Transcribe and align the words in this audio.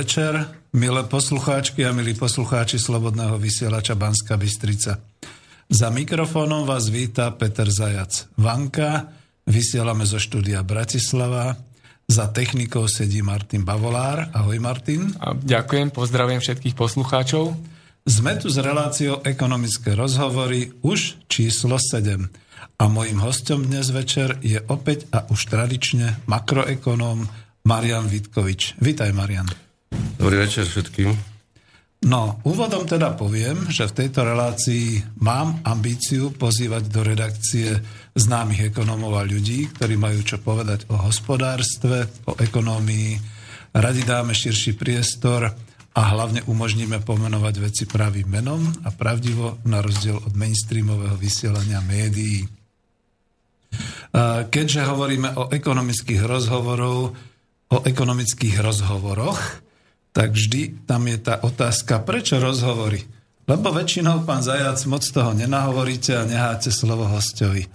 Večer, 0.00 0.32
milé 0.72 1.04
poslucháčky 1.04 1.84
a 1.84 1.92
milí 1.92 2.16
poslucháči 2.16 2.80
Slobodného 2.80 3.36
vysielača 3.36 3.92
Banska 3.92 4.40
Bystrica. 4.40 4.96
Za 5.68 5.92
mikrofónom 5.92 6.64
vás 6.64 6.88
víta 6.88 7.28
Peter 7.36 7.68
Zajac. 7.68 8.32
Vanka, 8.40 9.12
vysielame 9.44 10.08
zo 10.08 10.16
štúdia 10.16 10.64
Bratislava. 10.64 11.52
Za 12.08 12.32
technikou 12.32 12.88
sedí 12.88 13.20
Martin 13.20 13.60
Bavolár. 13.60 14.32
Ahoj 14.32 14.56
Martin. 14.56 15.12
A 15.20 15.36
ďakujem, 15.36 15.92
pozdravujem 15.92 16.40
všetkých 16.40 16.72
poslucháčov. 16.80 17.52
Sme 18.08 18.40
tu 18.40 18.48
s 18.48 18.56
reláciou 18.56 19.20
ekonomické 19.20 19.92
rozhovory 19.92 20.80
už 20.80 21.28
číslo 21.28 21.76
7. 21.76 22.24
A 22.80 22.84
mojím 22.88 23.20
hostom 23.20 23.68
dnes 23.68 23.92
večer 23.92 24.40
je 24.40 24.64
opäť 24.64 25.12
a 25.12 25.28
už 25.28 25.52
tradične 25.52 26.24
makroekonóm 26.24 27.28
Marian 27.68 28.08
Vitkovič. 28.08 28.80
Vítaj, 28.80 29.12
Marian. 29.12 29.69
Dobrý 30.20 30.36
večer 30.46 30.68
všetkým. 30.68 31.16
No, 32.00 32.40
úvodom 32.44 32.84
teda 32.88 33.12
poviem, 33.16 33.68
že 33.72 33.88
v 33.88 34.04
tejto 34.04 34.24
relácii 34.24 35.16
mám 35.20 35.64
ambíciu 35.64 36.32
pozývať 36.32 36.88
do 36.88 37.00
redakcie 37.04 37.76
známych 38.16 38.72
ekonómov 38.72 39.20
a 39.20 39.24
ľudí, 39.24 39.68
ktorí 39.72 40.00
majú 40.00 40.20
čo 40.24 40.40
povedať 40.40 40.88
o 40.92 40.96
hospodárstve, 40.96 42.08
o 42.28 42.36
ekonómii. 42.36 43.20
Radi 43.72 44.02
dáme 44.04 44.32
širší 44.32 44.76
priestor 44.80 45.48
a 45.92 46.00
hlavne 46.14 46.44
umožníme 46.48 47.04
pomenovať 47.04 47.54
veci 47.60 47.84
pravým 47.84 48.28
menom 48.28 48.64
a 48.84 48.92
pravdivo 48.92 49.60
na 49.68 49.84
rozdiel 49.84 50.20
od 50.20 50.32
mainstreamového 50.36 51.16
vysielania 51.20 51.84
médií. 51.84 52.44
Keďže 54.52 54.88
hovoríme 54.88 55.36
o 55.36 55.48
ekonomických 55.52 56.24
rozhovorov, 56.24 57.12
o 57.72 57.78
ekonomických 57.84 58.56
rozhovoroch, 58.60 59.68
tak 60.10 60.34
vždy 60.34 60.86
tam 60.86 61.06
je 61.06 61.18
tá 61.18 61.38
otázka, 61.42 62.02
prečo 62.02 62.42
rozhovory? 62.42 63.06
Lebo 63.46 63.74
väčšinou, 63.74 64.22
pán 64.22 64.46
Zajac, 64.46 64.78
moc 64.86 65.02
toho 65.02 65.34
nenahovoríte 65.34 66.14
a 66.14 66.26
neháte 66.26 66.70
slovo 66.70 67.06
hostovi. 67.10 67.66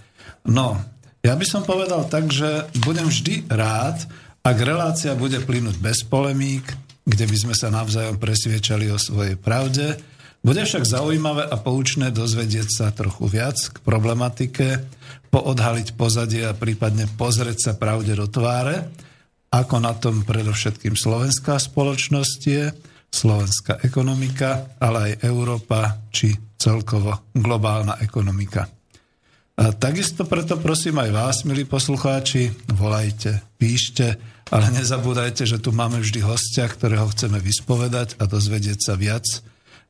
No, 0.48 0.80
ja 1.20 1.36
by 1.36 1.44
som 1.44 1.66
povedal 1.66 2.08
tak, 2.08 2.32
že 2.32 2.70
budem 2.80 3.08
vždy 3.08 3.50
rád, 3.50 4.00
ak 4.46 4.56
relácia 4.62 5.12
bude 5.18 5.42
plynúť 5.42 5.76
bez 5.82 6.06
polemík, 6.06 6.64
kde 7.02 7.24
by 7.26 7.36
sme 7.36 7.54
sa 7.54 7.68
navzájom 7.68 8.16
presviečali 8.16 8.88
o 8.94 8.98
svojej 8.98 9.34
pravde. 9.34 9.98
Bude 10.40 10.62
však 10.62 10.86
zaujímavé 10.86 11.50
a 11.50 11.56
poučné 11.58 12.14
dozvedieť 12.14 12.68
sa 12.70 12.86
trochu 12.94 13.26
viac 13.26 13.58
k 13.58 13.76
problematike, 13.82 14.86
poodhaliť 15.34 15.98
pozadie 15.98 16.46
a 16.46 16.54
prípadne 16.54 17.10
pozrieť 17.18 17.58
sa 17.58 17.72
pravde 17.74 18.14
do 18.14 18.30
tváre 18.30 18.86
ako 19.50 19.76
na 19.78 19.94
tom 19.96 20.26
predovšetkým 20.26 20.98
slovenská 20.98 21.56
spoločnosť 21.56 22.40
je, 22.46 22.64
slovenská 23.10 23.80
ekonomika, 23.86 24.76
ale 24.82 24.98
aj 24.98 25.12
Európa 25.24 26.04
či 26.10 26.34
celkovo 26.58 27.30
globálna 27.32 27.96
ekonomika. 28.02 28.66
A 29.56 29.72
takisto 29.72 30.28
preto 30.28 30.60
prosím 30.60 31.00
aj 31.00 31.10
vás, 31.16 31.36
milí 31.48 31.64
poslucháči, 31.64 32.52
volajte, 32.76 33.56
píšte, 33.56 34.20
ale 34.52 34.68
nezabúdajte, 34.76 35.48
že 35.48 35.56
tu 35.56 35.72
máme 35.72 35.96
vždy 36.04 36.20
hostia, 36.20 36.68
ktorého 36.68 37.08
chceme 37.08 37.40
vyspovedať 37.40 38.20
a 38.20 38.28
dozvedieť 38.28 38.78
sa 38.78 38.94
viac. 39.00 39.24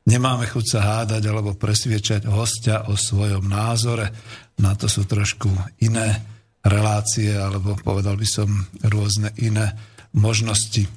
Nemáme 0.07 0.47
chuť 0.47 0.65
sa 0.71 0.79
hádať 0.79 1.19
alebo 1.27 1.51
presviečať 1.51 2.31
hostia 2.31 2.87
o 2.87 2.95
svojom 2.95 3.43
názore. 3.43 4.07
Na 4.55 4.71
to 4.71 4.87
sú 4.87 5.03
trošku 5.03 5.51
iné 5.83 6.23
relácie, 6.65 7.33
alebo 7.35 7.77
povedal 7.81 8.17
by 8.17 8.27
som 8.27 8.49
rôzne 8.85 9.33
iné 9.37 9.73
možnosti. 10.15 10.87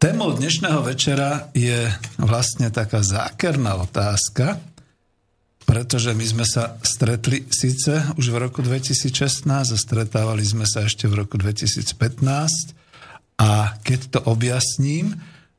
Témou 0.00 0.32
dnešného 0.32 0.80
večera 0.80 1.52
je 1.52 1.84
vlastne 2.16 2.72
taká 2.72 3.04
zákerná 3.04 3.76
otázka, 3.76 4.56
pretože 5.68 6.16
my 6.16 6.24
sme 6.24 6.46
sa 6.48 6.80
stretli 6.80 7.44
síce 7.52 8.02
už 8.16 8.32
v 8.32 8.36
roku 8.48 8.64
2016 8.64 9.44
a 9.44 9.76
stretávali 9.76 10.40
sme 10.42 10.64
sa 10.64 10.88
ešte 10.88 11.04
v 11.04 11.20
roku 11.20 11.36
2015 11.36 12.80
a 13.38 13.76
keď 13.84 14.00
to 14.08 14.20
objasním, 14.24 15.14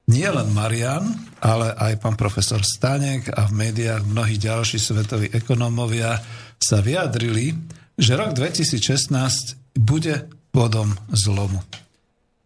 nie 0.10 0.26
len 0.28 0.50
Marian, 0.52 1.06
ale 1.40 1.72
aj 1.78 2.02
pán 2.02 2.18
profesor 2.18 2.60
Stanek 2.66 3.32
a 3.32 3.46
v 3.46 3.56
médiách 3.56 4.04
mnohí 4.10 4.36
ďalší 4.42 4.82
svetoví 4.82 5.30
ekonómovia 5.32 6.18
sa 6.58 6.82
vyjadrili, 6.82 7.54
že 8.02 8.18
rok 8.18 8.34
2016 8.34 9.78
bude 9.78 10.26
bodom 10.50 10.98
zlomu. 11.14 11.62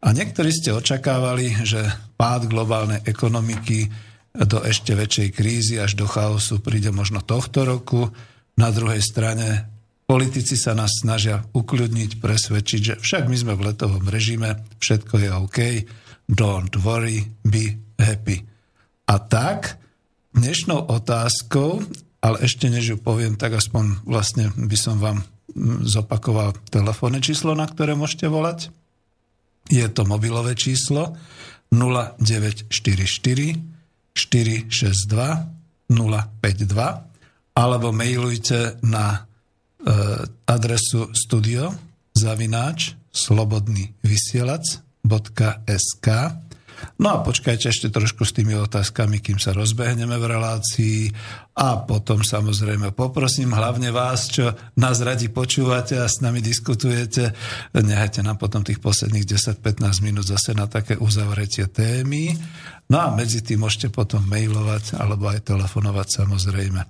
A 0.03 0.11
niektorí 0.11 0.51
ste 0.51 0.75
očakávali, 0.75 1.63
že 1.63 1.79
pád 2.19 2.51
globálnej 2.51 2.99
ekonomiky 3.07 3.87
do 4.35 4.59
ešte 4.61 4.91
väčšej 4.93 5.29
krízy 5.31 5.75
až 5.79 5.95
do 5.95 6.05
chaosu 6.05 6.59
príde 6.59 6.91
možno 6.91 7.23
tohto 7.23 7.63
roku. 7.63 8.11
Na 8.59 8.69
druhej 8.69 8.99
strane 8.99 9.71
politici 10.03 10.59
sa 10.59 10.75
nás 10.75 10.91
snažia 11.01 11.47
ukľudniť, 11.55 12.19
presvedčiť, 12.19 12.81
že 12.83 12.93
však 12.99 13.31
my 13.31 13.37
sme 13.39 13.53
v 13.55 13.65
letovom 13.71 14.05
režime, 14.11 14.59
všetko 14.83 15.13
je 15.23 15.29
OK, 15.31 15.59
don't 16.27 16.75
worry, 16.83 17.31
be 17.47 17.79
happy. 17.95 18.43
A 19.07 19.15
tak 19.23 19.79
dnešnou 20.35 20.91
otázkou, 20.91 21.79
ale 22.19 22.37
ešte 22.43 22.67
než 22.67 22.83
ju 22.91 22.97
poviem, 22.99 23.39
tak 23.39 23.55
aspoň 23.55 24.03
vlastne 24.03 24.51
by 24.53 24.77
som 24.77 24.99
vám 24.99 25.23
zopakoval 25.87 26.51
telefónne 26.67 27.23
číslo, 27.23 27.55
na 27.55 27.63
ktoré 27.65 27.95
môžete 27.95 28.27
volať. 28.27 28.67
Je 29.71 29.87
to 29.89 30.05
mobilové 30.05 30.53
číslo 30.53 31.17
0944 31.73 32.69
462 34.13 35.89
052 35.89 37.05
alebo 37.55 37.87
mailujte 37.95 38.83
na 38.83 39.15
e, 39.15 39.19
adresu 40.45 41.07
studio 41.15 41.71
zavináč 42.11 42.99
slobodný 43.15 43.95
vysielac.sk 44.03 46.07
No 47.01 47.07
a 47.11 47.17
počkajte 47.21 47.69
ešte 47.71 47.87
trošku 47.91 48.23
s 48.23 48.35
tými 48.35 48.55
otázkami, 48.55 49.19
kým 49.19 49.37
sa 49.37 49.51
rozbehneme 49.51 50.15
v 50.15 50.25
relácii 50.25 50.99
a 51.55 51.83
potom 51.83 52.23
samozrejme 52.23 52.91
poprosím 52.91 53.55
hlavne 53.55 53.91
vás, 53.91 54.27
čo 54.31 54.51
nás 54.79 54.99
radi 55.03 55.31
počúvate 55.31 55.99
a 55.99 56.07
s 56.07 56.19
nami 56.19 56.43
diskutujete, 56.43 57.31
nehajte 57.75 58.23
nám 58.23 58.39
potom 58.39 58.63
tých 58.63 58.83
posledných 58.83 59.23
10-15 59.23 60.05
minút 60.05 60.27
zase 60.27 60.51
na 60.55 60.67
také 60.67 60.99
uzavretie 60.99 61.67
témy. 61.71 62.35
No 62.91 63.01
a 63.01 63.07
medzi 63.11 63.41
tým 63.41 63.65
môžete 63.65 63.89
potom 63.89 64.21
mailovať 64.27 64.99
alebo 64.99 65.31
aj 65.31 65.47
telefonovať 65.47 66.07
samozrejme. 66.23 66.81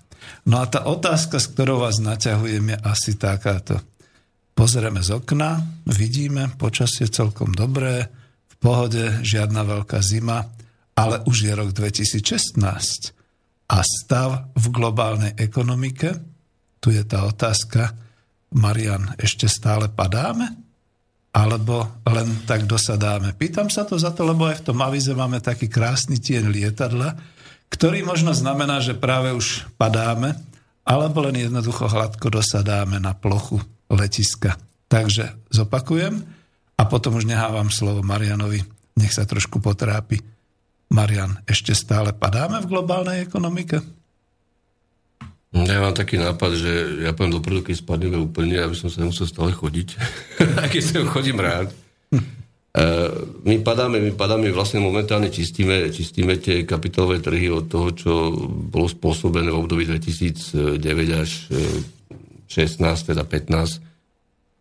No 0.49 0.61
a 0.61 0.65
tá 0.65 0.85
otázka, 0.89 1.37
s 1.37 1.53
ktorou 1.53 1.85
vás 1.85 2.01
naťahujem, 2.01 2.73
je 2.73 2.77
asi 2.81 3.11
takáto. 3.15 3.77
Pozrieme 4.55 5.03
z 5.03 5.19
okna, 5.19 5.59
vidíme, 5.83 6.47
počasie 6.55 7.11
celkom 7.11 7.51
dobré, 7.51 8.07
pohode, 8.65 9.21
žiadna 9.21 9.61
veľká 9.61 10.01
zima, 10.01 10.49
ale 10.97 11.21
už 11.29 11.37
je 11.45 11.53
rok 11.53 11.69
2016 11.69 12.57
a 13.69 13.77
stav 13.85 14.49
v 14.57 14.65
globálnej 14.73 15.37
ekonomike, 15.37 16.17
tu 16.81 16.89
je 16.89 17.05
tá 17.05 17.29
otázka, 17.29 17.93
Marian, 18.57 19.13
ešte 19.21 19.45
stále 19.45 19.85
padáme? 19.93 20.49
Alebo 21.35 22.01
len 22.09 22.47
tak 22.49 22.65
dosadáme? 22.65 23.37
Pýtam 23.37 23.69
sa 23.69 23.85
to 23.85 24.01
za 24.01 24.15
to, 24.15 24.25
lebo 24.25 24.49
aj 24.49 24.63
v 24.63 24.65
tom 24.71 24.79
avize 24.81 25.13
máme 25.13 25.43
taký 25.43 25.69
krásny 25.69 26.17
tieň 26.17 26.49
lietadla, 26.49 27.13
ktorý 27.69 28.01
možno 28.01 28.33
znamená, 28.33 28.81
že 28.81 28.97
práve 28.97 29.35
už 29.35 29.67
padáme, 29.77 30.33
alebo 30.87 31.21
len 31.21 31.37
jednoducho 31.37 31.85
hladko 31.85 32.33
dosadáme 32.33 32.97
na 32.97 33.13
plochu 33.13 33.61
letiska. 33.91 34.57
Takže 34.89 35.37
zopakujem, 35.53 36.34
a 36.75 36.83
potom 36.83 37.15
už 37.15 37.25
nehávam 37.27 37.71
slovo 37.71 38.03
Marianovi, 38.03 38.59
nech 38.99 39.13
sa 39.15 39.23
trošku 39.23 39.63
potrápi. 39.63 40.19
Marian, 40.91 41.41
ešte 41.49 41.73
stále 41.73 42.13
padáme 42.13 42.61
v 42.61 42.69
globálnej 42.69 43.25
ekonomike? 43.25 43.81
Ja 45.55 45.79
mám 45.79 45.95
taký 45.95 46.19
nápad, 46.19 46.51
že 46.59 46.71
ja 47.07 47.15
poviem 47.15 47.39
dopredu, 47.39 47.63
keď 47.63 47.79
spadneme 47.79 48.19
úplne, 48.19 48.59
aby 48.59 48.75
som 48.75 48.91
sa 48.91 49.01
nemusel 49.01 49.23
stále 49.23 49.55
chodiť. 49.55 49.87
Aj 50.61 50.67
keď 50.67 50.83
sa 50.83 50.97
chodím 51.07 51.39
rád. 51.39 51.71
Uh, 52.75 53.39
my 53.47 53.63
padáme, 53.63 54.03
my 54.03 54.11
padáme 54.19 54.51
vlastne 54.51 54.83
momentálne 54.83 55.31
čistíme, 55.31 55.87
čistíme 55.95 56.35
tie 56.43 56.67
kapitálové 56.67 57.23
trhy 57.23 57.47
od 57.47 57.71
toho, 57.71 57.87
čo 57.95 58.11
bolo 58.67 58.91
spôsobené 58.91 59.47
v 59.47 59.63
období 59.63 59.87
2009 59.87 60.75
až 61.15 61.47
16, 62.51 63.15
teda 63.15 63.23
15 63.23 63.94
E, 63.94 63.94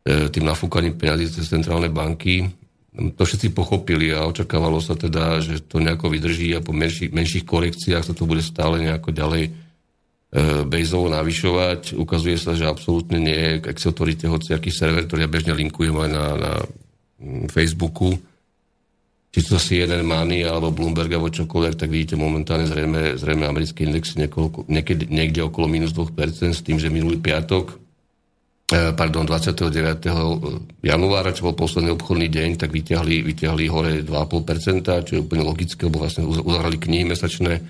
tým 0.04 0.44
nafúkaním 0.44 1.00
peniazí 1.00 1.32
cez 1.32 1.48
centrálne 1.48 1.88
banky. 1.88 2.52
To 2.94 3.22
všetci 3.24 3.50
pochopili 3.56 4.14
a 4.14 4.28
očakávalo 4.28 4.78
sa 4.78 4.94
teda, 4.94 5.42
že 5.42 5.64
to 5.64 5.82
nejako 5.82 6.12
vydrží 6.12 6.54
a 6.54 6.62
po 6.62 6.70
menších, 6.70 7.10
menších 7.10 7.48
korekciách 7.48 8.04
sa 8.06 8.14
to 8.14 8.28
bude 8.28 8.44
stále 8.44 8.78
nejako 8.78 9.10
ďalej 9.10 9.44
e, 9.48 9.50
bejzovo 10.62 11.10
navyšovať. 11.10 11.98
Ukazuje 11.98 12.38
sa, 12.38 12.54
že 12.54 12.70
absolútne 12.70 13.18
nie. 13.18 13.58
Ak 13.58 13.82
si 13.82 13.90
otvoríte 13.90 14.30
hociaký 14.30 14.70
server, 14.70 15.10
ktorý 15.10 15.26
ja 15.26 15.30
bežne 15.32 15.58
linkujem 15.58 15.96
aj 15.96 16.10
na, 16.12 16.24
na 16.38 16.52
Facebooku, 17.50 18.14
či 19.34 19.42
to 19.42 19.58
CNN 19.58 20.06
Money 20.06 20.46
alebo 20.46 20.70
Bloomberg 20.70 21.10
alebo 21.10 21.34
čokoľvek, 21.34 21.74
tak 21.74 21.90
vidíte 21.90 22.14
momentálne 22.14 22.70
zrejme, 22.70 23.18
zrejme 23.18 23.42
americký 23.42 23.90
index 23.90 24.14
niekoľko, 24.14 24.70
niekde, 24.70 25.10
niekde 25.10 25.42
okolo 25.42 25.66
minus 25.66 25.90
2% 25.90 26.14
s 26.54 26.62
tým, 26.62 26.78
že 26.78 26.94
minulý 26.94 27.18
piatok 27.18 27.74
e, 27.74 27.76
pardon, 28.70 29.28
29. 29.28 30.80
januára, 30.80 31.36
čo 31.36 31.52
bol 31.52 31.56
posledný 31.56 31.92
obchodný 31.94 32.32
deň, 32.32 32.50
tak 32.56 32.72
vyťahli, 32.72 33.20
vyťahli 33.20 33.64
hore 33.68 34.00
2,5%, 34.00 35.04
čo 35.04 35.12
je 35.16 35.20
úplne 35.20 35.44
logické, 35.44 35.84
lebo 35.84 36.00
vlastne 36.00 36.24
uzahrali 36.24 36.80
knihy 36.80 37.04
mesačné 37.04 37.60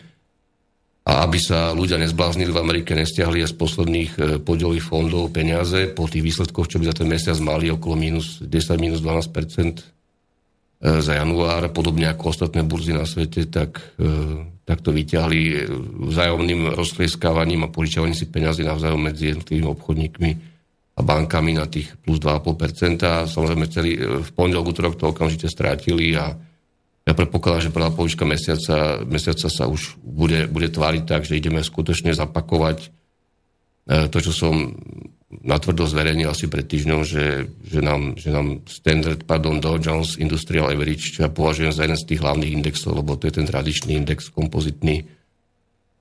a 1.04 1.28
aby 1.28 1.36
sa 1.36 1.76
ľudia 1.76 2.00
nezbláznili 2.00 2.48
v 2.48 2.62
Amerike, 2.64 2.96
nestiahli 2.96 3.44
z 3.44 3.52
posledných 3.60 4.12
e, 4.16 4.20
podielových 4.40 4.88
fondov 4.88 5.36
peniaze 5.36 5.92
po 5.92 6.08
tých 6.08 6.24
výsledkoch, 6.24 6.64
čo 6.64 6.80
by 6.80 6.88
za 6.88 7.04
ten 7.04 7.12
mesiac 7.12 7.36
mali 7.44 7.68
okolo 7.68 7.92
minus 7.92 8.40
10, 8.40 8.48
minus 8.80 9.04
12 9.04 9.28
E, 10.84 11.00
za 11.00 11.12
január, 11.16 11.64
podobne 11.72 12.12
ako 12.12 12.28
ostatné 12.28 12.60
burzy 12.60 12.92
na 12.92 13.08
svete, 13.08 13.48
tak, 13.48 13.80
e, 13.96 14.48
tak 14.68 14.84
to 14.84 14.92
vyťahli 14.92 15.68
vzájomným 16.12 16.76
rozklieskávaním 16.76 17.64
a 17.64 17.72
požičiavaním 17.72 18.16
si 18.16 18.28
peniazy 18.28 18.68
navzájom 18.68 19.00
medzi 19.00 19.32
jednotlivými 19.32 19.68
obchodníkmi 19.76 20.30
a 20.94 21.00
bankami 21.02 21.58
na 21.58 21.66
tých 21.66 21.98
plus 22.00 22.22
2,5%. 22.22 23.02
A 23.02 23.26
samozrejme 23.26 23.66
celý, 23.66 23.98
e, 23.98 24.22
v 24.22 24.30
pondelok, 24.34 24.70
útorok 24.70 24.94
to 24.94 25.10
okamžite 25.10 25.50
strátili 25.50 26.14
a 26.14 26.38
ja 27.04 27.12
predpokladám, 27.12 27.68
že 27.68 27.74
prvá 27.74 27.92
polovička 27.92 28.24
mesiaca, 28.24 29.04
mesiaca 29.04 29.52
sa 29.52 29.68
už 29.68 30.00
bude, 30.00 30.48
bude 30.48 30.72
tváriť 30.72 31.04
tak, 31.04 31.28
že 31.28 31.36
ideme 31.36 31.60
skutočne 31.60 32.16
zapakovať 32.16 32.88
to, 33.84 34.18
čo 34.24 34.32
som 34.32 34.72
natvrdo 35.44 35.84
zverejnil 35.84 36.30
asi 36.30 36.46
pred 36.46 36.64
týždňom, 36.64 37.00
že, 37.02 37.50
že, 37.66 37.80
nám, 37.82 38.14
že 38.14 38.30
nám 38.30 38.62
Standard, 38.70 39.26
pardon, 39.26 39.58
Dow 39.58 39.76
Jones 39.82 40.16
Industrial 40.16 40.70
Average, 40.70 41.18
čo 41.18 41.26
ja 41.26 41.30
považujem 41.32 41.74
za 41.74 41.84
jeden 41.84 41.98
z 41.98 42.06
tých 42.06 42.22
hlavných 42.22 42.54
indexov, 42.54 42.94
lebo 42.94 43.18
to 43.18 43.26
je 43.26 43.42
ten 43.42 43.46
tradičný 43.48 43.98
index 43.98 44.30
kompozitný, 44.30 45.04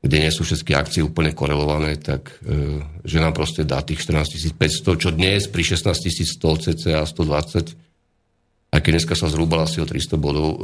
kde 0.04 0.18
nie 0.20 0.36
sú 0.36 0.44
všetky 0.44 0.76
akcie 0.76 1.00
úplne 1.00 1.32
korelované, 1.32 1.96
tak 1.96 2.36
e, 2.44 2.84
že 3.08 3.24
nám 3.24 3.32
proste 3.32 3.64
dá 3.64 3.80
tých 3.80 4.04
14 4.04 4.36
500, 4.52 5.00
čo 5.00 5.10
dnes 5.16 5.48
pri 5.48 5.64
16 5.64 5.88
100 5.88 6.44
cca 6.44 7.08
120, 7.08 8.76
aj 8.76 8.80
keď 8.84 8.92
dneska 9.00 9.16
sa 9.16 9.32
zrúbal 9.32 9.64
asi 9.64 9.80
o 9.80 9.88
300 9.88 10.20
bodov, 10.20 10.48
e, 10.52 10.58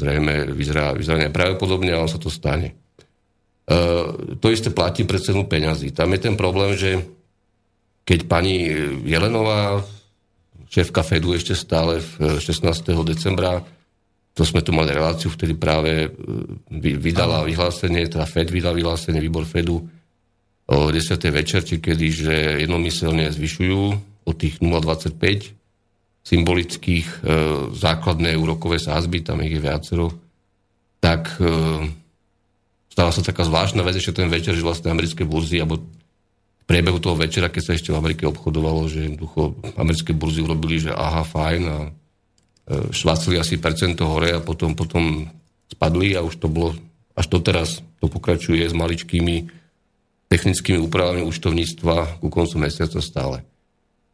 zrejme 0.00 0.48
vyzerá, 0.56 0.96
vyzerá 0.96 1.20
nepravdepodobne, 1.28 1.92
ale 1.92 2.08
sa 2.08 2.16
to 2.16 2.32
stane. 2.32 2.72
E, 3.68 3.76
to 4.40 4.48
isté 4.48 4.72
platí 4.72 5.04
pre 5.04 5.20
cenu 5.20 5.44
peňazí. 5.44 5.92
Tam 5.92 6.08
je 6.16 6.20
ten 6.24 6.40
problém, 6.40 6.72
že 6.72 7.04
keď 8.08 8.32
pani 8.32 8.64
Jelenová, 9.04 9.84
šéfka 10.72 11.04
Fedu 11.04 11.36
ešte 11.36 11.52
stále 11.52 12.00
v 12.00 12.40
16. 12.40 12.64
decembra, 13.04 13.60
to 14.34 14.42
sme 14.46 14.62
tu 14.62 14.70
mali 14.70 14.94
reláciu, 14.94 15.28
vtedy 15.28 15.58
práve 15.58 16.06
e, 16.06 16.08
vydala 16.96 17.42
vyhlásenie, 17.44 18.06
teda 18.06 18.26
Fed 18.26 18.48
vydal 18.48 18.78
vyhlásenie, 18.78 19.18
výbor 19.18 19.44
Fedu 19.44 19.82
o 20.70 20.76
10. 20.86 21.18
večerči, 21.18 21.82
kedy, 21.82 22.06
že 22.14 22.34
jednomyselne 22.62 23.26
zvyšujú 23.26 23.80
o 24.26 24.32
tých 24.32 24.62
0,25 24.62 25.58
symbolických 26.22 27.06
e, 27.10 27.16
základné 27.74 28.38
úrokové 28.38 28.78
sázby, 28.78 29.26
tam 29.26 29.42
ich 29.42 29.58
je 29.58 29.60
viacero, 29.60 30.14
tak 31.02 31.34
e, 31.42 31.90
stala 32.92 33.10
sa 33.10 33.26
taká 33.26 33.42
zvláštna 33.42 33.82
vec 33.82 33.98
ešte 33.98 34.22
ten 34.22 34.30
večer, 34.30 34.54
že 34.54 34.62
vlastne 34.62 34.94
americké 34.94 35.26
burzy, 35.26 35.58
alebo 35.58 35.82
priebehu 36.70 37.02
toho 37.02 37.18
večera, 37.18 37.50
keď 37.50 37.62
sa 37.66 37.72
ešte 37.74 37.90
v 37.90 37.98
Amerike 37.98 38.30
obchodovalo, 38.30 38.86
že 38.86 39.10
jednoducho 39.10 39.58
americké 39.74 40.14
burzy 40.14 40.38
urobili, 40.38 40.78
že 40.78 40.94
aha, 40.94 41.26
fajn 41.26 41.62
a 41.66 41.78
e, 42.70 42.94
švácili 42.94 43.42
asi 43.42 43.58
percento 43.58 44.06
hore 44.06 44.30
a 44.30 44.40
potom, 44.40 44.78
potom 44.78 45.26
spadli 45.66 46.14
a 46.14 46.22
už 46.22 46.38
to 46.38 46.46
bolo, 46.46 46.78
až 47.18 47.26
doteraz 47.26 47.82
to 47.98 48.06
pokračuje 48.06 48.62
s 48.62 48.74
maličkými 48.74 49.50
technickými 50.30 50.78
úpravami 50.78 51.26
účtovníctva 51.26 52.22
ku 52.22 52.30
koncu 52.30 52.62
mesiaca 52.62 53.02
stále. 53.02 53.42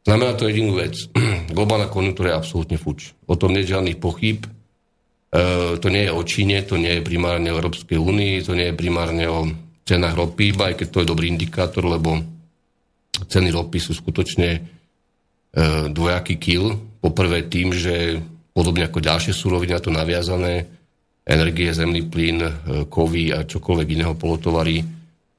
Znamená 0.08 0.32
to 0.38 0.48
jedinú 0.48 0.80
vec. 0.80 0.96
Globálna 1.56 1.92
konjunktúra 1.92 2.32
je 2.32 2.40
absolútne 2.40 2.78
fuč. 2.80 3.12
O 3.28 3.36
tom 3.36 3.52
nie 3.52 3.66
je 3.66 3.76
žiadnych 3.76 4.00
pochyb. 4.00 4.46
E, 4.46 4.48
to 5.76 5.86
nie 5.92 6.08
je 6.08 6.12
o 6.16 6.22
Číne, 6.24 6.64
to 6.64 6.80
nie 6.80 6.96
je 6.96 7.02
primárne 7.04 7.52
o 7.52 7.58
Európskej 7.60 8.00
únii, 8.00 8.46
to 8.46 8.56
nie 8.56 8.72
je 8.72 8.78
primárne 8.78 9.28
o 9.28 9.50
cenách 9.86 10.16
ropy, 10.16 10.56
aj 10.56 10.74
keď 10.80 10.86
to 10.88 11.00
je 11.02 11.10
dobrý 11.10 11.26
indikátor, 11.30 11.84
lebo 11.84 12.22
ceny 13.26 13.50
ropy 13.50 13.78
sú 13.82 13.92
skutočne 13.98 14.50
e, 14.56 14.60
dvojaký 15.92 16.38
kill. 16.38 16.78
Poprvé 17.02 17.44
tým, 17.50 17.74
že 17.74 18.22
podobne 18.56 18.88
ako 18.88 19.04
ďalšie 19.04 19.36
súroviny 19.36 19.76
na 19.76 19.84
to 19.84 19.92
naviazané, 19.92 20.64
energie, 21.28 21.68
zemný 21.76 22.08
plyn, 22.08 22.40
e, 22.40 22.50
kovy 22.88 23.36
a 23.36 23.44
čokoľvek 23.44 23.88
iného 23.92 24.16
polotovary, 24.16 24.80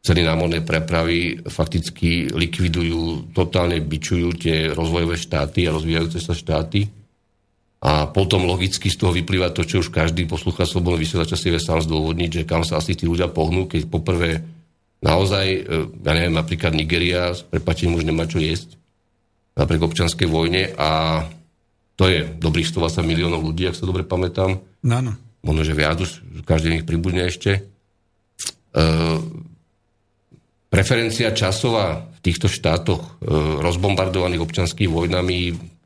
ceny 0.05 0.21
námornej 0.21 0.61
prepravy 0.61 1.41
fakticky 1.49 2.29
likvidujú, 2.29 3.33
totálne 3.33 3.81
bičujú 3.81 4.37
tie 4.37 4.69
rozvojové 4.69 5.17
štáty 5.17 5.65
a 5.65 5.73
rozvíjajúce 5.73 6.21
sa 6.21 6.37
štáty. 6.37 6.85
A 7.81 8.05
potom 8.09 8.45
logicky 8.45 8.93
z 8.93 8.97
toho 9.01 9.13
vyplýva 9.13 9.49
to, 9.49 9.65
čo 9.65 9.81
už 9.81 9.89
každý 9.89 10.29
poslucháč 10.29 10.73
slobodného 10.73 11.01
vysielača 11.01 11.37
si 11.37 11.49
vie 11.49 11.61
sám 11.61 11.81
zdôvodniť, 11.81 12.29
že 12.29 12.47
kam 12.47 12.61
sa 12.61 12.77
asi 12.77 12.93
tí 12.93 13.09
ľudia 13.09 13.29
pohnú, 13.29 13.65
keď 13.65 13.89
poprvé 13.89 14.45
naozaj, 15.01 15.45
e, 15.49 15.59
ja 16.05 16.11
neviem, 16.13 16.37
napríklad 16.37 16.77
Nigeria 16.77 17.33
s 17.33 17.41
prepačením 17.41 17.97
už 17.97 18.05
nemá 18.05 18.29
čo 18.29 18.37
jesť 18.37 18.77
napriek 19.57 19.89
občanskej 19.89 20.29
vojne 20.29 20.69
a 20.77 20.89
to 21.97 22.05
je 22.07 22.29
dobrých 22.37 22.69
120 22.69 23.01
miliónov 23.03 23.41
ľudí, 23.41 23.67
ak 23.67 23.75
sa 23.75 23.89
dobre 23.89 24.05
pamätám. 24.05 24.61
Áno. 24.85 25.11
Možno, 25.41 25.61
že 25.65 25.73
viac, 25.73 25.97
už 25.97 26.21
každý 26.45 26.77
nich 26.77 26.85
pribudne 26.85 27.25
ešte. 27.25 27.57
E, 27.57 28.81
preferencia 30.69 31.33
časová 31.33 32.05
v 32.05 32.19
týchto 32.21 32.45
štátoch 32.45 33.01
e, 33.01 33.09
rozbombardovaných 33.65 34.45
občanskými 34.45 34.93
vojnami, 34.93 35.37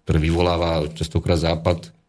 ktoré 0.04 0.18
vyvoláva 0.20 0.92
častokrát 0.92 1.40
Západ, 1.40 2.02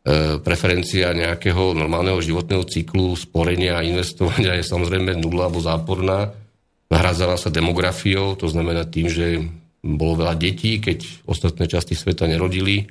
E, 0.00 0.40
preferencia 0.40 1.12
nejakého 1.12 1.76
normálneho 1.76 2.24
životného 2.24 2.64
cyklu, 2.64 3.12
sporenia 3.20 3.76
a 3.76 3.84
investovania 3.84 4.56
je 4.56 4.64
samozrejme 4.64 5.12
nula 5.20 5.44
alebo 5.44 5.60
záporná. 5.60 6.32
Nahradzala 6.88 7.36
sa 7.36 7.52
demografiou, 7.52 8.32
to 8.32 8.48
znamená 8.48 8.88
tým, 8.88 9.12
že 9.12 9.44
bolo 9.84 10.24
veľa 10.24 10.40
detí, 10.40 10.80
keď 10.80 11.04
ostatné 11.28 11.68
časti 11.68 11.92
sveta 11.92 12.24
nerodili, 12.24 12.88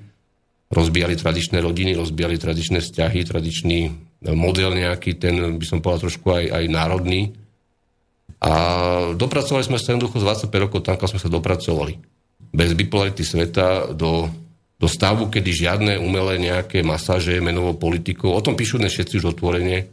rozbijali 0.70 1.18
tradičné 1.18 1.58
rodiny, 1.60 1.98
rozbijali 1.98 2.38
tradičné 2.38 2.80
vzťahy, 2.80 3.26
tradičný 3.26 3.80
model 4.34 4.78
nejaký, 4.78 5.18
ten 5.18 5.58
by 5.58 5.66
som 5.66 5.82
povedal 5.82 6.10
trošku 6.10 6.28
aj, 6.30 6.46
aj 6.54 6.66
národný. 6.70 7.34
A 8.40 8.54
dopracovali 9.18 9.66
sme 9.66 9.82
sa 9.82 9.98
jednoducho 9.98 10.22
z 10.22 10.48
25 10.48 10.64
rokov 10.64 10.80
tam, 10.86 10.96
sme 10.96 11.20
sa 11.20 11.28
dopracovali. 11.28 11.98
Bez 12.50 12.74
bipolarity 12.78 13.26
sveta 13.26 13.92
do 13.92 14.30
do 14.80 14.88
stavu, 14.88 15.28
kedy 15.28 15.52
žiadne 15.52 15.94
umelé 16.00 16.40
nejaké 16.40 16.80
masáže 16.88 17.36
menovou 17.44 17.76
politikou, 17.76 18.32
o 18.32 18.40
tom 18.40 18.56
píšu 18.56 18.80
dnes 18.80 18.96
všetci 18.96 19.20
už 19.20 19.36
otvorene, 19.36 19.78
e, 19.84 19.86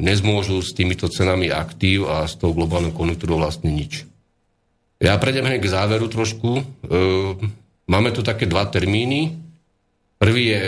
nezmôžu 0.00 0.64
s 0.64 0.72
týmito 0.72 1.12
cenami 1.12 1.52
aktív 1.52 2.08
a 2.08 2.24
s 2.24 2.40
tou 2.40 2.56
globálnou 2.56 2.96
konjunktúrou 2.96 3.36
vlastne 3.36 3.68
nič. 3.68 4.08
Ja 4.96 5.20
prejdem 5.20 5.44
hneď 5.44 5.60
k 5.60 5.72
záveru 5.76 6.08
trošku. 6.08 6.50
E, 6.56 6.64
máme 7.88 8.10
tu 8.12 8.24
také 8.24 8.48
dva 8.48 8.64
termíny. 8.68 9.36
Prvý 10.18 10.56
je 10.56 10.62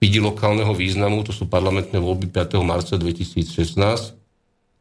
pidi 0.00 0.20
lokálneho 0.20 0.72
významu, 0.72 1.24
to 1.24 1.32
sú 1.32 1.46
parlamentné 1.46 2.00
voľby 2.00 2.32
5. 2.32 2.60
marca 2.64 2.96
2016. 2.96 3.76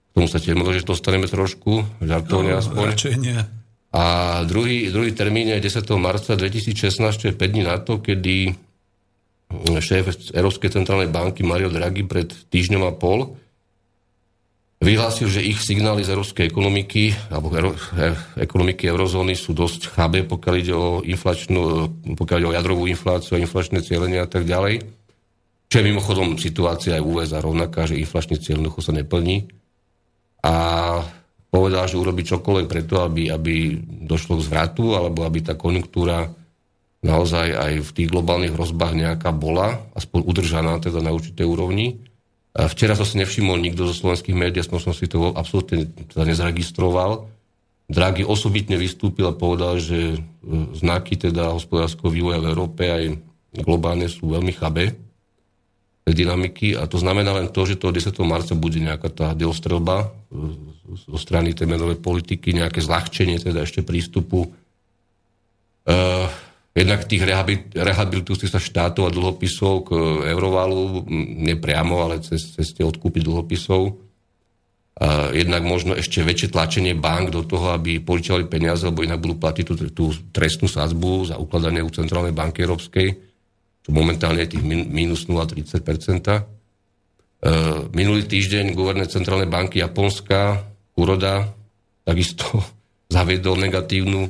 K 0.09 0.11
tomu 0.15 0.27
sa 0.27 0.41
tiež 0.41 0.57
možno, 0.57 0.75
že 0.75 0.87
dostaneme 0.87 1.29
trošku, 1.29 1.85
žartovne 2.01 2.55
no, 2.55 2.59
aspoň. 2.59 2.87
Nie. 3.21 3.45
A 3.89 4.03
druhý, 4.45 4.93
druhý 4.93 5.11
termín 5.17 5.49
je 5.49 5.59
10. 5.59 5.81
marca 5.97 6.37
2016, 6.37 6.99
čo 7.19 7.25
je 7.29 7.35
5 7.35 7.53
dní 7.53 7.63
na 7.65 7.77
to, 7.81 7.97
kedy 7.97 8.53
šéf 9.81 10.29
Európskej 10.29 10.69
centrálnej 10.69 11.09
banky 11.09 11.41
Mario 11.41 11.73
Draghi 11.73 12.05
pred 12.05 12.29
týždňom 12.29 12.85
a 12.85 12.93
pol 12.93 13.33
vyhlásil, 14.79 15.27
že 15.27 15.43
ich 15.43 15.59
signály 15.59 16.07
z 16.07 16.15
európskej 16.15 16.47
ekonomiky 16.47 17.11
alebo 17.27 17.51
e, 17.51 18.15
ekonomiky 18.39 18.87
eurozóny 18.87 19.35
sú 19.35 19.51
dosť 19.51 19.91
chabé, 19.91 20.23
pokiaľ 20.23 20.55
ide 20.55 20.73
o 20.73 21.03
inflačnú, 21.03 21.91
pokiaľ 22.15 22.37
ide 22.39 22.49
o 22.49 22.55
jadrovú 22.55 22.83
infláciu 22.87 23.35
a 23.35 23.43
inflačné 23.43 23.83
cieľenia 23.83 24.23
a 24.23 24.29
tak 24.31 24.47
ďalej. 24.47 24.87
Čo 25.69 25.75
je 25.83 25.85
mimochodom 25.85 26.39
situácia 26.39 26.97
aj 26.97 27.05
USA 27.05 27.43
rovnaká, 27.43 27.85
že 27.85 27.99
inflačný 27.99 28.41
cieľ 28.41 28.65
sa 28.81 28.89
neplní. 28.89 29.45
A 30.41 30.53
povedal, 31.51 31.85
že 31.85 31.99
urobí 31.99 32.25
čokoľvek 32.25 32.65
preto, 32.65 33.05
aby, 33.05 33.29
aby 33.29 33.77
došlo 34.07 34.39
k 34.39 34.45
zvratu, 34.49 34.97
alebo 34.97 35.27
aby 35.27 35.45
tá 35.45 35.53
konjunktúra 35.53 36.25
naozaj 37.05 37.47
aj 37.53 37.73
v 37.85 37.89
tých 37.93 38.09
globálnych 38.09 38.55
hrozbách 38.55 38.97
nejaká 38.97 39.29
bola, 39.35 39.77
aspoň 39.93 40.19
udržaná 40.25 40.73
teda 40.81 41.05
na 41.05 41.13
určitej 41.13 41.45
úrovni. 41.45 42.01
Včera 42.49 42.97
som 42.97 43.05
si 43.05 43.21
nevšimol 43.21 43.61
nikto 43.61 43.85
zo 43.85 43.93
slovenských 43.93 44.33
médií, 44.33 44.65
som 44.65 44.81
si 44.81 45.05
to 45.05 45.31
absolútne 45.37 45.85
teda 46.09 46.25
nezregistroval. 46.25 47.29
Draghi 47.89 48.25
osobitne 48.25 48.77
vystúpil 48.77 49.25
a 49.25 49.33
povedal, 49.33 49.81
že 49.81 50.13
e, 50.13 50.17
znaky 50.77 51.17
teda 51.17 51.57
hospodárskeho 51.57 52.13
vývoja 52.13 52.37
v 52.37 52.49
Európe 52.53 52.85
aj 52.85 53.17
globálne 53.65 54.05
sú 54.05 54.29
veľmi 54.29 54.53
chabé 54.53 54.93
dynamiky 56.05 56.77
a 56.77 56.89
to 56.89 56.97
znamená 57.01 57.33
len 57.37 57.49
to, 57.49 57.65
že 57.65 57.77
toho 57.77 57.93
10. 57.93 58.13
marca 58.25 58.53
bude 58.57 58.81
nejaká 58.81 59.09
tá 59.09 59.27
deostrelba 59.37 60.09
zo 60.89 61.17
strany 61.21 61.53
tej 61.53 61.69
menovej 61.69 62.01
politiky, 62.01 62.53
nejaké 62.53 62.81
zľahčenie 62.81 63.37
teda 63.37 63.65
ešte 63.65 63.85
prístupu 63.85 64.49
jednak 66.73 67.05
tých 67.09 67.25
rehabilitujúcich 67.75 68.51
sa 68.51 68.61
štátov 68.61 69.09
a 69.09 69.15
dlhopisov 69.15 69.73
k 69.87 69.89
eurovalu, 70.29 71.05
nepriamo, 71.49 72.05
ale 72.05 72.21
cez, 72.21 72.55
cez 72.55 72.71
tie 72.73 72.85
odkúpy 72.85 73.19
dlhopisov 73.25 74.09
jednak 75.31 75.63
možno 75.63 75.95
ešte 75.95 76.19
väčšie 76.19 76.51
tlačenie 76.51 76.91
bank 76.91 77.31
do 77.31 77.47
toho, 77.47 77.71
aby 77.71 78.03
požičali 78.03 78.51
peniaze, 78.51 78.83
lebo 78.83 78.99
inak 78.99 79.23
budú 79.23 79.39
platiť 79.39 79.63
tú, 79.63 79.73
tú 79.95 80.05
trestnú 80.35 80.67
sázbu 80.67 81.31
za 81.31 81.35
ukladanie 81.39 81.79
u 81.79 81.87
Centrálnej 81.87 82.35
banky 82.35 82.67
Európskej, 82.67 83.07
čo 83.79 83.89
momentálne 83.95 84.43
je 84.43 84.59
tých 84.59 84.63
minus 84.67 85.23
0,30%. 85.31 85.79
E, 86.27 86.43
minulý 87.95 88.27
týždeň 88.27 88.75
guvernér 88.75 89.07
Centrálnej 89.07 89.47
banky 89.47 89.79
Japonska, 89.79 90.67
Kuroda, 90.91 91.47
takisto 92.03 92.43
zaviedol 93.15 93.55
negatívnu 93.55 94.27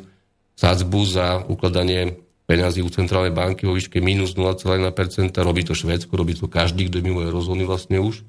sázbu 0.53 0.99
za 1.09 1.41
ukladanie 1.49 2.13
peniazy 2.49 2.81
u 2.81 2.89
Centrálnej 2.89 3.29
banky 3.29 3.69
vo 3.69 3.77
výške 3.77 4.01
minus 4.01 4.33
0,1%. 4.33 4.89
Robí 5.37 5.61
to 5.61 5.77
Švédsko, 5.77 6.17
robí 6.17 6.33
to 6.33 6.49
každý, 6.49 6.89
kto 6.89 7.05
mimo 7.05 7.21
rozhodný 7.29 7.69
vlastne 7.69 8.01
už 8.01 8.25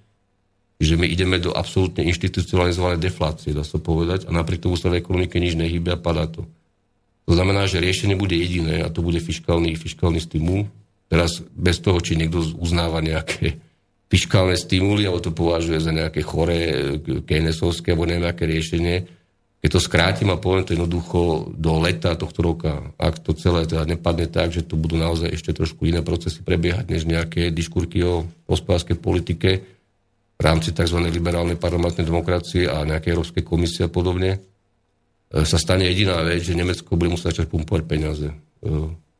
že 0.81 0.97
my 0.97 1.05
ideme 1.05 1.37
do 1.37 1.53
absolútne 1.53 2.01
inštitucionalizovanej 2.09 3.05
deflácie, 3.05 3.53
dá 3.53 3.61
sa 3.61 3.77
povedať, 3.77 4.25
a 4.25 4.33
napriek 4.33 4.65
tomu 4.65 4.81
sa 4.81 4.89
v 4.89 5.05
ekonomike 5.05 5.37
nič 5.37 5.53
nehýbe 5.53 5.93
a 5.93 6.01
padá 6.01 6.25
to. 6.25 6.49
To 7.29 7.37
znamená, 7.37 7.69
že 7.69 7.85
riešenie 7.85 8.17
bude 8.17 8.33
jediné 8.33 8.81
a 8.81 8.89
to 8.89 9.05
bude 9.05 9.21
fiskálny, 9.21 9.77
fiskálny 9.77 10.25
stimul. 10.25 10.73
Teraz 11.13 11.45
bez 11.53 11.85
toho, 11.85 12.01
či 12.01 12.17
niekto 12.17 12.41
uznáva 12.57 13.05
nejaké 13.05 13.61
fiskálne 14.11 14.57
stimuly, 14.57 15.05
alebo 15.05 15.21
to 15.21 15.37
považuje 15.37 15.79
za 15.85 15.93
nejaké 15.93 16.25
choré, 16.25 16.97
keynesovské, 17.29 17.93
alebo 17.93 18.09
neviem, 18.09 18.27
aké 18.27 18.49
riešenie. 18.49 19.05
Keď 19.61 19.71
to 19.77 19.81
skrátim 19.81 20.33
a 20.33 20.41
poviem 20.41 20.65
to 20.65 20.73
jednoducho 20.73 21.53
do 21.53 21.85
leta 21.85 22.17
tohto 22.17 22.41
roka, 22.41 22.97
ak 22.97 23.21
to 23.21 23.37
celé 23.37 23.69
teda 23.69 23.85
nepadne 23.85 24.25
tak, 24.25 24.57
že 24.57 24.65
tu 24.65 24.81
budú 24.81 24.97
naozaj 24.97 25.37
ešte 25.37 25.53
trošku 25.53 25.85
iné 25.85 26.01
procesy 26.01 26.41
prebiehať, 26.41 26.89
než 26.89 27.05
nejaké 27.05 27.53
diskurky 27.53 28.01
o 28.01 28.25
hospodárskej 28.49 28.97
politike, 28.97 29.81
v 30.41 30.43
rámci 30.43 30.73
tzv. 30.73 30.97
liberálnej 31.13 31.61
parlamentnej 31.61 32.09
demokracie 32.09 32.65
a 32.65 32.89
nejakej 32.89 33.13
Európskej 33.13 33.45
komisie 33.45 33.85
a 33.85 33.93
podobne, 33.93 34.41
e, 34.41 35.45
sa 35.45 35.61
stane 35.61 35.85
jediná 35.85 36.25
vec, 36.25 36.41
že 36.41 36.57
Nemecko 36.57 36.97
bude 36.97 37.13
musieť 37.13 37.37
začať 37.37 37.53
pumpovať 37.53 37.83
peniaze. 37.85 38.33
E, 38.33 38.37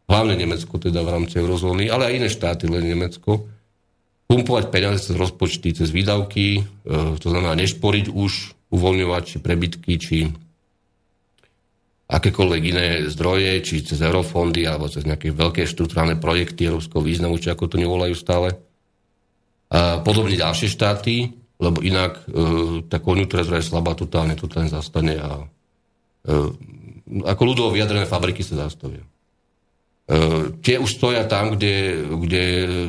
hlavne 0.09 0.35
Nemecko 0.41 0.81
teda 0.81 1.05
v 1.05 1.13
rámci 1.13 1.37
eurozóny, 1.37 1.93
ale 1.93 2.09
aj 2.09 2.17
iné 2.17 2.29
štáty, 2.33 2.65
len 2.73 2.89
Nemecko. 2.89 3.45
Pumpovať 4.25 4.73
peniaze 4.73 5.13
cez 5.13 5.21
rozpočty, 5.21 5.77
cez 5.77 5.93
výdavky, 5.93 6.65
e, 6.65 6.91
to 7.21 7.29
znamená 7.29 7.53
nešporiť 7.61 8.09
už, 8.09 8.33
uvoľňovať 8.71 9.43
prebytky, 9.43 9.93
či 9.99 10.19
akékoľvek 12.11 12.63
iné 12.67 12.87
zdroje, 13.07 13.63
či 13.63 13.87
cez 13.87 14.03
eurofondy, 14.03 14.67
alebo 14.67 14.91
cez 14.91 15.07
nejaké 15.07 15.31
veľké 15.31 15.63
štruktúrálne 15.67 16.19
projekty 16.19 16.67
európskeho 16.67 17.03
významu, 17.03 17.39
či 17.39 17.55
ako 17.55 17.71
to 17.71 17.77
nevolajú 17.79 18.15
stále 18.19 18.59
a 19.71 20.03
podobne 20.03 20.35
ďalšie 20.35 20.67
štáty, 20.67 21.31
lebo 21.63 21.79
inak 21.79 22.27
e, 22.27 22.33
tá 22.91 22.99
konjunktúra 22.99 23.47
je 23.47 23.63
slabá, 23.71 23.95
totálne, 23.95 24.35
totálne 24.35 24.67
zastane 24.67 25.15
a 25.15 25.47
e, 26.27 26.35
ako 27.23 27.43
ľudovo 27.47 27.71
vyjadrené 27.71 28.11
fabriky 28.11 28.43
sa 28.43 28.67
zastavia. 28.67 29.07
E, 30.11 30.17
tie 30.59 30.83
už 30.83 30.91
stoja 30.91 31.23
tam, 31.31 31.55
kde, 31.55 32.03
kde 32.11 32.43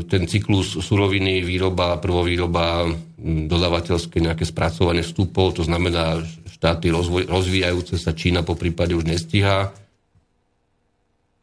ten 0.10 0.26
cyklus 0.26 0.74
suroviny, 0.82 1.46
výroba, 1.46 2.02
prvovýroba, 2.02 2.90
dodávateľské 3.22 4.18
nejaké 4.18 4.50
spracovanie 4.50 5.06
vstupov, 5.06 5.62
to 5.62 5.64
znamená 5.64 6.26
štáty 6.50 6.90
rozvoj, 6.90 7.30
rozvíjajúce 7.30 8.02
sa 8.02 8.18
Čína 8.18 8.42
po 8.42 8.58
prípade 8.58 8.98
už 8.98 9.06
nestíha, 9.06 9.70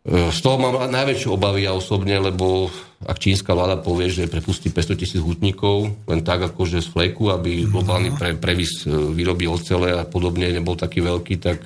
z 0.08 0.38
toho 0.40 0.56
mám 0.56 0.88
najväčšie 0.88 1.28
obavy 1.28 1.68
ja 1.68 1.76
osobne, 1.76 2.16
lebo 2.16 2.73
ak 3.04 3.20
čínska 3.20 3.52
vláda 3.52 3.76
povie, 3.76 4.08
že 4.08 4.30
prepustí 4.30 4.73
500 4.73 4.97
tisíc 4.97 5.20
hutníkov, 5.20 5.92
len 6.08 6.25
tak 6.25 6.49
akože 6.49 6.80
z 6.80 6.88
fleku, 6.88 7.28
aby 7.28 7.68
globálny 7.68 8.16
pre, 8.16 8.32
previs 8.35 8.88
e, 8.88 8.90
výroby 8.90 9.44
ocele 9.44 9.92
a 9.92 10.08
podobne 10.08 10.49
nebol 10.49 10.80
taký 10.80 11.04
veľký, 11.04 11.35
tak 11.38 11.61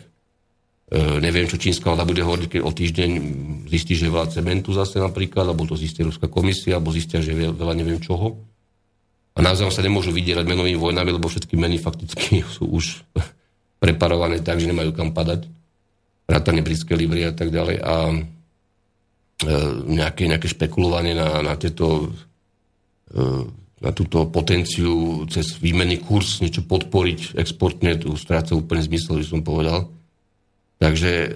neviem, 0.92 1.48
čo 1.48 1.56
čínska 1.56 1.88
vláda 1.88 2.04
bude 2.04 2.20
hovoriť, 2.20 2.46
keď 2.52 2.60
o 2.60 2.70
týždeň 2.72 3.10
zistí, 3.64 3.96
že 3.96 4.08
je 4.08 4.14
veľa 4.14 4.28
cementu 4.28 4.76
zase 4.76 5.00
napríklad, 5.00 5.48
alebo 5.48 5.64
to 5.64 5.72
zistí 5.72 6.04
Ruská 6.04 6.28
komisia, 6.28 6.76
alebo 6.76 6.92
zistia, 6.92 7.24
že 7.24 7.32
je 7.32 7.48
veľa 7.48 7.72
neviem 7.72 7.96
čoho. 7.96 8.36
A 9.32 9.40
naozaj 9.40 9.72
sa 9.72 9.80
nemôžu 9.80 10.12
vydierať 10.12 10.44
menovými 10.44 10.76
vojnami, 10.76 11.16
lebo 11.16 11.32
všetky 11.32 11.56
meny 11.56 11.80
fakticky 11.80 12.44
sú 12.60 12.68
už 12.68 13.00
preparované 13.80 14.44
tak, 14.44 14.60
že 14.60 14.68
nemajú 14.68 14.92
kam 14.92 15.16
padať 15.16 15.48
vrátane 16.28 16.60
britské 16.60 16.92
libry 16.92 17.24
a 17.24 17.32
tak 17.32 17.48
ďalej 17.48 17.76
a 17.82 17.94
e, 18.12 18.14
nejaké, 19.90 20.28
nejaké 20.28 20.46
špekulovanie 20.46 21.16
na, 21.18 21.42
na 21.42 21.58
tieto 21.58 22.12
e, 23.10 23.62
na 23.82 23.90
túto 23.90 24.30
potenciu 24.30 25.26
cez 25.26 25.58
výmenný 25.58 25.98
kurz 26.06 26.38
niečo 26.38 26.62
podporiť 26.62 27.34
exportne, 27.34 27.98
tu 27.98 28.14
stráca 28.14 28.54
úplne 28.54 28.78
zmysel, 28.78 29.18
že 29.18 29.34
som 29.34 29.42
povedal. 29.42 29.90
Takže 30.82 31.10
e, 31.14 31.28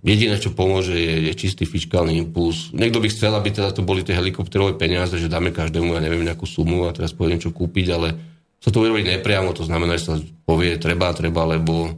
jediné, 0.00 0.40
čo 0.40 0.56
pomôže, 0.56 0.96
je, 0.96 1.28
je 1.28 1.32
čistý 1.36 1.68
fiskálny 1.68 2.16
impuls. 2.16 2.72
Niekto 2.72 3.04
by 3.04 3.08
chcel, 3.12 3.36
aby 3.36 3.52
teda 3.52 3.76
to 3.76 3.84
boli 3.84 4.00
tie 4.00 4.16
helikopterové 4.16 4.80
peniaze, 4.80 5.20
že 5.20 5.28
dáme 5.28 5.52
každému, 5.52 5.92
ja 5.92 6.00
neviem, 6.00 6.24
nejakú 6.24 6.48
sumu 6.48 6.88
a 6.88 6.96
teraz 6.96 7.12
poviem, 7.12 7.36
čo 7.36 7.52
kúpiť, 7.52 7.86
ale 7.92 8.16
sa 8.56 8.72
to 8.72 8.80
urobiť 8.80 9.20
nepriamo, 9.20 9.52
to 9.52 9.68
znamená, 9.68 10.00
že 10.00 10.08
sa 10.08 10.14
povie 10.48 10.80
treba, 10.80 11.12
treba, 11.12 11.44
lebo 11.44 11.92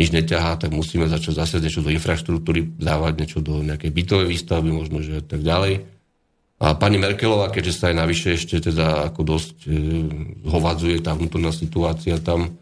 nič 0.00 0.08
neťahá, 0.16 0.56
tak 0.56 0.72
musíme 0.72 1.04
začať 1.04 1.44
zase 1.44 1.60
niečo 1.60 1.84
do 1.84 1.92
infraštruktúry 1.92 2.80
dávať, 2.80 3.12
niečo 3.20 3.38
do 3.44 3.60
nejakej 3.60 3.92
bytovej 3.92 4.32
výstavby, 4.32 4.72
možno, 4.72 5.04
že 5.04 5.20
tak 5.20 5.44
ďalej. 5.44 5.84
A 6.60 6.76
pani 6.76 6.96
Merkelová, 6.96 7.52
keďže 7.52 7.76
sa 7.76 7.84
aj 7.92 7.96
navyše 8.00 8.36
ešte 8.36 8.60
teda 8.60 9.12
ako 9.12 9.20
dosť 9.24 9.56
e, 9.64 9.70
hovadzuje 10.44 11.00
tá 11.00 11.16
vnútorná 11.16 11.52
situácia 11.52 12.20
tam, 12.20 12.59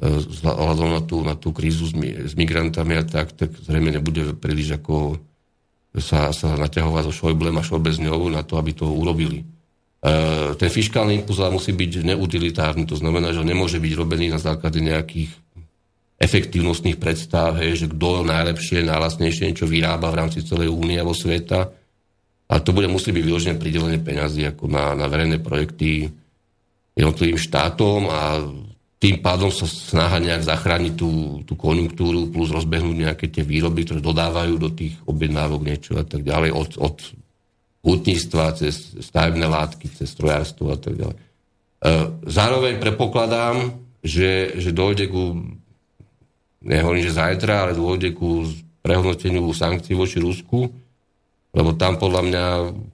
e, 0.00 0.20
na 0.42 1.00
tú, 1.04 1.24
na 1.24 1.34
tú 1.36 1.52
krízu 1.52 1.88
s, 1.88 1.94
s 1.96 2.32
migrantami 2.36 2.96
a 2.96 3.04
tak, 3.04 3.32
tak 3.32 3.52
zrejme 3.56 3.92
nebude 3.94 4.36
príliš 4.36 4.80
ako 4.80 5.16
sa, 5.96 6.32
sa 6.36 6.56
naťahovať 6.56 7.02
so 7.08 7.12
Šojblem 7.12 7.56
a 7.56 7.64
Šojbe 7.64 7.88
s 7.88 8.02
ňou 8.02 8.28
na 8.28 8.44
to, 8.44 8.60
aby 8.60 8.76
to 8.76 8.84
urobili. 8.84 9.42
E, 9.42 9.44
ten 10.60 10.68
fiskálny 10.68 11.24
impuls 11.24 11.40
musí 11.48 11.72
byť 11.72 12.04
neutilitárny, 12.04 12.84
to 12.84 13.00
znamená, 13.00 13.32
že 13.32 13.40
nemôže 13.42 13.80
byť 13.80 13.92
robený 13.96 14.28
na 14.28 14.40
základe 14.40 14.78
nejakých 14.84 15.32
efektívnostných 16.16 16.96
predstav, 16.96 17.60
hej, 17.60 17.84
že 17.84 17.86
kto 17.92 18.24
najlepšie, 18.24 18.84
najlasnejšie 18.88 19.52
niečo 19.52 19.68
vyrába 19.68 20.08
v 20.08 20.18
rámci 20.24 20.40
celej 20.44 20.72
únie 20.72 20.96
alebo 20.96 21.12
sveta. 21.12 21.68
A 22.46 22.54
to 22.62 22.72
bude 22.72 22.88
musieť 22.88 23.12
byť 23.20 23.24
vyložené 23.26 23.54
pridelenie 23.58 24.00
peňazí 24.00 24.46
ako 24.48 24.70
na, 24.70 24.96
na 24.96 25.10
verejné 25.10 25.42
projekty 25.42 26.08
jednotlivým 26.96 27.36
štátom 27.36 28.08
a 28.08 28.40
tým 28.96 29.20
pádom 29.20 29.52
sa 29.52 29.68
snaha 29.68 30.16
nejak 30.16 30.40
zachrániť 30.40 30.94
tú, 30.96 31.42
tú 31.44 31.52
konjunktúru 31.52 32.32
plus 32.32 32.48
rozbehnúť 32.48 32.96
nejaké 32.96 33.26
tie 33.28 33.44
výroby, 33.44 33.84
ktoré 33.84 34.00
dodávajú 34.00 34.56
do 34.56 34.72
tých 34.72 34.96
objednávok 35.04 35.60
niečo 35.68 36.00
a 36.00 36.04
tak 36.04 36.24
ďalej, 36.24 36.50
od, 36.56 36.70
od 36.80 36.96
hutníctva 37.84 38.56
cez 38.56 38.96
stavebné 39.04 39.44
látky, 39.44 39.92
cez 39.92 40.08
strojárstvo 40.08 40.72
a 40.72 40.78
tak 40.80 40.96
ďalej. 40.96 41.16
E, 41.16 41.22
zároveň 42.24 42.80
predpokladám, 42.80 43.76
že, 44.00 44.56
že 44.56 44.72
dojde 44.72 45.12
ku 45.12 45.44
nehovorím, 46.64 47.04
že 47.04 47.14
zajtra, 47.20 47.68
ale 47.68 47.72
dôjde 47.78 48.16
ku 48.16 48.48
prehodnoteniu 48.80 49.44
sankcií 49.52 49.92
voči 49.92 50.18
Rusku, 50.18 50.66
lebo 51.52 51.76
tam 51.76 52.00
podľa 52.00 52.22
mňa 52.26 52.44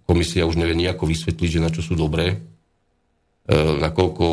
komisia 0.05 0.45
už 0.45 0.59
nevie 0.59 0.75
nejako 0.77 1.09
vysvetliť, 1.09 1.49
že 1.49 1.63
na 1.63 1.71
čo 1.71 1.81
sú 1.81 1.95
dobré, 1.95 2.37
e, 3.47 3.57
nakoľko 3.79 4.25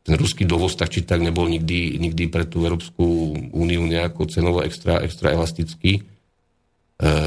ten 0.00 0.14
ruský 0.16 0.48
dovoz 0.48 0.74
tak 0.74 0.88
či 0.88 1.04
tak 1.04 1.20
nebol 1.20 1.44
nikdy, 1.46 2.00
nikdy 2.00 2.32
pre 2.32 2.48
tú 2.48 2.64
Európsku 2.64 3.04
úniu 3.52 3.84
nejako 3.84 4.26
cenovo 4.32 4.64
extra, 4.64 5.04
extra 5.04 5.36
elastický. 5.36 6.00
E, 6.00 6.02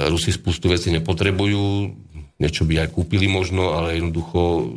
Rusi 0.09 0.33
spustu 0.33 0.73
veci 0.73 0.89
nepotrebujú, 0.89 1.65
niečo 2.41 2.65
by 2.65 2.85
aj 2.85 2.89
kúpili 2.97 3.29
možno, 3.29 3.77
ale 3.77 4.01
jednoducho 4.01 4.73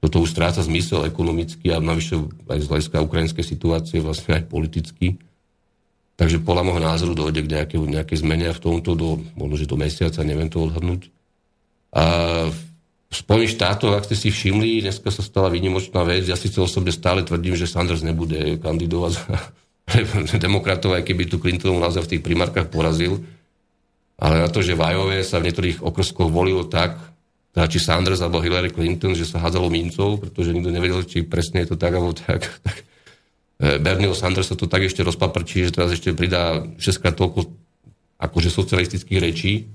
toto 0.00 0.16
už 0.24 0.32
stráca 0.32 0.64
zmysel 0.64 1.04
ekonomicky 1.04 1.72
a 1.72 1.80
navyše 1.80 2.20
aj 2.48 2.58
z 2.64 2.68
hľadiska 2.68 3.04
ukrajinskej 3.04 3.44
situácie, 3.44 4.00
vlastne 4.00 4.40
aj 4.40 4.48
politicky. 4.48 5.20
Takže 6.16 6.40
podľa 6.40 6.68
môjho 6.68 6.82
názoru 6.84 7.12
dojde 7.16 7.44
k 7.44 7.52
nejakej, 7.52 7.80
nejakej 7.80 8.18
zmene 8.20 8.52
v 8.52 8.60
tomto 8.60 8.92
do, 8.92 9.20
možno, 9.36 9.56
že 9.56 9.68
do 9.68 9.76
mesiaca, 9.80 10.20
neviem 10.20 10.52
to 10.52 10.60
odhadnúť. 10.60 11.08
A 11.96 12.04
Spojených 13.10 13.58
štátoch, 13.58 13.98
ak 13.98 14.06
ste 14.06 14.14
si 14.14 14.28
všimli, 14.30 14.86
dneska 14.86 15.10
sa 15.10 15.26
stala 15.26 15.50
výnimočná 15.50 16.06
vec. 16.06 16.30
Ja 16.30 16.38
síce 16.38 16.62
osobne 16.62 16.94
stále 16.94 17.26
tvrdím, 17.26 17.58
že 17.58 17.66
Sanders 17.66 18.06
nebude 18.06 18.62
kandidovať 18.62 19.12
za 19.18 20.38
demokratov, 20.46 20.94
aj 20.94 21.02
keby 21.02 21.26
tu 21.26 21.42
Clintonov 21.42 21.82
naozaj 21.82 22.06
v 22.06 22.10
tých 22.16 22.22
primárkach 22.22 22.70
porazil. 22.70 23.18
Ale 24.14 24.46
na 24.46 24.48
to, 24.52 24.62
že 24.62 24.78
v 24.78 24.84
Iowa 24.94 25.26
sa 25.26 25.42
v 25.42 25.50
niektorých 25.50 25.82
okrskoch 25.82 26.30
volilo 26.30 26.62
tak, 26.70 27.02
teda 27.50 27.66
či 27.66 27.82
Sanders 27.82 28.22
alebo 28.22 28.38
Hillary 28.38 28.70
Clinton, 28.70 29.18
že 29.18 29.26
sa 29.26 29.42
hádzalo 29.42 29.66
mincov, 29.66 30.22
pretože 30.22 30.54
nikto 30.54 30.70
nevedel, 30.70 31.02
či 31.02 31.26
presne 31.26 31.66
je 31.66 31.74
to 31.74 31.76
tak 31.80 31.90
alebo 31.90 32.14
tak. 32.14 32.46
tak 32.66 32.76
Bernieho 33.60 34.16
Sandersa 34.16 34.56
to 34.56 34.64
tak 34.64 34.88
ešte 34.88 35.04
rozpaprčí, 35.04 35.68
že 35.68 35.76
teraz 35.76 35.92
ešte 35.92 36.16
pridá 36.16 36.64
6 36.80 37.02
krát 37.02 37.12
toľko 37.12 37.44
akože 38.16 38.48
socialistických 38.48 39.20
rečí, 39.20 39.68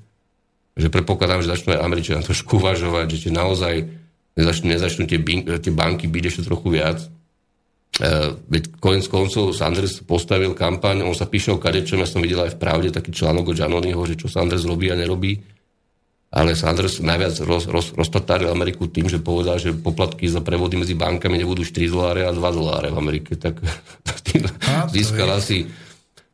že 0.76 0.92
predpokladám, 0.92 1.40
že 1.40 1.56
začnú 1.56 1.80
aj 1.80 1.84
Američania 1.88 2.28
trošku 2.28 2.60
uvažovať, 2.60 3.08
že 3.16 3.18
či 3.28 3.30
naozaj 3.32 3.88
nezačnú, 4.36 4.66
nezačnú 4.76 5.04
tie, 5.08 5.20
tie 5.64 5.72
banky 5.72 6.12
byť 6.12 6.24
ešte 6.28 6.44
trochu 6.44 6.68
viac. 6.76 7.00
Uh, 7.96 8.36
veď 8.52 8.76
konec 8.84 9.08
koncov 9.08 9.56
Sanders 9.56 10.04
postavil 10.04 10.52
kampaň, 10.52 11.08
on 11.08 11.16
sa 11.16 11.32
píše 11.32 11.56
o 11.56 11.64
kadečom, 11.64 12.04
ja 12.04 12.08
som 12.08 12.20
videl 12.20 12.44
aj 12.44 12.60
v 12.60 12.60
pravde 12.60 12.92
taký 12.92 13.16
článok 13.16 13.56
od 13.56 13.60
Janonyho, 13.64 14.04
že 14.04 14.20
čo 14.20 14.28
Sanders 14.28 14.68
robí 14.68 14.92
a 14.92 15.00
nerobí. 15.00 15.40
Ale 16.36 16.52
Sanders 16.52 17.00
najviac 17.00 17.40
roz, 17.48 17.72
roz, 17.72 17.96
rozpatáril 17.96 18.52
Ameriku 18.52 18.92
tým, 18.92 19.08
že 19.08 19.24
povedal, 19.24 19.56
že 19.56 19.72
poplatky 19.72 20.28
za 20.28 20.44
prevody 20.44 20.76
medzi 20.76 20.92
bankami 20.92 21.40
nebudú 21.40 21.64
4 21.64 21.88
doláre 21.88 22.28
a 22.28 22.36
2 22.36 22.44
doláre 22.52 22.92
v 22.92 23.00
Amerike. 23.00 23.40
Tak 23.40 23.64
tým 24.28 24.44
získal 24.92 25.32
asi, 25.32 25.64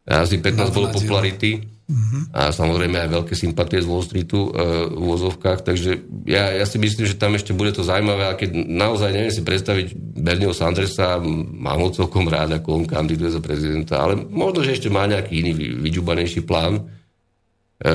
asi 0.09 0.41
15 0.41 0.73
bolo 0.73 0.89
popularity. 0.89 1.61
Uh-huh. 1.91 2.23
A 2.31 2.55
samozrejme 2.55 3.03
aj 3.03 3.09
veľké 3.11 3.35
sympatie 3.35 3.83
z 3.83 3.89
Wall 3.91 4.07
Streetu 4.07 4.47
e, 4.47 4.49
v 4.87 4.95
úvozovkách, 4.95 5.59
takže 5.59 5.99
ja, 6.23 6.55
ja 6.55 6.63
si 6.63 6.79
myslím, 6.79 7.03
že 7.03 7.19
tam 7.19 7.35
ešte 7.35 7.51
bude 7.51 7.75
to 7.75 7.83
zaujímavé 7.83 8.31
a 8.31 8.39
keď 8.39 8.55
naozaj 8.55 9.11
neviem 9.11 9.35
si 9.35 9.43
predstaviť 9.43 9.91
Bernieho 9.99 10.55
Sandersa, 10.55 11.19
mám 11.19 11.83
ho 11.83 11.91
celkom 11.91 12.31
rád, 12.31 12.55
ako 12.55 12.79
on 12.79 12.85
kandiduje 12.87 13.35
za 13.35 13.43
prezidenta, 13.43 13.99
ale 13.99 14.15
možno, 14.23 14.63
že 14.63 14.79
ešte 14.79 14.87
má 14.87 15.03
nejaký 15.03 15.43
iný 15.43 15.51
vyďubanejší 15.83 16.47
plán. 16.47 16.79
E, 16.79 17.91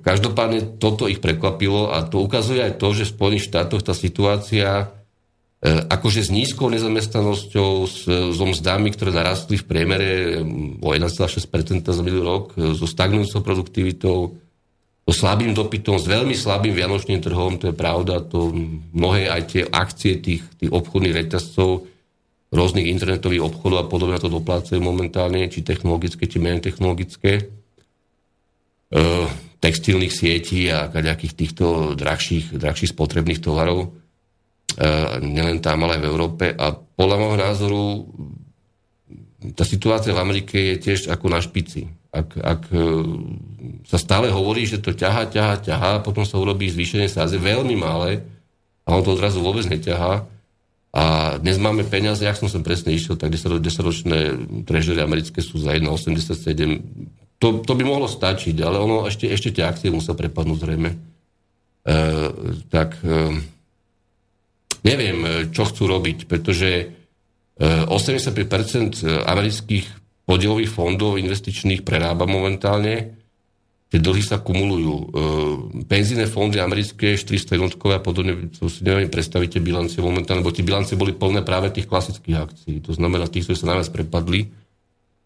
každopádne 0.00 0.80
toto 0.80 1.04
ich 1.04 1.20
prekvapilo 1.20 1.92
a 1.92 2.08
to 2.08 2.24
ukazuje 2.24 2.64
aj 2.64 2.80
to, 2.80 2.96
že 2.96 3.04
v 3.04 3.12
Spojených 3.12 3.46
štátoch 3.52 3.84
tá 3.84 3.92
situácia 3.92 4.88
akože 5.66 6.22
s 6.22 6.30
nízkou 6.30 6.70
nezamestnanosťou, 6.70 7.70
so 8.30 8.44
mzdami, 8.46 8.94
ktoré 8.94 9.10
narastli 9.10 9.58
v 9.58 9.66
priemere 9.66 10.08
o 10.78 10.94
1,6% 10.94 11.82
za 11.82 12.02
minulý 12.06 12.22
rok, 12.22 12.54
e, 12.54 12.78
so 12.78 12.86
stagnujúcou 12.86 13.42
produktivitou, 13.42 14.38
so 15.02 15.12
slabým 15.12 15.58
dopytom, 15.58 15.98
s 15.98 16.06
veľmi 16.06 16.38
slabým 16.38 16.78
vianočným 16.78 17.18
trhom, 17.18 17.58
to 17.58 17.72
je 17.72 17.74
pravda, 17.74 18.22
to 18.22 18.54
mnohé 18.94 19.26
aj 19.26 19.42
tie 19.50 19.62
akcie 19.66 20.22
tých, 20.22 20.46
tých 20.62 20.70
obchodných 20.70 21.26
reťazcov, 21.26 21.90
rôznych 22.54 22.86
internetových 22.86 23.42
obchodov 23.50 23.78
a 23.82 23.90
podobne 23.90 24.22
to 24.22 24.30
doplácajú 24.30 24.78
momentálne, 24.78 25.50
či 25.50 25.66
technologické, 25.66 26.30
či 26.30 26.38
menej 26.38 26.62
technologické, 26.62 27.50
e, 28.94 29.02
textilných 29.58 30.14
sietí 30.14 30.70
a 30.70 30.86
nejakých 30.86 31.34
týchto 31.34 31.98
drahších, 31.98 32.54
drahších 32.54 32.94
spotrebných 32.94 33.42
tovarov. 33.42 33.97
E, 34.76 34.88
nielen 35.24 35.64
tam, 35.64 35.88
ale 35.88 35.96
aj 35.96 36.02
v 36.04 36.10
Európe. 36.10 36.44
A 36.52 36.76
podľa 36.76 37.16
môjho 37.16 37.38
názoru 37.40 37.84
tá 39.54 39.62
situácia 39.64 40.12
v 40.12 40.20
Amerike 40.20 40.74
je 40.74 40.76
tiež 40.76 41.08
ako 41.08 41.26
na 41.30 41.40
špici. 41.40 41.88
Ak, 42.12 42.36
ak 42.36 42.62
e, 42.74 42.78
sa 43.88 43.96
stále 43.96 44.28
hovorí, 44.28 44.68
že 44.68 44.82
to 44.82 44.92
ťaha, 44.92 45.30
ťaha, 45.32 45.54
ťaha, 45.64 45.92
potom 46.04 46.28
sa 46.28 46.36
urobí 46.36 46.68
zvýšenie 46.68 47.08
sáze 47.08 47.40
veľmi 47.40 47.78
malé 47.78 48.26
a 48.84 48.92
on 48.92 49.00
to 49.00 49.16
odrazu 49.16 49.40
vôbec 49.40 49.64
neťahá. 49.64 50.26
A 50.88 51.36
dnes 51.38 51.60
máme 51.60 51.84
peniaze, 51.84 52.24
ak 52.24 52.40
som 52.40 52.48
sem 52.48 52.64
presne 52.64 52.96
išiel, 52.96 53.20
tak 53.20 53.30
10, 53.30 53.60
10 53.60 53.86
ročné 53.86 54.18
trežery 54.64 55.04
americké 55.04 55.44
sú 55.44 55.60
za 55.60 55.76
1,87. 55.76 57.38
To, 57.38 57.62
to 57.62 57.72
by 57.76 57.84
mohlo 57.86 58.08
stačiť, 58.08 58.56
ale 58.64 58.82
ono 58.82 59.06
ešte, 59.06 59.28
ešte 59.30 59.54
tie 59.54 59.68
akcie 59.68 59.92
musia 59.92 60.16
prepadnúť 60.16 60.58
zrejme. 60.58 60.90
E, 60.90 60.96
tak 62.72 62.98
e, 63.04 63.38
neviem, 64.84 65.18
e, 65.24 65.28
čo 65.50 65.66
chcú 65.66 65.88
robiť, 65.88 66.28
pretože 66.28 66.98
85% 67.58 69.02
e, 69.02 69.18
amerických 69.26 69.86
podielových 70.22 70.70
fondov 70.70 71.18
investičných 71.18 71.82
prerába 71.82 72.22
momentálne, 72.22 73.18
tie 73.90 73.98
dlhy 73.98 74.22
sa 74.22 74.38
kumulujú. 74.38 74.94
E, 74.94 75.04
penzíne 75.90 76.30
fondy 76.30 76.62
americké, 76.62 77.18
400 77.18 77.58
jednotkové 77.58 77.98
a 77.98 78.02
podobne, 78.04 78.52
to 78.54 78.70
si 78.70 78.86
neviem 78.86 79.10
predstavíte 79.10 79.58
bilancie 79.58 79.98
momentálne, 79.98 80.46
lebo 80.46 80.54
tie 80.54 80.62
bilancie 80.62 80.94
boli 80.94 81.10
plné 81.16 81.42
práve 81.42 81.74
tých 81.74 81.90
klasických 81.90 82.36
akcií. 82.38 82.78
To 82.86 82.94
znamená 82.94 83.26
tých, 83.26 83.50
ktorí 83.50 83.56
sa 83.58 83.74
najviac 83.74 83.90
prepadli. 83.90 84.54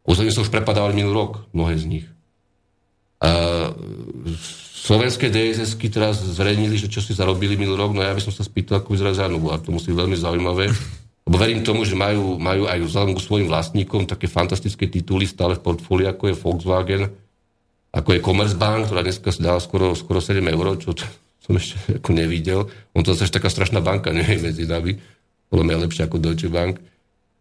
Ostatní 0.02 0.32
sa 0.32 0.42
už 0.42 0.50
prepadávali 0.50 0.96
minulý 0.96 1.14
rok, 1.14 1.32
mnohé 1.52 1.76
z 1.76 1.84
nich. 1.86 2.06
Slovenské 4.82 5.30
dss 5.30 5.78
teraz 5.78 6.18
zverejnili, 6.18 6.74
že 6.74 6.90
čo 6.90 6.98
si 6.98 7.14
zarobili 7.14 7.54
minulý 7.54 7.86
rok, 7.86 7.94
no 7.94 8.02
ja 8.02 8.10
by 8.10 8.18
som 8.18 8.34
sa 8.34 8.42
spýtal, 8.42 8.82
ako 8.82 8.98
vyzerá 8.98 9.14
Zárnubu 9.14 9.54
a 9.54 9.62
to 9.62 9.70
musí 9.70 9.94
veľmi 9.94 10.18
zaujímavé. 10.18 10.74
Lebo 11.22 11.36
verím 11.38 11.62
tomu, 11.62 11.86
že 11.86 11.94
majú, 11.94 12.34
majú 12.34 12.66
aj 12.66 12.82
vzhľadom 12.82 13.14
k 13.14 13.22
svojim 13.22 13.46
vlastníkom 13.46 14.10
také 14.10 14.26
fantastické 14.26 14.90
tituly 14.90 15.22
stále 15.22 15.54
v 15.54 15.62
portfólii, 15.62 16.10
ako 16.10 16.24
je 16.26 16.34
Volkswagen, 16.34 17.02
ako 17.94 18.08
je 18.10 18.24
Commerzbank, 18.26 18.90
ktorá 18.90 19.06
dneska 19.06 19.30
si 19.30 19.38
dala 19.38 19.62
skoro, 19.62 19.94
skoro 19.94 20.18
7 20.18 20.42
eur, 20.42 20.66
čo 20.82 20.90
to, 20.98 21.06
som 21.38 21.54
ešte 21.54 21.78
ako 22.02 22.10
nevidel. 22.10 22.66
On 22.90 23.06
to 23.06 23.14
zase 23.14 23.30
taká 23.30 23.46
strašná 23.54 23.78
banka, 23.78 24.10
neviem, 24.10 24.42
medzi 24.42 24.66
nami. 24.66 24.98
Podľa 25.46 25.64
mňa 25.68 25.82
lepšie 25.86 26.02
ako 26.10 26.18
Deutsche 26.18 26.50
Bank. 26.50 26.82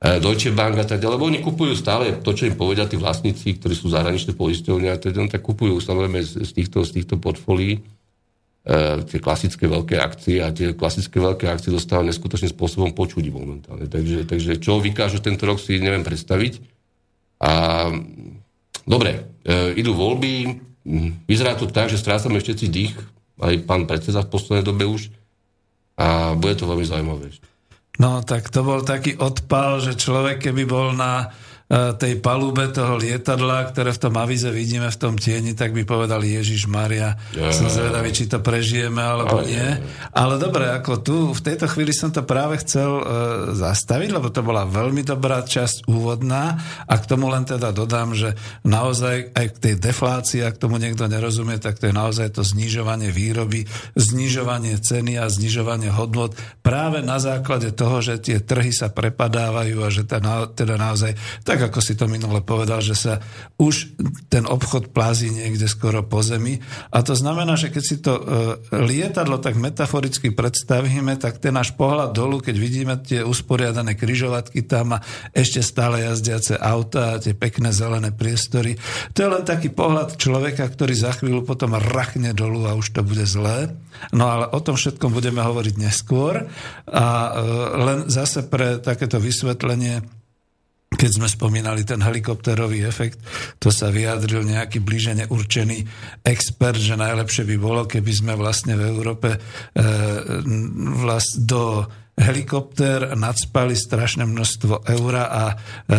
E, 0.02 0.18
Deutsche 0.18 0.50
Bank 0.50 0.82
a 0.82 0.86
tak 0.86 0.98
ďalej, 0.98 1.14
lebo 1.14 1.30
oni 1.30 1.40
kupujú 1.46 1.78
stále 1.78 2.18
to, 2.26 2.34
čo 2.34 2.50
im 2.50 2.58
povedia 2.58 2.90
tí 2.90 2.98
vlastníci, 2.98 3.62
ktorí 3.62 3.78
sú 3.78 3.94
zahraničné 3.94 4.34
poisťovne 4.34 4.90
a 4.90 4.98
tak, 4.98 5.14
tak 5.14 5.42
kupujú 5.46 5.78
samozrejme 5.78 6.26
z, 6.26 6.52
týchto, 6.58 6.82
z 6.82 6.98
týchto 6.98 7.22
portfólií 7.22 7.78
e, 7.78 7.82
tie 9.06 9.22
klasické 9.22 9.70
veľké 9.70 10.02
akcie 10.02 10.42
a 10.42 10.50
tie 10.50 10.74
klasické 10.74 11.22
veľké 11.22 11.46
akcie 11.46 11.70
dostávajú 11.70 12.10
neskutočným 12.10 12.50
spôsobom 12.50 12.98
počuť 12.98 13.30
momentálne. 13.30 13.86
Takže, 13.86 14.26
takže 14.26 14.58
čo 14.58 14.82
vykážu 14.82 15.22
tento 15.22 15.46
rok 15.46 15.62
si 15.62 15.78
neviem 15.78 16.02
predstaviť. 16.02 16.66
A 17.46 17.94
dobre, 18.90 19.38
e, 19.46 19.78
idú 19.78 19.94
voľby, 19.94 20.66
vyzerá 21.30 21.54
to 21.54 21.70
tak, 21.70 21.94
že 21.94 22.02
strácame 22.02 22.42
všetci 22.42 22.66
dých, 22.74 22.98
aj 23.38 23.70
pán 23.70 23.86
predseda 23.86 24.26
v 24.26 24.34
poslednej 24.34 24.66
dobe 24.66 24.90
už 24.90 25.14
a 25.94 26.34
bude 26.34 26.58
to 26.58 26.66
veľmi 26.66 26.86
zaujímavé. 26.90 27.51
No 28.00 28.24
tak 28.24 28.48
to 28.54 28.64
bol 28.64 28.86
taký 28.86 29.20
odpal, 29.20 29.84
že 29.84 30.00
človek 30.00 30.48
keby 30.48 30.64
bol 30.64 30.96
na 30.96 31.28
tej 31.72 32.20
palube 32.20 32.68
toho 32.68 33.00
lietadla, 33.00 33.72
ktoré 33.72 33.96
v 33.96 34.02
tom 34.04 34.20
avize 34.20 34.52
vidíme 34.52 34.92
v 34.92 34.98
tom 35.00 35.16
tieni, 35.16 35.56
tak 35.56 35.72
by 35.72 35.88
povedali 35.88 36.36
Ježiš 36.36 36.68
Maria. 36.68 37.16
Ja, 37.32 37.56
som 37.56 37.72
zvedavý, 37.72 38.12
či 38.12 38.28
to 38.28 38.44
prežijeme 38.44 39.00
alebo 39.00 39.40
ale, 39.40 39.48
nie. 39.48 39.68
Ale 40.12 40.36
dobre, 40.36 40.68
ako 40.68 41.00
tu 41.00 41.16
v 41.32 41.40
tejto 41.40 41.72
chvíli 41.72 41.96
som 41.96 42.12
to 42.12 42.28
práve 42.28 42.60
chcel 42.60 43.00
uh, 43.00 43.04
zastaviť, 43.56 44.10
lebo 44.12 44.28
to 44.28 44.44
bola 44.44 44.68
veľmi 44.68 45.00
dobrá 45.08 45.48
časť 45.48 45.88
úvodná 45.88 46.60
a 46.92 46.94
k 47.00 47.08
tomu 47.08 47.32
len 47.32 47.48
teda 47.48 47.72
dodám, 47.72 48.12
že 48.20 48.36
naozaj 48.68 49.32
aj 49.32 49.46
k 49.56 49.58
tej 49.64 49.76
deflácii, 49.80 50.44
ak 50.44 50.60
tomu 50.60 50.76
niekto 50.76 51.08
nerozumie, 51.08 51.56
tak 51.56 51.80
to 51.80 51.88
je 51.88 51.96
naozaj 51.96 52.36
to 52.36 52.44
znižovanie 52.44 53.16
výroby, 53.16 53.64
znižovanie 53.96 54.76
ceny 54.76 55.16
a 55.16 55.32
znižovanie 55.32 55.88
hodnot 55.88 56.36
práve 56.60 57.00
na 57.00 57.16
základe 57.16 57.72
toho, 57.72 58.04
že 58.04 58.20
tie 58.20 58.44
trhy 58.44 58.76
sa 58.76 58.92
prepadávajú 58.92 59.78
a 59.80 59.88
že 59.88 60.04
teda, 60.04 60.52
teda 60.52 60.76
naozaj 60.76 61.16
tak 61.48 61.61
ako 61.62 61.80
si 61.80 61.93
to 61.93 62.10
minule 62.10 62.41
povedal, 62.41 62.82
že 62.82 62.97
sa 62.97 63.13
už 63.62 63.93
ten 64.28 64.50
obchod 64.50 64.91
plází 64.91 65.30
niekde 65.30 65.69
skoro 65.69 66.02
po 66.02 66.26
zemi. 66.26 66.60
A 66.89 67.06
to 67.06 67.13
znamená, 67.13 67.54
že 67.56 67.69
keď 67.69 67.84
si 67.84 67.97
to 68.02 68.13
e, 68.17 68.24
lietadlo 68.74 69.38
tak 69.38 69.58
metaforicky 69.58 70.34
predstavíme, 70.34 71.17
tak 71.21 71.38
ten 71.38 71.54
náš 71.54 71.74
pohľad 71.78 72.12
dolu, 72.12 72.41
keď 72.41 72.56
vidíme 72.58 72.95
tie 73.00 73.21
usporiadané 73.21 73.93
kryžovatky 73.93 74.65
tam 74.65 74.97
a 74.97 75.04
ešte 75.32 75.62
stále 75.62 76.04
jazdiace 76.06 76.58
auta 76.58 77.15
a 77.15 77.21
tie 77.21 77.38
pekné 77.38 77.69
zelené 77.69 78.10
priestory, 78.12 78.76
to 79.13 79.24
je 79.24 79.30
len 79.30 79.43
taký 79.45 79.69
pohľad 79.69 80.17
človeka, 80.17 80.67
ktorý 80.67 80.93
za 80.97 81.13
chvíľu 81.15 81.45
potom 81.45 81.78
rachne 81.78 82.34
dolu 82.34 82.65
a 82.67 82.78
už 82.78 82.93
to 82.95 83.02
bude 83.06 83.24
zlé. 83.24 83.71
No 84.10 84.34
ale 84.34 84.50
o 84.50 84.60
tom 84.63 84.80
všetkom 84.80 85.13
budeme 85.13 85.45
hovoriť 85.45 85.76
neskôr. 85.78 86.50
A 86.89 87.06
e, 87.06 87.30
len 87.86 88.00
zase 88.10 88.41
pre 88.47 88.82
takéto 88.82 89.21
vysvetlenie 89.21 90.21
keď 90.92 91.12
sme 91.18 91.28
spomínali 91.32 91.88
ten 91.88 92.04
helikopterový 92.04 92.84
efekt, 92.84 93.24
to 93.58 93.72
sa 93.72 93.88
vyjadril 93.90 94.44
nejaký 94.44 94.84
blíže 94.84 95.24
neurčený 95.24 95.88
expert, 96.22 96.78
že 96.78 97.00
najlepšie 97.00 97.48
by 97.48 97.56
bolo, 97.58 97.88
keby 97.88 98.12
sme 98.12 98.34
vlastne 98.36 98.76
v 98.76 98.92
Európe 98.92 99.34
e, 99.34 99.40
vlast 101.00 101.48
do 101.48 101.88
helikopter, 102.22 103.18
nadspali 103.18 103.74
strašné 103.74 104.30
množstvo 104.30 104.86
eura 104.94 105.26
a 105.28 105.44
e, 105.52 105.56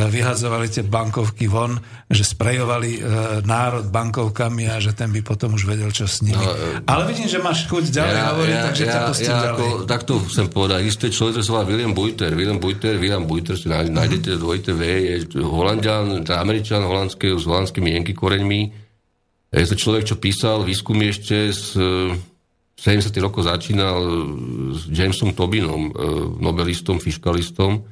vyhadzovali 0.06 0.70
tie 0.70 0.86
bankovky 0.86 1.50
von, 1.50 1.76
že 2.06 2.22
sprejovali 2.22 2.90
e, 2.96 3.00
národ 3.42 3.90
bankovkami 3.90 4.70
a 4.70 4.78
že 4.78 4.94
ten 4.94 5.10
by 5.10 5.20
potom 5.26 5.58
už 5.58 5.66
vedel, 5.66 5.90
čo 5.90 6.06
s 6.06 6.22
nimi. 6.22 6.38
No, 6.38 6.54
e, 6.54 6.86
Ale 6.86 7.10
vidím, 7.10 7.26
že 7.26 7.42
máš 7.42 7.66
chuť 7.66 7.90
ďalej 7.90 8.18
ja, 8.18 8.26
hovoriť, 8.30 8.56
ja, 8.56 8.64
takže 8.70 8.84
ja, 8.86 8.92
ťa 8.92 9.00
pustím 9.10 9.34
ja, 9.34 9.42
ďalej. 9.42 9.58
Ako, 9.58 9.66
takto 9.84 10.12
chcem 10.30 10.46
povedať. 10.48 10.80
Isté 10.86 11.06
človek, 11.10 11.32
ktorý 11.36 11.44
sa 11.44 11.52
volá 11.58 11.64
William 11.66 11.92
Buiter. 11.92 12.30
William 12.38 12.60
Buiter, 12.62 12.94
William 12.96 13.24
Buiter, 13.26 13.54
si 13.58 13.66
nájdete, 13.66 14.30
mm-hmm. 14.32 14.42
dvojité 14.42 14.70
V, 14.72 14.82
je 14.86 15.14
holandian, 15.42 16.22
američan 16.22 16.86
holandský, 16.86 17.34
s 17.34 17.44
holandskými 17.44 17.92
jenky 17.98 18.14
koreňmi. 18.14 18.60
Je 19.52 19.68
to 19.68 19.76
človek, 19.76 20.08
čo 20.08 20.16
písal 20.16 20.64
výskumy 20.64 21.12
ešte 21.12 21.52
z 21.52 21.76
70. 22.78 23.14
rokov 23.22 23.46
začínal 23.46 24.00
s 24.74 24.90
Jamesom 24.90 25.36
Tobinom, 25.36 25.92
nobelistom, 26.42 26.98
fiskalistom, 26.98 27.84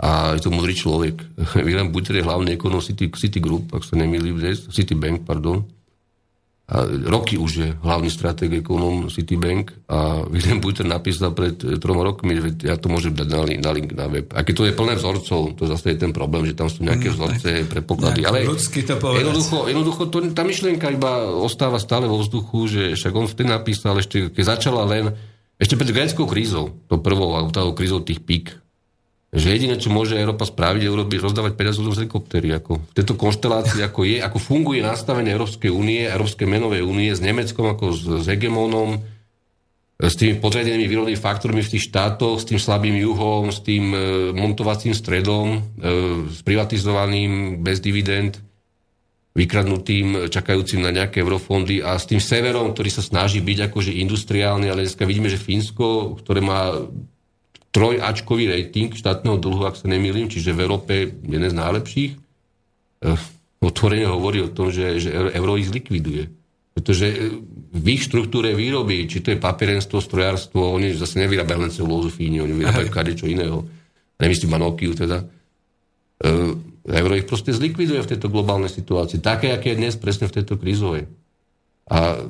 a 0.00 0.32
je 0.32 0.40
to 0.40 0.50
múdry 0.50 0.72
človek. 0.72 1.20
William 1.66 1.92
Buter 1.92 2.16
je 2.16 2.24
hlavný 2.24 2.56
ekonom 2.56 2.80
City, 2.80 3.12
City 3.12 3.36
Group, 3.36 3.68
ak 3.76 3.84
sa 3.84 4.00
nemýlim 4.00 4.40
dnes, 4.40 4.64
City 4.72 4.96
Bank, 4.96 5.28
pardon. 5.28 5.68
A 6.70 6.86
roky 6.86 7.34
už 7.34 7.50
je 7.50 7.68
hlavný 7.82 8.06
stratég 8.06 8.62
ekonom 8.62 9.10
Citibank 9.10 9.74
a 9.90 10.22
William 10.30 10.62
Buter 10.62 10.86
napísal 10.86 11.34
pred 11.34 11.58
eh, 11.66 11.82
troma 11.82 12.06
rokmi, 12.06 12.38
že 12.38 12.48
ja 12.62 12.78
to 12.78 12.86
môžem 12.86 13.10
dať 13.10 13.26
na, 13.26 13.40
na 13.58 13.70
link 13.74 13.90
na 13.90 14.06
web. 14.06 14.30
A 14.30 14.46
keď 14.46 14.54
to 14.54 14.64
je 14.70 14.78
plné 14.78 14.94
vzorcov, 14.94 15.58
to 15.58 15.62
zase 15.66 15.86
je 15.90 15.98
ten 15.98 16.14
problém, 16.14 16.46
že 16.46 16.54
tam 16.54 16.70
sú 16.70 16.86
nejaké 16.86 17.10
mm, 17.10 17.14
vzorce, 17.18 17.48
prepoklady. 17.66 18.22
Ale 18.22 18.46
to 18.46 18.54
jednoducho, 19.18 19.66
jednoducho 19.66 20.02
to, 20.14 20.22
tá 20.30 20.46
myšlienka 20.46 20.94
iba 20.94 21.26
ostáva 21.42 21.82
stále 21.82 22.06
vo 22.06 22.22
vzduchu, 22.22 22.70
že 22.70 22.82
však 22.94 23.12
on 23.18 23.26
vtedy 23.26 23.50
napísal, 23.50 23.98
ešte 23.98 24.30
keď 24.30 24.44
začala 24.46 24.86
len, 24.86 25.10
ešte 25.58 25.74
pred 25.74 25.90
gréckou 25.90 26.30
krízou, 26.30 26.78
to 26.86 27.02
prvou, 27.02 27.50
tou 27.50 27.74
krízou 27.74 27.98
tých 27.98 28.22
pík, 28.22 28.54
že 29.30 29.54
jediné, 29.54 29.78
čo 29.78 29.94
môže 29.94 30.18
Európa 30.18 30.42
spraviť, 30.42 30.82
je 30.82 30.90
urobiť, 30.90 31.18
rozdávať 31.22 31.52
peniaze 31.54 31.78
z 31.78 31.86
helikoptery. 31.86 32.50
Ako 32.58 32.82
v 32.82 32.94
tejto 32.98 33.14
konštelácii, 33.14 33.78
ako 33.78 34.02
je, 34.02 34.18
ako 34.18 34.38
funguje 34.42 34.82
nastavenie 34.82 35.30
Európskej 35.30 35.70
únie, 35.70 36.02
Európskej 36.02 36.50
menovej 36.50 36.82
únie 36.82 37.14
s 37.14 37.22
Nemeckom 37.22 37.70
ako 37.70 37.94
s, 37.94 38.02
s 38.02 38.26
hegemónom, 38.26 38.98
s 40.00 40.14
tými 40.16 40.40
podriadenými 40.40 40.88
výrobnými 40.88 41.20
faktormi 41.20 41.62
v 41.62 41.72
tých 41.76 41.92
štátoch, 41.92 42.40
s 42.42 42.48
tým 42.48 42.58
slabým 42.58 42.96
juhom, 42.96 43.52
s 43.52 43.60
tým 43.60 43.92
e, 43.92 43.98
montovacím 44.32 44.96
stredom, 44.96 45.46
e, 45.54 45.58
s 46.32 46.40
privatizovaným 46.40 47.60
bez 47.60 47.84
dividend, 47.84 48.40
vykradnutým, 49.36 50.26
čakajúcim 50.26 50.82
na 50.82 50.90
nejaké 50.90 51.22
eurofondy 51.22 51.84
a 51.84 51.94
s 51.94 52.08
tým 52.08 52.18
severom, 52.18 52.74
ktorý 52.74 52.90
sa 52.90 53.04
snaží 53.04 53.38
byť 53.38 53.70
akože 53.70 53.92
industriálny, 53.94 54.66
ale 54.66 54.88
dneska 54.88 55.06
vidíme, 55.06 55.30
že 55.30 55.38
Fínsko, 55.38 56.18
ktoré 56.18 56.42
má 56.42 56.74
trojačkový 57.70 58.50
rating 58.50 58.90
štátneho 58.90 59.38
dlhu, 59.38 59.62
ak 59.66 59.78
sa 59.78 59.86
nemýlim, 59.86 60.26
čiže 60.26 60.54
v 60.54 60.62
Európe 60.66 60.94
jeden 61.22 61.48
z 61.50 61.54
najlepších, 61.54 62.12
eh, 63.06 63.16
otvorene 63.62 64.10
hovorí 64.10 64.42
o 64.42 64.50
tom, 64.50 64.74
že, 64.74 64.98
že 64.98 65.10
euro 65.14 65.54
ich 65.54 65.70
zlikviduje. 65.70 66.26
Pretože 66.74 67.06
eh, 67.06 67.18
v 67.70 67.86
ich 67.94 68.02
štruktúre 68.02 68.54
výroby, 68.58 69.06
či 69.06 69.22
to 69.22 69.30
je 69.30 69.38
papierenstvo, 69.38 70.02
strojárstvo, 70.02 70.74
oni 70.74 70.98
zase 70.98 71.22
nevyrábajú 71.22 71.58
len 71.62 71.72
celulózu 71.72 72.10
Fíni, 72.10 72.42
oni 72.42 72.58
vyrábajú 72.58 72.90
čo 73.14 73.30
iného. 73.30 73.62
Nemyslím 74.18 74.52
Manokiu 74.52 74.92
teda. 74.92 75.24
Uh, 76.20 76.52
euro 76.84 77.16
ich 77.16 77.24
proste 77.24 77.56
zlikviduje 77.56 78.04
v 78.04 78.10
tejto 78.12 78.28
globálnej 78.28 78.68
situácii. 78.68 79.24
Také, 79.24 79.56
aké 79.56 79.72
je 79.72 79.80
dnes 79.80 79.96
presne 79.96 80.28
v 80.28 80.36
tejto 80.36 80.60
krízovej. 80.60 81.08
A 81.88 82.28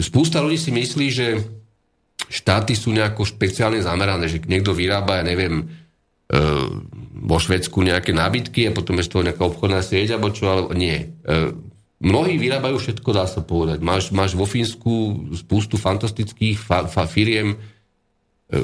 spústa 0.00 0.40
ľudí 0.40 0.56
si 0.56 0.72
myslí, 0.72 1.06
že 1.12 1.26
štáty 2.32 2.72
sú 2.72 2.88
nejako 2.96 3.28
špeciálne 3.28 3.84
zamerané, 3.84 4.24
že 4.24 4.40
niekto 4.40 4.72
vyrába, 4.72 5.20
ja 5.20 5.24
neviem, 5.28 5.60
e, 5.60 5.64
vo 7.22 7.36
Švedsku 7.36 7.84
nejaké 7.84 8.16
nábytky 8.16 8.72
a 8.72 8.74
potom 8.74 8.96
je 8.96 9.04
z 9.04 9.12
toho 9.12 9.26
nejaká 9.28 9.44
obchodná 9.44 9.84
sieť, 9.84 10.16
alebo 10.16 10.32
čo, 10.32 10.48
ale 10.48 10.62
nie. 10.72 10.96
E, 11.28 11.52
mnohí 12.00 12.40
vyrábajú 12.40 12.80
všetko, 12.80 13.08
dá 13.12 13.28
sa 13.28 13.44
povedať. 13.44 13.84
Máš, 13.84 14.08
máš 14.16 14.32
vo 14.32 14.48
Fínsku 14.48 15.28
spústu 15.36 15.76
fantastických 15.76 16.56
fa, 16.56 16.88
fa, 16.88 17.04
firiem 17.04 17.52
e, 17.52 17.56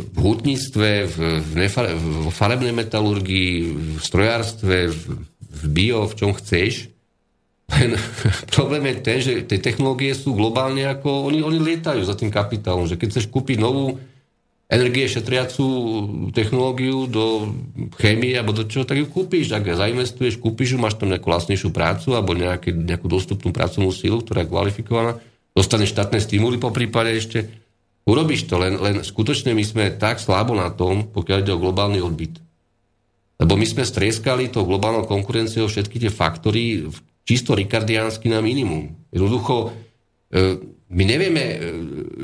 v 0.01 0.17
hutníctve, 0.17 0.91
v, 1.05 1.17
v, 1.45 1.51
nefare, 1.61 1.93
v 1.93 2.33
farebnej 2.33 2.73
metalurgii, 2.73 3.53
v 3.97 4.01
strojárstve, 4.01 4.89
v, 4.89 5.01
v 5.45 5.63
bio, 5.69 6.09
v 6.09 6.17
čom 6.17 6.33
chceš. 6.33 6.89
Len 7.69 7.95
problém 8.57 8.83
je 8.89 8.95
ten, 9.05 9.19
že 9.21 9.33
tie 9.45 9.61
technológie 9.61 10.17
sú 10.17 10.33
globálne 10.33 10.89
ako, 10.89 11.29
oni, 11.29 11.45
oni 11.45 11.59
lietajú 11.61 12.01
za 12.03 12.17
tým 12.17 12.33
kapitálom, 12.33 12.89
že 12.89 12.97
keď 12.97 13.09
chceš 13.17 13.27
kúpiť 13.29 13.61
novú 13.61 14.01
energie 14.69 15.09
šetriacú 15.09 15.67
technológiu 16.37 17.09
do 17.09 17.57
chémie 17.97 18.37
alebo 18.37 18.53
do 18.53 18.69
čoho, 18.69 18.85
tak 18.85 19.01
ju 19.01 19.09
kúpiš, 19.09 19.49
ak 19.57 19.65
zainvestuješ, 19.65 20.37
kúpiš 20.37 20.77
ju, 20.77 20.79
máš 20.79 21.01
tam 21.01 21.09
nejakú 21.09 21.25
vlastnejšiu 21.25 21.73
prácu 21.73 22.13
alebo 22.13 22.37
nejaké, 22.37 22.77
nejakú 22.77 23.09
dostupnú 23.09 23.49
pracovnú 23.49 23.89
sílu, 23.97 24.21
ktorá 24.21 24.45
je 24.45 24.53
kvalifikovaná, 24.53 25.17
dostaneš 25.57 25.97
štátne 25.97 26.21
stimuly 26.21 26.61
po 26.61 26.69
prípade 26.69 27.17
ešte, 27.17 27.49
urobíš 28.05 28.45
to, 28.45 28.61
len, 28.61 28.77
len 28.77 29.01
skutočne 29.01 29.57
my 29.57 29.65
sme 29.65 29.85
tak 29.97 30.21
slabo 30.21 30.53
na 30.53 30.69
tom, 30.69 31.09
pokiaľ 31.17 31.39
ide 31.41 31.53
o 31.57 31.63
globálny 31.65 32.05
odbyt. 32.05 32.37
Lebo 33.41 33.57
my 33.57 33.65
sme 33.65 33.89
strieskali 33.89 34.53
tou 34.53 34.69
globálnou 34.69 35.09
konkurenciou 35.09 35.65
všetky 35.71 35.97
tie 35.97 36.13
faktory, 36.13 36.93
čisto 37.29 37.53
rikardiánsky 37.53 38.33
na 38.33 38.41
minimum. 38.41 38.97
Jednoducho, 39.13 39.77
e, 40.33 40.57
my 40.89 41.05
nevieme 41.05 41.45
e, 41.45 41.57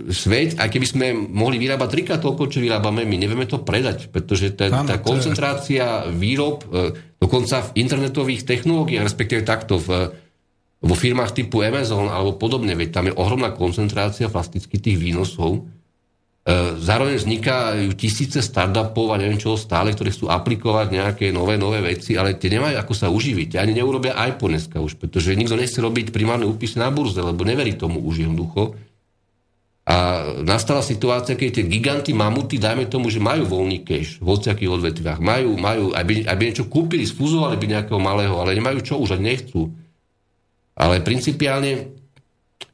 svet, 0.09 0.57
aj 0.57 0.73
keby 0.73 0.87
sme 0.89 1.07
mohli 1.13 1.61
vyrábať 1.61 1.89
trikrát 1.93 2.21
toľko, 2.25 2.49
čo 2.49 2.65
vyrábame, 2.65 3.05
my 3.05 3.17
nevieme 3.21 3.45
to 3.45 3.61
predať, 3.61 4.09
pretože 4.09 4.57
tá, 4.57 4.73
tá 4.73 4.97
koncentrácia 5.05 6.09
výrob, 6.09 6.65
e, 6.73 6.97
dokonca 7.21 7.69
v 7.69 7.85
internetových 7.85 8.49
technológiách, 8.49 9.05
respektíve 9.05 9.45
takto 9.45 9.77
v, 9.77 10.17
vo 10.81 10.95
firmách 10.97 11.37
typu 11.37 11.61
Amazon 11.61 12.09
alebo 12.09 12.41
podobne, 12.41 12.73
veď 12.73 12.89
tam 12.89 13.05
je 13.13 13.15
ohromná 13.21 13.53
koncentrácia 13.53 14.33
plasticky 14.33 14.81
tých 14.81 14.97
výnosov, 14.97 15.69
zároveň 16.77 17.17
vznikajú 17.17 17.97
tisíce 17.97 18.45
startupov 18.45 19.17
a 19.17 19.21
neviem 19.21 19.41
čo 19.41 19.57
stále, 19.57 19.97
ktorí 19.97 20.13
chcú 20.13 20.29
aplikovať 20.29 20.93
nejaké 20.93 21.27
nové, 21.33 21.57
nové 21.57 21.81
veci, 21.81 22.21
ale 22.21 22.37
tie 22.37 22.53
nemajú 22.53 22.77
ako 22.77 22.93
sa 22.93 23.09
uživiť. 23.09 23.57
Ani 23.57 23.73
neurobia 23.73 24.13
iPhone 24.29 24.61
dneska 24.61 24.77
už, 24.77 25.01
pretože 25.01 25.33
nikto 25.33 25.57
nechce 25.57 25.81
robiť 25.81 26.13
primárne 26.13 26.45
úpisy 26.45 26.77
na 26.77 26.93
burze, 26.93 27.25
lebo 27.25 27.49
neverí 27.49 27.81
tomu 27.81 28.05
už 28.05 28.29
jednoducho. 28.29 28.77
A 29.85 29.97
nastala 30.45 30.85
situácia, 30.85 31.37
keď 31.37 31.61
tie 31.61 31.65
giganty 31.69 32.13
mamuty, 32.17 32.61
dajme 32.61 32.89
tomu, 32.89 33.09
že 33.09 33.25
majú 33.25 33.49
voľný 33.49 33.85
cash 33.85 34.21
v 34.21 34.29
hociakých 34.29 34.73
odvetviach, 34.81 35.21
majú, 35.21 35.57
majú, 35.57 35.97
aby, 35.97 36.29
aby 36.29 36.43
niečo 36.49 36.69
kúpili, 36.69 37.05
sfúzovali 37.09 37.57
by 37.57 37.67
nejakého 37.69 38.01
malého, 38.01 38.37
ale 38.37 38.57
nemajú 38.57 38.81
čo, 38.85 39.01
už 39.01 39.17
ani 39.17 39.33
nechcú. 39.33 39.73
Ale 40.77 41.05
principiálne 41.05 42.04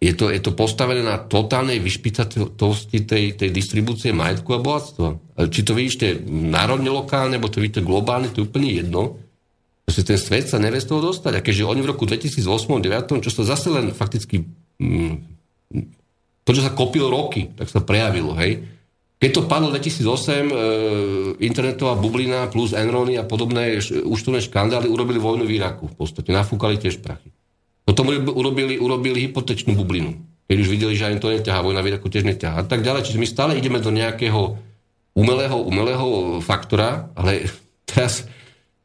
je 0.00 0.16
to, 0.16 0.32
je 0.32 0.40
to 0.40 0.56
postavené 0.56 1.04
na 1.04 1.20
totálnej 1.20 1.76
vyšpicatosti 1.76 3.04
tej, 3.04 3.36
tej 3.36 3.52
distribúcie 3.52 4.16
majetku 4.16 4.56
a 4.56 4.64
bohatstva. 4.64 5.36
Či 5.52 5.60
to 5.60 5.76
vidíte 5.76 6.24
národne 6.24 6.88
lokálne, 6.88 7.36
alebo 7.36 7.52
to 7.52 7.60
vidíte 7.60 7.84
globálne, 7.84 8.32
to 8.32 8.40
je 8.40 8.48
úplne 8.48 8.72
jedno. 8.72 9.20
Že 9.84 10.16
ten 10.16 10.18
svet 10.18 10.48
sa 10.48 10.56
nevie 10.56 10.80
z 10.80 10.88
toho 10.88 11.04
dostať. 11.04 11.36
A 11.36 11.44
keďže 11.44 11.68
oni 11.68 11.84
v 11.84 11.90
roku 11.92 12.08
2008-2009, 12.08 13.20
čo 13.20 13.30
sa 13.30 13.42
zase 13.44 13.68
len 13.68 13.92
fakticky... 13.92 14.48
Mm, 14.80 15.20
to, 16.48 16.50
čo 16.56 16.64
sa 16.64 16.72
kopilo 16.72 17.12
roky, 17.12 17.52
tak 17.52 17.68
sa 17.68 17.84
prejavilo, 17.84 18.32
hej. 18.40 18.64
Keď 19.20 19.30
to 19.36 19.44
padlo 19.44 19.68
2008, 19.68 20.00
e, 20.00 20.54
internetová 21.44 21.92
bublina 22.00 22.48
plus 22.48 22.72
Enrony 22.72 23.20
a 23.20 23.28
podobné 23.28 23.76
účtovné 24.08 24.40
škandály 24.40 24.88
urobili 24.88 25.20
vojnu 25.20 25.44
v 25.44 25.60
Iraku. 25.60 25.92
V 25.92 25.96
podstate 26.00 26.32
nafúkali 26.32 26.80
tiež 26.80 27.04
prachy. 27.04 27.28
Potom 27.85 28.12
urobili, 28.12 28.79
urobili 28.79 29.29
hypotečnú 29.29 29.75
bublinu. 29.75 30.14
Keď 30.51 30.57
už 30.59 30.69
videli, 30.69 30.95
že 30.99 31.07
ani 31.07 31.23
to 31.23 31.31
neťahá, 31.31 31.62
vojna 31.62 31.83
ako 31.83 32.11
tiež 32.11 32.27
neťahá 32.27 32.62
a 32.62 32.66
tak 32.66 32.83
ďalej. 32.83 33.07
Čiže 33.07 33.21
my 33.23 33.27
stále 33.27 33.53
ideme 33.55 33.79
do 33.79 33.95
nejakého 33.95 34.59
umelého, 35.14 35.57
umelého 35.62 36.38
faktora, 36.43 37.11
ale 37.14 37.47
teraz 37.90 38.27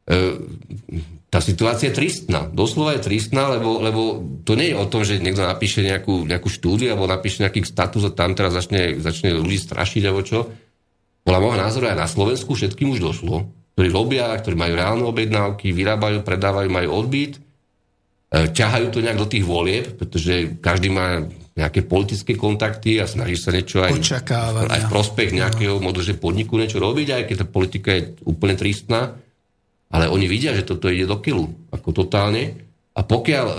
e, 0.06 0.38
tá 1.26 1.42
situácia 1.42 1.90
je 1.90 1.98
tristná. 1.98 2.46
Doslova 2.48 2.94
je 2.96 3.04
tristná, 3.10 3.50
lebo, 3.50 3.82
lebo 3.82 4.22
to 4.46 4.54
nie 4.54 4.72
je 4.72 4.78
o 4.78 4.86
tom, 4.86 5.02
že 5.02 5.18
niekto 5.18 5.42
napíše 5.42 5.82
nejakú, 5.82 6.22
nejakú 6.22 6.46
štúdiu 6.46 6.94
alebo 6.94 7.10
napíše 7.10 7.42
nejaký 7.42 7.66
status 7.66 8.06
a 8.06 8.14
tam 8.14 8.32
teraz 8.38 8.54
začne, 8.54 9.02
začne 9.02 9.34
ľudí 9.34 9.58
strašiť 9.58 10.02
alebo 10.06 10.22
čo. 10.22 10.46
Podľa 11.26 11.42
môjho 11.42 11.58
názoru 11.58 11.84
aj 11.90 11.98
na 11.98 12.06
Slovensku 12.06 12.54
všetkým 12.54 12.94
už 12.94 13.02
došlo, 13.02 13.50
ktorí 13.74 13.88
robia, 13.90 14.30
ktorí 14.38 14.54
majú 14.54 14.72
reálne 14.78 15.04
objednávky, 15.04 15.74
vyrábajú, 15.74 16.22
predávajú, 16.22 16.70
majú 16.70 16.88
odbyt 16.94 17.42
ťahajú 18.44 18.86
to 18.92 19.00
nejak 19.00 19.16
do 19.16 19.28
tých 19.30 19.44
volieb, 19.46 19.96
pretože 19.96 20.60
každý 20.60 20.92
má 20.92 21.24
nejaké 21.56 21.88
politické 21.88 22.36
kontakty 22.36 23.00
a 23.00 23.08
snaží 23.08 23.40
sa 23.40 23.48
niečo 23.48 23.80
aj, 23.80 23.96
aj 24.68 24.80
v 24.84 24.92
prospech 24.92 25.32
nejakého 25.32 25.80
no. 25.80 25.90
že 25.96 26.20
podniku 26.20 26.60
niečo 26.60 26.76
robiť, 26.76 27.16
aj 27.16 27.22
keď 27.32 27.36
tá 27.40 27.46
politika 27.48 27.88
je 27.96 28.12
úplne 28.28 28.60
tristná. 28.60 29.16
Ale 29.88 30.12
oni 30.12 30.28
vidia, 30.28 30.52
že 30.52 30.68
toto 30.68 30.92
ide 30.92 31.08
do 31.08 31.16
kilu, 31.16 31.48
ako 31.72 32.04
totálne. 32.04 32.60
A 32.92 33.00
pokiaľ, 33.00 33.56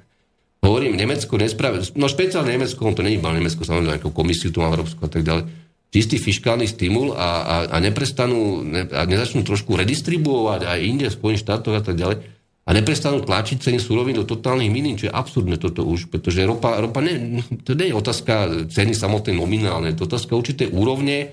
hovorím, 0.66 0.98
Nemecko 0.98 1.38
nespraví, 1.38 1.78
no 1.94 2.10
špeciálne 2.10 2.58
Nemecko, 2.58 2.82
on 2.82 2.98
to 2.98 3.06
není 3.06 3.22
iba 3.22 3.30
Nemecko, 3.30 3.62
samozrejme, 3.62 4.02
nejakú 4.02 4.10
komisiu 4.10 4.50
tu 4.50 4.58
má 4.58 4.74
Európsku 4.74 4.98
a 5.06 5.10
tak 5.12 5.22
ďalej, 5.22 5.46
čistý 5.94 6.18
fiskálny 6.18 6.66
stimul 6.66 7.14
a, 7.14 7.28
a, 7.46 7.56
a 7.70 7.76
neprestanú, 7.78 8.66
ne, 8.66 8.82
a 8.90 9.06
nezačnú 9.06 9.46
trošku 9.46 9.78
redistribuovať 9.78 10.66
aj 10.66 10.78
inde, 10.82 11.06
v 11.06 11.16
Spojených 11.16 11.44
štátoch 11.46 11.76
a 11.78 11.82
tak 11.84 11.94
ďalej, 11.94 12.37
a 12.68 12.76
neprestanú 12.76 13.24
tlačiť 13.24 13.64
ceny 13.64 13.80
súrovín 13.80 14.20
do 14.20 14.28
totálnych 14.28 14.68
minín, 14.68 15.00
čo 15.00 15.08
je 15.08 15.16
absurdné 15.16 15.56
toto 15.56 15.88
už, 15.88 16.12
pretože 16.12 16.44
ropa, 16.44 16.76
ropa 16.84 17.00
ne, 17.00 17.40
to 17.64 17.72
nie 17.72 17.88
je 17.88 17.96
otázka 17.96 18.68
ceny 18.68 18.92
samotnej 18.92 19.40
nominálnej, 19.40 19.96
to 19.96 20.04
je 20.04 20.08
otázka 20.12 20.36
určité 20.36 20.68
úrovne 20.68 21.32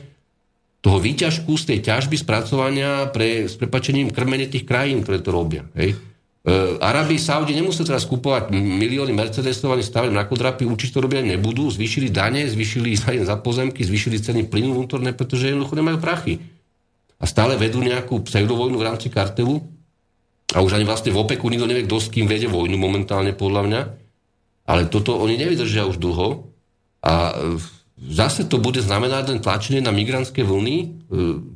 toho 0.79 0.95
výťažku 0.95 1.51
z 1.59 1.75
tej 1.75 1.79
ťažby 1.91 2.15
spracovania 2.15 3.11
pre, 3.11 3.51
s 3.51 3.59
prepačením 3.59 4.15
krmenie 4.15 4.47
tých 4.47 4.63
krajín, 4.63 5.03
ktoré 5.03 5.19
to 5.19 5.35
robia. 5.35 5.67
Hej? 5.75 5.99
Uh, 6.45 6.79
Arabi, 6.79 7.19
Saudi 7.19 7.51
nemusia 7.51 7.83
teraz 7.83 8.07
kupovať 8.07 8.53
milióny 8.55 9.11
Mercedesov 9.11 9.75
ani 9.75 9.83
stavať 9.83 10.15
mrakodrapy, 10.15 10.63
určite 10.63 11.01
to 11.01 11.03
robia 11.03 11.19
nebudú, 11.19 11.67
zvýšili 11.67 12.15
dane, 12.15 12.47
zvýšili 12.47 12.95
dane 13.03 13.27
za 13.27 13.35
pozemky, 13.35 13.83
zvýšili 13.83 14.23
ceny 14.23 14.41
plynu 14.47 14.71
vnútorné, 14.71 15.11
pretože 15.11 15.51
jednoducho 15.51 15.75
nemajú 15.75 15.97
prachy. 15.99 16.39
A 17.19 17.27
stále 17.27 17.59
vedú 17.59 17.83
nejakú 17.83 18.23
pseudovojnu 18.23 18.79
v 18.79 18.87
rámci 18.87 19.11
kartelu 19.11 19.74
a 20.53 20.61
už 20.61 20.77
ani 20.77 20.85
vlastne 20.85 21.09
v 21.09 21.19
OPEKu 21.25 21.49
nikto 21.49 21.65
nevie, 21.65 21.87
kto 21.89 21.97
s 21.97 22.13
kým 22.13 22.29
vedie 22.29 22.45
vojnu 22.45 22.77
momentálne 22.77 23.33
podľa 23.33 23.61
mňa. 23.65 23.81
Ale 24.65 24.89
toto 24.89 25.17
oni 25.17 25.37
nevydržia 25.37 25.89
už 25.89 25.97
dlho 25.97 26.49
a 27.05 27.37
zase 27.95 28.43
to 28.49 28.57
bude 28.59 28.81
znamenať 28.81 29.23
len 29.31 29.39
tlačenie 29.39 29.79
na 29.79 29.93
migrantské 29.93 30.43
vlny, 30.43 30.75
e, 30.75 30.85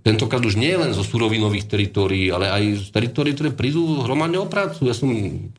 tentokrát 0.06 0.40
už 0.40 0.56
nie 0.56 0.72
len 0.72 0.96
zo 0.96 1.04
surovinových 1.04 1.68
teritórií, 1.68 2.32
ale 2.32 2.48
aj 2.48 2.64
z 2.80 2.88
teritórií, 2.96 3.36
ktoré 3.36 3.50
prídu 3.52 4.06
hromadne 4.06 4.40
o 4.40 4.48
prácu. 4.48 4.88
Ja 4.88 4.96
som 4.96 5.12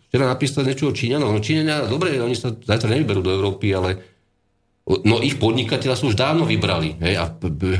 včera 0.09 0.31
napísal 0.31 0.65
niečo 0.65 0.89
o 0.89 0.97
Číňanoch. 0.97 1.37
No 1.37 1.43
Číňania, 1.43 1.91
dobre, 1.91 2.17
oni 2.17 2.33
sa 2.33 2.55
zajtra 2.55 2.97
nevyberú 2.97 3.21
do 3.21 3.35
Európy, 3.35 3.77
ale 3.77 4.20
no 5.07 5.23
ich 5.23 5.39
podnikateľa 5.39 5.95
sú 5.95 6.11
už 6.11 6.17
dávno 6.19 6.43
vybrali 6.49 6.99
hej, 6.99 7.15
a 7.21 7.31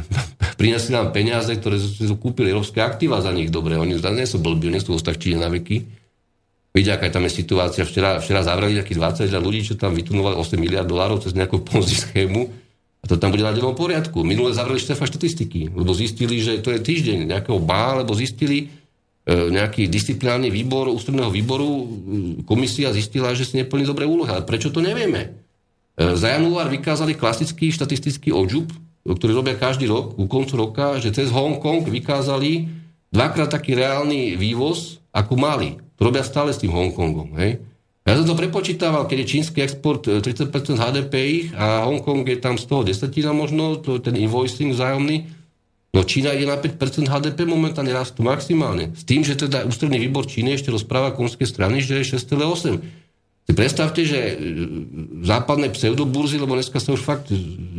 prinesli 0.61 0.95
nám 0.95 1.11
peniaze, 1.11 1.51
ktoré 1.57 1.81
sú 1.81 2.15
kúpili 2.21 2.55
európske 2.55 2.79
aktíva 2.79 3.19
za 3.25 3.35
nich. 3.35 3.51
Dobre, 3.51 3.75
oni 3.81 3.99
nie 3.99 4.29
sú 4.29 4.39
blbí, 4.39 4.71
nie 4.71 4.83
sú 4.83 4.95
ostať 4.95 5.15
Číne 5.19 5.43
na 5.43 5.51
veky. 5.51 6.01
Vidia, 6.71 6.95
aká 6.95 7.11
tam 7.11 7.27
je 7.27 7.35
situácia. 7.35 7.83
Včera, 7.83 8.23
včera 8.23 8.47
zavreli 8.47 8.79
nejakých 8.79 9.27
20 9.27 9.43
ľudí, 9.43 9.67
čo 9.67 9.75
tam 9.75 9.91
vytunovali 9.97 10.39
8 10.39 10.55
miliard 10.55 10.87
dolárov 10.87 11.19
cez 11.19 11.35
nejakú 11.35 11.67
ponzi 11.67 11.99
schému 11.99 12.47
a 13.01 13.05
to 13.09 13.17
tam 13.17 13.33
bude 13.33 13.41
na 13.41 13.57
dennom 13.57 13.73
poriadku. 13.73 14.21
Minule 14.21 14.53
zavreli 14.53 14.77
štefa 14.77 15.09
štatistiky, 15.09 15.73
lebo 15.73 15.97
zistili, 15.97 16.37
že 16.45 16.61
to 16.61 16.69
je 16.77 16.85
týždeň 16.85 17.33
nejakého 17.33 17.57
bá, 17.57 17.97
lebo 17.97 18.13
zistili 18.13 18.69
e, 19.25 19.49
nejaký 19.49 19.89
disciplinárny 19.89 20.53
výbor 20.53 20.93
ústredného 20.93 21.33
výboru, 21.33 21.69
e, 21.69 21.85
komisia 22.45 22.93
zistila, 22.93 23.33
že 23.33 23.49
si 23.49 23.57
neplní 23.57 23.89
dobré 23.89 24.05
úlohy. 24.05 24.37
Ale 24.37 24.45
prečo 24.45 24.69
to 24.69 24.85
nevieme? 24.85 25.40
E, 26.01 26.17
za 26.17 26.33
január 26.33 26.73
vykázali 26.73 27.13
klasický 27.13 27.69
štatistický 27.69 28.33
odžup, 28.33 28.73
ktorý 29.05 29.37
robia 29.37 29.61
každý 29.61 29.85
rok, 29.85 30.17
u 30.17 30.25
koncu 30.25 30.57
roka, 30.57 30.97
že 30.97 31.13
cez 31.13 31.29
Hongkong 31.29 31.85
vykázali 31.85 32.73
dvakrát 33.13 33.53
taký 33.53 33.77
reálny 33.77 34.41
vývoz, 34.41 35.05
ako 35.13 35.37
mali. 35.37 35.77
To 36.01 36.09
robia 36.09 36.25
stále 36.25 36.57
s 36.57 36.61
tým 36.65 36.73
Hongkongom. 36.73 37.37
Hej? 37.37 37.61
Ja 38.09 38.17
som 38.17 38.25
to 38.25 38.33
prepočítaval, 38.33 39.05
keď 39.05 39.17
je 39.23 39.27
čínsky 39.29 39.61
export 39.61 40.09
30% 40.09 40.49
e, 40.49 40.73
HDP 40.73 41.15
ich 41.21 41.47
a 41.53 41.85
Hongkong 41.85 42.25
je 42.25 42.41
tam 42.41 42.57
z 42.57 42.65
toho 42.65 42.81
desatina 42.81 43.37
možno, 43.37 43.77
to 43.77 44.01
je 44.01 44.09
ten 44.09 44.17
invoicing 44.17 44.73
vzájomný. 44.73 45.29
No 45.91 46.07
Čína 46.07 46.33
ide 46.33 46.47
na 46.47 46.55
5% 46.55 46.81
HDP 47.11 47.45
momentálne 47.45 47.91
rastú 47.91 48.23
maximálne. 48.23 48.95
S 48.95 49.03
tým, 49.03 49.27
že 49.27 49.35
teda 49.35 49.67
ústredný 49.67 49.99
výbor 49.99 50.23
Číny 50.23 50.55
ešte 50.55 50.71
rozpráva 50.71 51.13
konské 51.13 51.45
strany, 51.45 51.83
že 51.83 52.01
je 52.01 52.15
6,8. 52.15 53.10
Si 53.49 53.53
predstavte, 53.57 54.05
že 54.05 54.19
e, 54.19 54.35
západné 55.25 55.73
pseudoburzy, 55.73 56.37
lebo 56.39 56.55
dneska 56.55 56.79
sa 56.79 56.95
už 56.95 57.03
fakt 57.03 57.33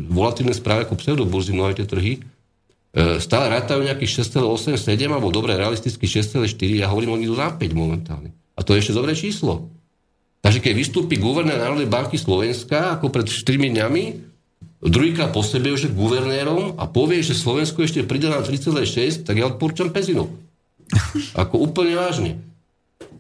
volatívne 0.09 0.51
správy 0.51 0.89
ako 0.89 0.99
pseudoburzy 0.99 1.55
mnohé 1.55 1.77
tie 1.77 1.87
trhy, 1.87 2.19
e, 2.19 3.21
stále 3.21 3.47
rátajú 3.53 3.85
nejakých 3.85 4.25
6,8, 4.25 4.75
7, 4.75 5.07
alebo 5.07 5.31
dobre, 5.31 5.55
realisticky 5.55 6.09
6,4, 6.09 6.81
ja 6.81 6.91
hovorím, 6.91 7.15
oni 7.15 7.23
idú 7.29 7.35
za 7.37 7.55
5 7.55 7.61
momentálne. 7.71 8.35
A 8.57 8.65
to 8.65 8.75
je 8.75 8.83
ešte 8.83 8.97
dobré 8.97 9.15
číslo. 9.15 9.71
Takže 10.41 10.59
keď 10.59 10.73
vystúpi 10.73 11.21
guvernér 11.21 11.61
Národnej 11.61 11.85
banky 11.85 12.17
Slovenska, 12.17 12.97
ako 12.97 13.13
pred 13.13 13.29
4 13.29 13.71
dňami, 13.71 14.03
druhýkrát 14.81 15.29
po 15.29 15.45
sebe 15.45 15.69
už 15.69 15.87
je 15.87 15.91
guvernérom 15.93 16.81
a 16.81 16.89
povie, 16.89 17.21
že 17.21 17.37
Slovensko 17.37 17.85
ešte 17.85 18.01
príde 18.01 18.27
na 18.27 18.41
3,6, 18.41 19.23
tak 19.23 19.37
ja 19.37 19.45
odporúčam 19.45 19.93
Pezinov. 19.93 20.33
Ako 21.37 21.61
úplne 21.61 21.95
vážne. 21.95 22.41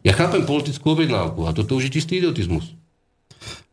Ja 0.01 0.13
chápem 0.17 0.45
politickú 0.45 0.97
objednávku 0.97 1.45
a 1.45 1.53
toto 1.53 1.77
už 1.77 1.89
je 1.89 2.01
čistý 2.01 2.17
idiotizmus. 2.17 2.73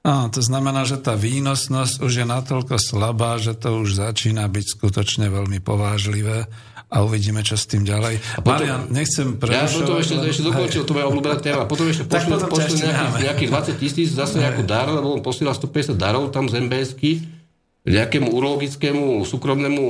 Á, 0.05 0.31
to 0.33 0.41
znamená, 0.41 0.87
že 0.89 1.01
tá 1.01 1.19
výnosnosť 1.19 2.01
už 2.01 2.13
je 2.23 2.27
natoľko 2.29 2.77
slabá, 2.81 3.37
že 3.37 3.53
to 3.59 3.83
už 3.83 3.99
začína 3.99 4.47
byť 4.47 4.67
skutočne 4.79 5.27
veľmi 5.29 5.59
povážlivé 5.61 6.49
a 6.89 7.05
uvidíme, 7.05 7.45
čo 7.45 7.59
s 7.59 7.69
tým 7.69 7.85
ďalej. 7.85 8.41
potom, 8.41 8.65
Marian, 8.65 8.83
nechcem 8.89 9.37
prerušovať. 9.37 9.69
Ja 9.69 9.77
potom 9.77 9.97
ešte, 10.01 10.15
len... 10.17 10.31
ešte 10.33 10.45
dokončil, 10.49 10.83
to 10.89 10.97
moja 10.97 11.07
obľúbená 11.13 11.37
téma. 11.37 11.69
Potom 11.69 11.85
ešte 11.85 12.09
pošli, 12.09 12.33
potom 12.33 12.49
pošli 12.49 12.77
nejakých, 12.81 13.15
nejakých 13.29 13.51
20 13.77 13.83
tisíc 13.83 14.09
zase 14.17 14.41
nejakú 14.41 14.65
dar, 14.65 14.89
lebo 14.89 15.13
on 15.13 15.21
posiela 15.21 15.53
150 15.53 16.01
darov 16.01 16.33
tam 16.33 16.49
z 16.49 16.65
MBSky 16.65 17.39
nejakému 17.89 18.29
urologickému 18.33 19.25
súkromnému 19.25 19.83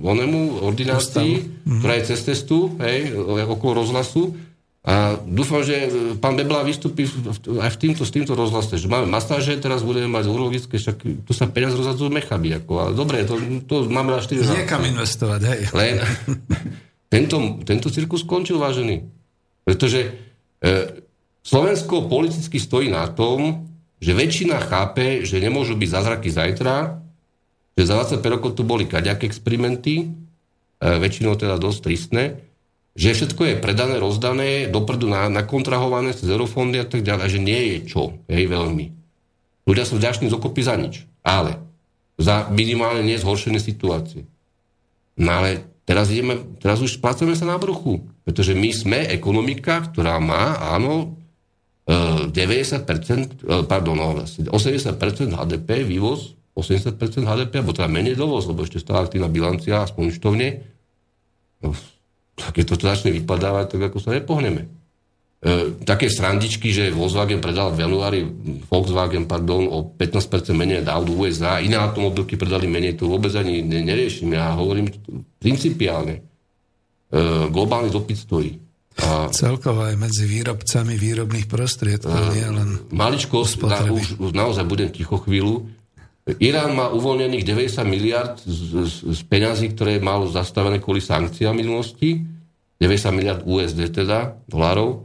onemu 0.00 0.64
ordinácii, 0.64 1.32
mm-hmm. 1.36 1.78
ktorá 1.80 1.92
je 2.00 2.04
cez 2.08 2.20
cestu, 2.24 2.72
hej, 2.80 3.12
okolo 3.44 3.84
rozhlasu 3.84 4.32
a 4.82 5.14
dúfam, 5.14 5.62
že 5.62 5.78
e, 5.78 5.88
pán 6.18 6.34
Bebla 6.34 6.66
vystúpi 6.66 7.06
aj 7.46 7.70
v 7.70 7.78
týmto, 7.78 8.02
s 8.02 8.10
týmto 8.10 8.34
rozhlase, 8.34 8.74
že 8.82 8.90
máme 8.90 9.06
masáže, 9.06 9.54
teraz 9.62 9.86
budeme 9.86 10.10
mať 10.10 10.26
urologické, 10.26 10.74
však 10.74 11.22
tu 11.22 11.30
sa 11.30 11.46
peniaz 11.46 11.78
rozhadzujú 11.78 12.10
mechami. 12.10 12.50
Ako, 12.58 12.72
ale 12.82 12.90
dobre, 12.98 13.22
to, 13.22 13.38
to 13.62 13.86
máme 13.86 14.10
na 14.10 14.18
4 14.18 14.42
Niekam 14.42 14.82
investovať, 14.82 15.40
hej. 15.46 15.60
Len 15.70 16.02
tento, 17.14 17.62
tento 17.62 17.94
cirkus 17.94 18.26
skončil, 18.26 18.58
vážený. 18.58 19.06
Pretože 19.62 20.00
e, 20.02 20.10
Slovensko 21.46 22.10
politicky 22.10 22.58
stojí 22.58 22.90
na 22.90 23.06
tom, 23.06 23.70
že 24.02 24.18
väčšina 24.18 24.58
chápe, 24.66 25.22
že 25.22 25.38
nemôžu 25.38 25.78
byť 25.78 25.88
zázraky 25.94 26.26
zajtra, 26.26 26.98
že 27.78 27.86
za 27.86 28.02
25 28.18 28.34
rokov 28.34 28.58
tu 28.58 28.66
boli 28.66 28.90
kaďaké 28.90 29.30
experimenty, 29.30 30.10
e, 30.10 30.86
väčšinou 30.98 31.38
teda 31.38 31.54
dosť 31.54 31.78
tristné, 31.86 32.50
že 32.92 33.16
všetko 33.16 33.42
je 33.48 33.54
predané, 33.56 33.96
rozdané, 33.96 34.68
dopredu 34.68 35.08
nakontrahované 35.08 36.12
cez 36.12 36.28
eurofondy 36.28 36.76
a 36.76 36.86
tak 36.86 37.00
ďalej, 37.00 37.26
že 37.32 37.40
nie 37.40 37.60
je 37.72 37.76
čo, 37.88 38.20
hej, 38.28 38.44
veľmi. 38.44 38.92
Ľudia 39.64 39.84
sú 39.88 39.96
vďační 39.96 40.28
z 40.28 40.36
okopy 40.36 40.60
za 40.60 40.76
nič, 40.76 41.08
ale 41.24 41.56
za 42.20 42.52
minimálne 42.52 43.00
nezhoršené 43.06 43.56
situácie. 43.62 44.28
No 45.16 45.40
ale 45.40 45.64
teraz, 45.88 46.12
ideme, 46.12 46.44
teraz 46.60 46.84
už 46.84 47.00
splácame 47.00 47.32
sa 47.32 47.48
na 47.48 47.56
bruchu, 47.56 48.04
pretože 48.28 48.52
my 48.52 48.70
sme 48.74 48.98
ekonomika, 49.08 49.88
ktorá 49.88 50.20
má, 50.20 50.60
áno, 50.60 51.16
90%, 51.88 52.32
e, 52.32 53.58
e, 53.58 53.66
pardon, 53.66 53.98
no, 53.98 54.22
80% 54.22 55.34
HDP, 55.34 55.82
vývoz, 55.82 56.38
80% 56.54 57.26
HDP, 57.26 57.52
alebo 57.58 57.74
teda 57.74 57.90
menej 57.90 58.14
dovoz, 58.14 58.46
lebo 58.46 58.62
ešte 58.62 58.78
stále 58.78 59.08
aktívna 59.08 59.26
bilancia, 59.26 59.82
aspoň 59.82 60.02
účtovne, 60.14 60.48
no, 61.64 61.74
keď 62.36 62.64
to 62.64 62.74
začne 62.80 63.10
vypadávať, 63.12 63.76
tak 63.76 63.82
ako 63.92 63.98
sa 64.00 64.16
nepohneme. 64.16 64.68
E, 65.42 65.74
také 65.82 66.06
srandičky, 66.06 66.70
že 66.70 66.94
Volkswagen 66.94 67.42
predal 67.42 67.74
v 67.74 67.82
januári, 67.82 68.20
Volkswagen, 68.70 69.26
pardon, 69.26 69.66
o 69.66 69.90
15% 69.90 70.54
menej 70.54 70.86
do 70.86 71.12
USA, 71.18 71.58
iné 71.58 71.74
automobilky 71.76 72.38
predali 72.38 72.70
menej, 72.70 72.94
to 72.94 73.10
vôbec 73.10 73.34
ani 73.34 73.58
ne, 73.58 73.82
neriešim. 73.82 74.30
Ja 74.30 74.54
hovorím 74.54 74.94
principiálne. 75.42 76.22
E, 77.10 77.20
globálny 77.50 77.90
dopyt 77.90 78.18
stojí. 78.22 78.52
A 79.02 79.32
Celkovo 79.32 79.88
aj 79.88 79.96
medzi 79.96 80.28
výrobcami 80.28 81.00
výrobných 81.00 81.48
prostriedkov, 81.48 82.36
nie 82.36 82.44
len 82.44 82.76
Maličko, 82.92 83.42
na, 83.64 83.88
už, 83.88 84.20
už 84.20 84.30
naozaj 84.36 84.68
budem 84.68 84.92
ticho 84.92 85.16
chvíľu, 85.16 85.64
Irán 86.22 86.78
má 86.78 86.86
uvoľnených 86.94 87.42
90 87.42 87.82
miliard 87.82 88.38
z, 88.38 88.86
z, 88.86 88.94
z 89.10 89.20
peňazí, 89.26 89.74
ktoré 89.74 89.98
mal 89.98 90.30
zastavené 90.30 90.78
kvôli 90.78 91.02
sankciám 91.02 91.50
minulosti. 91.50 92.22
90 92.78 93.18
miliard 93.18 93.42
USD 93.42 93.90
teda, 93.90 94.38
dolárov. 94.46 95.02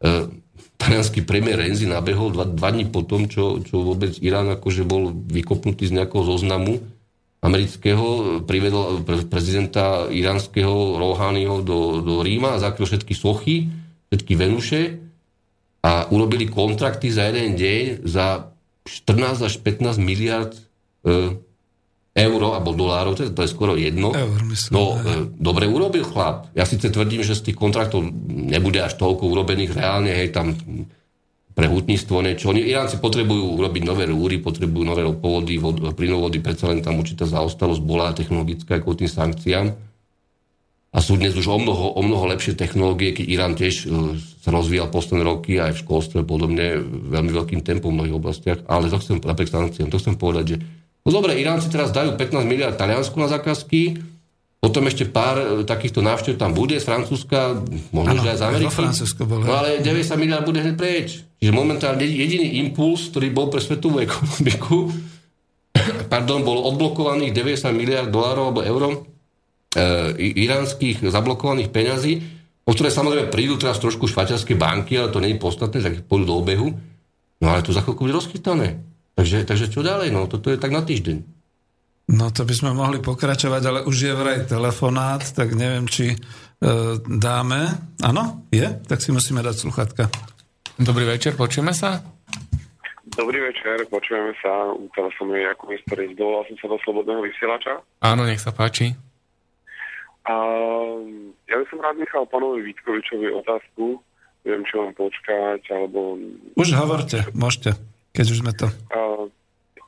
E, 0.00 0.28
talianský 0.76 1.24
premiér 1.24 1.64
Renzi 1.64 1.88
nabehol 1.88 2.36
dva, 2.36 2.44
dva 2.44 2.68
dní 2.68 2.84
po 2.84 3.00
tom, 3.00 3.32
čo, 3.32 3.64
čo 3.64 3.80
vôbec 3.80 4.20
Irán 4.20 4.52
akože 4.52 4.84
bol 4.84 5.10
vykopnutý 5.12 5.88
z 5.88 5.96
nejakého 5.96 6.24
zoznamu 6.24 6.84
amerického, 7.38 8.40
privedol 8.42 9.06
prezidenta 9.30 10.10
iránskeho 10.10 10.98
Rohányho 10.98 11.62
do, 11.62 12.02
do 12.02 12.14
Ríma 12.26 12.58
zakryl 12.58 12.90
všetky 12.90 13.14
sochy, 13.14 13.70
všetky 14.10 14.32
Venuše 14.34 14.82
a 15.86 16.10
urobili 16.10 16.50
kontrakty 16.50 17.14
za 17.14 17.30
jeden 17.30 17.54
deň 17.54 18.02
za 18.02 18.50
14 18.88 19.44
až 19.44 19.54
15 19.60 20.00
miliard 20.00 20.56
e, 21.04 21.36
eur 22.18 22.40
alebo 22.42 22.74
dolárov, 22.74 23.14
to 23.14 23.22
je, 23.28 23.30
to 23.30 23.44
je 23.44 23.50
skoro 23.52 23.76
jedno. 23.76 24.10
Eur, 24.16 24.40
myslím, 24.48 24.72
no, 24.72 24.96
e, 24.96 25.28
dobre 25.36 25.68
urobil 25.68 26.02
chlap. 26.02 26.50
Ja 26.56 26.64
síce 26.64 26.88
tvrdím, 26.88 27.22
že 27.22 27.36
z 27.36 27.52
tých 27.52 27.56
kontraktov 27.60 28.02
nebude 28.28 28.80
až 28.82 28.96
toľko 28.96 29.28
urobených 29.30 29.76
reálne, 29.76 30.10
hej, 30.10 30.32
tam 30.32 30.56
pre 31.58 31.66
hutníctvo 31.66 32.22
niečo. 32.22 32.54
Oni, 32.54 32.62
Iránci 32.62 33.02
potrebujú 33.02 33.58
urobiť 33.58 33.82
nové 33.82 34.06
rúry, 34.06 34.38
potrebujú 34.38 34.86
nové 34.86 35.02
ropovody, 35.02 35.58
plynovody, 35.90 36.38
predsa 36.38 36.70
len 36.70 36.86
tam 36.86 37.02
určitá 37.02 37.26
zaostalosť 37.26 37.82
bola 37.82 38.14
technologická 38.14 38.78
ako 38.78 38.94
tým 38.94 39.10
sankciám 39.10 39.87
a 40.88 40.98
sú 41.04 41.20
dnes 41.20 41.36
už 41.36 41.46
o 41.52 41.58
mnoho, 41.60 41.92
o 41.94 42.00
mnoho 42.00 42.24
lepšie 42.32 42.56
technológie, 42.56 43.12
keď 43.12 43.26
Irán 43.28 43.54
tiež 43.54 43.84
uh, 43.84 44.16
sa 44.40 44.48
rozvíjal 44.48 44.88
posledné 44.88 45.22
roky 45.24 45.60
aj 45.60 45.76
v 45.76 45.82
školstve 45.84 46.18
podobne 46.24 46.80
veľmi 46.84 47.28
veľkým 47.28 47.60
tempom 47.60 47.92
v 47.92 47.96
mnohých 48.00 48.16
oblastiach, 48.16 48.58
ale 48.64 48.88
to 48.88 48.96
chcem, 48.96 49.20
napriek 49.20 49.52
sankciám, 49.52 49.92
to 49.92 50.00
chcem 50.00 50.16
povedať, 50.16 50.44
že 50.48 50.56
no 51.04 51.10
dobre, 51.12 51.36
Iránci 51.36 51.68
teraz 51.68 51.92
dajú 51.92 52.16
15 52.16 52.48
miliard 52.48 52.80
Taliansku 52.80 53.20
na 53.20 53.28
zákazky, 53.28 54.00
potom 54.58 54.82
ešte 54.90 55.06
pár 55.06 55.36
e, 55.38 55.46
takýchto 55.62 56.02
návštev 56.02 56.34
tam 56.34 56.50
bude 56.50 56.74
z 56.74 56.84
Francúzska, 56.88 57.62
možno, 57.94 58.18
ano, 58.18 58.24
že 58.26 58.30
aj 58.34 58.38
z 58.40 58.44
Ameriky. 58.48 58.74
bol, 59.22 59.38
no 59.44 59.54
ale 59.54 59.78
90 59.84 60.18
miliard 60.18 60.42
bude 60.42 60.58
hneď 60.58 60.74
preč. 60.74 61.22
Čiže 61.38 61.52
momentálne 61.54 62.02
jediný 62.02 62.58
impuls, 62.66 63.06
ktorý 63.14 63.30
bol 63.30 63.46
pre 63.54 63.62
svetovú 63.62 64.02
ekonomiku, 64.02 64.90
pardon, 66.12 66.42
bol 66.42 66.66
odblokovaných 66.74 67.30
90 67.30 67.70
miliard 67.70 68.10
dolárov 68.10 68.50
alebo 68.50 68.60
eur 68.66 68.82
e, 68.82 68.92
iránskych 70.16 71.04
zablokovaných 71.04 71.68
peňazí, 71.68 72.12
o 72.64 72.72
ktoré 72.72 72.88
samozrejme 72.88 73.32
prídu 73.32 73.60
teraz 73.60 73.80
trošku 73.80 74.08
švajčiarske 74.08 74.56
banky, 74.56 74.96
ale 74.96 75.12
to 75.12 75.20
nie 75.20 75.36
je 75.36 75.42
podstatné, 75.42 75.78
tak 75.80 76.04
pôjdu 76.08 76.24
do 76.28 76.34
obehu. 76.40 76.68
No 77.40 77.46
ale 77.52 77.64
to 77.64 77.72
za 77.72 77.84
chvíľku 77.84 78.08
bude 78.08 78.16
rozchytané. 78.16 78.80
Takže, 79.16 79.44
takže 79.48 79.66
čo 79.72 79.82
ďalej? 79.82 80.14
No, 80.14 80.30
toto 80.30 80.52
je 80.52 80.58
tak 80.60 80.70
na 80.70 80.82
týždeň. 80.84 81.38
No 82.08 82.32
to 82.32 82.48
by 82.48 82.54
sme 82.56 82.70
mohli 82.72 83.04
pokračovať, 83.04 83.62
ale 83.68 83.80
už 83.84 83.96
je 84.08 84.12
vraj 84.16 84.48
telefonát, 84.48 85.20
tak 85.20 85.52
neviem, 85.52 85.84
či 85.84 86.14
e, 86.14 86.16
dáme. 87.04 87.68
Áno? 88.00 88.48
Je? 88.48 88.64
Tak 88.64 89.04
si 89.04 89.12
musíme 89.12 89.44
dať 89.44 89.68
sluchatka. 89.68 90.08
Dobrý 90.80 91.04
večer, 91.04 91.36
počujeme 91.36 91.76
sa? 91.76 92.00
Dobrý 93.12 93.42
večer, 93.42 93.84
počujeme 93.90 94.32
sa. 94.40 94.72
Teraz 94.94 95.12
som 95.18 95.28
je 95.34 95.44
ako 95.50 95.64
historik. 95.74 96.14
Dovolal 96.16 96.46
som 96.48 96.56
sa 96.62 96.66
do 96.70 96.78
slobodného 96.86 97.20
vysielača. 97.20 97.82
Áno, 98.00 98.22
nech 98.24 98.40
sa 98.40 98.54
páči. 98.56 99.07
A, 100.28 100.34
ja 101.48 101.56
by 101.56 101.64
som 101.72 101.80
rád 101.80 101.96
nechal 101.96 102.28
pánovi 102.28 102.68
Vítkovičovi 102.68 103.32
otázku. 103.32 104.04
Neviem, 104.44 104.64
či 104.68 104.74
vám 104.76 104.92
počkať, 104.92 105.62
alebo... 105.72 106.20
Už 106.54 106.68
hovorte, 106.76 107.24
môžete, 107.32 107.74
keď 108.12 108.26
už 108.28 108.38
sme 108.44 108.52
to... 108.52 108.68
A, 108.92 109.26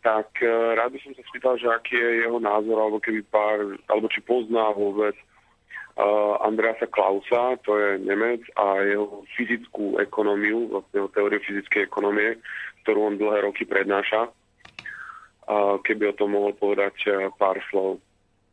tak 0.01 0.33
e, 0.41 0.49
rád 0.49 0.97
by 0.97 0.99
som 1.05 1.13
sa 1.13 1.23
spýtal, 1.29 1.61
že 1.61 1.69
aký 1.69 1.93
je 1.93 2.25
jeho 2.25 2.41
názor, 2.41 2.77
alebo 2.81 3.05
keby 3.05 3.21
pár, 3.29 3.77
alebo 3.93 4.09
či 4.09 4.25
pozná 4.25 4.73
vôbec 4.73 5.13
uh, 6.01 6.41
Andreasa 6.41 6.89
Klausa, 6.89 7.61
to 7.61 7.77
je 7.77 8.01
Nemec, 8.01 8.41
a 8.57 8.81
jeho 8.81 9.29
fyzickú 9.37 10.01
ekonómiu, 10.01 10.73
vlastne 10.73 11.05
jeho 11.05 11.11
teóriu 11.13 11.41
fyzickej 11.45 11.85
ekonomie, 11.85 12.41
ktorú 12.85 13.13
on 13.13 13.21
dlhé 13.21 13.45
roky 13.45 13.69
prednáša. 13.69 14.33
Uh, 15.45 15.77
keby 15.85 16.15
o 16.15 16.17
tom 16.17 16.33
mohol 16.33 16.57
povedať 16.57 16.97
uh, 17.11 17.29
pár 17.37 17.61
slov. 17.69 18.01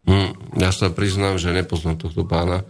Hmm, 0.07 0.31
ja 0.55 0.71
sa 0.71 0.87
priznám, 0.87 1.35
že 1.35 1.51
nepoznám 1.51 1.99
tohto 1.99 2.23
pána, 2.23 2.63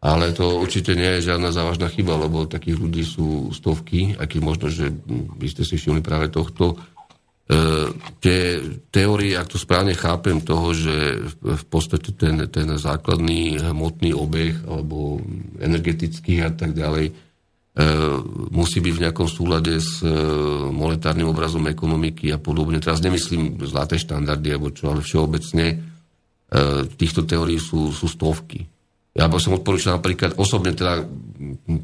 ale 0.00 0.32
to 0.32 0.58
určite 0.58 0.96
nie 0.96 1.20
je 1.20 1.30
žiadna 1.30 1.52
závažná 1.52 1.92
chyba, 1.92 2.16
lebo 2.16 2.48
takých 2.48 2.80
ľudí 2.80 3.04
sú 3.04 3.52
stovky, 3.52 4.16
aký 4.16 4.40
možno, 4.40 4.72
že 4.72 4.90
vy 5.36 5.46
ste 5.46 5.62
si 5.62 5.76
všimli 5.76 6.00
práve 6.00 6.32
tohto 6.32 6.80
E, 7.42 7.90
tie 8.22 8.62
teórie, 8.94 9.34
ak 9.34 9.50
to 9.50 9.58
správne 9.58 9.92
chápem, 9.98 10.40
toho, 10.40 10.70
že 10.72 11.26
v 11.42 11.64
podstate 11.66 12.14
ten, 12.14 12.38
ten 12.48 12.70
základný 12.78 13.58
hmotný 13.58 14.14
obeh 14.14 14.56
alebo 14.64 15.18
energetický 15.58 16.38
a 16.46 16.54
tak 16.54 16.72
ďalej 16.72 17.10
e, 17.10 17.12
musí 18.54 18.78
byť 18.78 18.94
v 18.94 19.02
nejakom 19.04 19.26
súlade 19.26 19.74
s 19.82 20.00
e, 20.00 20.08
monetárnym 20.70 21.26
obrazom 21.26 21.66
ekonomiky 21.66 22.30
a 22.30 22.38
podobne. 22.38 22.78
Teraz 22.78 23.02
nemyslím 23.02 23.58
zlaté 23.66 23.98
štandardy 23.98 24.48
alebo 24.54 24.70
čo, 24.70 24.94
ale 24.94 25.02
všeobecne 25.02 25.91
týchto 27.00 27.24
teórií 27.24 27.56
sú, 27.56 27.88
sú 27.96 28.04
stovky. 28.04 28.60
Ja 29.12 29.28
by 29.28 29.36
som 29.36 29.60
odporúčal 29.60 30.00
napríklad 30.00 30.40
osobne 30.40 30.72
teda 30.72 31.04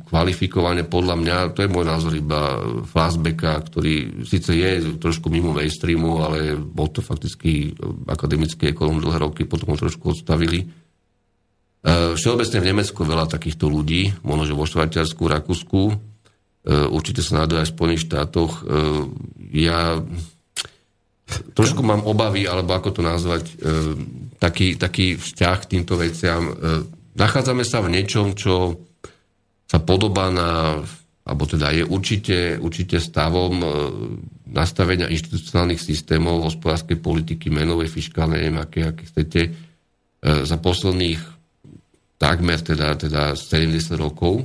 kvalifikovanie 0.09 0.89
podľa 0.89 1.15
mňa, 1.21 1.37
to 1.53 1.61
je 1.61 1.69
môj 1.69 1.85
názor 1.85 2.17
iba 2.17 2.57
Fastbacka, 2.89 3.69
ktorý 3.69 4.25
síce 4.25 4.57
je 4.57 4.97
trošku 4.97 5.29
mimo 5.29 5.53
mainstreamu, 5.53 6.25
ale 6.25 6.57
bol 6.57 6.89
to 6.89 7.05
fakticky 7.05 7.77
akademický 8.09 8.73
ekonom 8.73 8.97
dlhé 9.05 9.21
roky, 9.21 9.45
potom 9.45 9.77
ho 9.77 9.77
trošku 9.77 10.17
odstavili. 10.17 10.65
E, 10.65 10.67
všeobecne 12.17 12.65
v 12.65 12.69
Nemecku 12.73 13.05
veľa 13.05 13.29
takýchto 13.29 13.69
ľudí, 13.69 14.25
možno 14.25 14.49
že 14.49 14.57
vo 14.57 14.65
Švajčiarsku, 14.65 15.21
Rakúsku, 15.29 15.83
e, 15.93 15.95
určite 16.89 17.21
sa 17.21 17.45
nájdu 17.45 17.61
aj 17.61 17.67
v 17.69 17.75
Spojených 17.77 18.05
štátoch. 18.09 18.53
E, 18.57 18.63
ja 19.53 20.01
trošku 21.53 21.85
mám 21.85 22.09
obavy, 22.09 22.49
alebo 22.49 22.73
ako 22.73 22.89
to 22.89 23.03
nazvať, 23.05 23.45
taký, 24.39 24.79
taký 24.79 25.19
vzťah 25.19 25.57
k 25.67 25.71
týmto 25.77 25.99
veciam 25.99 26.55
nachádzame 27.19 27.67
sa 27.67 27.83
v 27.83 27.93
niečom, 27.99 28.39
čo 28.39 28.79
sa 29.67 29.83
podobá 29.83 30.31
na, 30.31 30.81
alebo 31.27 31.45
teda 31.45 31.75
je 31.75 31.85
určite, 31.85 32.57
určite 32.57 33.03
stavom 33.03 33.55
e, 33.61 33.69
nastavenia 34.49 35.11
inštitucionálnych 35.11 35.83
systémov 35.83 36.47
hospodárskej 36.47 36.97
politiky, 37.03 37.53
menovej, 37.53 37.91
fiskálnej, 37.91 38.49
neviem, 38.49 38.63
aké, 38.63 38.81
aké 38.87 39.03
chcete, 39.11 39.41
e, 39.45 39.51
za 40.47 40.57
posledných 40.57 41.21
takmer 42.17 42.59
teda, 42.65 42.97
teda 42.97 43.37
70 43.37 43.99
rokov. 44.01 44.41
E, 44.41 44.45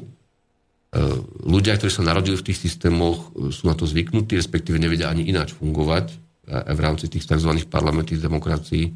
ľudia, 1.48 1.80
ktorí 1.80 1.92
sa 1.94 2.04
narodili 2.04 2.36
v 2.36 2.52
tých 2.52 2.68
systémoch, 2.68 3.32
sú 3.54 3.64
na 3.70 3.80
to 3.80 3.88
zvyknutí, 3.88 4.36
respektíve 4.36 4.76
nevedia 4.76 5.08
ani 5.08 5.30
ináč 5.30 5.56
fungovať 5.56 6.20
v 6.44 6.80
rámci 6.84 7.08
tých 7.08 7.24
tzv. 7.24 7.56
parlamentných 7.72 8.20
demokracií 8.20 8.92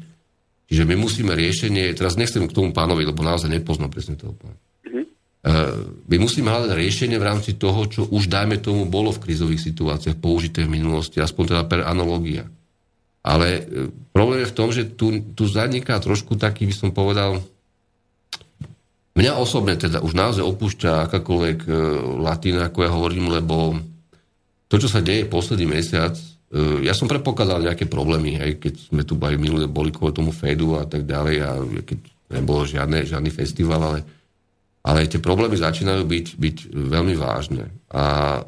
Čiže 0.68 0.84
my 0.84 1.00
musíme 1.00 1.32
riešenie, 1.32 1.96
teraz 1.96 2.20
nechcem 2.20 2.44
k 2.44 2.52
tomu 2.52 2.76
pánovi, 2.76 3.08
lebo 3.08 3.24
naozaj 3.24 3.48
nepoznám 3.48 3.88
presne 3.88 4.20
toho 4.20 4.36
pána. 4.36 4.52
Mm-hmm. 4.84 5.04
My 6.12 6.16
musíme 6.20 6.52
hľadať 6.52 6.76
riešenie 6.76 7.16
v 7.16 7.24
rámci 7.24 7.56
toho, 7.56 7.88
čo 7.88 8.04
už 8.04 8.28
dajme 8.28 8.60
tomu 8.60 8.84
bolo 8.84 9.08
v 9.08 9.24
krizových 9.24 9.64
situáciách 9.64 10.20
použité 10.20 10.68
v 10.68 10.76
minulosti, 10.76 11.24
aspoň 11.24 11.44
teda 11.56 11.62
per 11.64 11.88
analogia. 11.88 12.44
Ale 13.24 13.48
e, 13.48 13.62
problém 14.12 14.44
je 14.44 14.50
v 14.52 14.56
tom, 14.56 14.68
že 14.68 14.92
tu, 14.92 15.24
tu 15.32 15.48
zaniká 15.48 15.96
trošku 16.04 16.36
taký, 16.36 16.68
by 16.68 16.74
som 16.76 16.90
povedal, 16.92 17.40
mňa 19.16 19.32
osobne 19.40 19.74
teda 19.74 20.04
už 20.04 20.12
naozaj 20.12 20.44
opúšťa 20.44 21.08
akákoľvek 21.08 21.58
e, 21.64 21.70
latina, 22.20 22.68
ako 22.68 22.78
ja 22.84 22.90
hovorím, 22.92 23.32
lebo 23.32 23.80
to, 24.68 24.76
čo 24.76 24.88
sa 24.88 25.00
deje 25.00 25.24
posledný 25.24 25.80
mesiac, 25.80 26.12
ja 26.56 26.96
som 26.96 27.04
predpokladal 27.04 27.60
nejaké 27.60 27.84
problémy, 27.84 28.40
aj 28.40 28.50
keď 28.56 28.74
sme 28.88 29.02
tu 29.04 29.20
boli 29.20 29.36
minulé, 29.36 29.68
boli 29.68 29.92
kvôli 29.92 30.16
tomu 30.16 30.32
Fedu 30.32 30.80
a 30.80 30.88
tak 30.88 31.04
ďalej 31.04 31.36
a 31.44 31.50
keď 31.84 31.98
nebolo 32.32 32.64
žiadne, 32.64 33.04
žiadny 33.04 33.28
festival, 33.28 33.80
ale, 33.84 34.00
ale 34.80 35.04
tie 35.04 35.20
problémy 35.20 35.60
začínajú 35.60 36.08
byť, 36.08 36.26
byť 36.40 36.56
veľmi 36.72 37.14
vážne. 37.20 37.68
A 37.92 38.04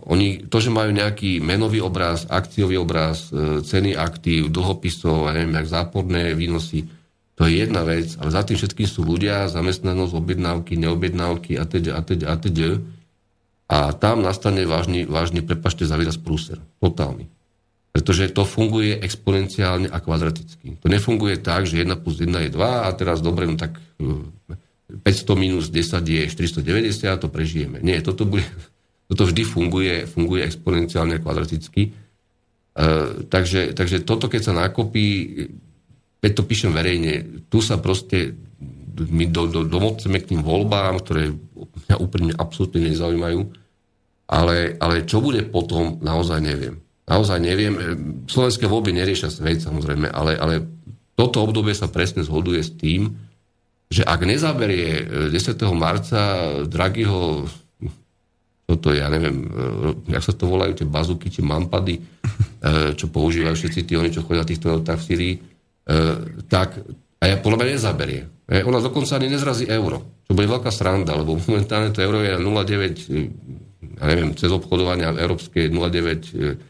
oni, 0.09 0.49
to, 0.49 0.65
že 0.65 0.73
majú 0.73 0.97
nejaký 0.97 1.45
menový 1.45 1.85
obraz, 1.85 2.25
akciový 2.29 2.81
obraz, 2.81 3.29
e, 3.33 3.61
ceny 3.61 3.93
aktív, 3.97 4.49
dlhopisov, 4.49 5.29
a 5.29 5.37
neviem, 5.37 5.61
jak 5.61 5.69
záporné 5.69 6.33
výnosy, 6.33 6.89
to 7.37 7.49
je 7.49 7.65
jedna 7.65 7.89
vec, 7.89 8.21
ale 8.21 8.33
za 8.33 8.45
tým 8.45 8.57
všetkým 8.61 8.85
sú 8.85 9.01
ľudia, 9.01 9.49
zamestnanosť, 9.49 10.13
objednávky, 10.13 10.77
neobjednávky 10.77 11.57
a 11.57 11.65
teď, 11.65 11.85
a 11.89 12.01
teď, 12.05 12.21
a 12.29 12.35
teď. 12.37 12.59
A 13.71 13.79
tam 13.97 14.21
nastane 14.21 14.69
vážny, 14.69 15.09
vážny 15.09 15.41
prepašte 15.41 15.89
za 15.89 15.97
výraz 15.97 16.21
prúser. 16.21 16.61
Totálny. 16.85 17.40
Pretože 18.01 18.33
to 18.33 18.49
funguje 18.49 18.97
exponenciálne 18.97 19.93
a 19.93 20.01
kvadraticky. 20.01 20.81
To 20.81 20.89
nefunguje 20.89 21.37
tak, 21.37 21.69
že 21.69 21.85
1 21.85 22.01
plus 22.01 22.17
1 22.17 22.33
je 22.33 22.51
2 22.57 22.57
a 22.57 22.89
teraz 22.97 23.21
dobre, 23.21 23.45
no 23.45 23.61
tak 23.61 23.77
500 24.01 25.05
e, 25.05 25.37
minus 25.37 25.69
10 25.69 26.01
je 26.01 26.25
490 26.33 27.13
a 27.13 27.21
to 27.21 27.29
prežijeme. 27.29 27.77
Nie, 27.85 28.01
toto, 28.01 28.25
bude, 28.25 28.49
toto 29.13 29.29
vždy 29.29 29.45
funguje, 29.45 30.09
funguje 30.09 30.49
exponenciálne 30.49 31.21
a 31.21 31.23
kvadraticky. 31.23 31.93
Uh, 32.71 33.29
takže, 33.29 33.77
takže 33.77 34.01
toto, 34.07 34.33
keď 34.33 34.41
sa 34.49 34.55
nakopí, 34.57 35.37
keď 36.25 36.33
to 36.33 36.43
píšem 36.49 36.73
verejne, 36.73 37.45
tu 37.53 37.61
sa 37.61 37.77
proste 37.77 38.33
my 38.97 39.29
do, 39.29 39.45
do, 39.45 39.61
domoceme 39.69 40.17
k 40.23 40.33
tým 40.33 40.41
voľbám, 40.41 41.05
ktoré 41.05 41.37
mňa 41.61 41.97
úplne 42.01 42.33
absolútne 42.33 42.81
nezaujímajú, 42.89 43.41
ale, 44.31 44.79
ale 44.81 45.05
čo 45.05 45.19
bude 45.21 45.45
potom, 45.45 46.01
naozaj 46.01 46.41
neviem. 46.41 46.81
Naozaj 47.11 47.39
neviem. 47.43 47.75
E, 47.75 47.83
slovenské 48.31 48.71
voľby 48.71 48.95
neriešia 48.95 49.35
svet 49.35 49.67
samozrejme, 49.67 50.07
ale, 50.07 50.39
ale 50.39 50.55
toto 51.19 51.43
obdobie 51.43 51.75
sa 51.75 51.91
presne 51.91 52.23
zhoduje 52.23 52.63
s 52.63 52.71
tým, 52.79 53.11
že 53.91 54.07
ak 54.07 54.23
nezaberie 54.23 55.11
10. 55.35 55.35
E, 55.35 55.67
marca 55.75 56.21
Draghiho 56.71 57.51
toto 58.71 58.95
ja 58.95 59.11
neviem, 59.11 59.51
e, 59.51 60.15
jak 60.15 60.23
sa 60.23 60.33
to 60.39 60.47
volajú, 60.47 60.79
tie 60.79 60.87
bazuky, 60.87 61.27
či 61.27 61.43
mampady, 61.43 61.99
čo 62.95 63.11
používajú 63.11 63.57
všetci 63.57 63.89
tí, 63.89 63.99
oni, 63.99 64.15
čo 64.15 64.23
chodia 64.23 64.47
týchto 64.47 64.71
autách 64.71 65.01
v 65.03 65.07
Syrii, 65.09 65.35
tak, 66.47 66.77
a 67.19 67.25
ja 67.25 67.41
podľa 67.41 67.57
mňa 67.57 67.73
nezaberie. 67.73 68.21
Ona 68.69 68.85
dokonca 68.85 69.17
ani 69.17 69.33
nezrazí 69.33 69.65
euro, 69.65 70.23
čo 70.29 70.37
bude 70.37 70.47
veľká 70.47 70.69
sranda, 70.69 71.17
lebo 71.17 71.41
momentálne 71.41 71.89
to 71.91 72.05
euro 72.05 72.21
je 72.21 72.37
0,9, 72.37 73.97
ja 73.97 74.05
neviem, 74.13 74.37
cez 74.37 74.53
obchodovania 74.53 75.09
európske 75.17 75.73
0,9 75.73 76.70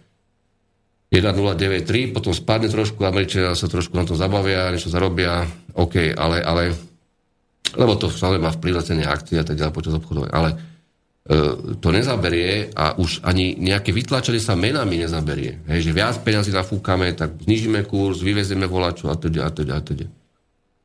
1093, 1.11 2.15
potom 2.15 2.31
spadne 2.31 2.71
trošku, 2.71 3.03
Američania 3.03 3.59
sa 3.59 3.67
trošku 3.67 3.99
na 3.99 4.07
to 4.07 4.15
zabavia, 4.15 4.71
niečo 4.71 4.95
zarobia, 4.95 5.43
OK, 5.75 6.15
ale, 6.15 6.39
ale 6.39 6.63
lebo 7.75 7.95
to 7.95 8.11
samozrejme 8.11 8.47
má 8.47 8.53
vplyv 8.55 8.75
na 8.75 8.83
ceny 8.83 9.03
akcie 9.07 9.37
a 9.39 9.47
tak 9.47 9.59
ďalej 9.59 9.75
počas 9.75 9.95
obchodovania, 9.95 10.35
ale 10.35 10.51
e, 10.51 10.57
to 11.79 11.89
nezaberie 11.95 12.71
a 12.75 12.99
už 12.99 13.23
ani 13.23 13.55
nejaké 13.59 13.95
vytlačenie 13.95 14.43
sa 14.43 14.59
menami 14.59 15.03
nezaberie. 15.03 15.63
Hej, 15.71 15.91
že 15.91 15.95
viac 15.95 16.19
peniazy 16.23 16.51
nafúkame, 16.51 17.15
tak 17.15 17.39
znižíme 17.47 17.87
kurz, 17.87 18.23
vyvezieme 18.23 18.67
volaču 18.67 19.07
a 19.11 19.15
teda, 19.15 19.47
a 19.47 19.51
teda, 19.51 19.79
a 19.79 19.83
teda. 19.83 20.07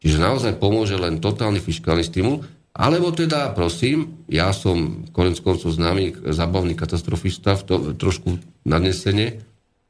Čiže 0.01 0.21
naozaj 0.21 0.61
pomôže 0.61 0.93
len 0.97 1.17
totálny 1.17 1.57
fiskálny 1.57 2.05
stimul, 2.05 2.45
alebo 2.75 3.09
teda, 3.09 3.55
prosím, 3.55 4.27
ja 4.29 4.51
som 4.51 5.07
konec 5.15 5.39
koncov 5.39 5.71
známy 5.71 6.27
zabavný 6.35 6.75
katastrofista, 6.75 7.55
v 7.57 7.63
to, 7.65 7.75
trošku 7.95 8.37
nadnesenie, 8.67 9.41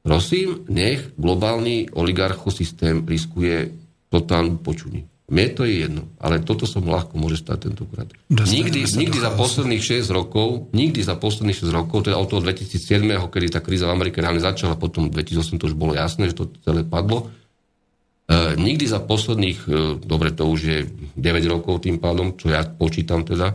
prosím, 0.05 0.61
nech 0.69 1.17
globálny 1.17 1.89
oligarchosystém 1.97 3.01
riskuje 3.01 3.73
totálnu 4.13 4.61
počuní. 4.61 5.09
Mne 5.25 5.57
to 5.57 5.65
je 5.65 5.89
jedno, 5.89 6.05
ale 6.21 6.37
toto 6.45 6.69
som 6.69 6.85
ľahko 6.85 7.17
môže 7.17 7.41
stať 7.41 7.73
tentokrát. 7.73 8.05
nikdy, 8.29 8.85
nikdy 8.85 9.17
za 9.17 9.33
posledných 9.33 9.81
6 9.81 10.13
rokov, 10.13 10.69
nikdy 10.69 11.01
za 11.01 11.17
posledných 11.17 11.65
6 11.65 11.73
rokov, 11.73 12.05
teda 12.05 12.21
od 12.21 12.29
toho 12.29 12.45
2007, 12.45 13.09
kedy 13.33 13.47
tá 13.49 13.57
kríza 13.57 13.89
v 13.89 13.97
Amerike 13.97 14.21
reálne 14.21 14.37
začala, 14.37 14.77
potom 14.77 15.09
2008 15.09 15.57
to 15.57 15.65
už 15.65 15.75
bolo 15.75 15.97
jasné, 15.97 16.29
že 16.29 16.37
to 16.37 16.53
celé 16.61 16.85
padlo, 16.85 17.33
E, 18.25 18.57
nikdy 18.57 18.89
za 18.89 18.97
posledných, 19.05 19.59
e, 19.69 19.71
dobre, 20.01 20.33
to 20.33 20.49
už 20.49 20.59
je 20.65 20.79
9 21.13 21.45
rokov 21.45 21.85
tým 21.85 22.01
pádom, 22.01 22.33
čo 22.33 22.49
ja 22.49 22.65
počítam 22.65 23.21
teda, 23.21 23.53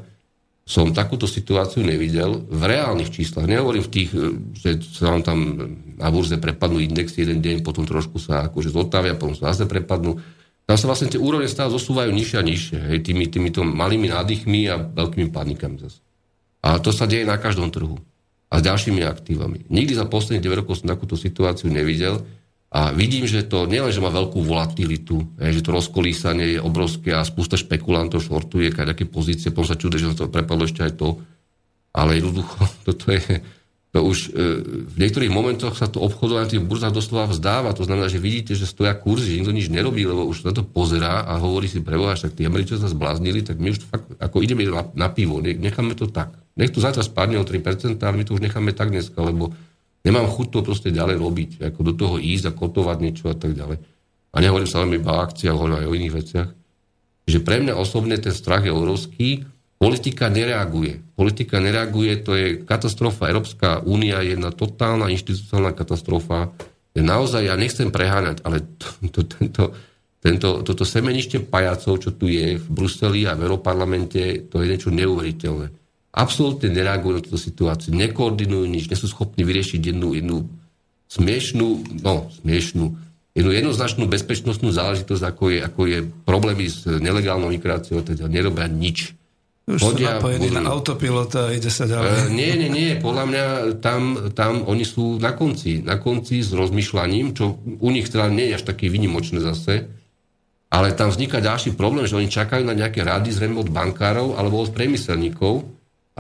som 0.70 0.94
takúto 0.94 1.26
situáciu 1.26 1.82
nevidel 1.82 2.46
v 2.46 2.62
reálnych 2.62 3.10
číslach. 3.10 3.50
Nehovorím 3.50 3.82
v 3.82 3.90
tých, 3.90 4.10
e, 4.14 4.38
že 4.54 4.70
sa 4.86 5.10
vám 5.10 5.26
tam 5.26 5.38
na 5.98 6.08
burze 6.14 6.38
prepadnú 6.38 6.78
indexy 6.78 7.26
jeden 7.26 7.42
deň, 7.42 7.66
potom 7.66 7.82
trošku 7.82 8.22
sa 8.22 8.46
akože 8.46 8.70
zotavia, 8.70 9.18
potom 9.18 9.34
sa 9.34 9.50
zase 9.50 9.66
prepadnú. 9.66 10.22
Tam 10.70 10.78
sa 10.78 10.86
vlastne 10.86 11.10
tie 11.10 11.18
úrovne 11.18 11.50
stále 11.50 11.74
zosúvajú 11.74 12.14
nižšie 12.14 12.36
a 12.38 12.46
nižšie, 12.46 12.78
hej, 12.86 12.98
tými, 13.02 13.26
týmito 13.26 13.66
malými 13.66 14.14
nádychmi 14.14 14.70
a 14.70 14.78
veľkými 14.78 15.34
padníkami 15.34 15.82
zase. 15.82 15.98
A 16.62 16.78
to 16.78 16.94
sa 16.94 17.10
deje 17.10 17.26
na 17.26 17.34
každom 17.34 17.74
trhu. 17.74 17.98
A 18.46 18.62
s 18.62 18.62
ďalšími 18.62 19.02
aktívami. 19.02 19.66
Nikdy 19.66 19.98
za 19.98 20.06
posledných 20.06 20.42
9 20.46 20.62
rokov 20.62 20.78
som 20.78 20.94
takúto 20.94 21.18
situáciu 21.18 21.66
nevidel 21.66 22.22
a 22.70 22.94
vidím, 22.94 23.26
že 23.26 23.42
to 23.42 23.66
nielen, 23.66 23.90
že 23.90 23.98
má 23.98 24.14
veľkú 24.14 24.46
volatilitu, 24.46 25.26
že 25.42 25.58
to 25.58 25.74
rozkolísanie 25.74 26.54
je 26.54 26.58
obrovské 26.62 27.10
a 27.10 27.26
spústa 27.26 27.58
špekulantov 27.58 28.22
šortuje 28.22 28.70
také 28.70 29.10
pozície, 29.10 29.50
potom 29.50 29.66
sa 29.66 29.74
čude, 29.74 29.98
že 29.98 30.14
to 30.14 30.30
prepadlo 30.30 30.70
ešte 30.70 30.86
aj 30.86 30.94
to. 30.94 31.18
Ale 31.90 32.22
jednoducho, 32.22 32.62
toto 32.86 33.10
je, 33.10 33.42
to 33.90 34.06
už 34.06 34.30
e, 34.30 34.62
v 34.86 34.96
niektorých 35.02 35.34
momentoch 35.34 35.74
sa 35.74 35.90
to 35.90 35.98
obchodovanie 35.98 36.46
na 36.46 36.52
tých 36.54 36.62
burzách 36.62 36.94
doslova 36.94 37.26
vzdáva. 37.34 37.74
To 37.74 37.82
znamená, 37.82 38.06
že 38.06 38.22
vidíte, 38.22 38.54
že 38.54 38.70
stoja 38.70 38.94
kurz, 38.94 39.26
že 39.26 39.42
nikto 39.42 39.50
nič 39.50 39.66
nerobí, 39.66 40.06
lebo 40.06 40.22
už 40.30 40.46
na 40.46 40.54
to 40.54 40.62
pozerá 40.62 41.26
a 41.26 41.42
hovorí 41.42 41.66
si 41.66 41.82
preboha, 41.82 42.14
však 42.14 42.38
tí 42.38 42.46
Američania 42.46 42.86
sa 42.86 42.94
zbláznili, 42.94 43.42
tak 43.42 43.58
my 43.58 43.74
už 43.74 43.82
fakt, 43.82 44.14
ako 44.22 44.46
ideme 44.46 44.62
na, 44.70 44.86
na 44.94 45.10
pivo, 45.10 45.42
necháme 45.42 45.98
to 45.98 46.06
tak. 46.06 46.38
Nech 46.54 46.70
to 46.70 46.78
zajtra 46.78 47.02
spadne 47.02 47.42
o 47.42 47.44
3%, 47.46 47.98
ale 47.98 48.14
my 48.14 48.22
to 48.22 48.38
už 48.38 48.46
necháme 48.46 48.70
tak 48.70 48.94
dneska, 48.94 49.18
lebo 49.18 49.50
Nemám 50.00 50.32
chuť 50.32 50.46
to 50.48 50.60
proste 50.64 50.88
ďalej 50.96 51.16
robiť, 51.20 51.50
ako 51.60 51.80
do 51.84 51.92
toho 51.92 52.16
ísť 52.16 52.44
a 52.48 52.56
kotovať 52.56 52.96
niečo 53.04 53.28
a 53.28 53.36
tak 53.36 53.52
ďalej. 53.52 53.78
A 54.32 54.36
nehovorím 54.40 54.70
sa 54.70 54.80
len 54.80 54.96
iba 54.96 55.12
o 55.12 55.20
akciách, 55.20 55.56
hovorím 55.56 55.84
aj 55.84 55.88
o 55.90 55.96
iných 55.96 56.16
veciach. 56.16 56.48
Že 57.28 57.38
pre 57.44 57.56
mňa 57.60 57.76
osobne 57.76 58.16
ten 58.16 58.32
strach 58.32 58.64
je 58.64 58.72
obrovský. 58.72 59.44
Politika 59.76 60.32
nereaguje. 60.32 61.04
Politika 61.12 61.60
nereaguje, 61.60 62.12
to 62.24 62.32
je 62.32 62.46
katastrofa. 62.64 63.28
Európska 63.28 63.84
únia 63.84 64.24
je 64.24 64.36
jedna 64.36 64.52
totálna 64.52 65.12
inštitucionálna 65.12 65.76
katastrofa. 65.76 66.52
Naozaj, 66.96 67.48
ja 67.48 67.54
nechcem 67.60 67.92
preháňať, 67.92 68.40
ale 68.44 68.64
to, 68.80 68.88
to, 69.12 69.20
tento, 69.28 69.64
tento, 70.20 70.48
toto 70.64 70.84
semenište 70.84 71.44
pajacov, 71.44 72.00
čo 72.00 72.10
tu 72.16 72.28
je 72.28 72.56
v 72.56 72.66
Bruseli 72.72 73.28
a 73.28 73.36
v 73.36 73.44
Európarlamente, 73.46 74.48
to 74.48 74.64
je 74.64 74.66
niečo 74.68 74.92
neuveriteľné 74.92 75.79
absolútne 76.10 76.74
nereagujú 76.74 77.12
na 77.14 77.22
túto 77.22 77.38
situáciu, 77.38 77.94
nekoordinujú 77.94 78.66
nič, 78.66 78.90
nie 78.90 78.98
sú 78.98 79.06
schopní 79.06 79.46
vyriešiť 79.46 79.94
jednu, 79.94 80.18
jednu 80.18 80.36
smiešnú, 81.10 82.00
no 82.02 82.30
smiešnú, 82.42 82.84
jednu 83.34 83.50
jednoznačnú 83.50 84.10
bezpečnostnú 84.10 84.74
záležitosť, 84.74 85.22
ako 85.22 85.44
je, 85.50 85.58
ako 85.62 85.80
je 85.86 85.98
problémy 86.26 86.66
s 86.66 86.86
nelegálnou 86.86 87.50
migráciou, 87.50 88.02
teda 88.02 88.26
nerobia 88.26 88.66
nič. 88.66 89.14
Už 89.70 89.78
Chodia, 89.86 90.18
sú 90.18 90.26
napojení 90.26 90.48
na 90.50 90.66
autopilota 90.66 91.46
a 91.46 91.54
ide 91.54 91.70
sa 91.70 91.86
ďalej. 91.86 92.10
E, 92.10 92.34
nie, 92.34 92.52
nie, 92.58 92.70
nie. 92.70 92.90
Podľa 92.98 93.24
mňa 93.30 93.44
tam, 93.78 94.02
tam 94.34 94.66
oni 94.66 94.82
sú 94.82 95.22
na 95.22 95.30
konci. 95.30 95.78
Na 95.86 95.94
konci 96.02 96.42
s 96.42 96.50
rozmýšľaním, 96.50 97.38
čo 97.38 97.54
u 97.62 97.88
nich 97.94 98.10
teda 98.10 98.26
nie 98.34 98.50
je 98.50 98.58
až 98.58 98.66
také 98.66 98.90
vynimočné 98.90 99.38
zase. 99.38 99.86
Ale 100.70 100.94
tam 100.94 101.14
vzniká 101.14 101.38
ďalší 101.38 101.78
problém, 101.78 102.06
že 102.10 102.18
oni 102.18 102.26
čakajú 102.26 102.66
na 102.66 102.74
nejaké 102.74 103.06
rady 103.06 103.30
zrejme 103.30 103.62
od 103.62 103.70
bankárov 103.70 104.38
alebo 104.38 104.58
od 104.58 104.74
priemyselníkov, 104.74 105.66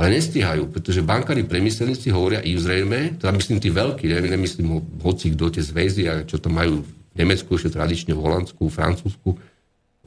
ale 0.00 0.16
nestíhajú, 0.16 0.72
pretože 0.72 1.04
bankári 1.04 1.44
premyselníci 1.44 2.08
hovoria 2.08 2.40
i 2.40 2.56
zrejme, 2.56 3.20
teda 3.20 3.36
myslím 3.36 3.60
tí 3.60 3.68
veľkí, 3.68 4.08
ne, 4.08 4.32
nemyslím 4.32 4.96
hoci 5.04 5.36
kto 5.36 5.52
tie 5.52 5.60
zväzy, 5.60 6.02
a 6.08 6.24
čo 6.24 6.40
tam 6.40 6.56
majú 6.56 6.80
v 6.80 7.14
Nemecku, 7.20 7.52
ešte 7.52 7.76
tradične 7.76 8.16
v 8.16 8.24
Holandsku, 8.24 8.64
v 8.64 8.72
Francúzsku, 8.72 9.30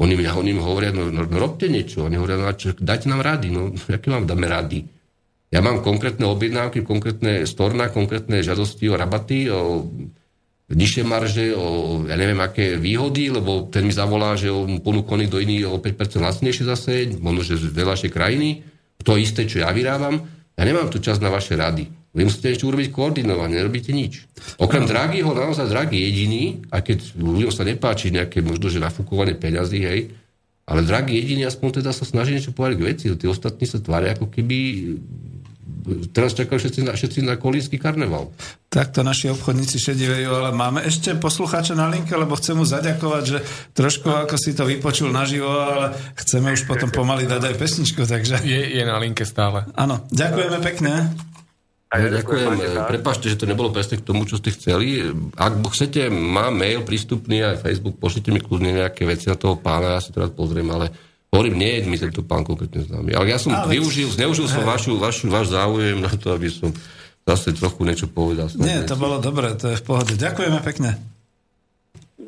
oni, 0.02 0.18
oni 0.18 0.52
mi 0.58 0.58
hovoria, 0.58 0.90
no, 0.90 1.14
no, 1.14 1.30
no 1.30 1.38
robte 1.38 1.70
niečo. 1.70 2.10
Oni 2.10 2.18
hovoria, 2.18 2.42
no 2.42 2.50
čo, 2.58 2.74
dajte 2.74 3.06
nám 3.06 3.22
rady, 3.22 3.54
no 3.54 3.70
aké 3.94 4.10
vám 4.10 4.26
dáme 4.26 4.50
rady? 4.50 4.82
Ja 5.54 5.62
mám 5.62 5.86
konkrétne 5.86 6.26
objednávky, 6.26 6.82
konkrétne 6.82 7.46
storna, 7.46 7.94
konkrétne 7.94 8.42
žiadosti 8.42 8.90
o 8.90 8.98
rabaty, 8.98 9.54
o 9.54 9.86
nižšie 10.74 11.06
marže, 11.06 11.54
o 11.54 12.02
ja 12.10 12.18
neviem 12.18 12.42
aké 12.42 12.82
výhody, 12.82 13.30
lebo 13.30 13.70
ten 13.70 13.86
mi 13.86 13.94
zavolá, 13.94 14.34
že 14.34 14.50
on 14.50 14.82
ponúkol 14.82 15.30
do 15.30 15.38
iných 15.38 15.70
o 15.70 15.78
5% 15.78 16.26
lacnejšie 16.26 16.66
zase, 16.66 17.14
možno, 17.22 17.46
že 17.46 17.62
z 17.62 17.70
veľašej 17.70 18.10
krajiny 18.10 18.73
to 19.04 19.20
isté, 19.20 19.46
čo 19.46 19.62
ja 19.62 19.70
vyrábam, 19.70 20.24
ja 20.56 20.64
nemám 20.64 20.90
tu 20.90 20.98
čas 21.04 21.20
na 21.20 21.30
vaše 21.30 21.54
rady. 21.60 21.92
Vy 22.14 22.30
musíte 22.30 22.54
ešte 22.54 22.70
urobiť 22.70 22.94
koordinovanie, 22.94 23.58
nerobíte 23.58 23.90
nič. 23.90 24.30
Okrem 24.62 24.86
Draghiho, 24.86 25.34
naozaj 25.34 25.66
Draghi 25.66 25.98
jediný, 25.98 26.62
a 26.70 26.86
keď 26.86 27.18
ľuďom 27.18 27.50
sa 27.50 27.66
nepáči 27.66 28.14
nejaké 28.14 28.46
možno, 28.46 28.70
že 28.70 28.78
nafúkovanie 28.78 29.34
peňazí, 29.34 29.82
hej, 29.82 30.14
ale 30.64 30.86
Draghi 30.86 31.18
jediný 31.18 31.50
aspoň 31.50 31.82
teda 31.82 31.90
sa 31.90 32.06
snaží 32.06 32.38
niečo 32.38 32.54
povedať 32.54 32.76
k 32.80 32.86
veci. 32.86 33.06
Tí 33.12 33.26
ostatní 33.28 33.66
sa 33.68 33.82
tvária, 33.82 34.16
ako 34.16 34.30
keby 34.30 34.58
teraz 36.16 36.34
čakajú 36.34 36.58
všetci 36.58 36.80
na, 36.88 36.92
všetci 36.96 37.20
na 37.24 37.36
kolínsky 37.36 37.76
karneval. 37.78 38.32
Takto 38.72 39.06
naši 39.06 39.30
obchodníci 39.30 39.78
šedivejú, 39.78 40.30
ale 40.34 40.50
máme 40.56 40.82
ešte 40.82 41.14
poslucháča 41.20 41.78
na 41.78 41.92
linke, 41.92 42.16
lebo 42.18 42.34
chcem 42.40 42.58
mu 42.58 42.66
zaďakovať, 42.66 43.24
že 43.24 43.40
trošku 43.78 44.10
ako 44.10 44.36
si 44.40 44.58
to 44.58 44.66
vypočul 44.66 45.14
naživo, 45.14 45.52
ale 45.52 45.94
chceme 46.18 46.56
už 46.56 46.66
potom 46.66 46.90
pomaly 46.90 47.30
dať 47.30 47.54
aj 47.54 47.56
pesničku, 47.60 48.08
takže... 48.08 48.42
Je, 48.42 48.82
je 48.82 48.84
na 48.84 48.98
linke 48.98 49.28
stále. 49.28 49.70
Áno, 49.78 50.08
ďakujeme 50.10 50.58
pekne. 50.64 51.14
Ja, 51.94 52.10
ďakujem. 52.10 52.58
Prepašte, 52.90 53.30
že 53.30 53.38
to 53.38 53.46
nebolo 53.46 53.70
presne 53.70 54.02
k 54.02 54.08
tomu, 54.08 54.26
čo 54.26 54.42
ste 54.42 54.50
chceli. 54.50 55.06
Ak 55.38 55.62
chcete, 55.62 56.10
má 56.10 56.50
mail 56.50 56.82
prístupný 56.82 57.46
aj 57.46 57.62
Facebook, 57.62 58.02
pošlite 58.02 58.34
mi 58.34 58.42
kľudne 58.42 58.82
nejaké 58.82 59.06
veci 59.06 59.30
na 59.30 59.38
toho 59.38 59.62
pána, 59.62 59.94
ja 59.94 60.02
si 60.02 60.10
rád 60.10 60.34
pozriem, 60.34 60.66
ale 60.74 60.90
Hovorím, 61.34 61.58
nie 61.58 61.82
je 61.82 61.90
mi 61.90 61.98
tento 61.98 62.22
pán 62.22 62.46
konkrétne 62.46 62.86
známy. 62.86 63.18
Ale 63.18 63.26
ja 63.34 63.42
som 63.42 63.50
ale... 63.50 63.74
využil, 63.74 64.14
zneužil 64.14 64.46
som 64.46 64.62
vašu, 64.62 65.02
vašu, 65.02 65.34
váš 65.34 65.50
záujem 65.50 65.98
na 65.98 66.14
to, 66.14 66.30
aby 66.30 66.46
som 66.46 66.70
zase 67.26 67.58
trochu 67.58 67.82
niečo 67.82 68.06
povedal. 68.06 68.54
Nie, 68.62 68.86
to 68.86 68.94
bolo 68.94 69.18
dobré, 69.18 69.58
to 69.58 69.74
je 69.74 69.82
v 69.82 69.84
pohode. 69.84 70.14
Ďakujeme 70.14 70.62
pekne. 70.62 71.13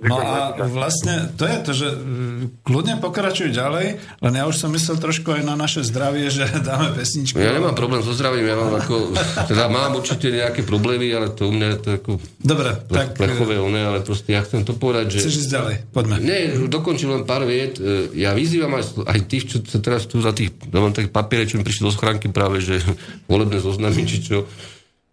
No 0.06 0.22
a 0.22 0.54
vlastne 0.70 1.34
to 1.34 1.50
je 1.50 1.58
to, 1.66 1.72
že 1.74 1.88
mm, 1.90 2.62
kľudne 2.62 3.02
pokračujú 3.02 3.50
ďalej, 3.50 3.98
len 3.98 4.34
ja 4.38 4.46
už 4.46 4.56
som 4.56 4.70
myslel 4.70 5.02
trošku 5.02 5.34
aj 5.34 5.42
na 5.42 5.58
naše 5.58 5.82
zdravie, 5.82 6.30
že 6.30 6.46
dáme 6.68 6.94
pesničku. 6.94 7.42
Ja 7.42 7.52
nemám 7.52 7.74
problém 7.74 8.06
so 8.06 8.14
zdravím, 8.14 8.46
ja 8.46 8.56
mám 8.56 8.74
ako, 8.78 9.18
teda 9.50 9.66
mám 9.66 9.98
určite 9.98 10.30
nejaké 10.30 10.62
problémy, 10.62 11.10
ale 11.10 11.34
to 11.34 11.50
u 11.50 11.54
mňa 11.54 11.68
je 11.74 11.78
to 11.82 11.90
ako 11.98 12.12
Dobre, 12.38 12.70
tak... 12.88 13.18
plechové, 13.18 13.58
one, 13.58 13.82
ale 13.82 14.00
proste 14.06 14.38
ja 14.38 14.46
chcem 14.46 14.62
to 14.62 14.78
povedať, 14.78 15.18
že... 15.18 15.20
Chceš 15.26 15.50
ísť 15.50 15.52
ďalej, 15.52 15.76
poďme. 15.90 16.16
Nie, 16.22 16.54
dokončím 16.70 17.10
len 17.18 17.24
pár 17.26 17.50
viet. 17.50 17.82
E, 17.82 18.14
ja 18.14 18.38
vyzývam 18.38 18.78
aj, 18.78 19.10
aj 19.10 19.20
tých, 19.26 19.44
čo 19.50 19.58
sa 19.66 19.82
teraz 19.82 20.06
tu 20.06 20.22
za 20.22 20.30
tých, 20.32 20.54
mám 20.70 20.94
takých 20.94 21.14
papiere, 21.14 21.50
čo 21.50 21.58
mi 21.58 21.66
prišli 21.66 21.90
do 21.90 21.94
schránky 21.94 22.30
práve, 22.30 22.62
že 22.62 22.78
volebné 23.32 23.58
zoznamy, 23.58 24.06
či 24.06 24.22
čo, 24.22 24.46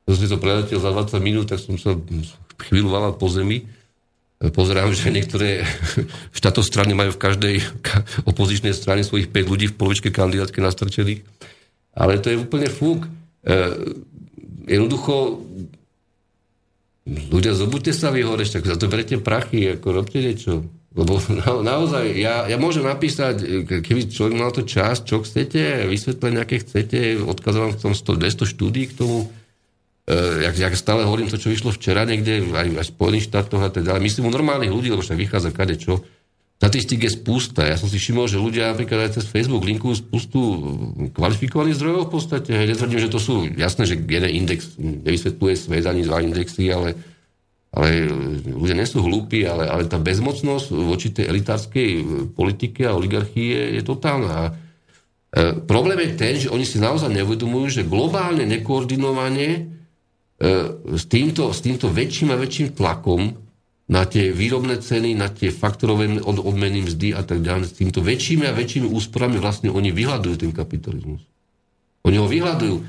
som 0.04 0.16
si 0.18 0.28
to 0.28 0.36
preletel 0.36 0.76
za 0.76 0.92
20 0.92 1.16
minút, 1.24 1.48
tak 1.48 1.62
som 1.62 1.80
sa 1.80 1.96
chvíľu 2.68 2.92
valal 2.92 3.16
po 3.16 3.30
zemi 3.32 3.64
Pozerám, 4.50 4.90
že 4.90 5.14
niektoré 5.14 5.62
strany 6.66 6.98
majú 6.98 7.14
v 7.14 7.22
každej 7.22 7.54
opozičnej 8.26 8.74
strane 8.74 9.06
svojich 9.06 9.30
5 9.30 9.46
ľudí 9.46 9.66
v 9.70 9.78
polovičke 9.78 10.10
kandidátke 10.10 10.58
nastrčených. 10.58 11.22
Ale 11.94 12.18
to 12.18 12.34
je 12.34 12.40
úplne 12.42 12.66
fúk. 12.66 13.06
E, 13.06 13.10
jednoducho 14.66 15.46
ľudia, 17.06 17.54
zobuďte 17.54 17.92
sa 17.94 18.10
vy 18.10 18.26
tak 18.26 18.66
za 18.66 18.74
to 18.74 18.90
berete 18.90 19.22
prachy, 19.22 19.78
ako 19.78 19.86
robte 19.94 20.18
niečo. 20.18 20.66
Lebo 20.92 21.22
na, 21.40 21.62
naozaj, 21.62 22.04
ja, 22.18 22.50
ja 22.50 22.58
môžem 22.58 22.82
napísať, 22.82 23.66
keby 23.68 24.10
človek 24.10 24.34
mal 24.34 24.50
to 24.50 24.66
čas, 24.66 25.06
čo 25.06 25.22
chcete, 25.22 25.86
vysvetlenia, 25.86 26.42
aké 26.42 26.58
chcete, 26.60 27.22
odkazujem 27.22 27.78
v 27.78 27.80
tom 27.80 27.92
100, 27.94 28.18
200 28.18 28.52
štúdí 28.58 28.82
k 28.90 28.96
tomu, 28.98 29.30
jak, 30.42 30.54
jak 30.58 30.74
stále 30.74 31.06
hovorím 31.06 31.30
to, 31.30 31.38
čo 31.38 31.52
vyšlo 31.52 31.70
včera 31.70 32.02
niekde, 32.02 32.42
aj, 32.50 32.68
aj 32.74 32.86
v 32.86 32.92
Spojených 32.94 33.28
štátoch 33.30 33.62
a 33.62 33.70
teda, 33.70 33.94
ale 33.94 34.02
myslím 34.02 34.28
u 34.28 34.34
normálnych 34.34 34.74
ľudí, 34.74 34.90
lebo 34.90 35.04
však 35.04 35.18
vychádza 35.18 35.50
kade 35.54 35.78
čo. 35.78 36.02
Statistik 36.62 37.02
je 37.02 37.10
spústa. 37.10 37.66
Ja 37.66 37.74
som 37.74 37.90
si 37.90 37.98
všimol, 37.98 38.30
že 38.30 38.38
ľudia 38.38 38.70
napríklad 38.70 39.10
aj 39.10 39.18
cez 39.18 39.26
Facebook 39.26 39.66
linkujú 39.66 39.98
spustu 39.98 40.38
kvalifikovaných 41.10 41.74
zdrojov 41.74 42.06
v 42.06 42.12
podstate. 42.14 42.54
Netvrdím, 42.54 43.02
že 43.02 43.10
to 43.10 43.18
sú, 43.18 43.50
jasné, 43.58 43.82
že 43.82 43.98
jeden 43.98 44.30
index 44.30 44.78
nevysvetľuje 44.78 45.54
svet 45.58 45.82
ani 45.90 46.06
dva 46.06 46.22
indexy, 46.22 46.70
ale 46.70 46.94
ale 47.72 48.04
ľudia 48.44 48.76
nie 48.76 48.84
sú 48.84 49.00
hlúpi, 49.00 49.48
ale, 49.48 49.64
ale 49.64 49.88
tá 49.88 49.96
bezmocnosť 49.96 50.76
voči 50.76 51.08
tej 51.08 51.32
elitárskej 51.32 51.88
politike 52.36 52.84
a 52.84 52.92
oligarchii 52.92 53.48
je, 53.48 53.62
je 53.80 53.82
totálna. 53.82 54.52
E, 55.32 55.56
problém 55.64 55.96
je 56.04 56.10
ten, 56.12 56.36
že 56.36 56.52
oni 56.52 56.68
si 56.68 56.76
naozaj 56.76 57.08
neuvedomujú, 57.08 57.80
že 57.80 57.88
globálne 57.88 58.44
nekoordinovanie 58.44 59.50
e, 59.56 59.62
s, 60.42 61.04
týmto, 61.06 61.54
s 61.54 61.62
týmto 61.62 61.86
väčším 61.86 62.34
a 62.34 62.40
väčším 62.40 62.74
tlakom 62.74 63.38
na 63.86 64.02
tie 64.08 64.34
výrobné 64.34 64.82
ceny, 64.82 65.14
na 65.14 65.30
tie 65.30 65.54
faktorové 65.54 66.18
od, 66.18 66.42
odmeny 66.42 66.82
mzdy 66.82 67.14
a 67.14 67.22
tak 67.22 67.44
ďalej, 67.44 67.70
s 67.70 67.78
týmto 67.78 68.02
väčšími 68.02 68.48
a 68.48 68.56
väčšími 68.56 68.88
úsporami 68.90 69.38
vlastne 69.38 69.70
oni 69.70 69.94
vyhľadujú 69.94 70.36
ten 70.42 70.50
kapitalizmus. 70.50 71.22
Oni 72.02 72.16
ho 72.18 72.26
vyhľadujú. 72.26 72.76
E, 72.78 72.82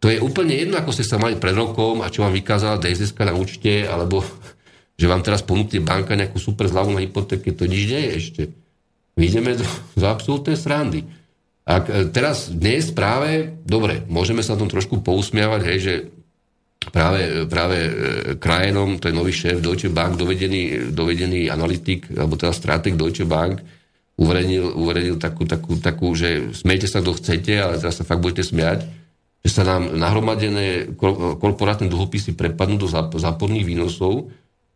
to 0.00 0.06
je 0.08 0.18
úplne 0.18 0.56
jedno, 0.56 0.80
ako 0.80 0.90
ste 0.90 1.06
sa 1.06 1.20
mali 1.20 1.36
pred 1.36 1.54
rokom 1.54 2.02
a 2.02 2.10
čo 2.10 2.26
vám 2.26 2.34
vykázala 2.34 2.80
DSS 2.80 3.14
na 3.14 3.34
účte, 3.36 3.86
alebo 3.86 4.24
že 4.96 5.06
vám 5.06 5.22
teraz 5.22 5.44
ponúkne 5.44 5.84
banka 5.84 6.18
nejakú 6.18 6.40
super 6.40 6.66
zľavu 6.66 6.96
na 6.96 7.04
hypotéke, 7.04 7.54
to 7.54 7.68
nič 7.68 7.82
nie 7.86 8.00
je 8.00 8.12
ešte. 8.16 8.42
My 9.20 9.28
ideme 9.28 9.54
do, 9.54 9.66
do 9.94 10.06
absolútnej 10.08 10.56
srandy. 10.56 11.04
A 11.68 11.78
teraz 12.10 12.50
dnes 12.50 12.90
práve, 12.90 13.54
dobre, 13.62 14.02
môžeme 14.10 14.42
sa 14.42 14.56
na 14.56 14.64
tom 14.64 14.72
trošku 14.72 15.04
pousmiavať, 15.04 15.60
hej, 15.70 15.78
že 15.78 15.94
práve, 16.88 17.44
práve 17.44 17.76
e, 17.76 17.92
krajenom, 18.40 18.96
to 18.96 19.12
je 19.12 19.14
nový 19.14 19.36
šéf 19.36 19.60
Deutsche 19.60 19.92
Bank, 19.92 20.16
dovedený, 20.16 20.96
dovedený 20.96 21.52
analytik, 21.52 22.08
alebo 22.16 22.40
teda 22.40 22.56
strateg 22.56 22.96
Deutsche 22.96 23.28
Bank, 23.28 23.60
uverejnil, 24.16 24.72
uverejnil 24.72 25.20
takú, 25.20 25.44
takú, 25.44 25.76
takú, 25.76 26.08
že 26.16 26.56
smejte 26.56 26.88
sa, 26.88 27.04
kto 27.04 27.20
chcete, 27.20 27.52
ale 27.60 27.76
teraz 27.76 28.00
sa 28.00 28.08
fakt 28.08 28.24
budete 28.24 28.48
smiať 28.48 29.00
že 29.40 29.50
sa 29.50 29.64
nám 29.64 29.96
nahromadené 29.96 30.92
korporátne 31.40 31.88
dlhopisy 31.88 32.36
prepadnú 32.36 32.76
do 32.76 32.88
záporných 33.16 33.64
výnosov, 33.64 34.28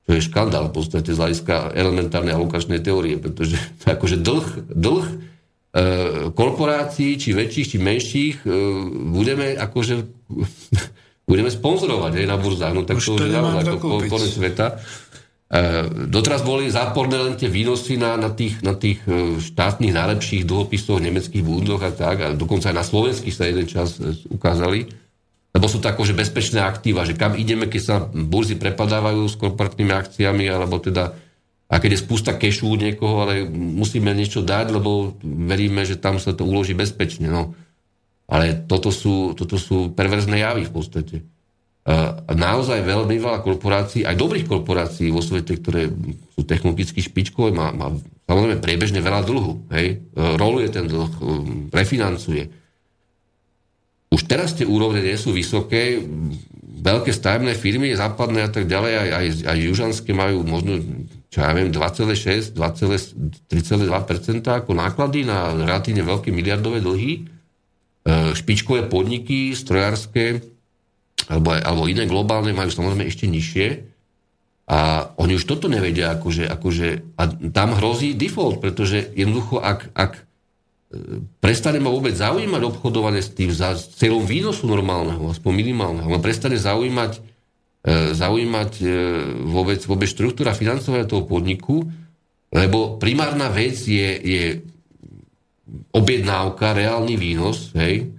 čo 0.04 0.10
je 0.12 0.24
škandál 0.24 0.68
v 0.68 0.76
podstate 0.80 1.12
z 1.12 1.20
hľadiska 1.20 1.76
elementárnej 1.76 2.36
alokačnej 2.36 2.80
teórie, 2.80 3.20
pretože 3.20 3.60
akože 3.84 4.20
dlh, 4.20 4.46
dlh 4.72 5.06
e, 5.08 5.16
korporácií, 6.32 7.20
či 7.20 7.36
väčších, 7.36 7.68
či 7.76 7.78
menších, 7.80 8.36
e, 8.44 8.48
budeme 9.12 9.52
akože 9.56 9.94
budeme 11.24 11.50
sponzorovať 11.50 12.20
aj 12.20 12.26
na 12.28 12.36
burzách, 12.36 12.72
no 12.76 12.82
tak 12.84 13.00
už 13.00 13.04
to 13.04 13.12
už 13.16 13.28
je 13.28 13.32
naozaj 13.32 13.80
konec 14.08 14.30
sveta. 14.30 14.66
E, 14.74 14.76
doteraz 16.08 16.44
boli 16.44 16.68
záporné 16.68 17.16
len 17.16 17.34
tie 17.36 17.48
výnosy 17.48 17.96
na, 17.96 18.16
na, 18.16 18.32
tých, 18.32 18.60
na 18.60 18.76
tých 18.76 19.00
e, 19.08 19.40
štátnych 19.40 19.92
najlepších 19.92 20.44
dlhopisoch, 20.44 21.00
nemeckých 21.00 21.44
bundoch 21.44 21.80
a 21.84 21.92
tak, 21.92 22.16
a 22.20 22.28
dokonca 22.36 22.72
aj 22.72 22.76
na 22.76 22.84
slovenských 22.84 23.34
sa 23.34 23.48
jeden 23.48 23.64
čas 23.64 23.96
e, 24.00 24.12
ukázali, 24.28 24.88
lebo 25.54 25.66
sú 25.70 25.78
to 25.78 25.88
akože 25.88 26.12
bezpečné 26.18 26.60
aktíva, 26.60 27.06
že 27.06 27.14
kam 27.14 27.38
ideme, 27.38 27.70
keď 27.70 27.82
sa 27.82 27.96
burzy 28.04 28.58
prepadávajú 28.58 29.22
s 29.30 29.38
korporátnymi 29.38 29.92
akciami, 29.94 30.44
alebo 30.50 30.82
teda 30.82 31.14
a 31.64 31.80
keď 31.80 31.96
je 31.96 32.04
spústa 32.04 32.36
kešu 32.36 32.68
u 32.70 32.76
niekoho, 32.76 33.24
ale 33.24 33.48
musíme 33.50 34.12
niečo 34.12 34.44
dať, 34.44 34.66
lebo 34.68 35.16
veríme, 35.24 35.82
že 35.88 35.96
tam 35.96 36.20
sa 36.20 36.36
to 36.36 36.44
uloží 36.44 36.76
bezpečne. 36.76 37.32
No. 37.32 37.56
Ale 38.24 38.64
toto 38.64 38.88
sú, 38.88 39.36
toto 39.36 39.60
sú 39.60 39.92
perverzné 39.92 40.40
javy 40.40 40.64
v 40.64 40.72
podstate 40.72 41.16
naozaj 42.32 42.80
veľmi 42.80 43.20
veľa 43.20 43.44
korporácií, 43.44 44.08
aj 44.08 44.16
dobrých 44.16 44.48
korporácií 44.48 45.12
vo 45.12 45.20
svete, 45.20 45.60
ktoré 45.60 45.92
sú 46.32 46.40
technologicky 46.48 47.04
špičkové, 47.04 47.52
má, 47.52 47.76
má 47.76 47.92
samozrejme 48.24 48.64
priebežne 48.64 49.04
veľa 49.04 49.20
dlhu. 49.28 49.68
Hej? 49.68 50.00
E, 50.00 50.20
roluje 50.40 50.72
ten 50.72 50.88
dlh, 50.88 51.12
e, 51.12 51.24
refinancuje. 51.76 52.48
Už 54.08 54.24
teraz 54.24 54.56
tie 54.56 54.64
úrovne 54.64 55.04
nie 55.04 55.18
sú 55.20 55.36
vysoké, 55.36 56.00
veľké 56.80 57.12
stavebné 57.12 57.52
firmy, 57.52 57.92
západné 57.92 58.48
a 58.48 58.50
tak 58.52 58.64
ďalej, 58.64 58.92
aj, 58.96 59.08
aj, 59.12 59.26
aj 59.52 59.58
južanské 59.60 60.10
majú 60.16 60.40
možno, 60.40 60.80
čo 61.28 61.44
ja 61.44 61.52
viem, 61.52 61.68
2,6, 61.68 62.56
3,2% 62.56 63.52
ako 64.48 64.72
náklady 64.72 65.28
na 65.28 65.52
relatívne 65.52 66.00
veľké 66.00 66.32
miliardové 66.32 66.80
dlhy. 66.80 67.33
E, 68.04 68.36
špičkové 68.36 68.84
podniky, 68.92 69.56
strojárske, 69.56 70.44
alebo, 71.24 71.56
alebo 71.56 71.88
iné 71.88 72.04
globálne 72.04 72.52
majú 72.52 72.68
samozrejme 72.68 73.08
ešte 73.08 73.24
nižšie. 73.24 73.66
A 74.68 75.08
oni 75.16 75.40
už 75.40 75.48
toto 75.48 75.72
nevedia, 75.72 76.12
akože, 76.12 76.44
akože, 76.44 77.16
a 77.16 77.22
tam 77.48 77.72
hrozí 77.80 78.12
default, 78.12 78.60
pretože 78.60 79.08
jednoducho, 79.16 79.56
ak, 79.56 79.88
ak 79.96 80.20
e, 80.20 80.20
prestane 81.40 81.80
ma 81.80 81.88
vôbec 81.88 82.12
zaujímať 82.12 82.62
obchodovanie 82.76 83.24
s 83.24 83.32
tým 83.32 83.48
za 83.48 83.72
celom 83.72 84.28
výnosu 84.28 84.68
normálneho, 84.68 85.24
aspoň 85.32 85.52
minimálneho, 85.64 86.04
ma 86.04 86.20
prestane 86.20 86.60
zaujímať, 86.60 87.24
e, 87.88 88.12
zaujímať 88.12 88.72
vôbec, 89.48 89.80
vôbec 89.88 90.12
štruktúra 90.12 90.52
financovania 90.52 91.08
toho 91.08 91.24
podniku, 91.24 91.88
lebo 92.52 93.00
primárna 93.00 93.48
vec 93.48 93.80
je, 93.80 94.08
je 94.20 94.44
objednávka, 95.94 96.74
reálny 96.76 97.14
výnos, 97.18 97.74
hej, 97.78 98.10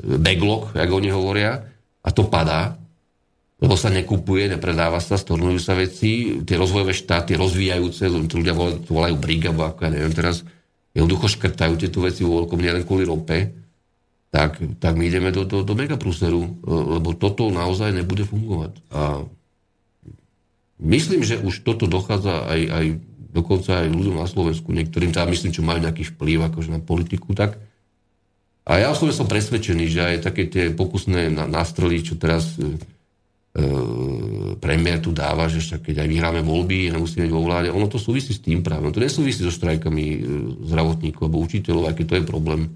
backlog, 0.00 0.74
ako 0.74 0.92
oni 0.98 1.10
hovoria, 1.10 1.62
a 2.04 2.08
to 2.12 2.26
padá, 2.28 2.76
lebo 3.62 3.80
sa 3.80 3.88
nekupuje, 3.88 4.50
nepredáva 4.52 5.00
sa, 5.00 5.16
stornujú 5.16 5.56
sa 5.56 5.72
veci, 5.72 6.42
tie 6.44 6.56
rozvojové 6.58 6.92
štáty 6.92 7.32
rozvíjajúce, 7.38 8.10
ľudia 8.12 8.52
volajú 8.84 9.16
briga, 9.16 9.54
ako 9.54 9.80
ja 9.86 9.90
neviem 9.90 10.12
teraz, 10.12 10.44
jednoducho 10.92 11.32
škrtajú 11.32 11.80
tieto 11.80 12.04
veci 12.04 12.22
vo 12.22 12.44
veľkom, 12.44 12.60
nielen 12.60 12.84
kvôli 12.84 13.08
rope, 13.08 13.64
tak, 14.34 14.58
tak 14.82 14.98
my 14.98 15.06
ideme 15.06 15.30
do, 15.30 15.46
do, 15.46 15.62
do 15.62 15.74
megapruseru, 15.78 16.42
lebo 16.66 17.14
toto 17.14 17.46
naozaj 17.54 17.94
nebude 17.94 18.26
fungovať. 18.26 18.72
A 18.90 19.22
myslím, 20.82 21.22
že 21.22 21.38
už 21.38 21.62
toto 21.62 21.86
dochádza 21.86 22.42
aj, 22.50 22.60
aj 22.66 22.86
dokonca 23.34 23.82
aj 23.82 23.90
ľuďom 23.90 24.16
na 24.22 24.30
Slovensku, 24.30 24.70
niektorým 24.70 25.10
teda 25.10 25.26
myslím, 25.26 25.50
čo 25.50 25.66
majú 25.66 25.82
nejaký 25.82 26.14
vplyv 26.14 26.54
akože 26.54 26.70
na 26.70 26.78
politiku, 26.78 27.34
tak 27.34 27.58
a 28.64 28.80
ja 28.80 28.88
osobne 28.88 29.12
som 29.12 29.28
presvedčený, 29.28 29.84
že 29.92 30.00
aj 30.00 30.16
také 30.24 30.48
tie 30.48 30.72
pokusné 30.72 31.28
nástroje, 31.52 32.00
čo 32.00 32.16
teraz 32.16 32.56
e, 32.56 32.80
e, 33.52 33.64
premiér 34.56 35.04
tu 35.04 35.12
dáva, 35.12 35.52
že 35.52 35.60
však 35.60 35.92
keď 35.92 36.00
aj 36.00 36.08
vyhráme 36.08 36.40
voľby, 36.40 36.88
nemusíme 36.88 37.28
byť 37.28 37.34
vo 37.36 37.44
vláde, 37.44 37.68
ono 37.68 37.92
to 37.92 38.00
súvisí 38.00 38.32
s 38.32 38.40
tým 38.40 38.64
práve. 38.64 38.88
To 38.88 39.04
nesúvisí 39.04 39.44
so 39.44 39.52
štrajkami 39.52 40.04
e, 40.08 40.18
zdravotníkov 40.64 41.28
alebo 41.28 41.44
učiteľov, 41.44 41.92
aj 41.92 42.08
to 42.08 42.16
je 42.16 42.24
problém. 42.24 42.72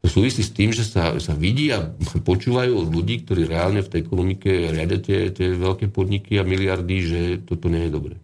To 0.00 0.08
súvisí 0.08 0.40
s 0.40 0.56
tým, 0.56 0.72
že 0.72 0.88
sa, 0.88 1.12
sa 1.20 1.36
vidí 1.36 1.68
a 1.68 1.84
počúvajú 2.32 2.80
od 2.80 2.88
ľudí, 2.88 3.20
ktorí 3.28 3.44
reálne 3.44 3.84
v 3.84 3.92
tej 3.92 4.00
ekonomike 4.00 4.72
riadia 4.72 5.04
tie, 5.04 5.28
tie 5.36 5.52
veľké 5.52 5.92
podniky 5.92 6.40
a 6.40 6.48
miliardy, 6.48 6.96
že 7.04 7.20
toto 7.44 7.68
nie 7.68 7.84
je 7.84 7.92
dobré. 7.92 8.16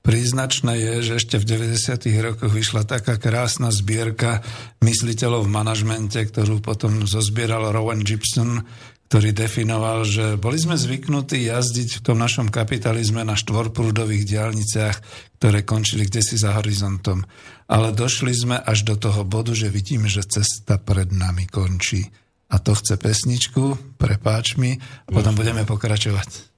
Príznačné 0.00 0.80
je, 0.80 0.94
že 1.04 1.12
ešte 1.20 1.36
v 1.36 1.76
90. 1.76 2.08
rokoch 2.24 2.50
vyšla 2.50 2.88
taká 2.88 3.20
krásna 3.20 3.68
zbierka 3.68 4.40
mysliteľov 4.80 5.44
v 5.44 5.52
manažmente, 5.52 6.18
ktorú 6.24 6.64
potom 6.64 7.04
zozbieral 7.04 7.68
Rowan 7.68 8.00
Gibson, 8.00 8.64
ktorý 9.10 9.34
definoval, 9.34 10.06
že 10.06 10.38
boli 10.38 10.54
sme 10.54 10.78
zvyknutí 10.78 11.50
jazdiť 11.50 11.98
v 11.98 12.04
tom 12.06 12.16
našom 12.22 12.46
kapitalizme 12.46 13.26
na 13.26 13.34
štvorprúdových 13.34 14.22
diálniciach, 14.22 14.96
ktoré 15.42 15.66
končili 15.66 16.06
kde 16.06 16.22
si 16.22 16.38
za 16.38 16.54
horizontom. 16.54 17.26
Ale 17.66 17.90
došli 17.90 18.30
sme 18.30 18.56
až 18.56 18.86
do 18.86 18.94
toho 18.94 19.26
bodu, 19.26 19.50
že 19.50 19.66
vidíme, 19.66 20.06
že 20.06 20.22
cesta 20.22 20.78
pred 20.78 21.10
nami 21.10 21.50
končí. 21.50 22.06
A 22.50 22.62
to 22.62 22.74
chce 22.74 22.98
pesničku, 22.98 23.94
prepáč 23.98 24.54
mi, 24.58 24.78
a 24.78 25.10
potom 25.10 25.34
budeme 25.34 25.66
pokračovať. 25.66 26.49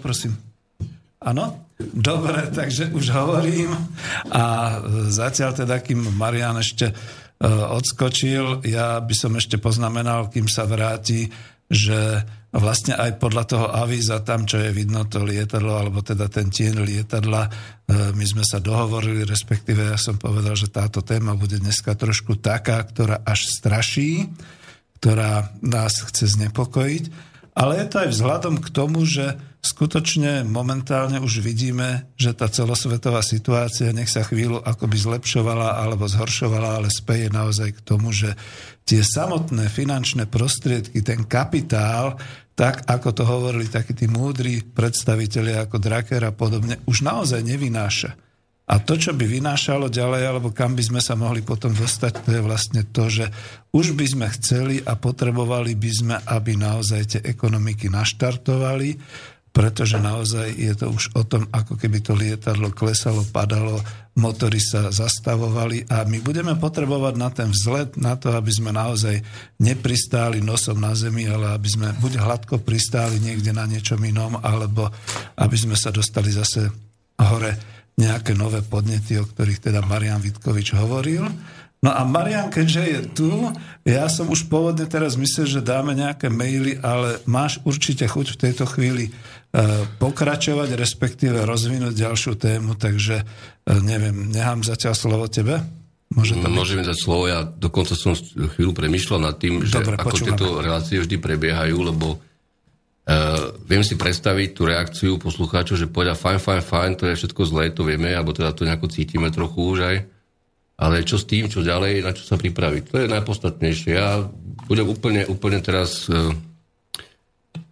Poprosím. 0.00 0.32
Áno? 1.20 1.68
Dobre, 1.76 2.48
takže 2.48 2.88
už 2.96 3.12
hovorím 3.12 3.76
a 4.32 4.76
zatiaľ 5.12 5.52
teda, 5.52 5.84
kým 5.84 6.16
Marian 6.16 6.56
ešte 6.56 6.88
uh, 6.88 7.76
odskočil, 7.76 8.64
ja 8.64 8.96
by 9.04 9.12
som 9.12 9.36
ešte 9.36 9.60
poznamenal, 9.60 10.32
kým 10.32 10.48
sa 10.48 10.64
vráti, 10.64 11.28
že 11.68 12.24
vlastne 12.56 12.96
aj 12.96 13.20
podľa 13.20 13.44
toho 13.44 13.66
avíza 13.68 14.24
tam, 14.24 14.48
čo 14.48 14.64
je 14.64 14.72
vidno 14.72 15.04
to 15.04 15.20
lietadlo, 15.20 15.76
alebo 15.76 16.00
teda 16.00 16.32
ten 16.32 16.48
tieň 16.48 16.80
lietadla, 16.88 17.42
uh, 17.44 18.16
my 18.16 18.24
sme 18.24 18.44
sa 18.44 18.56
dohovorili, 18.56 19.28
respektíve 19.28 19.92
ja 19.92 20.00
som 20.00 20.16
povedal, 20.16 20.56
že 20.56 20.72
táto 20.72 21.04
téma 21.04 21.36
bude 21.36 21.60
dneska 21.60 21.92
trošku 21.96 22.40
taká, 22.40 22.80
ktorá 22.80 23.20
až 23.28 23.44
straší, 23.44 24.24
ktorá 25.00 25.52
nás 25.60 26.00
chce 26.00 26.32
znepokojiť, 26.32 27.04
ale 27.56 27.76
je 27.76 27.86
to 27.92 27.96
aj 28.04 28.08
vzhľadom 28.08 28.56
k 28.64 28.68
tomu, 28.72 29.04
že 29.04 29.36
skutočne 29.60 30.42
momentálne 30.48 31.20
už 31.20 31.44
vidíme, 31.44 32.08
že 32.16 32.32
tá 32.32 32.48
celosvetová 32.48 33.20
situácia 33.20 33.92
nech 33.92 34.08
sa 34.08 34.24
chvíľu 34.24 34.64
akoby 34.64 34.96
zlepšovala 34.96 35.84
alebo 35.84 36.08
zhoršovala, 36.08 36.80
ale 36.80 36.88
speje 36.88 37.28
naozaj 37.28 37.76
k 37.76 37.84
tomu, 37.84 38.08
že 38.10 38.32
tie 38.88 39.04
samotné 39.04 39.68
finančné 39.68 40.26
prostriedky, 40.26 41.04
ten 41.04 41.28
kapitál, 41.28 42.16
tak 42.56 42.88
ako 42.88 43.08
to 43.12 43.22
hovorili 43.24 43.68
takí 43.68 43.92
tí 43.92 44.08
múdri 44.08 44.64
predstavitelia 44.64 45.64
ako 45.68 45.76
Draker 45.80 46.24
a 46.28 46.32
podobne, 46.32 46.80
už 46.88 47.04
naozaj 47.04 47.40
nevynáša. 47.44 48.16
A 48.70 48.78
to, 48.78 48.94
čo 48.94 49.10
by 49.10 49.26
vynášalo 49.26 49.90
ďalej, 49.90 50.30
alebo 50.30 50.54
kam 50.54 50.78
by 50.78 50.84
sme 50.86 51.00
sa 51.02 51.18
mohli 51.18 51.42
potom 51.42 51.74
dostať, 51.74 52.22
to 52.22 52.30
je 52.38 52.42
vlastne 52.44 52.86
to, 52.94 53.10
že 53.10 53.26
už 53.74 53.98
by 53.98 54.06
sme 54.06 54.26
chceli 54.38 54.78
a 54.78 54.94
potrebovali 54.94 55.74
by 55.74 55.90
sme, 55.90 56.16
aby 56.22 56.54
naozaj 56.54 57.02
tie 57.02 57.20
ekonomiky 57.26 57.90
naštartovali, 57.90 58.94
pretože 59.50 59.98
naozaj 59.98 60.54
je 60.54 60.74
to 60.78 60.94
už 60.94 61.10
o 61.18 61.26
tom, 61.26 61.50
ako 61.50 61.74
keby 61.74 61.98
to 61.98 62.14
lietadlo 62.14 62.70
klesalo, 62.70 63.26
padalo, 63.26 63.82
motory 64.14 64.62
sa 64.62 64.94
zastavovali 64.94 65.90
a 65.90 66.06
my 66.06 66.22
budeme 66.22 66.54
potrebovať 66.54 67.14
na 67.18 67.28
ten 67.34 67.50
vzlet, 67.50 67.98
na 67.98 68.14
to, 68.14 68.30
aby 68.30 68.50
sme 68.50 68.70
naozaj 68.70 69.18
nepristáli 69.58 70.38
nosom 70.38 70.78
na 70.78 70.94
zemi, 70.94 71.26
ale 71.26 71.54
aby 71.58 71.66
sme 71.66 71.88
buď 71.98 72.12
hladko 72.22 72.62
pristáli 72.62 73.18
niekde 73.18 73.50
na 73.50 73.66
niečom 73.66 73.98
inom, 74.02 74.38
alebo 74.38 74.86
aby 75.34 75.56
sme 75.58 75.74
sa 75.74 75.90
dostali 75.90 76.30
zase 76.30 76.70
hore 77.18 77.52
nejaké 77.98 78.32
nové 78.32 78.64
podnety, 78.64 79.18
o 79.20 79.28
ktorých 79.28 79.70
teda 79.70 79.82
Marian 79.84 80.22
Vitkovič 80.22 80.72
hovoril. 80.78 81.26
No 81.80 81.96
a 81.96 82.04
Marian, 82.04 82.52
keďže 82.52 82.82
je 82.84 83.00
tu, 83.16 83.32
ja 83.88 84.04
som 84.12 84.28
už 84.28 84.52
pôvodne 84.52 84.84
teraz 84.84 85.16
myslel, 85.16 85.48
že 85.48 85.60
dáme 85.64 85.96
nejaké 85.96 86.28
maily, 86.28 86.76
ale 86.84 87.24
máš 87.24 87.56
určite 87.64 88.04
chuť 88.04 88.36
v 88.36 88.40
tejto 88.40 88.68
chvíli 88.68 89.08
e, 89.08 89.12
pokračovať, 89.96 90.76
respektíve 90.76 91.40
rozvinúť 91.40 91.96
ďalšiu 91.96 92.36
tému, 92.36 92.76
takže 92.76 93.24
e, 93.24 93.24
neviem, 93.80 94.28
nechám 94.28 94.60
zatiaľ 94.60 94.92
slovo 94.92 95.24
tebe. 95.32 95.64
Môže 96.12 96.36
to 96.36 96.52
Môžem 96.52 96.84
dať 96.84 96.98
slovo, 97.00 97.32
ja 97.32 97.48
dokonca 97.48 97.96
som 97.96 98.12
chvíľu 98.28 98.76
premyšľal 98.76 99.32
nad 99.32 99.40
tým, 99.40 99.64
že 99.64 99.80
Dobre, 99.80 99.96
ako 99.96 100.08
počúvame. 100.12 100.28
tieto 100.36 100.46
relácie 100.60 100.96
vždy 101.00 101.16
prebiehajú, 101.16 101.76
lebo 101.80 102.20
Uh, 103.10 103.58
viem 103.66 103.82
si 103.82 103.98
predstaviť 103.98 104.54
tú 104.54 104.70
reakciu 104.70 105.18
poslucháčov, 105.18 105.74
že 105.74 105.90
povedia 105.90 106.14
fajn, 106.14 106.38
fajn, 106.38 106.62
fajn, 106.62 106.90
to 106.94 107.04
je 107.10 107.18
všetko 107.18 107.42
zlé, 107.42 107.74
to 107.74 107.82
vieme, 107.82 108.06
alebo 108.06 108.30
teda 108.30 108.54
to 108.54 108.62
nejako 108.62 108.86
cítime 108.86 109.26
trochu 109.34 109.58
už 109.66 109.78
aj. 109.82 109.96
Ale 110.80 111.04
čo 111.04 111.20
s 111.20 111.28
tým, 111.28 111.52
čo 111.52 111.60
ďalej, 111.60 112.00
na 112.00 112.16
čo 112.16 112.24
sa 112.24 112.40
pripraviť? 112.40 112.82
To 112.88 112.96
je 113.04 113.12
najpodstatnejšie. 113.12 113.90
Ja 113.92 114.24
budem 114.64 114.88
úplne, 114.88 115.28
úplne 115.28 115.60
teraz, 115.60 116.08
uh, 116.08 116.32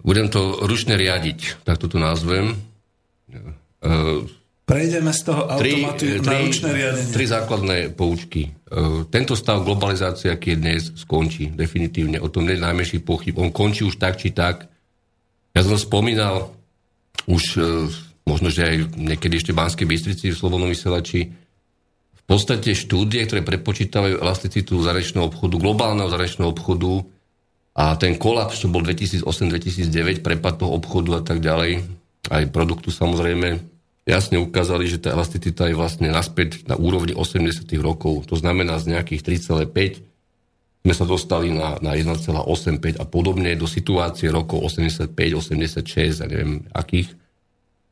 budem 0.04 0.28
to 0.28 0.60
ručne 0.68 1.00
riadiť, 1.00 1.64
tak 1.64 1.80
toto 1.80 1.96
nazvem. 1.96 2.60
Uh, 3.80 4.28
Prejdeme 4.68 5.16
z 5.16 5.20
toho 5.24 5.48
automatu 5.48 6.04
tri, 6.04 6.20
na 6.20 6.44
ručné 6.44 6.68
riadenie. 6.76 7.12
Tri 7.16 7.24
základné 7.24 7.76
poučky. 7.96 8.52
Uh, 8.68 9.08
tento 9.08 9.32
stav 9.32 9.64
globalizácie, 9.64 10.28
aký 10.28 10.52
je 10.52 10.58
dnes, 10.60 10.82
skončí 11.00 11.48
definitívne. 11.48 12.20
O 12.20 12.28
tom 12.28 12.44
nie 12.44 12.60
je 12.60 12.66
najmenší 12.68 13.00
pochyb. 13.00 13.32
On 13.40 13.48
končí 13.48 13.88
už 13.88 13.96
tak, 13.96 14.20
či 14.20 14.36
tak 14.36 14.68
ja 15.58 15.66
som 15.66 15.74
spomínal 15.74 16.54
už 17.26 17.42
e, 17.58 17.60
možno, 18.22 18.46
že 18.46 18.62
aj 18.62 18.76
niekedy 18.94 19.42
ešte 19.42 19.50
v 19.50 19.58
Banskej 19.58 19.86
Bystrici 19.90 20.30
v 20.30 20.38
Slobodnom 20.38 20.70
vysielači, 20.70 21.34
podstate 22.28 22.76
štúdie, 22.76 23.24
ktoré 23.24 23.40
prepočítavajú 23.40 24.20
elasticitu 24.20 24.76
zahraničného 24.84 25.32
obchodu, 25.32 25.56
globálneho 25.56 26.12
zahraničného 26.12 26.52
obchodu 26.52 27.08
a 27.72 27.96
ten 27.96 28.20
kolaps, 28.20 28.60
čo 28.60 28.68
bol 28.68 28.84
2008-2009, 28.84 30.20
prepad 30.20 30.60
toho 30.60 30.76
obchodu 30.76 31.18
a 31.18 31.22
tak 31.24 31.40
ďalej, 31.40 31.88
aj 32.28 32.52
produktu 32.52 32.92
samozrejme, 32.92 33.64
jasne 34.04 34.36
ukázali, 34.36 34.84
že 34.84 35.00
tá 35.00 35.16
elasticita 35.16 35.72
je 35.72 35.78
vlastne 35.78 36.12
naspäť 36.12 36.68
na 36.68 36.76
úrovni 36.76 37.16
80 37.16 37.64
rokov. 37.80 38.28
To 38.28 38.36
znamená 38.36 38.76
z 38.76 38.92
nejakých 38.92 39.40
3,5 39.48 40.04
sme 40.88 40.94
sa 40.94 41.04
dostali 41.04 41.52
na, 41.52 41.76
na 41.84 41.92
1,85 41.92 42.96
a 42.96 43.04
podobne 43.04 43.52
do 43.58 43.68
situácie 43.68 44.32
rokov 44.32 44.64
85, 44.72 45.12
86 45.12 46.24
a 46.24 46.26
neviem 46.28 46.64
akých. 46.72 47.12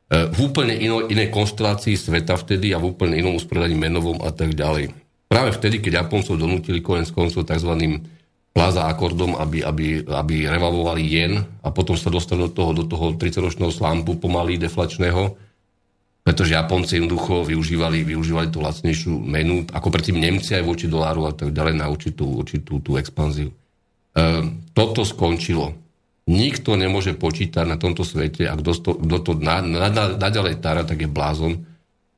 E, 0.07 0.31
v 0.31 0.37
úplne 0.39 0.71
ino, 0.71 1.03
inej 1.03 1.27
konštelácii 1.35 1.99
sveta 1.99 2.39
vtedy 2.39 2.71
a 2.71 2.79
v 2.79 2.95
úplne 2.95 3.19
inom 3.19 3.35
usporiadaní 3.35 3.75
menovom 3.75 4.23
a 4.23 4.31
tak 4.31 4.55
ďalej. 4.55 4.95
Práve 5.27 5.51
vtedy, 5.51 5.83
keď 5.83 6.07
Japoncov 6.07 6.39
donútili 6.39 6.79
konec 6.79 7.11
koncov 7.11 7.43
tzv. 7.43 7.71
plaza 8.55 8.87
akordom, 8.87 9.35
aby, 9.35 9.59
aby, 9.59 10.07
aby 10.07 10.47
revalvovali 10.47 11.03
jen 11.03 11.43
a 11.59 11.67
potom 11.75 11.99
sa 11.99 12.07
dostali 12.07 12.47
do 12.47 12.51
toho, 12.55 12.71
do 12.71 12.87
toho 12.87 13.19
30-ročného 13.19 13.67
slampu 13.67 14.15
pomaly 14.15 14.55
deflačného, 14.55 15.35
pretože 16.23 16.55
Japonci 16.55 16.99
jednoducho 16.99 17.43
využívali, 17.43 18.07
využívali 18.07 18.47
tú 18.47 18.63
lacnejšiu 18.63 19.11
menu, 19.19 19.67
ako 19.67 19.87
predtým 19.91 20.19
Nemci 20.19 20.55
aj 20.55 20.63
voči 20.63 20.87
doláru 20.87 21.27
a 21.27 21.35
tak 21.35 21.51
ďalej 21.51 21.75
na 21.75 21.91
určitú, 21.91 22.43
určitú 22.43 22.79
tú 22.79 22.95
expanziu. 22.95 23.51
E, 23.51 23.55
toto 24.71 25.03
skončilo. 25.03 25.86
Nikto 26.27 26.75
nemôže 26.75 27.15
počítať 27.15 27.63
na 27.63 27.79
tomto 27.79 28.03
svete, 28.03 28.51
a 28.51 28.53
kto 28.59 28.71
to, 28.75 28.91
kto 28.99 29.17
to 29.23 29.31
na, 29.39 29.63
na, 29.63 29.87
na, 29.87 30.05
naďalej 30.19 30.59
tára, 30.59 30.83
tak 30.83 30.99
je 30.99 31.09
blázon, 31.09 31.63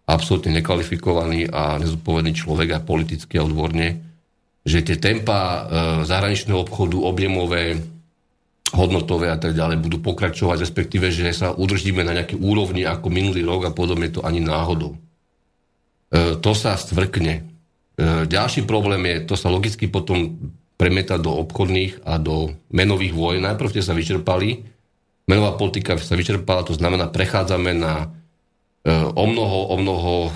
absolútne 0.09 0.57
nekvalifikovaný 0.57 1.53
a 1.53 1.77
nezodpovedný 1.77 2.33
človek 2.33 2.69
a 2.73 2.81
politicky 2.81 3.37
a 3.37 3.45
odborne, 3.45 4.01
že 4.65 4.81
tie 4.81 4.97
tempa 4.97 5.39
e, 5.39 5.61
zahraničného 6.09 6.57
obchodu, 6.57 6.97
objemové, 6.97 7.77
hodnotové 8.73 9.29
a 9.29 9.37
tak 9.37 9.53
ďalej 9.53 9.77
budú 9.77 9.97
pokračovať, 10.01 10.57
respektíve, 10.65 11.13
že 11.13 11.29
sa 11.29 11.53
udržíme 11.53 12.01
na 12.01 12.17
nejaké 12.17 12.33
úrovni 12.33 12.89
ako 12.89 13.13
minulý 13.13 13.45
rok 13.45 13.69
a 13.69 13.75
podobne 13.77 14.09
to 14.09 14.25
ani 14.25 14.41
náhodou. 14.41 14.97
E, 16.09 16.37
to 16.41 16.51
sa 16.57 16.73
stvrkne. 16.73 17.33
E, 17.39 17.41
ďalší 18.25 18.65
problém 18.65 19.05
je, 19.05 19.29
to 19.29 19.35
sa 19.37 19.53
logicky 19.53 19.85
potom 19.85 20.37
premieta 20.79 21.19
do 21.19 21.35
obchodných 21.43 22.07
a 22.07 22.15
do 22.15 22.55
menových 22.71 23.11
vojen. 23.11 23.43
Najprv 23.43 23.75
tie 23.75 23.83
sa 23.83 23.91
vyčerpali, 23.91 24.63
menová 25.27 25.59
politika 25.59 25.99
sa 25.99 26.15
vyčerpala, 26.15 26.63
to 26.63 26.71
znamená, 26.71 27.11
prechádzame 27.11 27.75
na 27.75 28.07
e, 28.87 28.95
o 28.95 29.25
mnoho, 29.27 29.59
o 29.69 29.75
mnoho 29.75 30.13
e, 30.23 30.29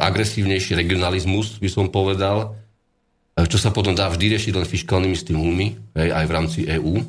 agresívnejší 0.00 0.72
regionalizmus, 0.72 1.60
by 1.60 1.68
som 1.68 1.92
povedal, 1.92 2.56
e, 3.36 3.44
čo 3.44 3.60
sa 3.60 3.68
potom 3.68 3.92
dá 3.92 4.08
vždy 4.08 4.40
riešiť 4.40 4.56
len 4.56 4.64
fiskálnymi 4.64 5.16
stimulmi, 5.20 5.66
aj 6.00 6.24
v 6.24 6.32
rámci 6.32 6.60
EÚ 6.64 7.04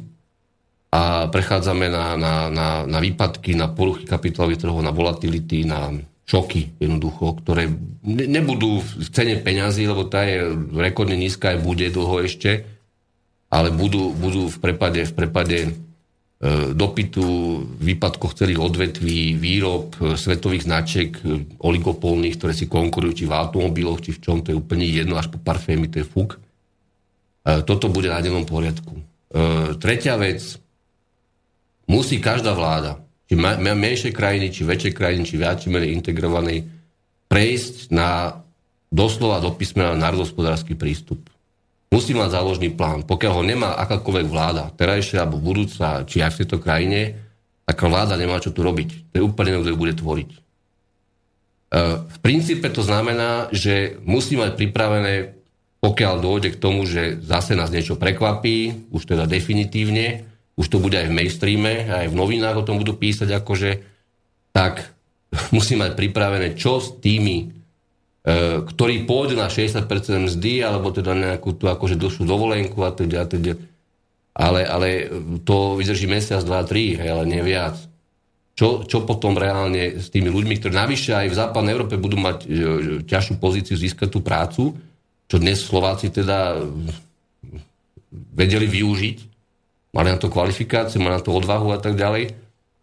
a 0.91 1.31
prechádzame 1.31 1.87
na, 1.87 2.19
na, 2.19 2.33
na, 2.51 2.67
na 2.83 2.99
výpadky, 2.99 3.55
na 3.55 3.71
poruchy 3.71 4.03
kapitálových 4.03 4.67
trhov, 4.67 4.83
na 4.83 4.91
volatility, 4.91 5.63
na 5.63 5.95
šoky 6.29 6.77
jednoducho, 6.77 7.41
ktoré 7.41 7.73
ne, 8.05 8.25
nebudú 8.29 8.85
v 8.85 9.09
cene 9.09 9.41
peňazí, 9.41 9.89
lebo 9.89 10.05
tá 10.05 10.21
je 10.29 10.53
rekordne 10.77 11.17
nízka 11.17 11.57
aj 11.57 11.65
bude 11.65 11.89
dlho 11.89 12.21
ešte, 12.21 12.69
ale 13.49 13.73
budú, 13.73 14.13
budú 14.13 14.45
v 14.45 14.57
prepade, 14.61 15.09
v 15.09 15.13
prepade 15.17 15.57
e, 15.65 15.69
dopytu, 16.77 17.25
výpadkoch 17.81 18.37
celých 18.37 18.61
odvetví, 18.61 19.33
výrob 19.33 19.97
e, 19.97 20.13
svetových 20.13 20.69
značiek, 20.69 21.09
e, 21.17 21.49
oligopolných, 21.57 22.37
ktoré 22.37 22.53
si 22.53 22.69
konkurujú 22.69 23.13
či 23.17 23.25
v 23.25 23.33
automobiloch, 23.33 24.05
či 24.05 24.13
v 24.13 24.21
čom, 24.21 24.45
to 24.45 24.53
je 24.53 24.61
úplne 24.61 24.85
jedno, 24.85 25.17
až 25.17 25.33
po 25.33 25.41
parfémy, 25.41 25.89
to 25.89 26.05
je 26.05 26.05
fuk. 26.05 26.37
E, 27.41 27.65
toto 27.65 27.89
bude 27.89 28.13
na 28.13 28.21
dennom 28.21 28.45
poriadku. 28.45 29.01
E, 29.01 29.03
tretia 29.81 30.13
vec, 30.13 30.45
musí 31.89 32.21
každá 32.21 32.53
vláda, 32.53 33.01
či 33.29 33.37
menšie 33.37 34.09
krajiny, 34.09 34.49
či 34.49 34.65
väčšie 34.65 34.91
krajiny, 34.97 35.21
či 35.21 35.37
viac, 35.37 35.61
či 35.61 35.69
menej 35.69 35.93
integrovanej, 35.93 36.65
prejsť 37.29 37.93
na 37.93 38.41
doslova 38.89 39.37
do 39.37 39.53
písmena 39.53 39.93
národospodársky 39.93 40.73
prístup. 40.73 41.29
Musí 41.93 42.17
mať 42.17 42.33
záložný 42.33 42.73
plán. 42.73 43.05
Pokiaľ 43.05 43.33
ho 43.37 43.43
nemá 43.45 43.77
akákoľvek 43.85 44.25
vláda, 44.25 44.73
terajšia 44.73 45.25
alebo 45.25 45.37
budúca, 45.37 46.05
či 46.09 46.25
aj 46.25 46.33
v 46.33 46.39
tejto 46.41 46.57
krajine, 46.57 47.17
taká 47.69 47.85
vláda 47.85 48.17
nemá 48.17 48.41
čo 48.41 48.49
tu 48.49 48.65
robiť. 48.65 49.13
To 49.13 49.21
je 49.21 49.25
úplne 49.25 49.61
kto 49.61 49.77
bude 49.77 49.93
tvoriť. 49.93 50.29
E, 50.33 50.37
v 52.01 52.17
princípe 52.25 52.65
to 52.73 52.81
znamená, 52.81 53.53
že 53.53 54.01
musí 54.05 54.37
mať 54.37 54.57
pripravené 54.57 55.39
pokiaľ 55.79 56.15
dôjde 56.19 56.49
k 56.55 56.61
tomu, 56.61 56.83
že 56.83 57.23
zase 57.23 57.55
nás 57.55 57.71
niečo 57.71 57.95
prekvapí, 57.95 58.91
už 58.91 59.15
teda 59.15 59.23
definitívne, 59.23 60.27
už 60.59 60.67
to 60.67 60.83
bude 60.83 60.99
aj 60.99 61.07
v 61.07 61.15
mainstreame, 61.15 61.87
aj 61.87 62.11
v 62.11 62.19
novinách 62.19 62.59
o 62.59 62.67
tom 62.67 62.75
budú 62.75 62.99
písať, 62.99 63.31
akože, 63.31 63.71
tak 64.51 64.91
musí 65.55 65.79
mať 65.79 65.95
pripravené, 65.95 66.59
čo 66.59 66.83
s 66.83 66.99
tými, 66.99 67.37
e, 67.39 67.45
ktorí 68.67 69.07
pôjdu 69.07 69.39
na 69.39 69.47
60% 69.47 69.87
mzdy, 70.27 70.53
alebo 70.67 70.91
teda 70.91 71.15
nejakú 71.15 71.55
tú 71.55 71.71
akože 71.71 71.95
dlhšiu 71.95 72.27
dovolenku 72.27 72.83
a 72.83 72.91
teda, 72.91 73.23
teda. 73.23 73.55
Ale, 74.39 74.63
ale 74.63 74.87
to 75.43 75.75
vydrží 75.79 76.07
mesiac, 76.07 76.43
dva, 76.43 76.63
tri, 76.63 76.95
hej, 76.95 77.07
ale 77.11 77.23
nie 77.27 77.43
viac. 77.43 77.75
Čo, 78.55 78.83
čo 78.83 79.07
potom 79.07 79.39
reálne 79.39 79.99
s 79.99 80.11
tými 80.11 80.27
ľuďmi, 80.27 80.59
ktorí 80.59 80.75
navyše 80.75 81.15
aj 81.15 81.27
v 81.31 81.39
západnej 81.39 81.71
Európe 81.79 81.95
budú 81.95 82.19
mať 82.19 82.37
e, 82.43 82.47
ťažšiu 83.07 83.39
pozíciu 83.39 83.79
získať 83.79 84.11
tú 84.11 84.19
prácu, 84.19 84.75
čo 85.31 85.35
dnes 85.39 85.63
Slováci 85.63 86.11
teda 86.11 86.59
vedeli 88.35 88.67
využiť, 88.67 89.17
mali 89.93 90.07
na 90.13 90.19
to 90.21 90.29
kvalifikáciu, 90.29 91.01
mali 91.01 91.17
na 91.17 91.23
to 91.23 91.33
odvahu 91.33 91.73
a 91.73 91.79
tak 91.81 91.97
ďalej. 91.97 92.35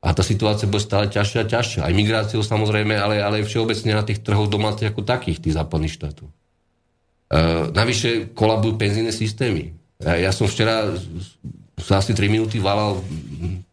A 0.07 0.15
tá 0.15 0.23
situácia 0.23 0.71
bude 0.71 0.85
stále 0.85 1.11
ťažšia 1.11 1.41
a 1.43 1.51
ťažšia. 1.51 1.81
Aj 1.83 1.95
migráciou 1.95 2.43
samozrejme, 2.45 2.95
ale, 2.95 3.19
ale 3.19 3.43
všeobecne 3.43 3.97
na 3.97 4.07
tých 4.07 4.23
trhoch 4.23 4.47
domácich 4.47 4.87
ako 4.87 5.03
takých, 5.03 5.43
tých 5.43 5.57
západných 5.59 5.95
štátov. 5.95 6.27
E, 6.27 6.33
navyše 7.75 8.31
kolabujú 8.31 8.79
penzíne 8.79 9.11
systémy. 9.11 9.75
Ja, 9.99 10.31
ja 10.31 10.31
som 10.31 10.47
včera 10.47 10.95
sa 11.81 11.99
asi 11.99 12.15
3 12.15 12.31
minúty 12.31 12.63
valal 12.63 13.03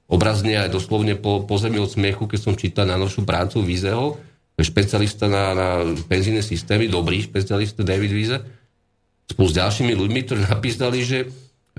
obrazne 0.10 0.58
aj 0.58 0.74
doslovne 0.74 1.18
po, 1.18 1.46
po 1.46 1.56
zemi 1.58 1.78
od 1.78 1.90
smiechu, 1.90 2.26
keď 2.26 2.40
som 2.40 2.54
čítal 2.58 2.86
najnovšiu 2.90 3.22
prácu 3.26 3.62
Vizeho, 3.62 4.18
špecialista 4.62 5.26
na, 5.26 5.44
na 5.58 5.68
penzíne 6.06 6.46
systémy, 6.46 6.86
dobrý 6.86 7.26
špecialista 7.26 7.82
David 7.82 8.14
Vize, 8.14 8.38
spolu 9.26 9.48
s 9.50 9.58
ďalšími 9.58 9.94
ľuďmi, 9.98 10.20
ktorí 10.30 10.42
napísali, 10.46 11.02
že 11.02 11.20
e, 11.26 11.28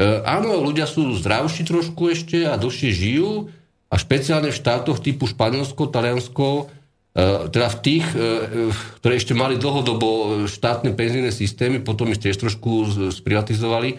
áno, 0.02 0.58
ľudia 0.58 0.90
sú 0.90 1.14
zdravší 1.14 1.62
trošku 1.62 2.10
ešte 2.10 2.50
a 2.50 2.58
dlhšie 2.58 2.90
žijú 2.90 3.54
a 3.90 3.94
špeciálne 3.94 4.50
v 4.50 4.58
štátoch 4.58 4.98
typu 4.98 5.30
Španielsko, 5.30 5.86
Taliansko, 5.86 6.48
e, 6.58 6.64
teda 7.46 7.68
v 7.70 7.78
tých, 7.78 8.06
e, 8.10 8.74
ktoré 8.98 9.14
ešte 9.14 9.38
mali 9.38 9.54
dlhodobo 9.54 10.42
štátne 10.50 10.90
penzíne 10.98 11.30
systémy, 11.30 11.78
potom 11.78 12.10
ich 12.10 12.18
tiež 12.18 12.34
trošku 12.34 12.90
sprivatizovali, 13.14 13.94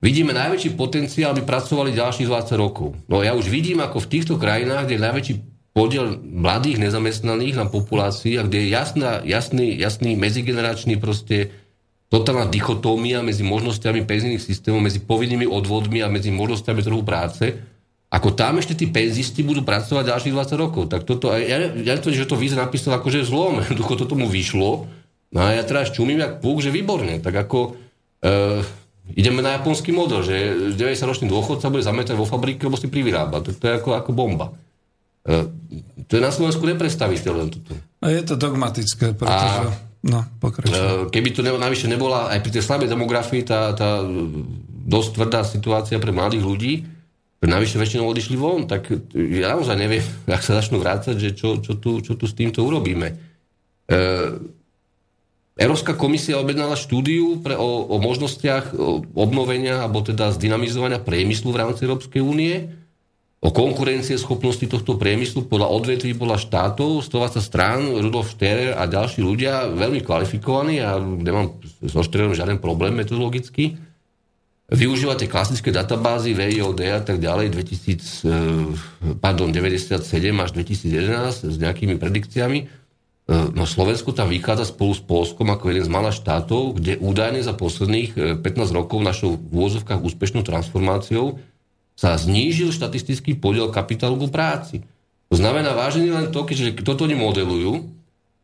vidíme 0.00 0.32
najväčší 0.32 0.80
potenciál, 0.80 1.36
aby 1.36 1.44
pracovali 1.44 1.92
ďalších 1.92 2.24
20 2.24 2.56
rokov. 2.56 2.96
No 3.04 3.20
ja 3.20 3.36
už 3.36 3.52
vidím, 3.52 3.84
ako 3.84 4.00
v 4.00 4.10
týchto 4.16 4.34
krajinách, 4.40 4.88
kde 4.88 4.96
je 4.96 5.06
najväčší 5.12 5.34
podiel 5.74 6.16
mladých 6.22 6.80
nezamestnaných 6.80 7.58
na 7.58 7.66
populácii 7.68 8.40
a 8.40 8.46
kde 8.46 8.64
je 8.64 8.68
jasná, 8.72 9.20
jasný, 9.26 9.74
jasný 9.76 10.16
medzigeneračný 10.16 10.96
proste 10.96 11.52
totálna 12.12 12.46
dichotómia 12.46 13.24
medzi 13.24 13.42
možnosťami 13.42 14.06
penzijných 14.06 14.42
systémov, 14.42 14.84
medzi 14.84 15.02
povinnými 15.02 15.48
odvodmi 15.48 16.04
a 16.04 16.12
medzi 16.12 16.30
možnosťami 16.30 16.80
trhu 16.84 17.02
práce, 17.02 17.58
ako 18.14 18.30
tam 18.30 18.62
ešte 18.62 18.78
tí 18.78 18.86
penzisti 18.86 19.42
budú 19.42 19.66
pracovať 19.66 20.06
ďalších 20.06 20.34
20 20.34 20.54
rokov. 20.54 20.82
Tak 20.86 21.02
toto, 21.02 21.34
ja, 21.34 21.74
ja 21.74 21.94
to, 21.98 22.14
že 22.14 22.30
to 22.30 22.38
Víze 22.38 22.54
napísal 22.54 23.02
že 23.10 23.26
je 23.26 23.30
zlom, 23.30 23.64
ducho 23.78 23.98
to 23.98 24.06
tomu 24.06 24.30
vyšlo, 24.30 24.86
no 25.34 25.38
a 25.42 25.58
ja 25.58 25.66
teraz 25.66 25.90
čumím 25.90 26.22
jak 26.22 26.38
púk, 26.38 26.62
že 26.62 26.70
výborne, 26.70 27.18
tak 27.18 27.34
ako 27.34 27.74
e, 28.22 28.30
ideme 29.18 29.42
na 29.42 29.58
japonský 29.58 29.90
model, 29.90 30.22
že 30.22 30.34
90-ročný 30.78 31.26
dôchodca 31.26 31.66
bude 31.74 31.82
zametať 31.82 32.14
vo 32.14 32.28
fabrike, 32.28 32.70
lebo 32.70 32.78
si 32.78 32.86
privyrába. 32.86 33.42
To, 33.42 33.50
to 33.50 33.64
je 33.66 33.72
ako, 33.82 33.98
ako 33.98 34.10
bomba. 34.14 34.54
E, 35.26 35.50
to 36.06 36.12
je 36.14 36.22
na 36.22 36.30
Slovensku 36.30 36.62
neprestaviteľné. 36.62 37.50
Toto. 37.50 37.74
A 37.98 38.14
je 38.14 38.22
to 38.22 38.38
dogmatické, 38.38 39.18
pretože... 39.18 39.58
A 39.58 39.93
No, 40.04 40.20
pokračujem. 40.36 41.08
Keby 41.08 41.28
to 41.32 41.40
ne, 41.40 41.56
navyše 41.56 41.88
nebola 41.88 42.28
aj 42.28 42.44
pri 42.44 42.50
tej 42.52 42.62
slabej 42.62 42.92
demografii 42.92 43.40
tá, 43.40 43.72
tá 43.72 44.04
dosť 44.84 45.08
tvrdá 45.16 45.40
situácia 45.48 45.96
pre 45.96 46.12
mladých 46.12 46.44
ľudí, 46.44 46.74
navyše 47.44 47.76
väčšinou 47.76 48.08
odišli 48.08 48.36
von, 48.36 48.64
tak 48.68 48.88
ja 49.12 49.56
naozaj 49.56 49.76
neviem, 49.76 50.04
ak 50.36 50.44
sa 50.44 50.60
začnú 50.60 50.80
vrácať, 50.80 51.16
že 51.16 51.30
čo, 51.32 51.60
čo, 51.64 51.80
tu, 51.80 52.04
čo 52.04 52.20
tu 52.20 52.24
s 52.28 52.36
týmto 52.36 52.60
urobíme. 52.64 53.08
E, 53.08 53.96
Európska 55.54 55.96
komisia 55.96 56.36
objednala 56.36 56.76
štúdiu 56.76 57.40
pre, 57.40 57.56
o, 57.56 57.86
o 57.88 57.96
možnostiach 58.02 58.74
obnovenia 59.14 59.86
alebo 59.86 60.02
teda 60.02 60.34
zdynamizovania 60.34 60.98
priemyslu 61.00 61.54
v 61.54 61.60
rámci 61.62 61.86
Európskej 61.86 62.20
únie 62.20 62.83
o 63.44 63.52
konkurencie 63.52 64.16
schopnosti 64.16 64.64
tohto 64.64 64.96
priemyslu 64.96 65.44
podľa 65.44 65.68
odvetví, 65.68 66.16
podľa 66.16 66.40
štátov, 66.40 67.04
120 67.04 67.44
strán, 67.44 67.80
Rudolf 67.92 68.32
Sterer 68.32 68.72
a 68.72 68.88
ďalší 68.88 69.20
ľudia, 69.20 69.68
veľmi 69.68 70.00
kvalifikovaní 70.00 70.80
a 70.80 70.96
nemám 70.96 71.60
so 71.84 72.00
Stererom 72.00 72.32
žiaden 72.32 72.56
problém 72.56 72.96
metodologicky. 72.96 73.76
Využívate 74.64 75.28
klasické 75.28 75.68
databázy 75.68 76.32
VIOD 76.32 76.80
a 76.88 77.04
tak 77.04 77.20
ďalej 77.20 77.52
2000, 77.52 78.24
eh, 78.24 78.32
pardon, 79.20 79.52
97 79.52 80.40
až 80.40 80.56
2011 80.56 81.44
s 81.44 81.56
nejakými 81.60 82.00
predikciami. 82.00 82.58
Eh, 82.64 82.68
no 83.52 83.68
Slovensku 83.68 84.16
tam 84.16 84.32
vychádza 84.32 84.72
spolu 84.72 84.96
s 84.96 85.04
Polskom 85.04 85.52
ako 85.52 85.68
jeden 85.68 85.84
z 85.84 85.92
malých 85.92 86.16
štátov, 86.16 86.80
kde 86.80 86.96
údajne 86.96 87.44
za 87.44 87.52
posledných 87.52 88.40
15 88.40 88.72
eh, 88.72 88.76
rokov 88.80 89.04
našou 89.04 89.36
v 89.36 89.52
úvozovkách 89.52 90.00
úspešnou 90.00 90.40
transformáciou 90.48 91.44
sa 91.94 92.18
znížil 92.18 92.74
štatistický 92.74 93.38
podiel 93.38 93.70
kapitálu 93.70 94.18
ku 94.18 94.26
práci. 94.26 94.82
To 95.30 95.38
znamená 95.38 95.74
vážne 95.74 96.10
len 96.10 96.30
to, 96.30 96.46
keďže 96.46 96.82
toto 96.82 97.06
oni 97.06 97.14
modelujú, 97.18 97.90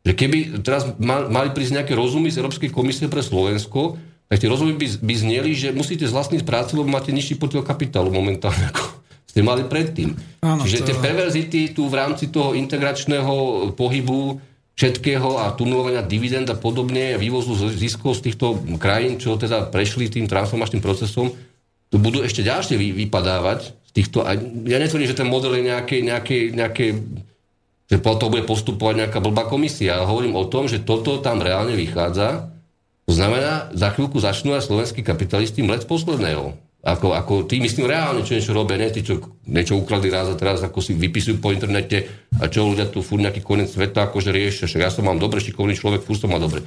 že 0.06 0.12
keby 0.16 0.64
teraz 0.64 0.88
mali 1.02 1.52
prísť 1.52 1.82
nejaké 1.82 1.92
rozumy 1.92 2.32
z 2.32 2.40
Európskej 2.40 2.70
komisie 2.72 3.10
pre 3.10 3.20
Slovensko, 3.20 4.00
tak 4.30 4.38
tie 4.38 4.48
rozumy 4.48 4.78
by, 4.78 4.86
by 5.02 5.14
zneli, 5.18 5.50
že 5.58 5.74
musíte 5.74 6.06
zvlastniť 6.06 6.46
prácu, 6.46 6.80
lebo 6.80 6.88
máte 6.94 7.10
nižší 7.10 7.36
podiel 7.36 7.66
kapitálu 7.66 8.14
momentálne, 8.14 8.70
ako 8.70 8.82
ste 9.26 9.42
mali 9.42 9.66
predtým. 9.66 10.14
Áno, 10.42 10.62
Čiže 10.62 10.78
to... 10.82 10.86
tie 10.90 10.96
perverzity 10.98 11.60
tu 11.74 11.90
v 11.90 11.98
rámci 11.98 12.30
toho 12.30 12.54
integračného 12.54 13.70
pohybu 13.74 14.38
všetkého 14.78 15.44
a 15.44 15.52
tunelovania 15.52 16.00
dividend 16.00 16.48
a 16.48 16.56
podobne, 16.56 17.20
vývozu 17.20 17.52
ziskov 17.68 18.16
z 18.16 18.32
týchto 18.32 18.56
krajín, 18.80 19.20
čo 19.20 19.36
teda 19.36 19.68
prešli 19.68 20.08
tým 20.08 20.24
transformačným 20.24 20.80
procesom, 20.80 21.36
tu 21.90 21.98
budú 21.98 22.22
ešte 22.22 22.46
ďalšie 22.46 22.78
vy, 22.78 22.94
vypadávať 23.06 23.74
z 23.90 23.90
týchto, 23.92 24.22
a 24.22 24.38
ja 24.70 24.78
netvrdím, 24.78 25.10
že 25.10 25.18
ten 25.18 25.26
model 25.26 25.58
je 25.58 25.62
nejaké, 25.66 25.96
nejaké, 26.00 26.54
nejaké 26.54 26.94
že 27.90 27.98
po 27.98 28.14
to 28.14 28.30
bude 28.30 28.46
postupovať 28.46 28.94
nejaká 29.02 29.18
blbá 29.18 29.50
komisia, 29.50 29.98
ale 29.98 30.06
hovorím 30.06 30.38
o 30.38 30.46
tom, 30.46 30.70
že 30.70 30.78
toto 30.78 31.18
tam 31.18 31.42
reálne 31.42 31.74
vychádza. 31.74 32.54
To 33.10 33.12
znamená, 33.12 33.74
za 33.74 33.90
chvíľku 33.90 34.22
začnú 34.22 34.54
aj 34.54 34.70
slovenskí 34.70 35.02
kapitalisti 35.02 35.66
mlec 35.66 35.82
posledného. 35.90 36.54
Ako, 36.80 37.12
ako 37.12 37.44
tí, 37.44 37.58
myslím, 37.60 37.90
reálne, 37.90 38.22
čo 38.22 38.38
niečo 38.38 38.54
robia, 38.54 38.78
ne 38.78 38.88
tí, 38.88 39.02
čo 39.02 39.20
niečo 39.44 39.76
ukladli 39.76 40.08
raz 40.08 40.30
a 40.30 40.38
teraz, 40.38 40.62
ako 40.62 40.80
si 40.80 40.94
vypisujú 40.96 41.42
po 41.42 41.50
internete 41.50 42.08
a 42.38 42.46
čo 42.46 42.64
ľudia 42.64 42.88
tu 42.88 43.02
furt 43.02 43.20
nejaký 43.20 43.42
koniec 43.42 43.68
sveta, 43.68 44.08
akože 44.08 44.30
riešia, 44.32 44.64
však 44.70 44.80
ja 44.86 44.88
som 44.94 45.04
mám 45.04 45.18
dobre, 45.20 45.42
šikovný 45.42 45.76
človek, 45.76 46.06
furt 46.06 46.22
som 46.22 46.32
má 46.32 46.38
dobre. 46.40 46.64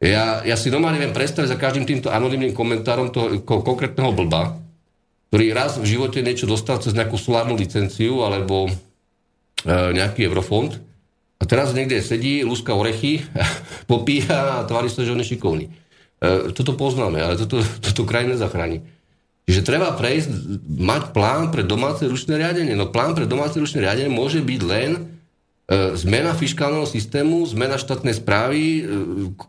Ja, 0.00 0.40
ja 0.48 0.56
si 0.56 0.72
normálne 0.72 0.96
viem 0.96 1.12
predstaviť 1.12 1.52
za 1.52 1.60
každým 1.60 1.84
týmto 1.84 2.08
anonimným 2.08 2.56
komentárom 2.56 3.12
toho 3.12 3.44
konkrétneho 3.44 4.16
blba, 4.16 4.56
ktorý 5.28 5.52
raz 5.52 5.76
v 5.76 5.84
živote 5.84 6.24
niečo 6.24 6.48
dostal 6.48 6.80
cez 6.80 6.96
nejakú 6.96 7.20
solárnu 7.20 7.52
licenciu 7.52 8.24
alebo 8.24 8.66
e, 8.66 8.72
nejaký 9.68 10.24
eurofond 10.24 10.80
a 11.36 11.44
teraz 11.44 11.76
niekde 11.76 12.00
sedí, 12.00 12.40
lúska 12.40 12.72
orechy, 12.72 13.28
popíha 13.92 14.64
a 14.64 14.64
tvári 14.64 14.88
sa, 14.88 15.04
že 15.04 15.12
on 15.12 15.20
je 15.20 15.36
šikovný. 15.36 15.68
E, 15.68 15.70
toto 16.56 16.72
poznáme, 16.80 17.20
ale 17.20 17.36
toto, 17.36 17.60
toto 17.84 18.08
kraj 18.08 18.24
nezachráni. 18.24 18.80
Čiže 19.44 19.68
treba 19.68 19.92
prejsť, 19.92 20.64
mať 20.64 21.02
plán 21.12 21.52
pre 21.52 21.60
domáce 21.60 22.08
ručné 22.08 22.40
riadenie. 22.40 22.72
No 22.72 22.88
plán 22.88 23.12
pre 23.12 23.28
domáce 23.28 23.60
ručné 23.60 23.84
riadenie 23.84 24.08
môže 24.08 24.40
byť 24.40 24.60
len 24.64 25.19
zmena 25.70 26.34
fiskálneho 26.34 26.82
systému, 26.82 27.46
zmena 27.46 27.78
štátnej 27.78 28.18
správy, 28.18 28.58
e, 28.58 28.82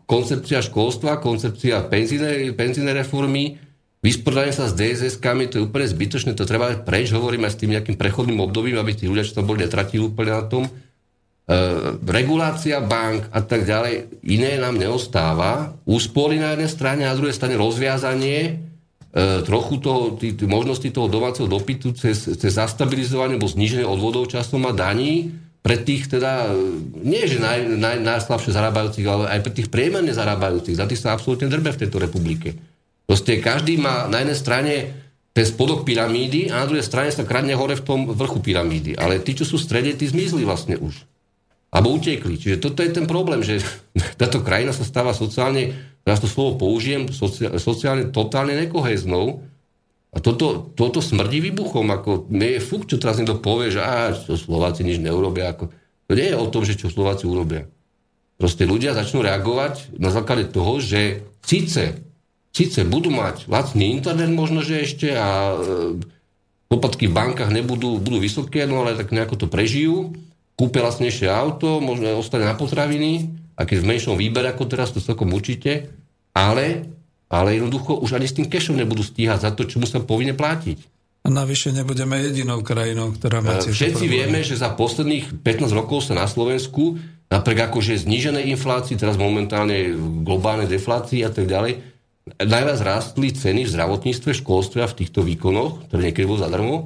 koncepcia 0.06 0.62
školstva, 0.62 1.18
koncepcia 1.18 1.90
penzínej, 1.90 2.54
reformy, 2.94 3.58
vysporiadanie 4.06 4.54
sa 4.54 4.70
s 4.70 4.78
DSS-kami, 4.78 5.50
to 5.50 5.58
je 5.58 5.66
úplne 5.66 5.90
zbytočné, 5.90 6.38
to 6.38 6.46
treba 6.46 6.78
preč, 6.78 7.10
hovorím 7.10 7.50
aj 7.50 7.58
s 7.58 7.60
tým 7.66 7.74
nejakým 7.74 7.98
prechodným 7.98 8.38
obdobím, 8.38 8.78
aby 8.78 8.94
tí 8.94 9.10
ľudia, 9.10 9.26
čo 9.26 9.42
tam 9.42 9.50
boli, 9.50 9.66
netratili 9.66 9.98
úplne 9.98 10.30
na 10.30 10.44
tom. 10.46 10.62
E, 10.62 10.70
regulácia 12.06 12.78
bank 12.78 13.26
a 13.34 13.42
tak 13.42 13.66
ďalej, 13.66 14.22
iné 14.22 14.62
nám 14.62 14.78
neostáva. 14.78 15.74
Úspory 15.90 16.38
na 16.38 16.54
jednej 16.54 16.70
strane, 16.70 17.02
a 17.02 17.10
na 17.10 17.18
druhej 17.18 17.34
strane 17.34 17.58
rozviazanie 17.58 18.38
e, 18.46 18.52
trochu 19.42 19.74
toho, 19.82 20.14
tí, 20.14 20.38
tí 20.38 20.46
možnosti 20.46 20.86
toho 20.86 21.10
domáceho 21.10 21.50
dopytu 21.50 21.98
cez, 21.98 22.30
cez 22.38 22.52
zastabilizovanie 22.54 23.42
alebo 23.42 23.50
zníženie 23.50 23.82
odvodov 23.82 24.30
časom 24.30 24.70
a 24.70 24.72
daní, 24.74 25.42
pre 25.62 25.78
tých 25.78 26.10
teda, 26.10 26.50
nie 27.06 27.22
že 27.30 27.38
naj, 27.38 27.78
naj, 27.78 27.96
najslabšie 28.02 28.50
zarábajúcich, 28.50 29.06
ale 29.06 29.30
aj 29.30 29.40
pre 29.46 29.52
tých 29.54 29.70
priemerne 29.70 30.10
zarábajúcich. 30.10 30.74
Za 30.74 30.90
tých 30.90 30.98
sa 30.98 31.14
absolútne 31.14 31.46
drbe 31.46 31.70
v 31.70 31.80
tejto 31.86 32.02
republike. 32.02 32.58
Proste 33.06 33.38
každý 33.38 33.78
má 33.78 34.10
na 34.10 34.26
jednej 34.26 34.38
strane 34.38 34.74
ten 35.30 35.46
spodok 35.46 35.86
pyramídy 35.86 36.50
a 36.50 36.60
na 36.60 36.68
druhej 36.68 36.84
strane 36.84 37.14
sa 37.14 37.22
kradne 37.22 37.54
hore 37.54 37.78
v 37.78 37.86
tom 37.86 38.10
vrchu 38.10 38.42
pyramídy. 38.42 38.98
Ale 38.98 39.22
tí, 39.22 39.38
čo 39.38 39.46
sú 39.46 39.56
v 39.56 39.64
strede, 39.64 39.94
tí 39.94 40.10
zmizli 40.10 40.42
vlastne 40.42 40.76
už. 40.76 41.06
Alebo 41.72 41.94
utekli. 41.94 42.36
Čiže 42.36 42.60
toto 42.60 42.84
je 42.84 42.90
ten 42.92 43.06
problém, 43.06 43.40
že 43.40 43.62
táto 44.20 44.42
krajina 44.42 44.74
sa 44.74 44.82
stáva 44.82 45.14
sociálne 45.14 45.72
teraz 46.02 46.18
to 46.18 46.26
slovo 46.26 46.58
použijem, 46.58 47.06
sociálne 47.56 48.10
totálne 48.10 48.58
nekoheznou. 48.66 49.46
A 50.12 50.20
toto, 50.20 50.68
toto 50.76 51.00
smrdí 51.00 51.40
výbuchom. 51.40 51.88
Ako, 51.88 52.28
mne 52.28 52.60
je 52.60 52.60
fuk, 52.60 52.84
čo 52.84 53.00
teraz 53.00 53.16
niekto 53.16 53.40
povie, 53.40 53.72
že 53.72 53.80
á, 53.80 54.12
čo 54.12 54.36
Slováci 54.36 54.84
nič 54.84 55.00
neurobia. 55.00 55.56
Ako, 55.56 55.72
to 56.08 56.12
nie 56.12 56.28
je 56.28 56.36
o 56.36 56.46
tom, 56.52 56.68
že 56.68 56.76
čo 56.76 56.92
Slováci 56.92 57.24
urobia. 57.24 57.64
Proste 58.36 58.68
ľudia 58.68 58.92
začnú 58.92 59.24
reagovať 59.24 59.96
na 59.96 60.12
základe 60.12 60.52
toho, 60.52 60.82
že 60.84 61.24
síce, 61.40 62.04
síce 62.52 62.84
budú 62.84 63.08
mať 63.08 63.48
lacný 63.48 63.96
internet 63.96 64.28
možno, 64.28 64.60
že 64.60 64.84
ešte 64.84 65.16
a 65.16 65.56
e, 65.56 65.56
poplatky 66.68 67.08
v 67.08 67.16
bankách 67.16 67.54
nebudú, 67.54 67.96
budú 67.96 68.20
vysoké, 68.20 68.68
no 68.68 68.84
ale 68.84 68.98
tak 68.98 69.14
nejako 69.14 69.36
to 69.40 69.46
prežijú, 69.48 70.12
kúpia 70.58 70.84
lacnejšie 70.84 71.30
auto, 71.30 71.80
možno 71.80 72.20
ostane 72.20 72.44
na 72.44 72.58
potraviny, 72.58 73.32
a 73.56 73.64
keď 73.64 73.78
v 73.80 73.88
menšom 73.94 74.16
výbere 74.16 74.52
ako 74.52 74.64
teraz, 74.68 74.92
to 74.92 75.00
celkom 75.00 75.32
určite, 75.32 75.92
ale, 76.32 76.91
ale 77.32 77.56
jednoducho 77.56 77.96
už 77.96 78.20
ani 78.20 78.28
s 78.28 78.36
tým 78.36 78.46
cashom 78.52 78.76
nebudú 78.76 79.00
stíhať 79.00 79.48
za 79.48 79.50
to, 79.56 79.64
čo 79.64 79.80
musia 79.80 80.04
povinne 80.04 80.36
platiť. 80.36 80.92
A 81.22 81.30
navyše 81.30 81.70
nebudeme 81.70 82.18
jedinou 82.18 82.60
krajinou, 82.66 83.14
ktorá 83.14 83.40
má 83.40 83.56
tiež 83.56 83.72
Všetci 83.72 84.04
problémy. 84.04 84.12
vieme, 84.12 84.38
že 84.42 84.58
za 84.58 84.74
posledných 84.74 85.40
15 85.40 85.70
rokov 85.70 86.10
sa 86.10 86.18
na 86.18 86.26
Slovensku, 86.26 86.98
napriek 87.30 87.70
akože 87.70 88.04
zníženej 88.04 88.50
inflácii, 88.52 88.98
teraz 88.98 89.14
momentálne 89.16 89.94
globálnej 90.26 90.66
deflácii 90.66 91.22
a 91.22 91.30
tak 91.30 91.46
ďalej, 91.46 91.78
najviac 92.42 92.78
rástli 92.82 93.30
ceny 93.30 93.64
v 93.64 93.72
zdravotníctve, 93.72 94.30
školstve 94.34 94.82
a 94.82 94.90
v 94.90 94.98
týchto 94.98 95.22
výkonoch, 95.22 95.88
ktoré 95.88 96.10
niekedy 96.10 96.26
bolo 96.26 96.42
zadarmo. 96.42 96.76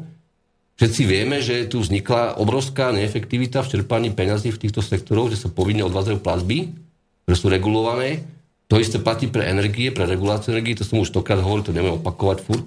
Všetci 0.76 1.02
vieme, 1.08 1.40
že 1.40 1.64
tu 1.64 1.80
vznikla 1.80 2.36
obrovská 2.36 2.92
neefektivita 2.92 3.64
v 3.64 3.70
čerpaní 3.72 4.12
peňazí 4.12 4.52
v 4.52 4.60
týchto 4.68 4.84
sektoroch, 4.84 5.32
že 5.32 5.40
sa 5.40 5.48
povinne 5.48 5.80
odvádzajú 5.88 6.20
platby, 6.20 6.76
ktoré 7.24 7.36
sú 7.36 7.48
regulované. 7.48 8.35
To 8.66 8.82
isté 8.82 8.98
platí 8.98 9.30
pre 9.30 9.46
energie, 9.46 9.94
pre 9.94 10.10
reguláciu 10.10 10.50
energie, 10.50 10.74
to 10.74 10.82
som 10.82 10.98
už 10.98 11.14
tokrát 11.14 11.38
hovoril, 11.38 11.62
to 11.62 11.76
neviem 11.76 12.02
opakovať 12.02 12.38
furt 12.42 12.66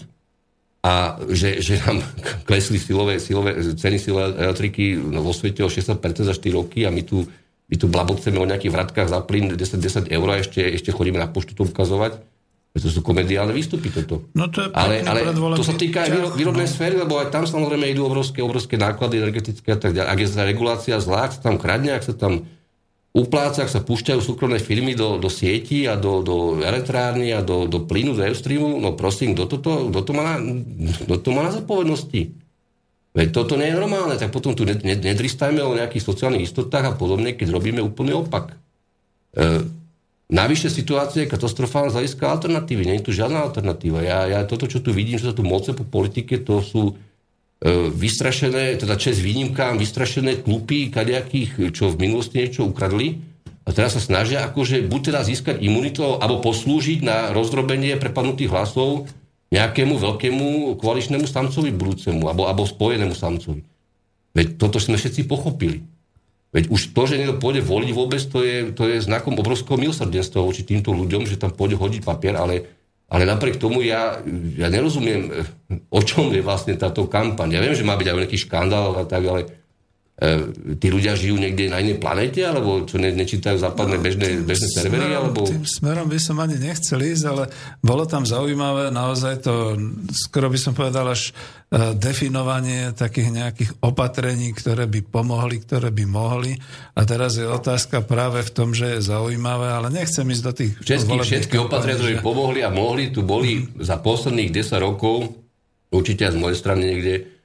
a 0.79 1.19
že, 1.27 1.59
že 1.59 1.79
nám 1.83 1.99
klesli 2.47 2.79
silové, 2.79 3.19
silové, 3.19 3.59
ceny 3.59 3.97
silové 3.99 4.31
elektriky 4.39 4.95
vo 4.99 5.35
svete 5.35 5.63
o 5.63 5.69
60% 5.71 5.99
za 6.23 6.33
4 6.35 6.55
roky 6.55 6.87
a 6.87 6.89
my 6.91 7.03
tu, 7.03 7.27
my 7.67 7.75
tu 7.75 7.85
blaboceme 7.91 8.39
o 8.39 8.47
nejakých 8.47 8.71
vratkách 8.71 9.07
za 9.11 9.19
plyn 9.27 9.59
10, 9.59 9.59
10 9.59 10.07
eur 10.07 10.27
a 10.31 10.39
ešte, 10.39 10.63
ešte 10.63 10.95
chodíme 10.95 11.19
na 11.19 11.27
poštu 11.27 11.55
to 11.55 11.67
ukazovať. 11.67 12.23
To 12.79 12.87
sú 12.87 13.03
komediálne 13.03 13.51
výstupy 13.51 13.91
toto. 13.91 14.29
No 14.31 14.47
to 14.47 14.63
je 14.63 14.67
ale, 14.71 15.03
ale 15.03 15.25
to 15.35 15.65
sa 15.67 15.75
týka 15.75 16.05
aj 16.05 16.37
výrobnej 16.37 16.69
no. 16.69 16.71
sféry, 16.71 16.95
lebo 16.95 17.19
aj 17.19 17.33
tam 17.33 17.43
samozrejme 17.43 17.91
idú 17.91 18.07
obrovské, 18.07 18.39
obrovské 18.39 18.79
náklady 18.79 19.19
energetické 19.19 19.75
a 19.75 19.79
tak 19.81 19.91
ďalej. 19.91 20.07
Ak 20.07 20.19
je 20.21 20.27
tá 20.31 20.43
regulácia 20.47 20.95
zlá, 21.01 21.27
ak 21.27 21.35
sa 21.35 21.41
tam 21.43 21.59
kradne, 21.59 21.97
ak 21.97 22.07
sa 22.07 22.15
tam 22.15 22.47
upláca, 23.19 23.67
ak 23.67 23.71
sa 23.71 23.83
púšťajú 23.83 24.23
súkromné 24.23 24.63
firmy 24.63 24.95
do, 24.95 25.19
do 25.19 25.27
sieti 25.27 25.83
a 25.85 25.99
do, 25.99 26.23
do 26.23 26.63
elektrárny 26.63 27.35
a 27.35 27.43
do, 27.43 27.67
do 27.67 27.83
plynu, 27.83 28.15
do 28.15 28.23
Airstreamu, 28.23 28.79
no 28.79 28.95
prosím, 28.95 29.35
kto 29.35 29.45
to, 29.51 29.57
kto 29.91 29.99
to, 30.01 30.11
má, 30.15 30.39
kto 31.03 31.15
to 31.19 31.29
má 31.35 31.41
na 31.45 31.51
zodpovednosti? 31.51 32.31
Veď 33.09 33.27
toto 33.35 33.59
nie 33.59 33.67
je 33.67 33.75
normálne, 33.75 34.15
tak 34.15 34.31
potom 34.31 34.55
tu 34.55 34.63
nedristajme 34.63 35.59
o 35.65 35.75
nejakých 35.75 36.07
sociálnych 36.07 36.47
istotách 36.47 36.85
a 36.85 36.93
podobne, 36.95 37.35
keď 37.35 37.51
robíme 37.51 37.81
úplný 37.83 38.15
opak. 38.15 38.53
E, 39.33 39.65
navyše 40.29 40.69
situácia 40.69 41.25
je 41.25 41.33
katastrofálna 41.33 41.89
z 41.91 41.95
hľadiska 41.99 42.23
alternatívy, 42.29 42.85
nie 42.85 42.97
je 43.01 43.05
tu 43.09 43.11
žiadna 43.11 43.43
alternatíva. 43.49 44.05
Ja, 44.05 44.29
ja 44.29 44.39
toto, 44.45 44.69
čo 44.69 44.79
tu 44.79 44.93
vidím, 44.93 45.17
že 45.17 45.33
sa 45.33 45.35
tu 45.35 45.41
moce 45.41 45.73
po 45.75 45.83
politike, 45.83 46.37
to 46.39 46.61
sú 46.61 46.95
vystrašené, 47.67 48.79
teda 48.79 48.95
čes 48.95 49.19
výnimkám, 49.19 49.75
vystrašené 49.75 50.47
klupy 50.47 50.87
kadejakých, 50.87 51.75
čo 51.75 51.91
v 51.91 52.07
minulosti 52.07 52.39
niečo 52.39 52.71
ukradli 52.71 53.19
a 53.67 53.75
teraz 53.75 53.99
sa 53.99 54.01
snažia 54.01 54.47
akože 54.47 54.87
buď 54.87 55.01
teda 55.11 55.21
získať 55.27 55.55
imunitu 55.59 56.01
alebo 56.01 56.39
poslúžiť 56.39 57.03
na 57.03 57.35
rozdrobenie 57.35 57.99
prepadnutých 57.99 58.49
hlasov 58.49 59.11
nejakému 59.51 59.99
veľkému 59.99 60.79
koaličnému 60.79 61.27
samcovi 61.27 61.69
budúcemu 61.75 62.23
alebo, 62.25 62.47
alebo 62.47 62.63
spojenému 62.63 63.13
samcovi. 63.13 63.61
Veď 64.33 64.55
toto 64.55 64.79
sme 64.79 64.95
všetci 64.95 65.27
pochopili. 65.27 65.83
Veď 66.49 66.71
už 66.73 66.97
to, 66.97 67.01
že 67.05 67.21
niekto 67.21 67.37
pôjde 67.37 67.61
voliť 67.61 67.91
vôbec, 67.93 68.21
to 68.25 68.41
je, 68.41 68.73
to 68.73 68.89
je 68.89 69.05
znakom 69.05 69.37
obrovského 69.37 69.77
milosrdenstva 69.77 70.41
voči 70.41 70.65
týmto 70.65 70.89
ľuďom, 70.89 71.29
že 71.29 71.37
tam 71.37 71.53
pôjde 71.53 71.77
hodiť 71.77 72.01
papier, 72.01 72.33
ale 72.33 72.78
ale 73.09 73.25
napriek 73.25 73.57
tomu 73.57 73.81
ja, 73.81 74.21
ja 74.53 74.69
nerozumiem, 74.69 75.33
o 75.89 76.01
čom 76.05 76.29
je 76.29 76.45
vlastne 76.45 76.77
táto 76.77 77.09
kampaň. 77.09 77.57
Ja 77.57 77.61
viem, 77.65 77.73
že 77.73 77.85
má 77.85 77.97
byť 77.97 78.05
aj 78.05 78.15
nejaký 78.21 78.39
škandál 78.45 78.93
a 78.93 79.03
tak, 79.09 79.25
ale 79.25 79.49
tí 80.83 80.87
ľudia 80.91 81.15
žijú 81.15 81.39
niekde 81.39 81.71
na 81.71 81.79
inej 81.79 81.95
planete, 81.95 82.43
alebo 82.43 82.83
čo 82.83 82.99
ne, 82.99 83.07
nečítajú 83.15 83.55
západné 83.55 83.95
no, 83.95 84.03
bežné, 84.03 84.27
bežné 84.43 84.67
servery? 84.67 84.99
Smerom, 84.99 85.15
alebo... 85.15 85.39
Tým 85.47 85.63
smerom 85.63 86.07
by 86.11 86.19
som 86.19 86.35
ani 86.43 86.59
nechcel 86.59 86.99
ísť, 86.99 87.23
ale 87.23 87.43
bolo 87.79 88.03
tam 88.03 88.27
zaujímavé 88.27 88.91
naozaj 88.91 89.39
to, 89.39 89.79
skoro 90.11 90.51
by 90.51 90.59
som 90.59 90.75
povedal 90.75 91.07
až 91.07 91.31
e, 91.71 91.95
definovanie 91.95 92.91
takých 92.91 93.31
nejakých 93.31 93.71
opatrení, 93.79 94.51
ktoré 94.51 94.91
by 94.91 95.07
pomohli, 95.07 95.63
ktoré 95.63 95.87
by 95.87 96.03
mohli. 96.03 96.51
A 96.99 97.01
teraz 97.07 97.39
je 97.39 97.47
otázka 97.47 98.03
práve 98.03 98.43
v 98.43 98.51
tom, 98.51 98.75
že 98.75 98.99
je 98.99 99.07
zaujímavé, 99.07 99.71
ale 99.71 99.87
nechcem 99.87 100.27
ísť 100.27 100.43
do 100.43 100.51
tých... 100.51 100.71
Všetky, 100.83 101.15
všetky 101.15 101.55
opatrenia, 101.63 101.95
ktoré 101.95 102.11
by 102.19 102.23
pomohli 102.27 102.59
a 102.59 102.67
mohli, 102.67 103.07
tu 103.15 103.23
boli 103.23 103.63
mm. 103.63 103.87
za 103.87 103.95
posledných 103.95 104.51
10 104.51 104.83
rokov, 104.83 105.31
určite 105.95 106.27
aj 106.27 106.35
z 106.35 106.39
mojej 106.43 106.57
strany 106.59 106.83
niekde, 106.91 107.38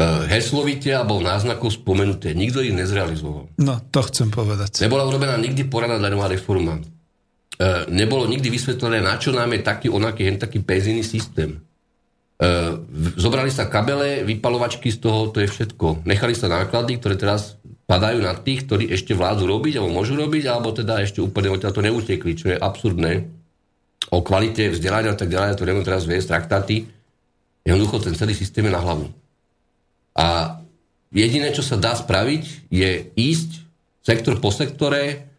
heslovite 0.00 0.88
alebo 0.88 1.20
v 1.20 1.28
náznaku 1.28 1.68
spomenuté. 1.68 2.32
Nikto 2.32 2.64
ich 2.64 2.72
nezrealizoval. 2.72 3.52
No, 3.60 3.74
to 3.92 4.00
chcem 4.08 4.32
povedať. 4.32 4.80
Nebola 4.80 5.04
urobená 5.04 5.36
nikdy 5.36 5.68
poradná 5.68 6.00
daňová 6.00 6.32
reforma. 6.32 6.80
E, 6.80 7.86
nebolo 7.92 8.24
nikdy 8.24 8.48
vysvetlené, 8.48 9.04
na 9.04 9.20
čo 9.20 9.36
nám 9.36 9.52
je 9.52 9.60
taký 9.60 9.92
onaký, 9.92 10.24
hen 10.24 10.40
taký 10.40 10.64
penzijný 10.64 11.04
systém. 11.04 11.60
E, 12.40 12.48
zobrali 13.20 13.52
sa 13.52 13.68
kabele, 13.68 14.24
vypalovačky 14.24 14.88
z 14.88 14.98
toho, 15.04 15.28
to 15.28 15.44
je 15.44 15.52
všetko. 15.52 16.08
Nechali 16.08 16.32
sa 16.32 16.48
náklady, 16.48 16.96
ktoré 16.96 17.20
teraz 17.20 17.60
padajú 17.84 18.24
na 18.24 18.32
tých, 18.32 18.64
ktorí 18.64 18.88
ešte 18.88 19.12
vládu 19.12 19.44
robiť, 19.44 19.76
alebo 19.76 19.92
môžu 20.00 20.16
robiť, 20.16 20.48
alebo 20.48 20.72
teda 20.72 21.04
ešte 21.04 21.20
úplne 21.20 21.52
odtiaľ 21.52 21.72
to 21.76 21.84
neutekli, 21.84 22.32
čo 22.32 22.48
je 22.48 22.56
absurdné. 22.56 23.28
O 24.08 24.24
kvalite 24.24 24.72
vzdelania 24.72 25.12
a 25.12 25.18
tak 25.20 25.28
ďalej, 25.28 25.60
to 25.60 25.68
neviem 25.68 25.84
teraz 25.84 26.08
viesť 26.08 26.32
traktáty. 26.32 26.88
Jednoducho 27.62 28.00
ten 28.00 28.16
celý 28.16 28.32
systém 28.32 28.64
je 28.64 28.72
na 28.72 28.80
hlavu. 28.80 29.21
A 30.16 30.60
jediné, 31.12 31.52
čo 31.52 31.64
sa 31.64 31.80
dá 31.80 31.96
spraviť, 31.96 32.68
je 32.68 33.12
ísť 33.16 33.50
sektor 34.02 34.36
po 34.42 34.50
sektore, 34.52 35.30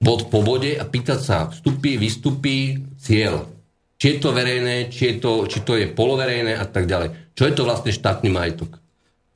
bod 0.00 0.32
po 0.32 0.40
bode 0.40 0.76
a 0.76 0.84
pýtať 0.84 1.20
sa 1.20 1.38
vstupy, 1.52 2.00
výstupy, 2.00 2.80
cieľ. 2.96 3.48
Či 4.00 4.16
je 4.16 4.18
to 4.20 4.32
verejné, 4.32 4.88
či, 4.88 5.12
je 5.12 5.14
to, 5.20 5.44
či 5.44 5.60
to 5.60 5.76
je 5.76 5.92
poloverejné 5.92 6.56
a 6.56 6.64
tak 6.64 6.88
ďalej. 6.88 7.36
Čo 7.36 7.42
je 7.44 7.52
to 7.52 7.68
vlastne 7.68 7.92
štátny 7.92 8.32
majetok? 8.32 8.80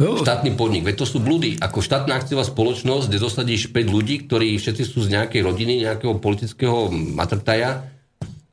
No. 0.01 0.19
Štátny 0.19 0.57
podnik. 0.59 0.83
Veď 0.83 1.05
to 1.05 1.07
sú 1.07 1.23
blúdy. 1.23 1.61
Ako 1.61 1.85
štátna 1.85 2.19
akciová 2.19 2.43
spoločnosť, 2.43 3.07
kde 3.13 3.19
dosadíš 3.21 3.71
5 3.71 3.95
ľudí, 3.95 4.27
ktorí 4.27 4.57
všetci 4.57 4.83
sú 4.89 5.05
z 5.05 5.13
nejakej 5.21 5.45
rodiny, 5.45 5.85
nejakého 5.85 6.19
politického 6.19 6.91
matrtaja 6.91 7.94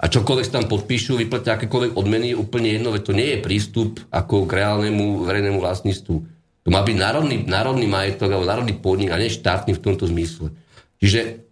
a 0.01 0.09
čokoľvek 0.09 0.49
tam 0.49 0.65
podpíšu, 0.65 1.13
vyplatia 1.21 1.61
akékoľvek 1.61 1.93
odmeny, 1.93 2.33
úplne 2.33 2.73
jedno, 2.73 2.89
veď 2.89 3.01
to 3.05 3.13
nie 3.13 3.27
je 3.37 3.43
prístup 3.45 4.01
ako 4.09 4.49
k 4.49 4.57
reálnemu 4.57 5.29
verejnému 5.29 5.61
vlastníctvu. 5.61 6.15
To 6.65 6.69
má 6.73 6.81
byť 6.81 6.97
národný, 6.97 7.37
národný 7.45 7.85
majetok 7.85 8.33
alebo 8.33 8.49
národný 8.49 8.73
podnik 8.81 9.13
a 9.13 9.21
nie 9.21 9.29
štátny 9.29 9.77
v 9.77 9.83
tomto 9.85 10.09
zmysle. 10.09 10.57
Čiže 10.97 11.45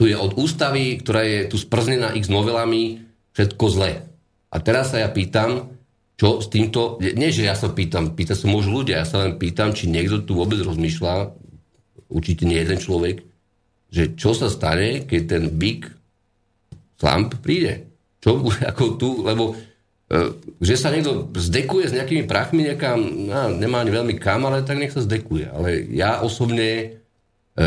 tu 0.00 0.08
je 0.08 0.16
od 0.16 0.32
ústavy, 0.40 0.96
ktorá 0.96 1.28
je 1.28 1.38
tu 1.52 1.60
sprznená 1.60 2.16
x 2.16 2.32
novelami, 2.32 3.04
všetko 3.36 3.64
zlé. 3.68 4.08
A 4.48 4.56
teraz 4.64 4.96
sa 4.96 5.04
ja 5.04 5.12
pýtam, 5.12 5.68
čo 6.16 6.40
s 6.40 6.48
týmto, 6.48 6.96
nie 7.04 7.34
že 7.34 7.44
ja 7.44 7.52
sa 7.52 7.68
pýtam, 7.68 8.16
pýta 8.16 8.32
sa 8.32 8.48
môžu 8.48 8.72
ľudia, 8.72 9.04
ja 9.04 9.06
sa 9.08 9.28
len 9.28 9.36
pýtam, 9.36 9.76
či 9.76 9.92
niekto 9.92 10.24
tu 10.24 10.40
vôbec 10.40 10.56
rozmýšľa, 10.62 11.36
určite 12.08 12.48
nie 12.48 12.56
jeden 12.56 12.80
človek, 12.80 13.20
že 13.92 14.16
čo 14.16 14.32
sa 14.32 14.48
stane, 14.48 15.04
keď 15.04 15.20
ten 15.26 15.44
big 15.52 15.90
slump 17.04 17.36
príde. 17.44 17.92
Čo 18.24 18.40
ako 18.72 18.96
tu, 18.96 19.20
lebo 19.20 19.52
E, 20.04 20.36
že 20.60 20.76
sa 20.76 20.92
niekto 20.92 21.32
zdekuje 21.32 21.88
s 21.88 21.96
nejakými 21.96 22.28
prachmi 22.28 22.68
niekam, 22.68 23.00
no, 23.00 23.50
nemá 23.56 23.80
ani 23.80 23.90
veľmi 23.90 24.14
kam, 24.20 24.44
ale 24.44 24.60
tak 24.60 24.76
nech 24.76 24.92
sa 24.92 25.00
zdekuje. 25.00 25.48
Ale 25.48 25.80
ja 25.96 26.20
osobne 26.20 27.00
e, 27.56 27.64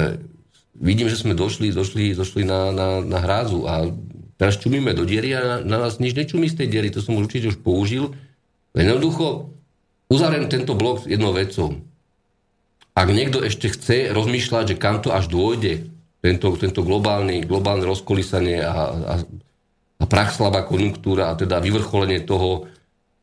vidím, 0.78 1.10
že 1.10 1.18
sme 1.18 1.34
došli, 1.34 1.74
došli, 1.74 2.14
došli 2.14 2.46
na, 2.46 2.70
na, 2.70 2.88
na 3.02 3.20
hrázu 3.20 3.66
a 3.66 3.90
teraz 4.38 4.62
čumíme 4.62 4.94
do 4.94 5.02
diery 5.02 5.34
a 5.34 5.66
na 5.66 5.82
nás 5.82 5.98
nič 5.98 6.14
nečumí 6.14 6.46
z 6.46 6.62
tej 6.62 6.68
diery, 6.70 6.94
to 6.94 7.02
som 7.02 7.18
určite 7.18 7.50
už 7.52 7.60
použil. 7.66 8.14
Len 8.78 8.86
jednoducho 8.86 9.50
uzavriem 10.06 10.46
tento 10.46 10.78
blok 10.78 11.10
jednou 11.10 11.34
vecou. 11.34 11.74
Ak 12.94 13.10
niekto 13.10 13.42
ešte 13.42 13.74
chce 13.74 14.14
rozmýšľať, 14.14 14.74
že 14.74 14.80
kam 14.80 15.02
to 15.02 15.10
až 15.10 15.26
dôjde, 15.26 15.90
tento, 16.20 16.54
tento 16.58 16.82
globálny, 16.82 17.46
globálne 17.46 17.86
rozkolísanie 17.86 18.62
a, 18.62 18.74
a 18.94 19.14
a 19.98 20.06
prach 20.06 20.34
slabá 20.34 20.62
konjunktúra 20.62 21.34
a 21.34 21.38
teda 21.38 21.58
vyvrcholenie 21.58 22.22
toho 22.22 22.70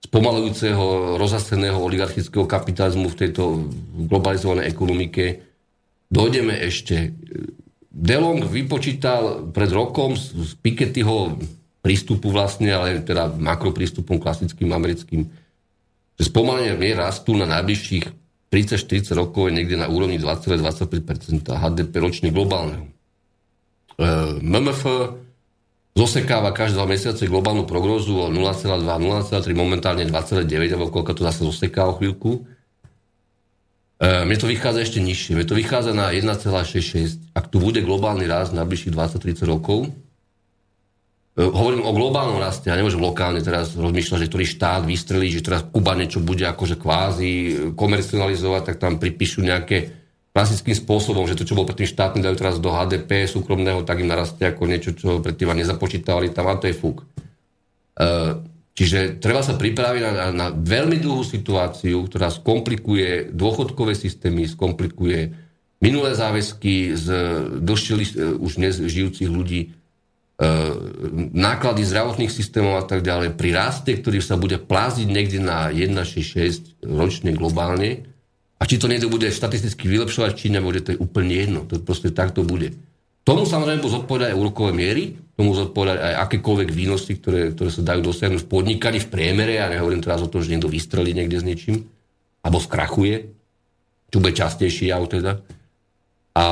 spomalujúceho, 0.05 1.17
rozaseného 1.17 1.79
oligarchického 1.81 2.45
kapitalizmu 2.45 3.09
v 3.09 3.19
tejto 3.25 3.71
globalizovanej 4.11 4.69
ekonomike, 4.69 5.25
dojdeme 6.11 6.53
ešte. 6.61 7.15
Delong 7.95 8.43
vypočítal 8.45 9.49
pred 9.55 9.71
rokom 9.71 10.19
z, 10.19 10.35
z 10.35 10.53
Pikettyho 10.61 11.39
prístupu 11.81 12.35
vlastne, 12.35 12.75
ale 12.75 13.01
teda 13.01 13.33
makroprístupom 13.33 14.19
klasickým 14.19 14.75
americkým, 14.75 15.31
že 16.19 16.25
spomalenie 16.27 16.75
mier 16.75 17.01
rastu 17.01 17.39
na 17.39 17.47
najbližších 17.47 18.24
30-40 18.55 19.19
rokov 19.19 19.51
je 19.51 19.59
niekde 19.59 19.75
na 19.75 19.91
úrovni 19.91 20.23
20-25% 20.23 21.43
HDP 21.51 21.93
ročne 21.99 22.31
globálneho. 22.31 22.87
E, 22.87 22.91
MMF 24.39 24.83
zosekáva 25.99 26.55
každé 26.55 26.79
dva 26.79 26.87
mesiace 26.87 27.27
globálnu 27.27 27.67
prognozu 27.67 28.15
o 28.15 28.31
0,2, 28.31 28.79
0,3, 28.79 29.51
momentálne 29.59 30.07
2,9, 30.07 30.71
alebo 30.71 30.95
koľko 30.95 31.19
to 31.19 31.23
zase 31.27 31.43
zoseká 31.43 31.91
o 31.91 31.99
chvíľku. 31.99 32.47
E, 33.99 34.23
mne 34.23 34.39
to 34.39 34.47
vychádza 34.47 34.87
ešte 34.87 35.03
nižšie. 35.03 35.35
Mne 35.35 35.51
to 35.51 35.59
vychádza 35.59 35.91
na 35.91 36.15
1,66. 36.15 37.35
Ak 37.35 37.51
tu 37.51 37.59
bude 37.59 37.83
globálny 37.83 38.31
rast 38.31 38.55
na 38.55 38.63
bližších 38.63 38.95
20-30 38.95 39.51
rokov, 39.51 39.91
hovorím 41.35 41.83
o 41.83 41.91
globálnom 41.91 42.39
raste, 42.39 42.71
ja 42.71 42.79
nemôžem 42.79 43.03
lokálne 43.03 43.43
teraz 43.43 43.75
rozmýšľať, 43.75 44.19
že 44.23 44.31
ktorý 44.31 44.47
štát 44.47 44.83
vystrelí, 44.87 45.35
že 45.35 45.43
teraz 45.43 45.67
Kuba 45.67 45.99
niečo 45.99 46.23
bude 46.23 46.47
akože 46.47 46.79
kvázi 46.79 47.31
komercionalizovať, 47.75 48.63
tak 48.71 48.77
tam 48.79 49.03
pripíšu 49.03 49.43
nejaké 49.43 49.91
klasickým 50.31 50.79
spôsobom, 50.79 51.27
že 51.27 51.35
to, 51.35 51.43
čo 51.43 51.59
bolo 51.59 51.67
predtým 51.67 51.91
štátne, 51.91 52.23
dajú 52.23 52.39
teraz 52.39 52.63
do 52.63 52.71
HDP 52.71 53.27
súkromného, 53.27 53.83
tak 53.83 54.03
im 54.03 54.11
narastie 54.11 54.47
ako 54.47 54.63
niečo, 54.71 54.95
čo 54.95 55.19
predtým 55.19 55.51
nezapočítali 55.59 56.31
tam, 56.31 56.47
a 56.51 56.59
to 56.59 56.71
je 56.71 56.75
fúk. 56.75 57.03
E, 57.03 57.07
čiže 58.79 59.19
treba 59.19 59.43
sa 59.43 59.59
pripraviť 59.59 60.03
na, 60.07 60.27
na 60.31 60.47
veľmi 60.55 61.03
dlhú 61.03 61.27
situáciu, 61.27 62.07
ktorá 62.07 62.31
skomplikuje 62.31 63.35
dôchodkové 63.35 63.99
systémy, 63.99 64.47
skomplikuje 64.47 65.35
minulé 65.83 66.15
záväzky 66.15 66.95
z 66.95 67.07
dlhšie 67.59 67.95
e, 67.95 68.03
už 68.39 68.59
dnes 68.59 68.75
žijúcich 68.79 69.31
ľudí, 69.31 69.71
E, 69.71 69.84
náklady 71.35 71.83
zdravotných 71.87 72.33
systémov 72.33 72.81
a 72.81 72.85
tak 72.85 73.07
ďalej 73.07 73.39
pri 73.39 73.51
raste, 73.55 73.93
ktorý 73.95 74.19
sa 74.21 74.35
bude 74.37 74.59
pláziť 74.59 75.07
niekde 75.09 75.39
na 75.41 75.71
1,66 75.71 76.85
ročne 76.85 77.33
globálne 77.33 78.05
a 78.59 78.63
či 78.65 78.81
to 78.81 78.89
niekto 78.89 79.13
bude 79.13 79.29
štatisticky 79.29 79.91
vylepšovať 79.91 80.31
v 80.33 80.39
Číne, 80.41 80.65
bude 80.65 80.81
to 80.81 80.95
je 80.95 81.03
úplne 81.03 81.35
jedno. 81.35 81.61
To 81.69 81.81
proste 81.83 82.15
takto 82.15 82.47
bude. 82.47 82.73
Tomu 83.25 83.49
samozrejme 83.49 83.81
zodpovedať 83.81 84.33
aj 84.33 84.39
úrokové 84.39 84.73
miery, 84.77 85.17
tomu 85.33 85.57
zodpovedať 85.57 85.97
aj 85.97 86.15
akékoľvek 86.29 86.69
výnosy, 86.69 87.17
ktoré, 87.19 87.57
ktoré 87.57 87.71
sa 87.73 87.83
dajú 87.83 88.01
dosiahnuť 88.05 88.41
v 88.45 88.51
podnikaní 88.53 89.01
v 89.01 89.11
priemere, 89.11 89.57
ja 89.57 89.73
nehovorím 89.73 90.05
teraz 90.05 90.21
o 90.21 90.29
tom, 90.29 90.45
že 90.45 90.53
niekto 90.53 90.69
vystrelí 90.69 91.17
niekde 91.17 91.41
s 91.41 91.45
niečím, 91.49 91.89
alebo 92.45 92.61
skrachuje, 92.61 93.33
čo 94.13 94.21
bude 94.21 94.37
častejší 94.37 94.93
jav 94.93 95.09
teda. 95.09 95.41
A 96.37 96.45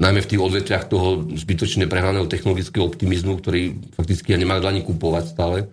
najmä 0.00 0.24
v 0.24 0.30
tých 0.32 0.40
odvetviach 0.40 0.88
toho 0.88 1.28
zbytočne 1.36 1.84
prehraného 1.84 2.24
technologického 2.24 2.88
optimizmu, 2.88 3.36
ktorý 3.36 3.76
fakticky 3.92 4.32
nemajú 4.32 4.64
ani 4.64 4.80
kupovať 4.80 5.24
stále 5.28 5.68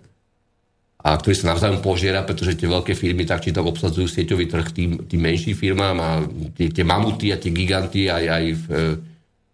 a 0.98 1.16
ktorý 1.16 1.34
sa 1.34 1.54
navzájom 1.56 1.80
požiera, 1.80 2.26
pretože 2.26 2.58
tie 2.58 2.68
veľké 2.68 2.92
firmy 2.92 3.24
tak 3.24 3.40
či 3.40 3.56
tak 3.56 3.64
obsadzujú 3.64 4.04
sieťový 4.04 4.44
trh 4.50 4.68
tým, 4.74 4.90
tým 5.08 5.20
menším 5.24 5.56
firmám 5.56 5.96
a 5.96 6.10
tie, 6.52 6.68
tie 6.68 6.84
mamuty 6.84 7.32
a 7.32 7.40
tie 7.40 7.48
giganty 7.48 8.12
aj, 8.12 8.24
aj 8.28 8.44
v 8.52 8.64
e, 8.68 8.76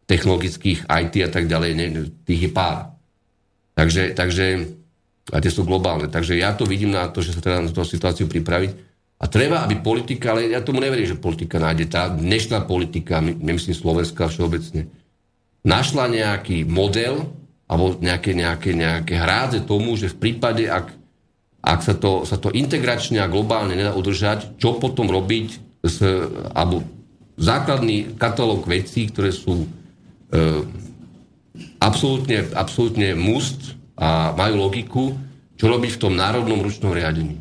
technologických 0.08 0.88
IT 0.88 1.14
a 1.22 1.30
tak 1.30 1.44
ďalej, 1.46 1.70
ne, 1.78 1.86
tých 2.26 2.48
je 2.48 2.50
pár. 2.50 2.96
Takže, 3.78 4.16
takže, 4.16 4.66
a 5.30 5.36
tie 5.38 5.52
sú 5.52 5.68
globálne. 5.68 6.08
Takže 6.08 6.34
ja 6.34 6.56
to 6.56 6.64
vidím 6.66 6.96
na 6.96 7.12
to, 7.12 7.20
že 7.20 7.36
sa 7.36 7.44
treba 7.44 7.60
na 7.60 7.70
tú 7.70 7.84
situáciu 7.84 8.26
pripraviť 8.26 8.93
a 9.24 9.26
treba, 9.26 9.64
aby 9.64 9.80
politika, 9.80 10.36
ale 10.36 10.52
ja 10.52 10.60
tomu 10.60 10.84
neverím, 10.84 11.08
že 11.08 11.16
politika 11.16 11.56
nájde. 11.56 11.88
Tá 11.88 12.12
dnešná 12.12 12.68
politika, 12.68 13.24
nemyslím 13.24 13.72
Slovenská 13.72 14.28
všeobecne, 14.28 14.84
našla 15.64 16.12
nejaký 16.12 16.68
model 16.68 17.32
alebo 17.64 17.96
nejaké, 17.96 18.36
nejaké, 18.36 18.76
nejaké 18.76 19.16
hrádze 19.16 19.64
tomu, 19.64 19.96
že 19.96 20.12
v 20.12 20.20
prípade, 20.20 20.68
ak, 20.68 20.92
ak 21.64 21.80
sa, 21.80 21.96
to, 21.96 22.28
sa 22.28 22.36
to 22.36 22.52
integračne 22.52 23.16
a 23.16 23.32
globálne 23.32 23.72
nedá 23.72 23.96
udržať, 23.96 24.60
čo 24.60 24.76
potom 24.76 25.08
robiť 25.08 25.80
s, 25.80 26.04
alebo 26.52 26.84
základný 27.40 28.20
katalóg 28.20 28.68
vecí, 28.68 29.08
ktoré 29.08 29.32
sú 29.32 29.64
e, 29.64 29.68
absolútne, 31.80 32.44
absolútne 32.52 33.16
must 33.16 33.72
a 33.96 34.36
majú 34.36 34.68
logiku, 34.68 35.16
čo 35.56 35.72
robiť 35.72 35.96
v 35.96 36.00
tom 36.04 36.12
národnom 36.12 36.60
ručnom 36.60 36.92
riadení. 36.92 37.40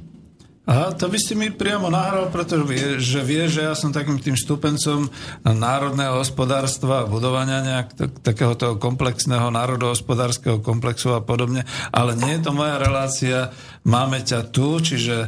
A 0.64 0.96
to 0.96 1.12
by 1.12 1.20
si 1.20 1.36
mi 1.36 1.52
priamo 1.52 1.92
nahral, 1.92 2.32
pretože 2.32 2.64
vie, 2.64 2.96
že 2.96 3.20
vie, 3.20 3.52
že 3.52 3.68
ja 3.68 3.76
som 3.76 3.92
takým 3.92 4.16
tým 4.16 4.40
stupencom 4.40 5.12
národného 5.44 6.24
hospodárstva 6.24 7.04
budovania 7.04 7.60
nejak 7.60 7.88
takéhoto 8.24 8.80
komplexného 8.80 9.52
národohospodárskeho 9.52 10.64
komplexu 10.64 11.12
a 11.12 11.20
podobne, 11.20 11.68
ale 11.92 12.16
nie 12.16 12.40
je 12.40 12.48
to 12.48 12.52
moja 12.56 12.80
relácia, 12.80 13.52
máme 13.84 14.24
ťa 14.24 14.48
tu, 14.48 14.80
čiže 14.80 15.28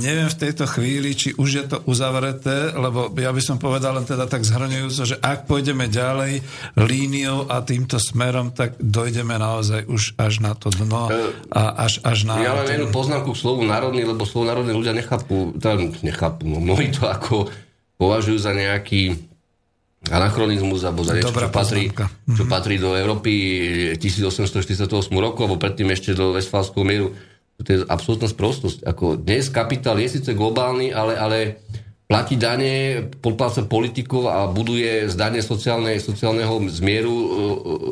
neviem 0.00 0.32
v 0.32 0.40
tejto 0.40 0.64
chvíli, 0.64 1.12
či 1.12 1.36
už 1.36 1.48
je 1.48 1.64
to 1.68 1.78
uzavreté, 1.84 2.72
lebo 2.72 3.12
ja 3.12 3.28
by 3.30 3.42
som 3.44 3.60
povedal 3.60 4.00
len 4.00 4.08
teda 4.08 4.24
tak 4.24 4.48
zhrňujúco, 4.48 5.02
že 5.04 5.16
ak 5.20 5.44
pôjdeme 5.44 5.84
ďalej 5.92 6.40
líniou 6.80 7.52
a 7.52 7.60
týmto 7.60 8.00
smerom, 8.00 8.56
tak 8.56 8.80
dojdeme 8.80 9.36
naozaj 9.36 9.84
už 9.92 10.16
až 10.16 10.40
na 10.40 10.56
to 10.56 10.72
dno 10.72 11.12
a 11.52 11.62
až, 11.84 12.00
až 12.00 12.24
na... 12.24 12.40
Ja 12.40 12.56
mám 12.56 12.64
jednu 12.64 12.88
poznámku 12.88 13.36
k 13.36 13.40
slovu 13.44 13.60
národný, 13.68 14.08
lebo 14.08 14.24
slovo 14.24 14.48
národní 14.48 14.72
ľudia 14.72 14.96
nechápu, 14.96 15.52
teda 15.60 15.76
nechápu, 16.00 16.48
no, 16.48 16.64
mnohí 16.64 16.88
to 16.88 17.04
ako 17.04 17.52
považujú 18.00 18.40
za 18.40 18.56
nejaký 18.56 19.30
anachronizmus 20.08 20.80
alebo 20.88 21.04
za 21.04 21.12
niečo, 21.12 21.28
čo 21.28 21.52
patrí, 21.52 21.92
čo 22.24 22.44
mhm. 22.48 22.50
patrí 22.50 22.80
do 22.80 22.96
Európy 22.96 23.32
1848 24.00 24.88
roku, 25.12 25.44
alebo 25.44 25.60
predtým 25.60 25.92
ešte 25.92 26.16
do 26.16 26.32
Westfalského 26.32 26.88
mieru. 26.88 27.12
To 27.60 27.68
je 27.68 27.78
absolútna 27.84 28.26
sprostosť. 28.26 28.88
Ako 28.88 29.20
dnes 29.20 29.52
kapitál 29.52 30.00
je 30.00 30.16
síce 30.16 30.32
globálny, 30.32 30.96
ale, 30.96 31.14
ale 31.14 31.38
platí 32.08 32.40
dane, 32.40 33.04
podpláca 33.20 33.68
politikov 33.68 34.32
a 34.32 34.48
buduje 34.48 35.06
zdanie 35.12 35.44
sociálne, 35.44 36.00
sociálneho 36.00 36.56
zmieru 36.72 37.12
e, 37.12 37.26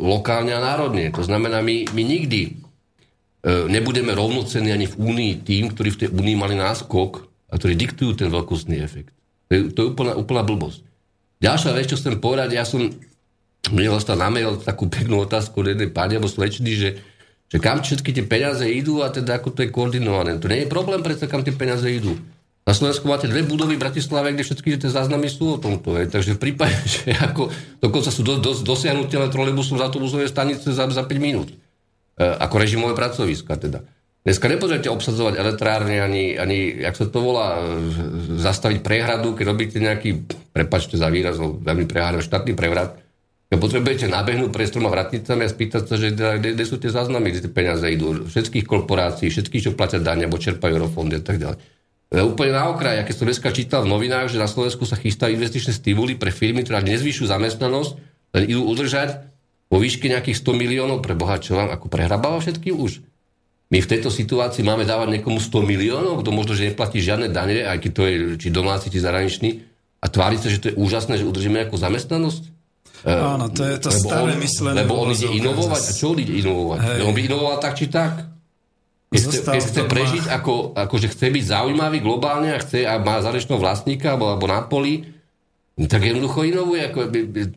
lokálne 0.02 0.56
a 0.56 0.64
národne. 0.64 1.12
To 1.12 1.20
znamená, 1.20 1.60
my, 1.60 1.84
my 1.92 2.02
nikdy 2.02 2.68
E, 3.38 3.70
nebudeme 3.70 4.10
rovnocení 4.18 4.74
ani 4.74 4.90
v 4.90 4.98
Únii 4.98 5.32
tým, 5.46 5.70
ktorí 5.70 5.94
v 5.94 6.00
tej 6.04 6.08
Únii 6.10 6.34
mali 6.34 6.58
náskok 6.58 7.30
a 7.48 7.54
ktorí 7.54 7.78
diktujú 7.78 8.18
ten 8.18 8.28
veľkostný 8.34 8.82
efekt. 8.82 9.14
To 9.48 9.52
je, 9.54 9.60
to 9.70 9.78
je 9.78 9.86
úplná, 9.94 10.12
úplná 10.18 10.42
blbosť. 10.42 10.82
Ďalšia 11.38 11.70
vec, 11.72 11.86
čo 11.86 11.96
chcem 11.96 12.18
povedať, 12.18 12.58
ja 12.58 12.66
som 12.66 12.90
mne 13.70 13.88
dostal 13.94 14.18
na 14.18 14.26
mail 14.26 14.58
takú 14.58 14.90
peknú 14.90 15.22
otázku 15.22 15.62
od 15.62 15.70
jednej 15.70 15.86
pani 15.86 16.18
alebo 16.18 16.26
slečny, 16.26 16.72
že, 16.74 16.88
že 17.48 17.56
kam 17.56 17.80
všetky 17.80 18.12
tie 18.12 18.24
peniaze 18.28 18.68
idú 18.68 19.00
a 19.00 19.08
teda 19.08 19.40
ako 19.40 19.56
to 19.56 19.64
je 19.64 19.72
koordinované. 19.72 20.36
To 20.36 20.52
nie 20.52 20.64
je 20.64 20.72
problém 20.72 21.00
predsa, 21.00 21.24
kam 21.24 21.40
tie 21.40 21.56
peniaze 21.56 21.88
idú. 21.88 22.16
Na 22.68 22.76
Slovensku 22.76 23.08
máte 23.08 23.24
dve 23.24 23.48
budovy 23.48 23.80
v 23.80 23.84
Bratislave, 23.88 24.36
kde 24.36 24.44
všetky 24.44 24.76
tie 24.76 24.92
záznamy 24.92 25.32
sú 25.32 25.56
o 25.56 25.58
tomto. 25.58 25.96
Je. 25.96 26.04
Takže 26.04 26.36
v 26.36 26.52
prípade, 26.52 26.76
že 26.92 27.16
ako, 27.16 27.48
dokonca 27.80 28.12
sú 28.12 28.20
do, 28.20 28.36
do, 28.36 28.52
dosiahnutelné 28.52 29.32
trolejbusom 29.32 29.80
za 29.80 29.88
autobusové 29.88 30.28
stanice 30.28 30.68
za, 30.76 30.84
za 30.84 31.04
5 31.08 31.16
minút. 31.16 31.48
E, 31.48 31.56
ako 32.20 32.54
režimové 32.60 32.92
pracoviska 32.92 33.56
teda. 33.56 33.80
Dneska 34.20 34.52
nepotrebujete 34.52 34.92
obsadzovať 34.92 35.40
elektrárne 35.40 36.04
ani, 36.04 36.36
ani, 36.36 36.84
jak 36.84 36.92
sa 36.92 37.08
to 37.08 37.24
volá, 37.24 37.56
e, 37.56 37.80
zastaviť 38.36 38.84
prehradu, 38.84 39.32
keď 39.32 39.44
robíte 39.48 39.80
nejaký, 39.80 40.28
prepačte 40.52 41.00
za 41.00 41.08
výraz, 41.08 41.40
veľmi 41.40 41.88
prehádaný 41.88 42.20
štátny 42.20 42.52
prevrat, 42.52 43.00
potrebujete 43.56 44.12
nabehnúť 44.12 44.52
troma 44.68 44.92
vratnicami 44.92 45.48
a 45.48 45.48
spýtať 45.48 45.82
sa, 45.88 45.96
že 45.96 46.12
kde, 46.12 46.52
kde 46.52 46.64
sú 46.68 46.76
tie 46.76 46.92
záznamy, 46.92 47.32
kde 47.32 47.48
tie 47.48 47.52
peniaze 47.52 47.86
idú, 47.88 48.28
všetkých 48.28 48.68
korporácií, 48.68 49.32
všetkých, 49.32 49.64
čo 49.64 49.70
platia 49.72 50.04
dane, 50.04 50.28
alebo 50.28 50.36
čerpajú 50.36 50.68
eurofondy 50.76 51.16
a 51.16 51.24
tak 51.24 51.40
ďalej. 51.40 51.58
Je 52.08 52.24
úplne 52.24 52.52
na 52.56 52.68
okraj, 52.68 53.04
keď 53.04 53.14
som 53.16 53.24
dneska 53.28 53.48
čítal 53.52 53.80
v 53.84 53.92
novinách, 53.92 54.32
že 54.32 54.40
na 54.40 54.48
Slovensku 54.48 54.84
sa 54.84 55.00
chystá 55.00 55.32
investičné 55.32 55.72
stimuly 55.72 56.16
pre 56.16 56.28
firmy, 56.28 56.60
ktoré 56.64 56.84
nezvyšujú 56.84 57.28
zamestnanosť, 57.28 57.90
len 58.36 58.42
idú 58.48 58.68
udržať 58.68 59.28
vo 59.68 59.76
výške 59.80 60.08
nejakých 60.08 60.40
100 60.40 60.52
miliónov 60.52 60.98
pre 61.04 61.12
Boha, 61.16 61.40
čo 61.40 61.56
vám 61.56 61.72
ako 61.72 61.88
prehrabáva 61.92 62.40
všetkým 62.40 62.76
už. 62.76 63.04
My 63.68 63.84
v 63.84 63.90
tejto 63.92 64.08
situácii 64.08 64.64
máme 64.64 64.88
dávať 64.88 65.20
niekomu 65.20 65.36
100 65.40 65.60
miliónov, 65.68 66.24
kto 66.24 66.32
možno, 66.32 66.56
že 66.56 66.72
neplatí 66.72 67.04
žiadne 67.04 67.28
dane, 67.28 67.64
aj 67.68 67.76
keď 67.84 67.90
to 67.92 68.02
je 68.08 68.14
či 68.40 68.48
domáci, 68.48 68.88
či 68.88 69.04
zahraničný, 69.04 69.60
a 70.00 70.06
tvári 70.08 70.40
sa, 70.40 70.48
že 70.48 70.60
to 70.64 70.66
je 70.72 70.78
úžasné, 70.80 71.20
že 71.20 71.28
udržíme 71.28 71.60
nejakú 71.60 71.76
zamestnanosť? 71.76 72.57
E, 73.04 73.12
Áno, 73.14 73.46
to 73.52 73.62
je 73.62 73.76
to 73.78 73.90
staré 73.94 74.34
on, 74.34 74.42
myslené. 74.42 74.82
Lebo 74.82 75.06
on 75.06 75.14
ide 75.14 75.28
inovovať. 75.30 75.82
A 75.82 75.92
čo 75.94 76.14
on 76.14 76.18
ide 76.18 76.34
inovovať? 76.38 76.78
Hej. 76.82 76.98
On 77.06 77.12
by 77.14 77.20
inovoval 77.22 77.56
tak, 77.62 77.74
či 77.78 77.86
tak. 77.86 78.26
Keď 79.08 79.20
chce, 79.24 79.38
keď 79.40 79.62
chce 79.64 79.82
prežiť, 79.88 80.24
ako, 80.76 80.94
že 81.00 81.08
chce 81.08 81.26
byť 81.32 81.44
zaujímavý 81.48 82.04
globálne 82.04 82.52
a 82.52 82.60
chce 82.60 82.84
a 82.84 83.00
má 83.00 83.24
zarečného 83.24 83.56
vlastníka 83.56 84.12
alebo, 84.12 84.28
alebo 84.28 84.44
na 84.44 84.60
poli, 84.68 85.16
tak 85.78 86.02
jednoducho 86.02 86.42
inovuje, 86.42 86.82
ako 86.90 86.98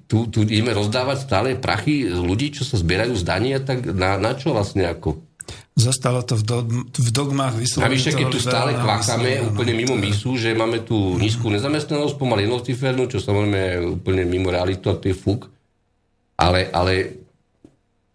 tu, 0.05 0.29
tu 0.29 0.39
ideme 0.45 0.71
rozdávať 0.77 1.25
stále 1.25 1.57
prachy 1.57 2.05
ľudí, 2.05 2.53
čo 2.53 2.61
sa 2.61 2.77
zbierajú 2.77 3.17
z 3.17 3.23
dania, 3.25 3.57
tak 3.57 3.81
na, 3.83 4.15
na 4.21 4.37
čo 4.37 4.53
vlastne 4.53 4.85
ako? 4.85 5.17
Zostalo 5.71 6.19
to 6.27 6.35
v, 6.35 6.43
do, 6.43 6.57
v 6.91 7.09
dogmách 7.15 7.55
vyslovene. 7.55 7.95
Navyše, 7.95 8.11
keď 8.11 8.27
tu 8.27 8.39
stále 8.43 8.75
kvacháme 8.75 9.55
úplne 9.55 9.71
mimo 9.71 9.95
misu, 9.95 10.35
že 10.35 10.51
máme 10.51 10.83
tu 10.83 11.15
nízku 11.15 11.47
nezamestnanosť, 11.47 12.19
pomaly 12.19 12.43
jednocifernú, 12.43 13.07
čo 13.07 13.23
samozrejme 13.23 13.57
je 13.57 13.77
úplne 13.95 14.27
mimo 14.27 14.51
realitu 14.51 14.91
a 14.91 14.99
to 14.99 15.07
je 15.07 15.15
fuk. 15.15 15.47
ale, 16.35 16.67
ale 16.75 17.21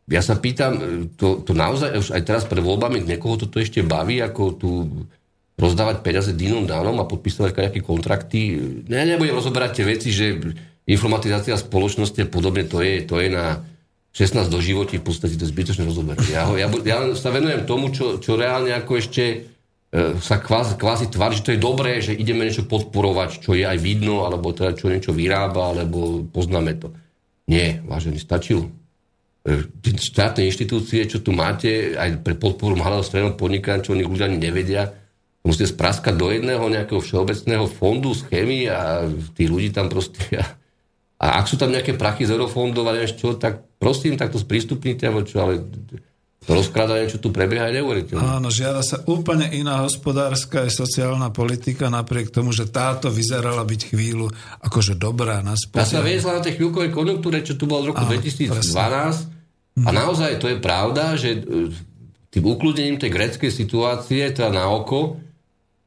ja 0.06 0.22
sa 0.22 0.38
pýtam, 0.38 0.78
to, 1.18 1.42
to 1.42 1.50
naozaj 1.50 1.90
už 1.98 2.14
aj 2.14 2.22
teraz 2.22 2.42
pred 2.46 2.62
voľbami 2.62 3.02
niekoho 3.02 3.34
toto 3.34 3.58
ešte 3.58 3.82
baví, 3.82 4.22
ako 4.22 4.42
tu 4.54 4.70
rozdávať 5.56 6.04
peniaze 6.04 6.30
dinom 6.36 6.68
dánom 6.68 7.00
a 7.00 7.08
podpisovať 7.08 7.72
nejaké 7.72 7.80
kontrakty. 7.82 8.60
Ne, 8.86 9.02
nebudem 9.02 9.34
rozoberať 9.34 9.80
tie 9.80 9.84
veci, 9.88 10.12
že 10.14 10.38
informatizácia 10.86 11.58
spoločnosti 11.58 12.22
a 12.22 12.28
podobne, 12.28 12.68
to 12.68 12.84
je, 12.84 13.02
to 13.02 13.18
je 13.18 13.32
na 13.32 13.58
16 14.16 14.48
do 14.48 14.64
životí, 14.64 14.96
v 14.96 15.04
podstate 15.04 15.36
to 15.36 15.44
je 15.44 15.52
zbytočné 15.52 15.84
rozoberať. 15.84 16.32
Ja, 16.32 16.48
ja, 16.56 16.72
ja 16.72 16.96
sa 17.12 17.28
venujem 17.28 17.68
tomu, 17.68 17.92
čo, 17.92 18.16
čo 18.16 18.40
reálne 18.40 18.72
ako 18.72 18.96
ešte 18.96 19.24
e, 19.28 19.36
sa 20.24 20.40
kvázi, 20.40 20.80
kvázi 20.80 21.12
tvári, 21.12 21.36
že 21.36 21.44
to 21.44 21.52
je 21.52 21.60
dobré, 21.60 22.00
že 22.00 22.16
ideme 22.16 22.48
niečo 22.48 22.64
podporovať, 22.64 23.44
čo 23.44 23.52
je 23.52 23.68
aj 23.68 23.76
vidno, 23.76 24.24
alebo 24.24 24.56
teda 24.56 24.72
čo 24.72 24.88
niečo 24.88 25.12
vyrába, 25.12 25.76
alebo 25.76 26.24
poznáme 26.32 26.80
to. 26.80 26.96
Nie, 27.44 27.84
vážený, 27.84 28.16
stačilo. 28.16 28.72
E, 29.44 29.68
štátne 29.84 30.48
inštitúcie, 30.48 31.04
čo 31.04 31.20
tu 31.20 31.36
máte, 31.36 31.92
aj 31.92 32.24
pre 32.24 32.40
podporu 32.40 32.72
malého 32.72 33.04
stredného 33.04 33.36
podnikania, 33.36 33.84
čo 33.84 33.92
oni 33.92 34.08
ľudia 34.08 34.32
ani 34.32 34.40
nevedia, 34.40 34.96
musíte 35.44 35.68
spraskať 35.68 36.16
do 36.16 36.32
jedného 36.32 36.64
nejakého 36.72 37.04
všeobecného 37.04 37.68
fondu, 37.68 38.16
schémy 38.16 38.72
a 38.72 39.04
tí 39.36 39.44
ľudí 39.44 39.76
tam 39.76 39.92
proste... 39.92 40.24
A, 40.40 40.56
a 41.16 41.40
ak 41.40 41.48
sú 41.48 41.56
tam 41.56 41.72
nejaké 41.72 41.96
prachy 41.96 42.28
z 42.28 42.36
eurofondov 42.36 42.84
a 42.88 42.92
neviem 42.92 43.08
čo, 43.08 43.40
tak 43.40 43.64
prosím, 43.80 44.20
tak 44.20 44.32
to 44.32 44.38
sprístupnite, 44.40 45.08
alebo 45.08 45.24
čo, 45.24 45.40
ale 45.40 45.64
to 46.46 46.54
rozkrádanie, 46.54 47.10
čo 47.10 47.18
tu 47.18 47.34
prebieha, 47.34 47.72
je 47.72 47.82
neuveriteľné. 47.82 48.22
Áno, 48.22 48.54
žiada 48.54 48.84
sa 48.84 49.02
úplne 49.10 49.50
iná 49.50 49.82
hospodárska 49.82 50.62
a 50.62 50.70
sociálna 50.70 51.34
politika, 51.34 51.90
napriek 51.90 52.30
tomu, 52.30 52.54
že 52.54 52.70
táto 52.70 53.10
vyzerala 53.10 53.66
byť 53.66 53.80
chvíľu 53.90 54.30
akože 54.62 54.94
dobrá 54.94 55.42
na 55.42 55.58
spôsob. 55.58 55.82
Ja 55.82 55.98
sa 55.98 56.06
viezla 56.06 56.38
na 56.38 56.42
tej 56.46 56.60
chvíľkovej 56.60 56.90
konjunktúre, 56.94 57.42
čo 57.42 57.58
tu 57.58 57.66
bolo 57.66 57.90
od 57.90 57.96
roku 57.96 58.04
Áno, 58.06 58.12
2012 58.14 58.52
presne. 58.52 59.82
a 59.82 59.90
naozaj 59.90 60.38
to 60.38 60.46
je 60.52 60.58
pravda, 60.62 61.18
že 61.18 61.30
e, 61.34 61.40
tým 62.30 62.44
ukludnením 62.46 63.00
tej 63.02 63.10
greckej 63.10 63.50
situácie, 63.50 64.22
teda 64.30 64.54
na 64.54 64.70
oko, 64.70 65.18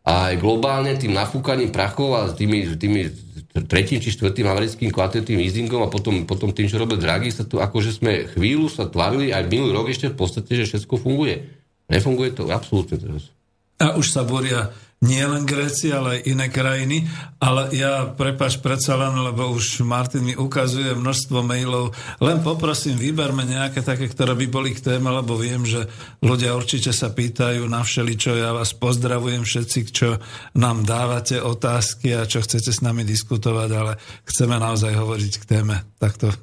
a 0.03 0.33
aj 0.33 0.35
globálne 0.41 0.97
tým 0.97 1.13
nafúkaním 1.13 1.69
prachov 1.69 2.17
a 2.17 2.33
tými, 2.33 2.75
tými 2.75 3.07
tretím 3.49 3.97
či 3.97 4.13
štvrtým 4.13 4.45
americkým 4.45 4.93
kvartetným 4.93 5.41
easingom 5.41 5.81
a 5.81 5.89
potom, 5.89 6.29
potom 6.29 6.53
tým, 6.53 6.69
čo 6.69 6.77
robil 6.77 7.01
Draghi, 7.01 7.33
sa 7.33 7.43
tu 7.43 7.57
akože 7.57 7.91
sme 7.97 8.29
chvíľu 8.29 8.69
sa 8.69 8.85
tvarili 8.85 9.33
aj 9.33 9.49
minulý 9.49 9.73
rok 9.73 9.89
ešte 9.89 10.13
v 10.13 10.17
podstate, 10.17 10.53
že 10.53 10.69
všetko 10.69 11.01
funguje. 11.01 11.49
Nefunguje 11.89 12.37
to 12.37 12.45
absolútne 12.53 13.01
teraz. 13.01 13.33
A 13.81 13.97
už 13.97 14.13
sa 14.13 14.21
boria 14.21 14.69
nie 14.99 15.23
len 15.23 15.47
Gréci, 15.47 15.95
ale 15.95 16.19
aj 16.19 16.27
iné 16.27 16.51
krajiny. 16.51 17.07
Ale 17.39 17.71
ja, 17.71 18.03
prepač, 18.11 18.59
predsa 18.59 18.99
len, 18.99 19.15
lebo 19.15 19.47
už 19.47 19.87
Martin 19.87 20.27
mi 20.27 20.35
ukazuje 20.35 20.91
množstvo 20.91 21.39
mailov. 21.39 21.95
Len 22.19 22.43
poprosím, 22.43 22.99
vyberme 22.99 23.47
nejaké 23.47 23.79
také, 23.79 24.11
ktoré 24.11 24.35
by 24.35 24.47
boli 24.51 24.75
k 24.75 24.83
téme, 24.83 25.07
lebo 25.07 25.39
viem, 25.39 25.63
že 25.63 25.87
ľudia 26.19 26.51
určite 26.51 26.91
sa 26.91 27.15
pýtajú 27.15 27.63
na 27.71 27.79
všeličo. 27.79 28.35
Ja 28.35 28.51
vás 28.51 28.75
pozdravujem 28.75 29.47
všetci, 29.47 29.79
čo 29.87 30.19
nám 30.59 30.83
dávate 30.83 31.39
otázky 31.39 32.19
a 32.19 32.27
čo 32.27 32.43
chcete 32.43 32.75
s 32.75 32.83
nami 32.83 33.07
diskutovať, 33.07 33.69
ale 33.71 33.95
chceme 34.27 34.59
naozaj 34.59 34.99
hovoriť 34.99 35.33
k 35.39 35.47
téme. 35.47 35.79
Takto 35.95 36.35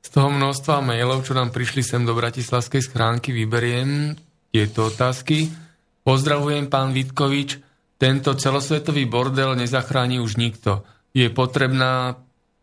z 0.00 0.08
toho 0.18 0.32
množstva 0.32 0.82
mailov, 0.82 1.22
čo 1.22 1.38
nám 1.38 1.54
prišli 1.54 1.86
sem 1.86 2.02
do 2.02 2.16
Bratislavskej 2.18 2.82
schránky, 2.82 3.30
vyberiem 3.30 4.18
tieto 4.50 4.90
otázky. 4.90 5.46
Pozdravujem 6.02 6.66
pán 6.66 6.90
Vitkovič, 6.90 7.69
tento 8.00 8.32
celosvetový 8.32 9.04
bordel 9.04 9.52
nezachráni 9.60 10.24
už 10.24 10.40
nikto. 10.40 10.88
Je 11.12 11.28
potrebná 11.28 12.16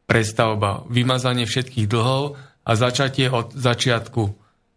prestavba, 0.09 0.81
vymazanie 0.89 1.45
všetkých 1.45 1.85
dlhov 1.85 2.41
a 2.65 2.71
začatie 2.73 3.29
od 3.29 3.53
začiatku. 3.53 4.23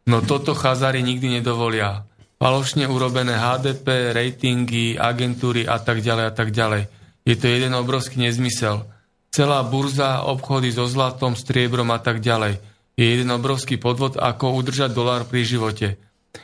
No 0.05 0.16
toto 0.20 0.53
chazary 0.53 1.01
nikdy 1.01 1.41
nedovolia. 1.41 2.05
Falošne 2.37 2.85
urobené 2.93 3.41
HDP, 3.41 4.12
ratingy, 4.12 5.01
agentúry 5.01 5.65
a 5.65 5.81
tak 5.81 6.05
ďalej 6.05 6.24
a 6.28 6.32
tak 6.32 6.53
ďalej. 6.53 6.82
Je 7.24 7.37
to 7.41 7.47
jeden 7.49 7.73
obrovský 7.73 8.20
nezmysel. 8.20 8.85
Celá 9.32 9.65
burza, 9.65 10.28
obchody 10.28 10.74
so 10.77 10.85
zlatom, 10.85 11.41
striebrom 11.41 11.89
a 11.89 12.01
tak 12.05 12.20
ďalej. 12.20 12.61
Je 13.01 13.05
jeden 13.07 13.32
obrovský 13.32 13.81
podvod, 13.81 14.20
ako 14.20 14.61
udržať 14.61 14.93
dolár 14.93 15.24
pri 15.24 15.41
živote. 15.41 15.97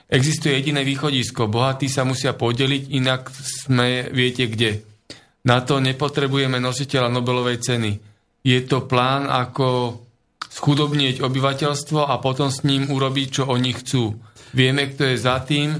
Existuje 0.06 0.54
jediné 0.54 0.86
východisko. 0.86 1.50
Bohatí 1.50 1.90
sa 1.90 2.06
musia 2.06 2.34
podeliť, 2.34 2.94
inak 2.94 3.30
sme 3.34 4.10
viete 4.14 4.46
kde. 4.46 4.82
Na 5.46 5.62
to 5.62 5.78
nepotrebujeme 5.78 6.58
nositeľa 6.58 7.10
Nobelovej 7.10 7.62
ceny. 7.62 7.92
Je 8.42 8.58
to 8.66 8.86
plán, 8.86 9.30
ako 9.30 9.98
schudobnieť 10.46 11.22
obyvateľstvo 11.22 12.06
a 12.06 12.18
potom 12.18 12.50
s 12.50 12.66
ním 12.66 12.90
urobiť, 12.90 13.26
čo 13.30 13.42
oni 13.46 13.70
chcú. 13.76 14.14
Vieme, 14.54 14.90
kto 14.90 15.10
je 15.10 15.16
za 15.18 15.38
tým 15.42 15.78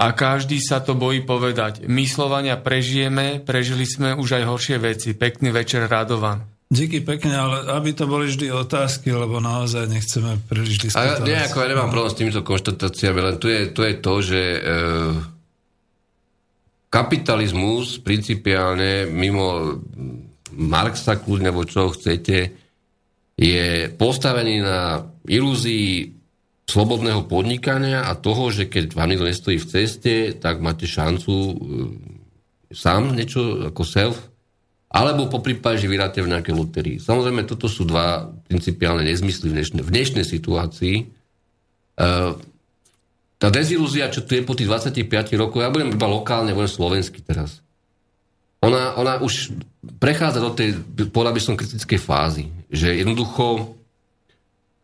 a 0.00 0.06
každý 0.16 0.58
sa 0.58 0.80
to 0.80 0.96
bojí 0.96 1.22
povedať. 1.22 1.84
My 1.84 2.08
Slovania 2.08 2.56
prežijeme, 2.56 3.44
prežili 3.44 3.84
sme 3.84 4.16
už 4.16 4.40
aj 4.40 4.44
horšie 4.48 4.76
veci. 4.80 5.12
Pekný 5.12 5.52
večer, 5.52 5.84
Radovan. 5.86 6.49
Díky 6.70 7.02
pekne, 7.02 7.34
ale 7.34 7.66
aby 7.74 7.90
to 7.90 8.06
boli 8.06 8.30
vždy 8.30 8.54
otázky, 8.54 9.10
lebo 9.10 9.42
naozaj 9.42 9.90
nechceme 9.90 10.38
príliš 10.46 10.86
diskutovať. 10.86 11.18
A 11.18 11.26
nejako, 11.26 11.66
ja 11.66 11.70
nemám 11.74 11.90
problém 11.90 12.14
s 12.14 12.18
týmito 12.22 12.46
konštatáciami, 12.46 13.18
len 13.18 13.36
tu 13.42 13.50
je 13.50 13.74
to, 13.74 13.82
je 13.82 13.94
to 13.98 14.14
že 14.22 14.38
e, 14.38 14.60
kapitalizmus 16.86 17.98
principiálne 18.06 19.10
mimo 19.10 19.82
Marxa 20.54 21.18
kľudne, 21.18 21.50
alebo 21.50 21.66
čo 21.66 21.90
chcete, 21.90 22.54
je 23.34 23.90
postavený 23.98 24.62
na 24.62 25.10
ilúzii 25.26 26.14
slobodného 26.70 27.26
podnikania 27.26 28.06
a 28.06 28.14
toho, 28.14 28.54
že 28.54 28.70
keď 28.70 28.94
vám 28.94 29.10
niekto 29.10 29.26
nestojí 29.26 29.58
v 29.58 29.70
ceste, 29.74 30.14
tak 30.38 30.62
máte 30.62 30.86
šancu 30.86 31.34
e, 31.34 31.54
sám 32.70 33.10
niečo 33.10 33.74
ako 33.74 33.82
self 33.82 34.29
alebo 34.90 35.30
po 35.30 35.38
prípade, 35.38 35.78
že 35.78 35.86
vyráte 35.86 36.18
v 36.18 36.34
nejakej 36.34 36.54
loterii. 36.54 36.96
Samozrejme, 36.98 37.46
toto 37.46 37.70
sú 37.70 37.86
dva 37.86 38.26
principiálne 38.50 39.06
nezmysly 39.06 39.46
v 39.46 39.54
dnešnej, 39.54 39.82
v 39.86 39.90
dnešnej 39.94 40.26
situácii. 40.26 40.96
Uh, 41.94 42.34
tá 43.38 43.48
dezilúzia, 43.54 44.10
čo 44.10 44.26
tu 44.26 44.34
je 44.34 44.42
po 44.42 44.58
tých 44.58 44.66
25 44.66 45.06
rokoch, 45.38 45.62
ja 45.62 45.70
budem 45.70 45.94
iba 45.94 46.10
lokálne, 46.10 46.50
budem 46.50 46.74
slovenský 46.74 47.22
teraz. 47.22 47.62
Ona, 48.66 48.98
ona 48.98 49.22
už 49.22 49.54
prechádza 50.02 50.42
do 50.42 50.52
tej, 50.52 50.82
podľa 51.14 51.32
by 51.38 51.40
som, 51.40 51.54
kritickej 51.54 52.00
fázy, 52.02 52.50
že 52.66 52.98
jednoducho 52.98 53.78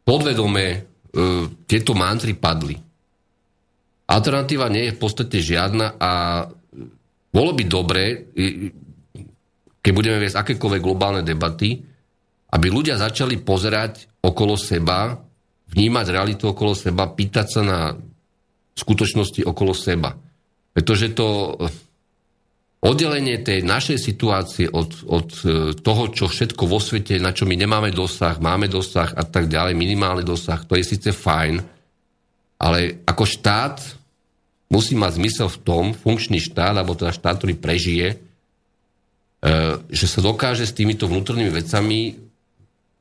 podvedome 0.06 0.86
uh, 0.86 1.50
tieto 1.66 1.98
mantry 1.98 2.38
padli. 2.38 2.78
Alternatíva 4.06 4.70
nie 4.70 4.86
je 4.86 4.94
v 4.94 5.02
podstate 5.02 5.42
žiadna 5.42 5.98
a 5.98 6.46
bolo 7.34 7.50
by 7.58 7.64
dobré, 7.66 8.30
keď 9.86 9.92
budeme 9.94 10.18
viesť 10.18 10.42
akékoľvek 10.42 10.82
globálne 10.82 11.22
debaty, 11.22 11.78
aby 12.50 12.66
ľudia 12.66 12.98
začali 12.98 13.38
pozerať 13.38 14.18
okolo 14.18 14.58
seba, 14.58 15.14
vnímať 15.70 16.06
realitu 16.10 16.50
okolo 16.50 16.74
seba, 16.74 17.06
pýtať 17.06 17.46
sa 17.46 17.62
na 17.62 17.78
skutočnosti 18.74 19.46
okolo 19.46 19.70
seba. 19.70 20.10
Pretože 20.74 21.14
to 21.14 21.54
oddelenie 22.82 23.38
tej 23.46 23.62
našej 23.62 23.98
situácie 24.02 24.66
od, 24.66 25.06
od 25.06 25.28
e, 25.46 25.46
toho, 25.78 26.02
čo 26.10 26.26
všetko 26.26 26.66
vo 26.66 26.82
svete, 26.82 27.22
na 27.22 27.30
čo 27.30 27.46
my 27.46 27.54
nemáme 27.54 27.94
dosah, 27.94 28.42
máme 28.42 28.66
dosah 28.66 29.14
a 29.14 29.22
tak 29.22 29.46
ďalej, 29.46 29.78
minimálny 29.78 30.26
dosah, 30.26 30.66
to 30.66 30.74
je 30.74 30.82
síce 30.82 31.14
fajn, 31.14 31.62
ale 32.58 33.06
ako 33.06 33.22
štát 33.22 33.78
musí 34.66 34.98
mať 34.98 35.22
zmysel 35.22 35.46
v 35.46 35.62
tom, 35.62 35.84
funkčný 35.94 36.42
štát, 36.42 36.74
alebo 36.74 36.98
teda 36.98 37.14
štát, 37.14 37.38
ktorý 37.38 37.54
prežije, 37.54 38.26
že 39.86 40.06
sa 40.10 40.20
dokáže 40.24 40.66
s 40.66 40.74
týmito 40.74 41.06
vnútornými 41.06 41.52
vecami 41.54 42.18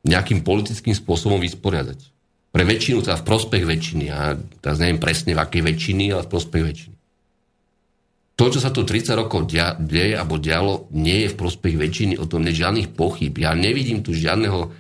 nejakým 0.06 0.46
politickým 0.46 0.94
spôsobom 0.94 1.42
vysporiadať. 1.42 2.00
Pre 2.54 2.64
väčšinu, 2.64 3.04
teda 3.04 3.20
v 3.20 3.28
prospech 3.28 3.64
väčšiny. 3.66 4.04
Ja 4.08 4.38
teraz 4.62 4.78
neviem 4.80 5.02
presne 5.02 5.36
v 5.36 5.44
akej 5.44 5.62
väčšiny, 5.66 6.14
ale 6.14 6.24
v 6.24 6.32
prospech 6.32 6.64
väčšiny. 6.64 6.96
To, 8.36 8.52
čo 8.52 8.60
sa 8.60 8.70
tu 8.72 8.84
30 8.84 9.16
rokov 9.16 9.48
dia, 9.48 9.76
deje 9.80 10.16
alebo 10.16 10.36
dialo, 10.36 10.92
nie 10.92 11.24
je 11.26 11.32
v 11.32 11.40
prospech 11.40 11.76
väčšiny, 11.76 12.14
o 12.20 12.28
tom 12.28 12.44
nie 12.44 12.52
žiadnych 12.52 12.92
pochyb. 12.94 13.32
Ja 13.36 13.56
nevidím 13.56 14.04
tu 14.04 14.12
žiadneho... 14.12 14.72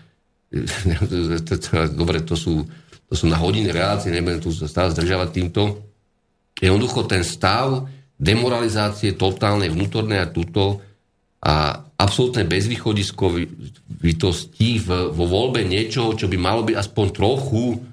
Dobre, 2.00 2.24
to 2.24 2.36
sú, 2.36 2.68
to 3.12 3.14
sú 3.16 3.26
na 3.28 3.40
hodiny 3.40 3.72
relácie, 3.72 4.12
nebudem 4.12 4.44
tu 4.44 4.52
stále 4.52 4.92
zdržavať 4.92 5.30
týmto. 5.32 5.84
Jednoducho 6.60 7.08
ten 7.08 7.24
stav 7.24 7.88
demoralizácie 8.16 9.16
totálnej 9.16 9.72
vnútornej 9.72 10.24
a 10.24 10.32
túto 10.32 10.80
a 11.46 11.86
absolútne 12.02 12.50
bezvýchodiskovitosti 12.50 14.82
vo 15.14 15.26
voľbe 15.30 15.62
niečoho, 15.62 16.18
čo 16.18 16.26
by 16.26 16.42
malo 16.42 16.66
byť 16.66 16.74
aspoň 16.74 17.06
trochu 17.14 17.86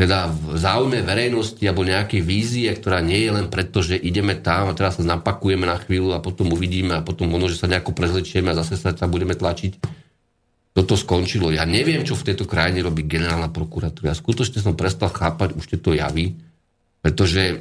teda 0.00 0.32
v 0.32 0.56
záujme 0.56 1.04
verejnosti 1.04 1.60
alebo 1.68 1.84
nejakej 1.84 2.24
vízie, 2.24 2.72
ktorá 2.72 3.04
nie 3.04 3.20
je 3.20 3.36
len 3.36 3.52
preto, 3.52 3.84
že 3.84 4.00
ideme 4.00 4.32
tam 4.32 4.72
a 4.72 4.76
teraz 4.76 4.96
sa 4.96 5.04
napakujeme 5.04 5.68
na 5.68 5.76
chvíľu 5.76 6.16
a 6.16 6.24
potom 6.24 6.56
uvidíme 6.56 6.96
a 6.96 7.04
potom 7.04 7.28
možno, 7.28 7.52
že 7.52 7.60
sa 7.60 7.68
nejako 7.68 7.92
prezlečieme 7.92 8.48
a 8.48 8.56
zase 8.56 8.80
sa 8.80 8.96
tam 8.96 9.12
budeme 9.12 9.36
tlačiť. 9.36 9.76
toto 10.72 10.96
skončilo. 10.96 11.52
Ja 11.52 11.68
neviem, 11.68 12.00
čo 12.06 12.16
v 12.16 12.32
tejto 12.32 12.48
krajine 12.48 12.80
robí 12.80 13.04
generálna 13.04 13.52
prokuratúra. 13.52 14.12
Ja 14.12 14.16
skutočne 14.16 14.64
som 14.64 14.72
prestal 14.72 15.12
chápať 15.12 15.52
už 15.52 15.68
tieto 15.68 15.92
javy, 15.92 16.32
pretože 17.04 17.60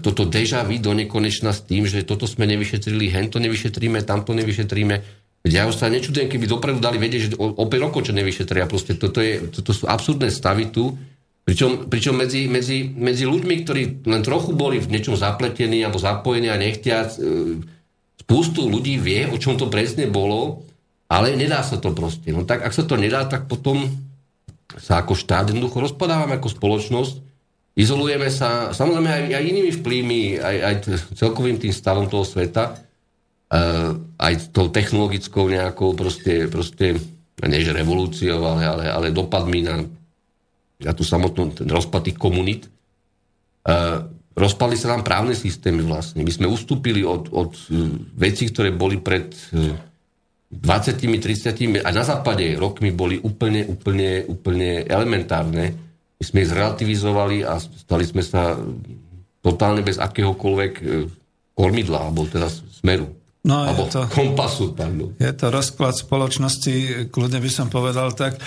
toto 0.00 0.24
deja 0.24 0.64
vu 0.64 0.80
do 0.80 0.96
nekonečna 0.96 1.52
s 1.52 1.68
tým, 1.68 1.84
že 1.84 2.00
toto 2.08 2.24
sme 2.24 2.48
nevyšetrili, 2.48 3.12
hento 3.12 3.36
nevyšetríme, 3.36 4.00
tamto 4.08 4.32
nevyšetríme. 4.32 5.20
Ja 5.48 5.68
už 5.68 5.80
sa 5.80 5.92
nečudujem, 5.92 6.28
keby 6.28 6.48
dopredu 6.48 6.80
dali 6.80 7.00
vedieť, 7.00 7.20
že 7.20 7.28
o, 7.36 7.52
o 7.56 7.64
5 7.68 7.84
rokov 7.84 8.08
čo 8.08 8.16
nevyšetria. 8.16 8.68
Proste 8.68 8.96
toto, 8.96 9.20
je, 9.24 9.48
toto 9.52 9.72
sú 9.72 9.88
absurdné 9.88 10.32
stavy 10.32 10.72
tu, 10.72 10.96
Pričom, 11.40 11.90
pričom 11.90 12.14
medzi, 12.14 12.46
medzi, 12.46 12.86
medzi 12.94 13.26
ľuďmi, 13.26 13.54
ktorí 13.64 13.82
len 14.06 14.22
trochu 14.22 14.54
boli 14.54 14.78
v 14.78 14.92
niečom 14.92 15.18
zapletení 15.18 15.82
alebo 15.82 15.98
zapojení 15.98 16.46
a 16.46 16.60
nechtiac, 16.60 17.16
e, 17.18 17.58
spustu 18.22 18.70
ľudí 18.70 19.00
vie, 19.02 19.26
o 19.26 19.34
čom 19.34 19.58
to 19.58 19.66
presne 19.66 20.06
bolo, 20.06 20.62
ale 21.10 21.34
nedá 21.34 21.66
sa 21.66 21.80
to 21.80 21.90
proste. 21.90 22.30
No 22.30 22.46
tak 22.46 22.62
ak 22.62 22.70
sa 22.70 22.86
to 22.86 22.94
nedá, 22.94 23.26
tak 23.26 23.50
potom 23.50 23.88
sa 24.78 25.02
ako 25.02 25.18
štát 25.18 25.50
jednoducho 25.50 25.90
rozpadávame 25.90 26.38
ako 26.38 26.54
spoločnosť, 26.54 27.14
izolujeme 27.80 28.28
sa, 28.28 28.76
samozrejme 28.76 29.08
aj, 29.08 29.22
aj 29.32 29.44
inými 29.48 29.72
vplyvmi, 29.80 30.20
aj, 30.36 30.56
aj 30.60 30.74
celkovým 31.16 31.56
tým 31.56 31.72
stavom 31.72 32.06
toho 32.12 32.28
sveta, 32.28 32.76
uh, 32.76 33.96
aj 34.20 34.52
tou 34.52 34.68
technologickou 34.68 35.48
nejakou 35.48 35.96
proste, 35.96 36.46
proste 36.52 37.00
nie 37.40 37.64
že 37.64 37.72
revolúciou, 37.72 38.44
ale, 38.44 38.68
ale, 38.68 38.84
ale 38.92 39.06
dopadmi 39.16 39.60
na 39.64 39.80
a 40.80 40.96
tu 40.96 41.04
samotnú 41.04 41.52
ten 41.52 41.68
rozpad 41.68 42.08
tých 42.08 42.16
komunít, 42.16 42.64
uh, 43.68 44.00
rozpadli 44.32 44.80
sa 44.80 44.96
nám 44.96 45.04
právne 45.04 45.36
systémy 45.36 45.84
vlastne. 45.84 46.24
My 46.24 46.32
sme 46.32 46.48
ustúpili 46.48 47.04
od, 47.04 47.28
od 47.28 47.52
uh, 47.52 48.00
vecí, 48.16 48.48
ktoré 48.48 48.72
boli 48.72 48.96
pred 48.96 49.28
uh, 49.52 49.76
20, 50.50 50.98
30 50.98 51.84
a 51.84 51.88
na 51.94 52.02
západe 52.02 52.58
rokmi 52.58 52.90
boli 52.90 53.20
úplne, 53.22 53.62
úplne, 53.70 54.26
úplne 54.26 54.82
elementárne. 54.82 55.89
My 56.20 56.24
sme 56.28 56.38
ich 56.44 56.52
zrelativizovali 56.52 57.48
a 57.48 57.56
stali 57.56 58.04
sme 58.04 58.20
sa 58.20 58.52
totálne 59.40 59.80
bez 59.80 59.96
akéhokoľvek 59.96 60.72
kormidla, 61.56 61.98
alebo 62.08 62.28
teda 62.28 62.52
smeru. 62.52 63.08
No, 63.40 63.64
Alebo 63.64 63.88
je 63.88 63.96
to, 63.96 64.00
kompasu. 64.12 64.76
Pardon. 64.76 65.16
Je 65.16 65.32
to 65.32 65.48
rozklad 65.48 65.96
spoločnosti, 65.96 67.08
kľudne 67.08 67.40
by 67.40 67.48
som 67.48 67.72
povedal 67.72 68.12
tak. 68.12 68.36
E, 68.36 68.40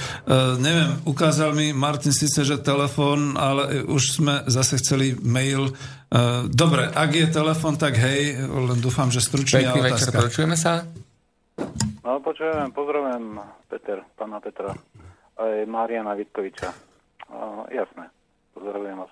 neviem, 0.62 1.02
ukázal 1.10 1.58
mi 1.58 1.74
Martin 1.74 2.14
síce, 2.14 2.46
že 2.46 2.62
telefón, 2.62 3.34
ale 3.34 3.82
už 3.90 4.22
sme 4.22 4.46
zase 4.46 4.78
chceli 4.78 5.18
mail. 5.18 5.74
E, 6.14 6.46
dobre, 6.46 6.94
ak 6.94 7.10
je 7.10 7.26
telefón, 7.26 7.74
tak 7.74 7.98
hej, 7.98 8.38
len 8.46 8.78
dúfam, 8.78 9.10
že 9.10 9.18
stručne 9.18 9.66
Pekný 9.66 9.82
večer, 9.82 10.14
počujeme 10.14 10.54
sa? 10.54 10.86
No, 12.06 12.22
počujem, 12.22 12.70
pozdravujem 12.70 13.42
Peter, 13.74 13.98
pána 14.14 14.38
Petra, 14.46 14.78
aj 15.42 15.66
Mariana 15.66 16.14
Vitkoviča. 16.14 16.93
Uh, 17.30 17.66
jasné, 17.72 18.10
pozdravujem 18.54 18.98
vás. 18.98 19.12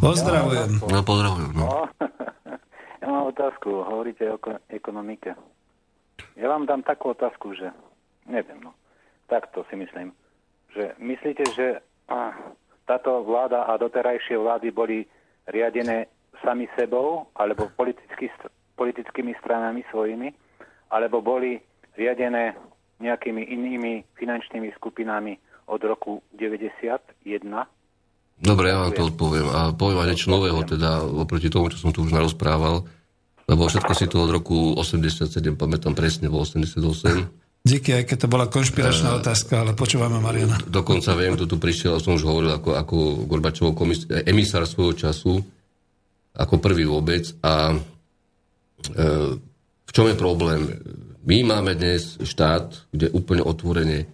Pozdravujem. 0.00 0.70
Ja, 0.80 0.92
no, 0.92 1.00
pozdravujem. 1.04 1.52
No. 1.54 1.68
Ja 3.04 3.12
mám 3.12 3.36
otázku, 3.36 3.84
hovoríte 3.84 4.24
o 4.32 4.40
ekonomike. 4.72 5.36
Ja 6.40 6.48
vám 6.48 6.64
dám 6.64 6.80
takú 6.88 7.12
otázku, 7.12 7.52
že 7.52 7.68
neviem, 8.24 8.64
no. 8.64 8.72
Takto 9.28 9.60
si 9.68 9.76
myslím. 9.76 10.16
Že 10.72 10.96
myslíte, 11.04 11.44
že 11.52 11.66
a, 12.08 12.32
táto 12.88 13.20
vláda 13.20 13.68
a 13.68 13.76
doterajšie 13.76 14.40
vlády 14.40 14.72
boli 14.72 15.04
riadené 15.52 16.08
sami 16.40 16.64
sebou, 16.80 17.28
alebo 17.36 17.68
politicky, 17.76 18.32
politickými 18.80 19.36
stranami 19.36 19.84
svojimi, 19.92 20.32
alebo 20.88 21.20
boli 21.20 21.60
riadené 22.00 22.56
nejakými 23.04 23.52
inými 23.52 24.04
finančnými 24.16 24.72
skupinami 24.80 25.36
od 25.66 25.80
roku 25.82 26.20
91 26.36 27.66
Dobre, 28.34 28.74
ja 28.74 28.82
vám 28.82 28.92
to 28.92 29.08
odpoviem. 29.08 29.46
A 29.46 29.70
poviem 29.72 30.02
aj 30.02 30.08
niečo 30.10 30.28
nového, 30.28 30.58
teda 30.66 31.06
oproti 31.06 31.46
tomu, 31.46 31.70
čo 31.70 31.78
som 31.78 31.94
tu 31.94 32.02
už 32.02 32.10
narozprával. 32.10 32.82
Lebo 33.44 33.68
všetko 33.68 33.92
si 33.94 34.10
to 34.10 34.24
od 34.24 34.30
roku 34.32 34.74
87 34.74 35.30
pamätám 35.54 35.92
presne, 35.94 36.32
bol 36.32 36.42
88. 36.42 36.80
Díky, 37.64 37.96
aj 37.96 38.04
keď 38.04 38.16
to 38.24 38.28
bola 38.28 38.44
konšpiračná 38.48 39.16
uh, 39.16 39.18
otázka, 39.24 39.64
ale 39.64 39.72
počúvame 39.72 40.20
Mariana. 40.20 40.60
Dokonca 40.68 41.16
viem, 41.16 41.32
kto 41.32 41.48
tu 41.48 41.56
prišiel, 41.56 41.96
som 41.96 42.16
už 42.16 42.24
hovoril 42.28 42.52
ako, 42.60 42.76
ako 42.76 42.96
Gorbačovou 43.24 43.72
komis- 43.72 44.04
emisár 44.04 44.68
svojho 44.68 44.92
času, 44.92 45.40
ako 46.36 46.60
prvý 46.60 46.84
vôbec. 46.84 47.24
A 47.40 47.72
uh, 47.72 49.32
v 49.80 49.90
čom 49.92 50.06
je 50.12 50.16
problém? 50.16 50.76
My 51.24 51.40
máme 51.40 51.72
dnes 51.72 52.20
štát, 52.20 52.92
kde 52.92 53.08
úplne 53.16 53.40
otvorene 53.40 54.12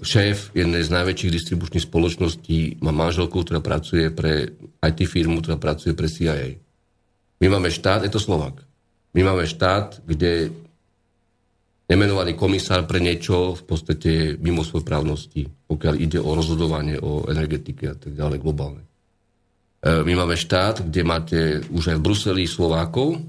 šéf 0.00 0.56
jednej 0.56 0.80
z 0.80 0.90
najväčších 0.90 1.34
distribučných 1.36 1.84
spoločností 1.84 2.80
má 2.80 2.88
manželku, 2.88 3.44
ktorá 3.44 3.60
pracuje 3.60 4.08
pre 4.08 4.56
IT 4.80 5.04
firmu, 5.04 5.44
ktorá 5.44 5.60
pracuje 5.60 5.92
pre 5.92 6.08
CIA. 6.08 6.56
My 7.42 7.46
máme 7.52 7.68
štát, 7.68 8.06
je 8.06 8.12
to 8.12 8.22
Slovak. 8.22 8.64
My 9.12 9.20
máme 9.28 9.44
štát, 9.44 10.00
kde 10.08 10.48
nemenovaný 11.92 12.32
komisár 12.32 12.88
pre 12.88 13.04
niečo 13.04 13.52
v 13.52 13.62
podstate 13.68 14.10
mimo 14.40 14.64
svojej 14.64 14.88
právnosti, 14.88 15.42
pokiaľ 15.68 15.94
ide 16.00 16.16
o 16.16 16.32
rozhodovanie 16.32 16.96
o 16.96 17.28
energetike 17.28 17.92
a 17.92 17.96
tak 17.98 18.16
ďalej 18.16 18.38
globálne. 18.40 18.80
E, 18.80 20.00
my 20.00 20.12
máme 20.16 20.32
štát, 20.32 20.88
kde 20.88 21.02
máte 21.04 21.40
už 21.68 21.92
aj 21.92 21.96
v 22.00 22.04
Bruseli 22.08 22.44
Slovákov, 22.48 23.20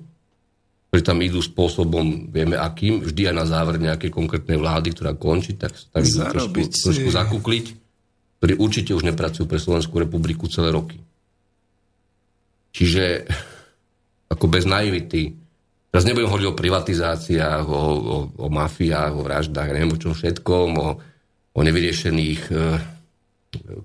ktorí 0.94 1.02
tam 1.02 1.26
idú 1.26 1.42
spôsobom, 1.42 2.30
vieme 2.30 2.54
akým, 2.54 3.02
vždy 3.02 3.34
aj 3.34 3.36
na 3.42 3.50
záver 3.50 3.82
nejakej 3.82 4.14
konkrétnej 4.14 4.62
vlády, 4.62 4.94
ktorá 4.94 5.18
končí, 5.18 5.58
tak 5.58 5.74
tam 5.90 6.06
idú 6.06 6.22
trošku, 6.22 6.70
trošku 6.70 7.10
zakúkliť, 7.10 7.66
ktorí 8.38 8.54
určite 8.62 8.94
už 8.94 9.02
nepracujú 9.10 9.50
pre 9.50 9.58
Slovenskú 9.58 9.98
republiku 9.98 10.46
celé 10.46 10.70
roky. 10.70 11.02
Čiže 12.78 13.26
ako 14.38 14.46
bez 14.46 14.70
naivity. 14.70 15.34
Teraz 15.90 16.06
nebudem 16.06 16.30
hovoriť 16.30 16.48
o 16.54 16.60
privatizáciách, 16.62 17.66
o, 17.66 17.82
o, 17.98 18.16
o 18.46 18.48
mafiách, 18.54 19.18
o 19.18 19.26
vraždách, 19.26 19.74
neviem 19.74 19.98
o 19.98 20.02
čom 20.02 20.14
všetkom, 20.14 20.68
o, 20.78 20.90
o 21.58 21.60
nevyriešených 21.66 22.42
e, 22.54 22.58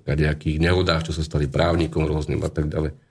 nejakých 0.05 0.61
nehodách, 0.61 1.09
čo 1.09 1.17
sa 1.17 1.25
stali 1.25 1.49
právnikom 1.49 2.05
rôznym 2.05 2.37
a 2.45 2.53
tak 2.53 2.69
ďalej. 2.69 3.08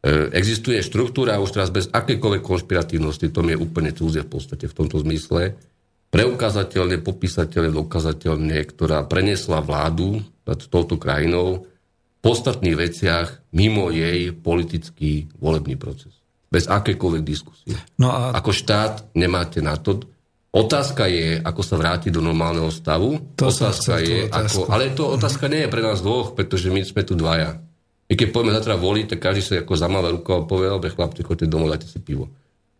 E, 0.00 0.32
existuje 0.32 0.80
štruktúra 0.80 1.36
už 1.40 1.52
teraz 1.52 1.68
bez 1.68 1.86
akékoľvek 1.92 2.40
konšpiratívnosti, 2.40 3.28
to 3.28 3.44
mi 3.44 3.52
je 3.52 3.60
úplne 3.60 3.92
cudzie 3.92 4.24
v 4.24 4.32
podstate 4.32 4.64
v 4.64 4.76
tomto 4.76 4.96
zmysle, 5.04 5.60
preukázateľne, 6.08 7.04
popísateľne, 7.04 7.70
dokazateľne, 7.70 8.58
ktorá 8.64 9.04
prenesla 9.04 9.60
vládu 9.60 10.24
nad 10.48 10.58
touto 10.58 10.96
krajinou 10.96 11.64
v 11.64 12.18
podstatných 12.20 12.76
veciach 12.76 13.52
mimo 13.52 13.92
jej 13.92 14.32
politický 14.32 15.28
volebný 15.36 15.76
proces 15.76 16.20
bez 16.50 16.66
akékoľvek 16.66 17.22
diskusie. 17.22 17.78
No 18.02 18.10
a... 18.10 18.34
Ako 18.34 18.50
štát 18.50 19.14
nemáte 19.14 19.62
na 19.62 19.78
to. 19.78 20.02
Otázka 20.50 21.06
je, 21.06 21.38
ako 21.38 21.62
sa 21.62 21.78
vráti 21.78 22.10
do 22.10 22.18
normálneho 22.18 22.74
stavu. 22.74 23.22
To 23.38 23.54
otázka 23.54 24.02
je, 24.02 24.26
ako, 24.26 24.66
ale 24.66 24.90
to 24.90 25.14
otázka 25.14 25.46
nie 25.46 25.62
je 25.62 25.70
pre 25.70 25.78
nás 25.78 26.02
dvoch, 26.02 26.34
pretože 26.34 26.74
my 26.74 26.82
sme 26.82 27.06
tu 27.06 27.14
dvaja. 27.14 27.62
My 28.10 28.18
keď 28.18 28.28
poďme 28.34 28.52
zatra 28.58 28.74
voliť, 28.74 29.06
tak 29.14 29.18
každý 29.22 29.40
sa 29.40 29.52
ako 29.62 29.78
zamáva 29.78 30.10
rukou 30.10 30.42
a 30.42 30.46
povie, 30.46 30.66
dobre 30.66 30.90
chlapci, 30.90 31.22
chodte 31.22 31.46
domov, 31.46 31.70
dajte 31.70 31.86
si 31.86 32.02
pivo. 32.02 32.26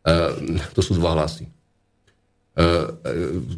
Uh, 0.03 0.59
to 0.75 0.83
sú 0.83 0.99
dva 0.99 1.15
hlasy. 1.15 1.47
Uh, 2.59 2.99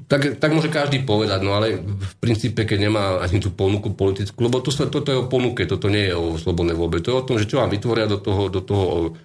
tak, 0.05 0.37
tak 0.37 0.53
môže 0.53 0.69
každý 0.69 1.01
povedať, 1.09 1.41
no 1.41 1.57
ale 1.57 1.81
v 1.81 2.15
princípe, 2.21 2.69
keď 2.69 2.79
nemá 2.93 3.05
ani 3.25 3.41
tú 3.41 3.49
ponuku 3.49 3.97
politickú, 3.97 4.37
lebo 4.45 4.61
to, 4.61 4.69
toto 4.69 5.09
je 5.09 5.17
o 5.17 5.33
ponuke, 5.33 5.65
toto 5.65 5.89
nie 5.89 6.13
je 6.13 6.15
o 6.15 6.37
slobodnej 6.37 6.77
voľbe, 6.77 7.01
to 7.01 7.09
je 7.09 7.19
o 7.19 7.27
tom, 7.27 7.41
že 7.41 7.49
čo 7.49 7.65
vám 7.65 7.73
vytvoria 7.73 8.05
do 8.05 8.21
toho, 8.21 8.53
do 8.53 8.61
toho 8.61 9.17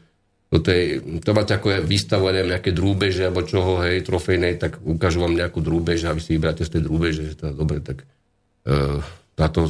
do 0.47 0.63
tej, 0.63 1.03
to 1.19 1.35
máte 1.35 1.59
ako 1.59 1.83
výstavu, 1.83 2.31
neviem, 2.31 2.55
nejaké 2.55 2.71
drúbeže 2.71 3.27
alebo 3.27 3.43
čoho, 3.43 3.83
hej, 3.83 3.99
trofejnej, 4.07 4.55
tak 4.55 4.79
ukážu 4.79 5.19
vám 5.19 5.35
nejakú 5.35 5.59
drúbež 5.59 6.07
a 6.07 6.15
vy 6.15 6.23
si 6.23 6.39
vybráte 6.39 6.63
z 6.63 6.79
tej 6.79 6.81
drúbeže, 6.87 7.21
že 7.27 7.35
to 7.35 7.51
dobre, 7.51 7.83
tak 7.83 8.07
e, 8.63 9.03
táto 9.35 9.67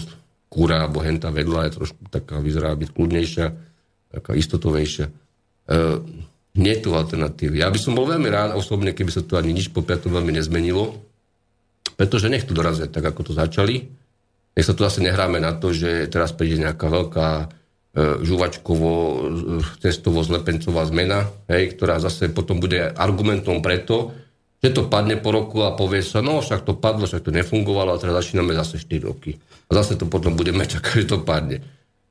kúra 0.48 0.88
alebo 0.88 1.04
henta 1.04 1.30
vedľa 1.30 1.68
je 1.68 1.76
trošku 1.78 2.02
taká, 2.12 2.40
vyzerá 2.40 2.74
byť 2.76 2.90
kľudnejšia, 2.92 3.46
taká 4.16 4.32
istotovejšia. 4.36 5.06
E, 5.08 5.14
nie 6.58 6.74
je 6.74 6.82
tu 6.82 6.90
alternatívy. 6.96 7.62
Ja 7.62 7.70
by 7.70 7.80
som 7.80 7.94
bol 7.94 8.10
veľmi 8.10 8.30
rád 8.32 8.56
osobne, 8.58 8.96
keby 8.96 9.12
sa 9.14 9.22
tu 9.22 9.38
ani 9.38 9.54
nič 9.54 9.70
po 9.70 9.86
5. 9.86 10.08
veľmi 10.08 10.34
nezmenilo, 10.34 10.98
pretože 12.00 12.32
nech 12.32 12.48
tu 12.48 12.56
dorazia 12.56 12.90
tak, 12.90 13.06
ako 13.06 13.32
to 13.32 13.34
začali. 13.36 13.86
Nech 14.58 14.66
sa 14.66 14.74
tu 14.74 14.82
asi 14.88 15.06
nehráme 15.06 15.38
na 15.38 15.54
to, 15.54 15.70
že 15.70 16.10
teraz 16.10 16.34
príde 16.34 16.58
nejaká 16.58 16.90
veľká 16.90 17.30
E, 17.98 18.22
žuvačkovo, 18.22 18.92
cestovo 19.82 20.22
zlepencová 20.22 20.86
zmena, 20.86 21.34
hej, 21.50 21.74
ktorá 21.74 21.98
zase 21.98 22.30
potom 22.30 22.62
bude 22.62 22.94
argumentom 22.94 23.58
preto, 23.66 24.14
že 24.58 24.70
to 24.74 24.90
padne 24.90 25.22
po 25.22 25.30
roku 25.30 25.62
a 25.62 25.78
povie 25.78 26.02
sa, 26.02 26.26
no 26.26 26.42
však 26.42 26.66
to 26.66 26.74
padlo, 26.74 27.06
však 27.06 27.22
to 27.22 27.32
nefungovalo 27.34 27.94
a 27.94 28.02
teraz 28.02 28.26
začíname 28.26 28.58
zase 28.58 28.82
4 28.82 29.06
roky. 29.06 29.38
A 29.70 29.72
zase 29.78 29.94
to 30.00 30.10
potom 30.10 30.34
budeme 30.34 30.66
čakať, 30.74 31.06
že 31.06 31.10
to 31.10 31.22
padne. 31.22 31.62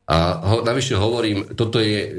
A 0.06 0.38
ho, 0.38 0.56
navyše 0.62 0.94
hovorím, 0.94 1.58
toto 1.58 1.82
je, 1.82 2.14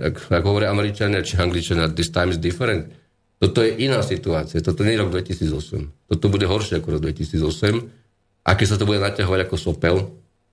ak, 0.00 0.32
ak 0.32 0.42
hovoria 0.44 0.72
Američania 0.72 1.20
či 1.20 1.36
Angličania, 1.36 1.92
this 1.92 2.08
time 2.08 2.32
is 2.32 2.40
different. 2.40 2.88
Toto 3.36 3.60
je 3.60 3.76
iná 3.84 4.00
situácia. 4.00 4.64
Toto 4.64 4.84
nie 4.84 4.96
je 4.96 5.00
rok 5.00 5.12
2008. 5.12 6.08
Toto 6.08 6.26
bude 6.32 6.48
horšie 6.48 6.80
ako 6.80 6.96
rok 6.96 7.00
2008. 7.04 8.48
A 8.48 8.50
keď 8.56 8.66
sa 8.68 8.76
to 8.80 8.88
bude 8.88 9.04
naťahovať 9.04 9.40
ako 9.44 9.56
sopel, 9.60 9.96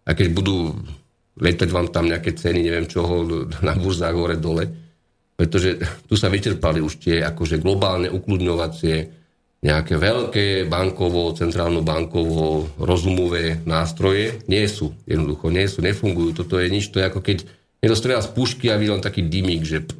a 0.07 0.11
keď 0.15 0.27
budú 0.31 0.71
letať 1.39 1.69
vám 1.71 1.91
tam 1.91 2.07
nejaké 2.07 2.31
ceny, 2.31 2.63
neviem 2.63 2.87
čoho, 2.87 3.27
na 3.59 3.75
burzách 3.75 4.15
hore 4.15 4.39
dole, 4.39 4.86
pretože 5.37 5.77
tu 6.09 6.17
sa 6.17 6.33
vyčerpali 6.33 6.81
už 6.81 6.97
tie 6.97 7.21
akože 7.21 7.61
globálne 7.61 8.09
ukludňovacie 8.09 8.95
nejaké 9.61 9.97
veľké 9.97 10.45
bankovo, 10.65 11.33
centrálno 11.33 11.85
bankovo 11.85 12.69
rozumové 12.77 13.61
nástroje 13.65 14.41
nie 14.49 14.65
sú. 14.65 14.93
Jednoducho 15.05 15.53
nie 15.53 15.65
sú, 15.69 15.81
nefungujú. 15.81 16.41
Toto 16.41 16.57
je 16.57 16.69
nič, 16.69 16.89
to 16.89 17.01
je 17.01 17.09
ako 17.09 17.21
keď 17.21 17.45
niekto 17.81 17.97
strieľa 17.97 18.25
z 18.25 18.33
pušky 18.33 18.65
a 18.69 18.77
vidí 18.77 18.93
len 18.93 19.01
taký 19.01 19.25
dymík, 19.25 19.61
že 19.65 19.85
p- 19.85 19.97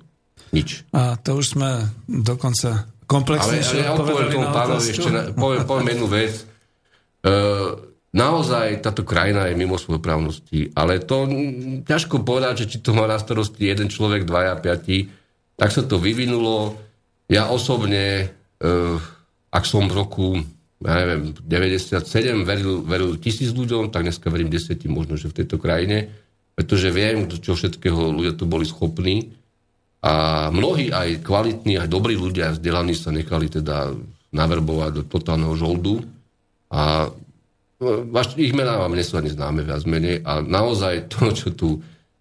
nič. 0.53 0.85
A 0.93 1.17
to 1.21 1.37
už 1.41 1.57
sme 1.57 1.89
dokonca 2.05 2.85
komplexnejšie 3.09 3.81
ale, 3.81 3.89
ale 3.93 3.97
odpoviem 3.97 4.29
tomu 4.29 4.47
pánovi 4.53 4.87
ešte, 4.89 5.09
na, 5.09 5.21
poviem, 5.33 5.63
poviem 5.65 5.87
jednu 5.93 6.07
vec. 6.09 6.33
E, 6.37 6.43
naozaj 8.13 8.67
táto 8.85 9.01
krajina 9.01 9.49
je 9.49 9.55
mimo 9.57 9.77
svojej 9.81 10.01
právnosti, 10.01 10.59
ale 10.77 11.01
to 11.01 11.25
ťažko 11.85 12.21
povedať, 12.21 12.65
že 12.65 12.69
či 12.73 12.77
to 12.81 12.93
má 12.93 13.09
na 13.09 13.17
starosti 13.17 13.65
jeden 13.65 13.89
človek, 13.89 14.25
dvaja, 14.25 14.53
piati, 14.61 15.09
tak 15.57 15.73
sa 15.73 15.81
to 15.83 15.97
vyvinulo. 15.97 16.77
Ja 17.27 17.49
osobne 17.49 18.29
e, 18.61 18.65
ak 19.51 19.63
som 19.65 19.89
v 19.89 19.97
roku 19.97 20.27
ja 20.77 20.93
neviem, 21.01 21.33
97 21.33 22.45
veril, 22.45 22.85
veril 22.85 23.17
tisíc 23.17 23.49
ľuďom, 23.49 23.89
tak 23.89 24.05
dneska 24.05 24.29
verím 24.29 24.53
desetím 24.53 24.93
možno, 24.93 25.17
že 25.17 25.33
v 25.33 25.41
tejto 25.41 25.57
krajine, 25.57 26.13
pretože 26.53 26.93
viem, 26.93 27.25
čo 27.25 27.57
všetkého 27.57 28.13
ľudia 28.13 28.37
tu 28.37 28.45
boli 28.45 28.61
schopní 28.61 29.33
a 30.05 30.47
mnohí 30.53 30.93
aj 30.93 31.25
kvalitní, 31.25 31.81
aj 31.81 31.89
dobrí 31.89 32.13
ľudia, 32.13 32.53
vzdelaní 32.53 32.93
sa 32.93 33.09
nechali 33.09 33.49
teda 33.49 33.97
naverbovať 34.29 35.01
do 35.01 35.03
totálneho 35.09 35.57
žoldu 35.57 36.05
a 36.69 37.09
no, 37.81 38.21
ich 38.37 38.53
mená 38.53 38.77
vám 38.77 38.93
nie 38.93 39.01
ani 39.01 39.33
známe 39.33 39.65
viac 39.65 39.81
menej 39.89 40.21
a 40.21 40.45
naozaj 40.45 41.09
to, 41.09 41.33
čo 41.33 41.49
tu, 41.57 41.69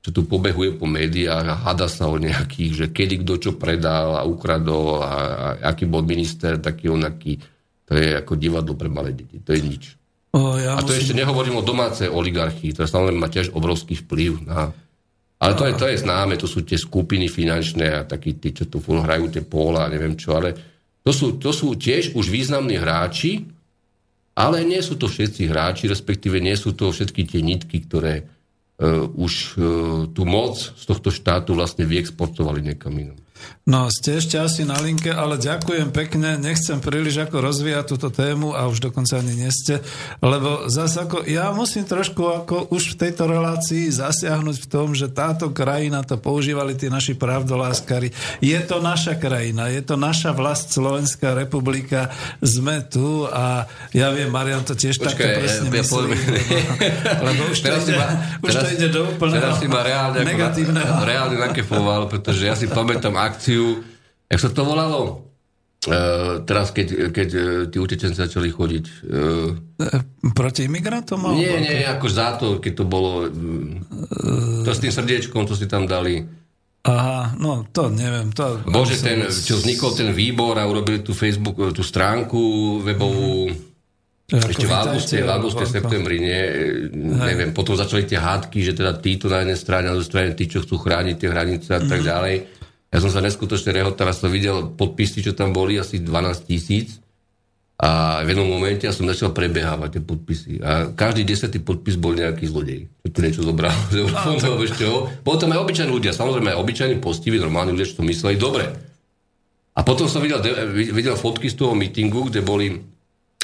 čo 0.06 0.14
tu 0.14 0.22
pobehuje 0.22 0.78
po 0.78 0.86
médiách 0.86 1.46
a 1.50 1.58
hada 1.66 1.90
sa 1.90 2.06
o 2.06 2.14
nejakých, 2.14 2.72
že 2.78 2.86
kedy 2.94 3.26
kto 3.26 3.34
čo 3.42 3.50
predal 3.58 4.14
a 4.14 4.22
ukradol 4.22 5.02
a, 5.02 5.10
a 5.10 5.46
aký 5.74 5.90
bol 5.90 6.06
minister, 6.06 6.62
taký 6.62 6.94
onaký 6.94 7.42
to 7.82 7.98
je 7.98 8.14
ako 8.14 8.38
divadlo 8.38 8.78
pre 8.78 8.86
malé 8.86 9.18
deti. 9.18 9.42
To 9.42 9.50
je 9.50 9.60
nič. 9.66 9.84
O, 10.30 10.62
ja 10.62 10.78
a 10.78 10.82
to 10.86 10.94
musím... 10.94 11.02
ešte 11.02 11.18
nehovorím 11.18 11.58
o 11.58 11.66
domácej 11.66 12.06
oligarchii, 12.06 12.70
ktorá 12.70 12.86
samozrejme 12.86 13.18
má 13.18 13.26
tiež 13.26 13.50
obrovský 13.50 13.98
vplyv 14.06 14.46
na... 14.46 14.70
Ale 15.42 15.58
to 15.58 15.66
je, 15.66 15.72
to 15.74 15.86
je 15.90 15.98
známe, 15.98 16.38
to 16.38 16.46
sú 16.46 16.62
tie 16.62 16.78
skupiny 16.78 17.26
finančné 17.26 17.98
a 17.98 18.06
takí 18.06 18.38
tí, 18.38 18.54
čo 18.54 18.70
tu 18.70 18.78
hrajú 18.78 19.26
tie 19.26 19.42
póla 19.42 19.86
a 19.86 19.92
neviem 19.92 20.14
čo, 20.14 20.38
ale 20.38 20.54
to 21.02 21.10
sú, 21.10 21.34
to 21.42 21.50
sú 21.50 21.74
tiež 21.74 22.14
už 22.14 22.30
významní 22.30 22.78
hráči, 22.78 23.42
ale 24.38 24.62
nie 24.62 24.78
sú 24.86 24.94
to 24.94 25.10
všetci 25.10 25.50
hráči, 25.50 25.90
respektíve 25.90 26.38
nie 26.38 26.54
sú 26.54 26.78
to 26.78 26.94
všetky 26.94 27.26
tie 27.26 27.42
nitky, 27.42 27.82
ktoré 27.82 28.35
už 29.16 29.56
uh, 29.56 30.04
tú 30.12 30.28
moc 30.28 30.60
z 30.60 30.84
tohto 30.84 31.08
štátu 31.08 31.56
vlastne 31.56 31.88
vyexportovali 31.88 32.60
niekam 32.60 32.92
inam. 32.92 33.18
No, 33.66 33.90
ste 33.90 34.22
ešte 34.22 34.38
asi 34.38 34.62
na 34.62 34.78
linke, 34.78 35.10
ale 35.10 35.42
ďakujem 35.42 35.90
pekne, 35.90 36.38
nechcem 36.38 36.78
príliš 36.78 37.26
ako 37.26 37.50
rozvíjať 37.50 37.84
túto 37.90 38.14
tému 38.14 38.54
a 38.54 38.70
už 38.70 38.78
dokonca 38.78 39.18
ani 39.18 39.34
neste, 39.42 39.82
lebo 40.22 40.70
zase 40.70 41.02
ako, 41.02 41.26
ja 41.26 41.50
musím 41.50 41.82
trošku 41.82 42.30
ako 42.30 42.70
už 42.70 42.94
v 42.94 42.98
tejto 43.02 43.26
relácii 43.26 43.90
zasiahnuť 43.90 44.56
v 44.62 44.66
tom, 44.70 44.94
že 44.94 45.10
táto 45.10 45.50
krajina, 45.50 46.06
to 46.06 46.14
používali 46.14 46.78
tí 46.78 46.86
naši 46.86 47.18
pravdoláskari, 47.18 48.14
je 48.38 48.54
to 48.62 48.78
naša 48.78 49.18
krajina, 49.18 49.66
je 49.66 49.82
to 49.82 49.98
naša 49.98 50.30
vlast 50.30 50.70
Slovenská 50.70 51.34
republika, 51.34 52.14
sme 52.38 52.86
tu 52.86 53.26
a 53.26 53.66
ja 53.90 54.14
viem, 54.14 54.30
Marian 54.30 54.62
to 54.62 54.78
tiež 54.78 55.02
Počkaj, 55.02 55.10
takto 55.10 55.26
presne 55.42 55.66
ja, 55.66 55.82
myslí, 55.82 56.14
lebo, 57.26 57.42
už, 57.50 57.58
to 57.66 57.78
ide, 57.82 57.94
ma, 57.98 58.06
už 58.46 58.50
teraz, 58.54 58.62
to 58.62 58.66
ide 58.78 58.88
do 58.94 59.10
úplného 59.10 59.42
teraz 59.42 59.58
si 59.58 59.66
ma 59.66 59.82
reálne, 59.82 60.22
negatívneho. 60.22 61.02
reálne 61.02 61.34
nakefoval, 61.34 62.06
pretože 62.06 62.46
ja 62.46 62.54
si 62.54 62.70
pamätám 62.70 63.25
akciu, 63.26 63.82
jak 64.30 64.40
sa 64.40 64.50
to 64.54 64.62
volalo? 64.62 65.26
Uh, 65.86 66.42
teraz, 66.42 66.74
keď, 66.74 67.14
keď 67.14 67.28
uh, 67.30 67.44
tí 67.70 67.78
utečenci 67.78 68.18
začali 68.18 68.50
chodiť... 68.50 68.84
Uh, 69.06 70.34
Proti 70.34 70.66
imigrantom? 70.66 71.30
Nie, 71.38 71.62
nie, 71.62 71.86
ako 71.86 72.06
za 72.10 72.34
to, 72.34 72.58
keď 72.58 72.72
to 72.82 72.84
bolo... 72.90 73.30
Uh, 73.30 74.66
to 74.66 74.74
s 74.74 74.82
tým 74.82 74.90
srdiečkom, 74.90 75.46
to 75.46 75.54
si 75.54 75.70
tam 75.70 75.86
dali. 75.86 76.26
Aha, 76.86 77.34
no 77.42 77.66
to 77.70 77.90
neviem. 77.90 78.30
To, 78.34 78.62
Bože, 78.62 79.02
ten, 79.02 79.26
čo 79.26 79.58
vznikol 79.58 79.90
ten 79.94 80.14
výbor 80.14 80.54
a 80.54 80.70
urobili 80.70 81.02
tú 81.02 81.14
Facebook, 81.14 81.58
tú 81.74 81.82
stránku 81.82 82.38
webovú, 82.82 83.50
mm. 83.50 84.38
ešte 84.38 84.70
v 84.70 84.74
auguste, 84.74 85.16
v 85.18 85.30
auguste, 85.30 85.66
septembri, 85.66 86.22
nie, 86.22 86.42
neviem, 86.94 87.50
potom 87.50 87.74
začali 87.74 88.06
tie 88.06 88.22
hádky, 88.22 88.58
že 88.62 88.78
teda 88.78 89.02
títo 89.02 89.26
na 89.26 89.42
jednej 89.42 89.58
strane, 89.58 89.90
na 89.90 89.98
druhej 89.98 90.10
strane 90.10 90.38
tí, 90.38 90.46
čo 90.46 90.62
chcú 90.62 90.78
chrániť 90.78 91.14
tie 91.18 91.28
hranice 91.30 91.68
a 91.74 91.82
tak 91.82 92.00
mhm. 92.02 92.06
ďalej. 92.06 92.36
Ja 92.96 93.04
som 93.04 93.12
sa 93.12 93.20
neskutočne 93.20 93.76
rehotal, 93.76 94.08
som 94.16 94.32
videl 94.32 94.72
podpisy, 94.72 95.20
čo 95.20 95.36
tam 95.36 95.52
boli, 95.52 95.76
asi 95.76 96.00
12 96.00 96.48
tisíc. 96.48 96.96
A 97.76 98.24
v 98.24 98.32
jednom 98.32 98.48
momente 98.48 98.88
ja 98.88 98.92
som 98.96 99.04
začal 99.04 99.36
prebiehávať 99.36 100.00
tie 100.00 100.02
podpisy. 100.02 100.52
A 100.64 100.88
každý 100.96 101.28
desetý 101.28 101.60
podpis 101.60 102.00
bol 102.00 102.16
nejaký 102.16 102.48
zlodej. 102.48 102.88
Čo 103.04 103.08
tu 103.12 103.18
niečo 103.20 103.42
zobral. 103.44 103.76
Potom 105.28 105.52
aj 105.52 105.60
obyčajní 105.60 105.92
ľudia, 105.92 106.16
samozrejme 106.16 106.56
aj 106.56 106.60
obyčajní 106.64 106.96
postiví, 107.04 107.36
normálni 107.36 107.76
ľudia, 107.76 107.92
čo 107.92 108.00
to 108.00 108.08
mysleli, 108.08 108.40
dobre. 108.40 108.64
A 109.76 109.84
potom 109.84 110.08
som 110.08 110.24
videl, 110.24 110.40
videl 110.72 111.20
fotky 111.20 111.52
z 111.52 111.60
toho 111.60 111.76
mítingu, 111.76 112.32
kde 112.32 112.40
boli 112.40 112.80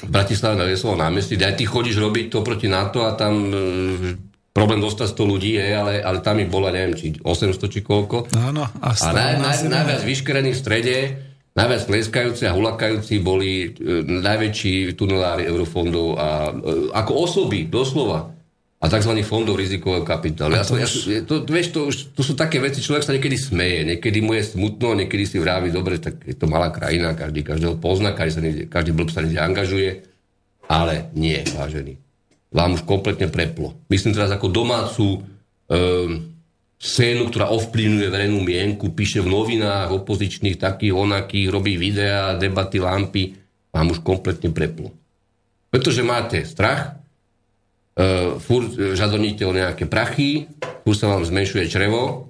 v 0.00 0.08
Bratislave 0.08 0.56
na 0.56 0.64
Vesovom 0.64 0.96
námestí, 0.96 1.36
aj 1.36 1.60
ty 1.60 1.68
chodíš 1.68 2.00
robiť 2.00 2.32
to 2.32 2.40
proti 2.40 2.72
NATO 2.72 3.04
a 3.04 3.12
tam 3.12 3.52
problém 4.52 4.84
dostať 4.84 5.16
100 5.16 5.32
ľudí, 5.32 5.56
je, 5.56 5.64
ale, 5.72 6.04
ale 6.04 6.20
tam 6.20 6.36
ich 6.36 6.52
bola, 6.52 6.68
neviem, 6.68 6.92
či 6.92 7.16
800 7.24 7.72
či 7.72 7.80
koľko. 7.80 8.28
Áno, 8.36 8.68
a, 8.68 8.88
a 8.92 9.08
naj, 9.10 9.40
naj, 9.40 9.56
najviac 9.64 10.00
vyškrení 10.04 10.52
v 10.52 10.60
strede, 10.60 10.96
najviac 11.56 11.88
pleskajúci 11.88 12.44
a 12.44 12.52
hulakajúci 12.52 13.16
boli 13.24 13.72
e, 13.72 14.04
najväčší 14.04 14.92
tunelári 14.92 15.48
eurofondov 15.48 16.06
a 16.20 16.28
e, 16.52 16.92
ako 16.92 17.12
osoby, 17.24 17.64
doslova 17.64 18.28
a 18.82 18.84
tzv. 18.90 19.12
fondov 19.24 19.56
rizikového 19.56 20.04
kapitálu. 20.04 20.58
Ja, 20.58 20.66
ja, 20.68 20.88
to, 21.24 21.48
vieš, 21.48 21.72
to, 21.72 21.88
už, 21.88 21.96
to 22.12 22.20
sú 22.20 22.36
také 22.36 22.60
veci, 22.60 22.84
človek 22.84 23.08
sa 23.08 23.14
niekedy 23.16 23.40
smeje, 23.40 23.88
niekedy 23.88 24.20
mu 24.20 24.36
je 24.36 24.52
smutno, 24.52 24.92
niekedy 24.92 25.24
si 25.24 25.40
vrávi, 25.40 25.72
dobre, 25.72 25.96
tak 25.96 26.20
je 26.28 26.36
to 26.36 26.44
malá 26.44 26.68
krajina, 26.68 27.16
každý 27.16 27.40
každého 27.40 27.80
pozná, 27.80 28.12
každý, 28.12 28.32
sa 28.36 28.42
niekde, 28.44 28.62
každý 28.68 28.90
blb 28.92 29.08
sa 29.08 29.24
niekde 29.24 29.40
angažuje, 29.40 29.90
ale 30.68 31.08
nie, 31.16 31.40
vážený 31.56 32.11
vám 32.52 32.76
už 32.76 32.84
kompletne 32.84 33.32
preplo. 33.32 33.74
Myslím 33.88 34.12
teraz 34.12 34.28
ako 34.28 34.52
domácu 34.52 35.08
e, 35.16 35.20
scénu, 36.76 37.32
ktorá 37.32 37.48
ovplyvňuje 37.48 38.08
verejnú 38.12 38.44
mienku, 38.44 38.92
píše 38.92 39.24
v 39.24 39.32
novinách 39.32 39.96
opozičných, 39.96 40.60
takých, 40.60 40.92
onakých, 40.92 41.48
robí 41.48 41.80
videá, 41.80 42.36
debaty, 42.36 42.78
lampy, 42.78 43.32
vám 43.72 43.96
už 43.96 44.04
kompletne 44.04 44.52
preplo. 44.52 44.92
Pretože 45.72 46.04
máte 46.04 46.44
strach, 46.44 47.00
e, 47.96 48.36
furt 48.36 48.76
žadoníte 48.76 49.48
o 49.48 49.56
nejaké 49.56 49.88
prachy, 49.88 50.44
furt 50.84 51.00
sa 51.00 51.08
vám 51.08 51.24
zmenšuje 51.24 51.72
črevo 51.72 52.28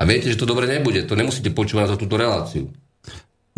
a 0.00 0.02
viete, 0.08 0.32
že 0.32 0.40
to 0.40 0.48
dobre 0.48 0.64
nebude. 0.64 1.04
To 1.04 1.12
nemusíte 1.12 1.52
počúvať 1.52 1.92
za 1.92 2.00
túto 2.00 2.16
reláciu. 2.16 2.72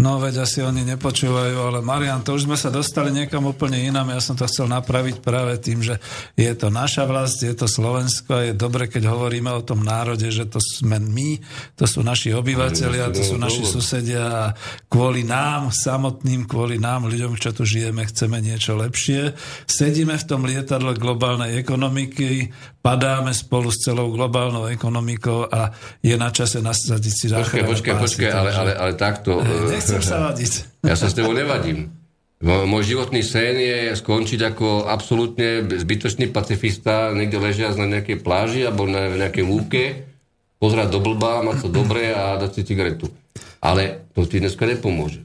No 0.00 0.16
veď 0.16 0.48
asi 0.48 0.64
oni 0.64 0.80
nepočúvajú, 0.96 1.60
ale 1.60 1.84
Marian, 1.84 2.24
to 2.24 2.32
už 2.32 2.48
sme 2.48 2.56
sa 2.56 2.72
dostali 2.72 3.12
niekam 3.12 3.44
úplne 3.44 3.84
inám. 3.84 4.16
Ja 4.16 4.24
som 4.24 4.32
to 4.32 4.48
chcel 4.48 4.64
napraviť 4.64 5.20
práve 5.20 5.60
tým, 5.60 5.84
že 5.84 6.00
je 6.40 6.48
to 6.56 6.72
naša 6.72 7.04
vlast, 7.04 7.44
je 7.44 7.52
to 7.52 7.68
Slovensko 7.68 8.32
a 8.32 8.48
je 8.48 8.54
dobre, 8.56 8.88
keď 8.88 9.12
hovoríme 9.12 9.52
o 9.52 9.60
tom 9.60 9.84
národe, 9.84 10.24
že 10.32 10.48
to 10.48 10.56
sme 10.56 10.96
my, 10.96 11.36
to 11.76 11.84
sú 11.84 12.00
naši 12.00 12.32
obyvateľia, 12.32 13.12
to 13.12 13.20
sú 13.20 13.36
naši 13.36 13.60
susedia 13.68 14.24
a 14.24 14.44
kvôli 14.88 15.20
nám 15.20 15.68
samotným, 15.68 16.48
kvôli 16.48 16.80
nám 16.80 17.04
ľuďom, 17.04 17.36
čo 17.36 17.52
tu 17.52 17.68
žijeme, 17.68 18.00
chceme 18.08 18.40
niečo 18.40 18.80
lepšie. 18.80 19.36
Sedíme 19.68 20.16
v 20.16 20.24
tom 20.24 20.48
lietadle 20.48 20.96
globálnej 20.96 21.60
ekonomiky, 21.60 22.48
padáme 22.80 23.32
spolu 23.36 23.68
s 23.68 23.84
celou 23.84 24.08
globálnou 24.12 24.68
ekonomikou 24.72 25.48
a 25.48 25.72
je 26.00 26.16
na 26.16 26.32
čase 26.32 26.64
nasadiť 26.64 27.14
si 27.14 27.26
Počkaj, 27.28 27.64
počkaj, 27.64 27.94
počkaj, 28.00 28.30
ale, 28.32 28.50
ale, 28.52 28.72
ale 28.76 28.92
takto... 28.96 29.40
Nechcem 29.68 30.00
sa 30.00 30.32
vadiť. 30.32 30.52
Ja 30.90 30.96
sa 30.96 31.12
s 31.12 31.14
tebou 31.14 31.36
nevadím. 31.36 31.92
Môj 32.40 32.96
životný 32.96 33.20
sen 33.20 33.60
je 33.60 33.92
skončiť 33.92 34.40
ako 34.56 34.88
absolútne 34.88 35.68
zbytočný 35.68 36.32
pacifista, 36.32 37.12
niekde 37.12 37.36
ležiac 37.36 37.76
na 37.76 37.84
nejakej 37.84 38.24
pláži 38.24 38.64
alebo 38.64 38.88
na 38.88 39.12
nejakej 39.12 39.44
lúke, 39.44 40.08
pozerať 40.56 40.88
do 40.88 41.04
blba, 41.04 41.44
mať 41.44 41.64
to 41.64 41.68
dobré 41.68 42.16
a 42.16 42.40
dať 42.40 42.50
si 42.56 42.60
cigaretu. 42.64 43.12
Ale 43.60 44.08
to 44.16 44.24
ti 44.24 44.40
dneska 44.40 44.64
nepomôže. 44.64 45.20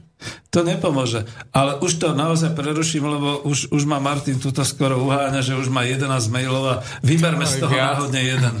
To 0.50 0.64
nepomôže. 0.64 1.28
Ale 1.52 1.76
už 1.84 2.00
to 2.00 2.16
naozaj 2.16 2.56
preruším, 2.56 3.04
lebo 3.04 3.44
už, 3.44 3.68
už 3.68 3.82
ma 3.84 4.00
Martin 4.00 4.40
tuto 4.40 4.64
skoro 4.64 4.96
uháňa, 5.04 5.44
že 5.44 5.52
už 5.52 5.68
má 5.68 5.84
11 5.84 6.08
mailov 6.32 6.64
a 6.64 6.76
vyberme 7.04 7.44
z 7.44 7.60
toho 7.60 7.76
náhodne 7.76 8.20
jeden. 8.24 8.54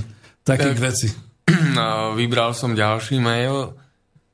Takých 0.44 0.78
tak, 0.78 0.84
vecí. 0.84 1.08
No, 1.76 2.16
vybral 2.16 2.56
som 2.56 2.74
ďalší 2.74 3.20
mail 3.20 3.76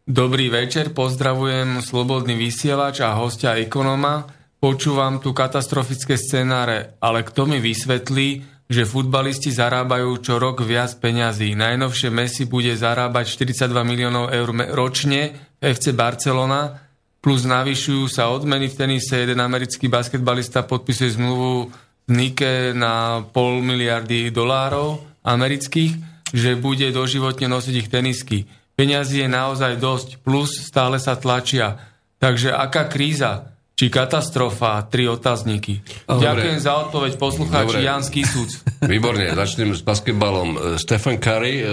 Dobrý 0.03 0.51
večer, 0.51 0.91
pozdravujem 0.91 1.79
Slobodný 1.79 2.35
vysielač 2.35 3.07
a 3.07 3.15
hostia 3.15 3.55
ekonoma. 3.55 4.27
Počúvam 4.59 5.23
tu 5.23 5.31
katastrofické 5.31 6.19
scenáre, 6.19 6.99
ale 6.99 7.23
kto 7.23 7.47
mi 7.47 7.63
vysvetlí, 7.63 8.29
že 8.67 8.83
futbalisti 8.83 9.55
zarábajú 9.55 10.11
čo 10.19 10.43
rok 10.43 10.67
viac 10.67 10.99
peňazí. 10.99 11.55
Najnovšie 11.55 12.11
Messi 12.11 12.51
bude 12.51 12.75
zarábať 12.75 13.31
42 13.47 13.71
miliónov 13.87 14.35
eur 14.35 14.51
ročne 14.75 15.55
FC 15.63 15.95
Barcelona, 15.95 16.75
plus 17.23 17.47
navyšujú 17.47 18.11
sa 18.11 18.35
odmeny 18.35 18.67
v 18.67 18.75
tenise. 18.75 19.15
Jeden 19.15 19.39
americký 19.39 19.87
basketbalista 19.87 20.67
podpisuje 20.67 21.15
zmluvu 21.15 21.71
Nike 22.11 22.75
na 22.75 23.23
pol 23.23 23.63
miliardy 23.63 24.35
dolárov 24.35 24.99
amerických, 25.23 25.95
že 26.35 26.59
bude 26.59 26.91
doživotne 26.91 27.47
nosiť 27.47 27.75
ich 27.79 27.89
tenisky. 27.89 28.51
Peňazí 28.75 29.23
je 29.23 29.31
naozaj 29.31 29.79
dosť, 29.79 30.09
plus 30.27 30.51
stále 30.67 30.99
sa 30.99 31.15
tlačia. 31.15 31.79
Takže 32.19 32.51
aká 32.51 32.91
kríza? 32.91 33.55
Či 33.73 33.89
katastrofa? 33.89 34.83
Tri 34.91 35.07
otázniky. 35.09 36.05
Dobre. 36.05 36.27
Ďakujem 36.27 36.59
za 36.61 36.73
odpoveď 36.87 37.13
poslucháči 37.17 37.79
Jan 37.87 38.03
Skisuc. 38.05 38.51
Výborne, 38.85 39.33
začnem 39.33 39.73
s 39.73 39.81
basketbalom. 39.81 40.77
Stephen 40.77 41.23
Curry, 41.23 41.63
eh, 41.63 41.67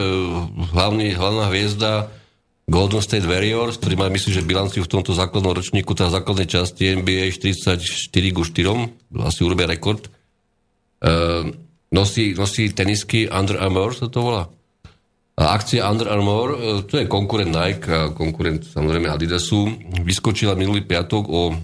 hlavný, 0.78 1.18
hlavná 1.18 1.50
hviezda 1.50 2.19
Golden 2.70 3.02
State 3.02 3.26
Warriors, 3.26 3.82
ktorý 3.82 3.98
má, 3.98 4.06
myslím, 4.14 4.30
že 4.38 4.46
bilanciu 4.46 4.86
v 4.86 4.94
tomto 4.94 5.18
základnom 5.18 5.58
ročníku, 5.58 5.98
tá 5.98 6.06
základnej 6.14 6.46
časti 6.46 6.94
NBA 7.02 7.34
44 7.34 7.82
ku 8.30 8.46
4, 8.46 9.26
asi 9.26 9.40
urobia 9.42 9.66
rekord. 9.66 10.06
Uh, 11.02 11.50
nosí, 11.90 12.38
nosí 12.38 12.70
tenisky 12.70 13.26
Under 13.26 13.58
Armour, 13.58 13.98
sa 13.98 14.06
to 14.06 14.22
volá? 14.22 14.44
A 15.40 15.58
akcia 15.58 15.90
Under 15.90 16.14
Armour, 16.14 16.48
uh, 16.54 16.58
to 16.86 17.02
je 17.02 17.10
konkurent 17.10 17.50
Nike 17.50 17.90
a 17.90 18.14
konkurent 18.14 18.62
samozrejme 18.62 19.10
Adidasu, 19.10 19.66
vyskočila 20.06 20.54
minulý 20.54 20.86
piatok 20.86 21.26
o 21.26 21.58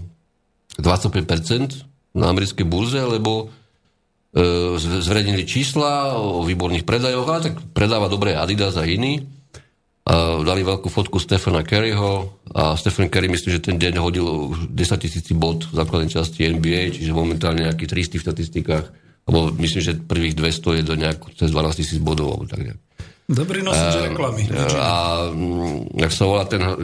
25% 0.81 2.17
na 2.17 2.33
americkej 2.33 2.65
burze, 2.65 2.97
lebo 3.05 3.45
uh, 3.45 4.73
zverejnili 4.81 5.45
čísla 5.45 6.17
o 6.17 6.41
výborných 6.41 6.81
predajoch 6.81 7.29
a 7.29 7.37
tak 7.45 7.61
predáva 7.77 8.09
dobré 8.09 8.33
Adidas 8.33 8.73
a 8.73 8.89
iní 8.89 9.34
dali 10.45 10.61
veľkú 10.61 10.85
fotku 10.85 11.17
Stefana 11.17 11.65
Kerryho 11.65 12.37
a 12.53 12.77
Stephen 12.77 13.09
Kerry 13.09 13.25
myslím, 13.25 13.57
že 13.57 13.65
ten 13.65 13.81
deň 13.81 13.97
hodil 13.97 14.53
10 14.69 15.01
tisíci 15.01 15.33
bod 15.33 15.65
v 15.65 15.81
základnej 15.81 16.13
časti 16.13 16.45
NBA, 16.45 16.93
čiže 16.93 17.09
momentálne 17.09 17.65
nejaký 17.65 17.89
300 17.89 18.21
v 18.21 18.23
štatistikách, 18.29 18.85
alebo 19.25 19.49
myslím, 19.57 19.81
že 19.81 19.97
prvých 19.97 20.37
200 20.37 20.77
je 20.77 20.83
do 20.85 20.93
nejak 20.93 21.25
cez 21.33 21.49
12 21.49 21.81
tisíc 21.81 21.97
bodov, 21.97 22.37
alebo 22.37 22.45
tak 22.45 22.61
nejak. 22.61 22.79
Dobrý 23.25 23.65
nosič 23.65 23.93
uh, 23.97 24.05
reklamy. 24.05 24.45
A 24.77 25.25
mm, 25.33 25.97
jak 25.97 26.13
sa 26.13 26.23
volá 26.29 26.45
ten 26.45 26.61
uh, 26.61 26.77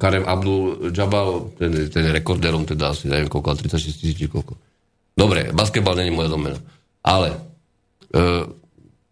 Karem 0.00 0.24
Abdul 0.24 0.88
Jabal, 0.88 1.52
ten, 1.60 1.92
ten 1.92 2.08
rekorderom, 2.08 2.64
teda 2.64 2.96
asi 2.96 3.12
neviem 3.12 3.28
koľko, 3.28 3.60
36 3.60 4.00
tisíc 4.00 4.24
koľko. 4.32 4.56
Dobre, 5.12 5.52
basketbal 5.52 6.00
není 6.00 6.08
moja 6.08 6.32
domena. 6.32 6.56
Ale 7.04 7.36
uh, 8.16 8.48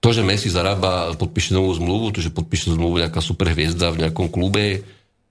to, 0.02 0.08
že 0.10 0.26
Messi 0.26 0.50
zarába, 0.50 1.14
podpíše 1.14 1.54
novú 1.54 1.70
zmluvu, 1.70 2.10
to, 2.10 2.18
že 2.18 2.34
podpíše 2.34 2.74
zmluvu 2.74 3.06
nejaká 3.06 3.22
super 3.22 3.54
hviezda 3.54 3.94
v 3.94 4.02
nejakom 4.02 4.26
klube, 4.26 4.82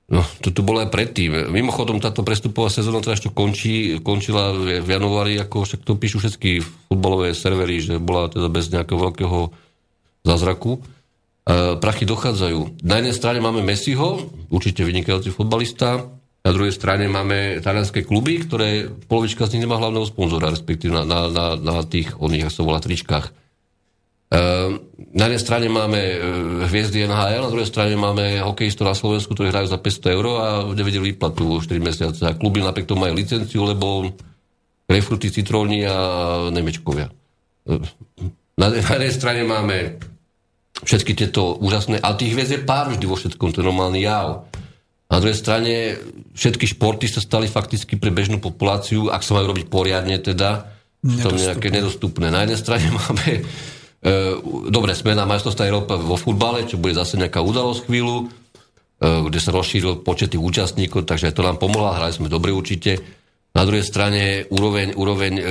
no 0.07 0.23
to 0.39 0.55
tu 0.55 0.63
bolo 0.63 0.79
aj 0.79 0.87
predtým. 0.87 1.51
Mimochodom, 1.51 1.99
táto 1.99 2.23
prestupová 2.23 2.71
sezóna 2.71 3.03
teda 3.03 3.19
ešte 3.19 3.29
končí, 3.35 3.99
končila 3.99 4.55
v 4.55 4.87
januári, 4.87 5.35
ako 5.43 5.67
však 5.67 5.83
to 5.83 5.99
píšu 5.99 6.23
všetky 6.23 6.63
futbalové 6.87 7.35
servery, 7.35 7.83
že 7.83 7.99
bola 7.99 8.31
teda 8.31 8.47
bez 8.47 8.71
nejakého 8.71 9.11
veľkého 9.11 9.51
zázraku. 10.23 10.79
E, 10.79 10.79
prachy 11.75 12.07
dochádzajú. 12.07 12.87
Na 12.87 13.03
jednej 13.03 13.15
strane 13.15 13.43
máme 13.43 13.59
Messiho, 13.67 14.31
určite 14.47 14.87
vynikajúci 14.87 15.35
futbalista, 15.35 16.07
na 16.41 16.51
druhej 16.55 16.73
strane 16.73 17.05
máme 17.05 17.61
talianské 17.61 18.01
kluby, 18.01 18.41
ktoré 18.41 18.89
polovička 19.05 19.45
z 19.45 19.59
nich 19.59 19.63
nemá 19.69 19.77
hlavného 19.77 20.09
sponzora, 20.09 20.49
respektíve 20.49 20.89
na, 20.89 21.03
na, 21.05 21.29
na, 21.29 21.45
na 21.53 21.85
tých, 21.85 22.17
oných, 22.17 22.49
ako 22.49 22.55
sa 22.55 22.63
volá, 22.65 22.79
tričkách. 22.81 23.25
Ehm, 24.31 24.79
na 25.11 25.27
jednej 25.27 25.43
strane 25.43 25.67
máme 25.67 25.99
e, 25.99 26.17
hviezdy 26.71 27.03
NHL, 27.03 27.43
na 27.43 27.51
druhej 27.51 27.67
strane 27.67 27.99
máme 27.99 28.39
hokejistov 28.39 28.87
na 28.87 28.95
Slovensku, 28.95 29.35
ktorí 29.35 29.51
hrajú 29.51 29.67
za 29.67 29.75
500 29.75 30.15
eur 30.15 30.25
a 30.39 30.47
nevedeli 30.71 31.11
výplatu 31.11 31.59
4 31.59 31.67
mesiace. 31.83 32.23
A 32.23 32.39
kluby 32.39 32.63
napriek 32.63 32.87
tomu 32.87 33.03
majú 33.03 33.19
licenciu, 33.19 33.67
lebo 33.67 34.07
grejpfruty, 34.87 35.35
citróni 35.35 35.83
a 35.83 35.95
nemečkovia. 36.47 37.11
Ehm, 37.67 37.83
na, 38.55 38.71
jednej 38.71 39.11
strane 39.11 39.43
máme 39.43 39.99
všetky 40.87 41.11
tieto 41.11 41.59
úžasné, 41.59 41.99
ale 41.99 42.15
tých 42.15 42.31
hviezd 42.31 42.51
je 42.55 42.63
pár 42.63 42.87
vždy 42.87 43.03
vo 43.03 43.19
všetkom, 43.19 43.51
to 43.51 43.59
je 43.59 43.67
normálny 43.67 44.07
jav. 44.07 44.47
Na 45.11 45.19
druhej 45.19 45.35
strane 45.35 45.99
všetky 46.39 46.71
športy 46.71 47.11
sa 47.11 47.19
stali 47.19 47.51
fakticky 47.51 47.99
pre 47.99 48.15
bežnú 48.15 48.39
populáciu, 48.39 49.11
ak 49.11 49.27
sa 49.27 49.35
majú 49.35 49.51
robiť 49.51 49.67
poriadne 49.67 50.15
teda, 50.23 50.71
to 51.03 51.35
nejaké 51.35 51.67
nedostupné. 51.67 52.31
Na 52.31 52.47
jednej 52.47 52.59
strane 52.63 52.87
máme 53.03 53.43
dobre, 54.73 54.97
sme 54.97 55.13
na 55.13 55.29
majstrovstve 55.29 55.69
Európy 55.69 56.01
vo 56.01 56.17
futbale, 56.17 56.65
čo 56.65 56.81
bude 56.81 56.97
zase 56.97 57.21
nejaká 57.21 57.37
udalosť 57.37 57.85
chvíľu, 57.85 58.25
e, 58.25 59.29
kde 59.29 59.39
sa 59.39 59.53
rozšíril 59.53 60.01
počet 60.01 60.33
tých 60.33 60.41
účastníkov, 60.41 61.05
takže 61.05 61.29
to 61.29 61.45
nám 61.45 61.61
pomohlo, 61.61 61.93
hrali 61.93 62.09
sme 62.09 62.25
dobre 62.25 62.49
určite. 62.49 62.97
Na 63.53 63.61
druhej 63.61 63.85
strane 63.85 64.49
úroveň, 64.49 64.97
úroveň 64.97 65.33
e, 65.37 65.43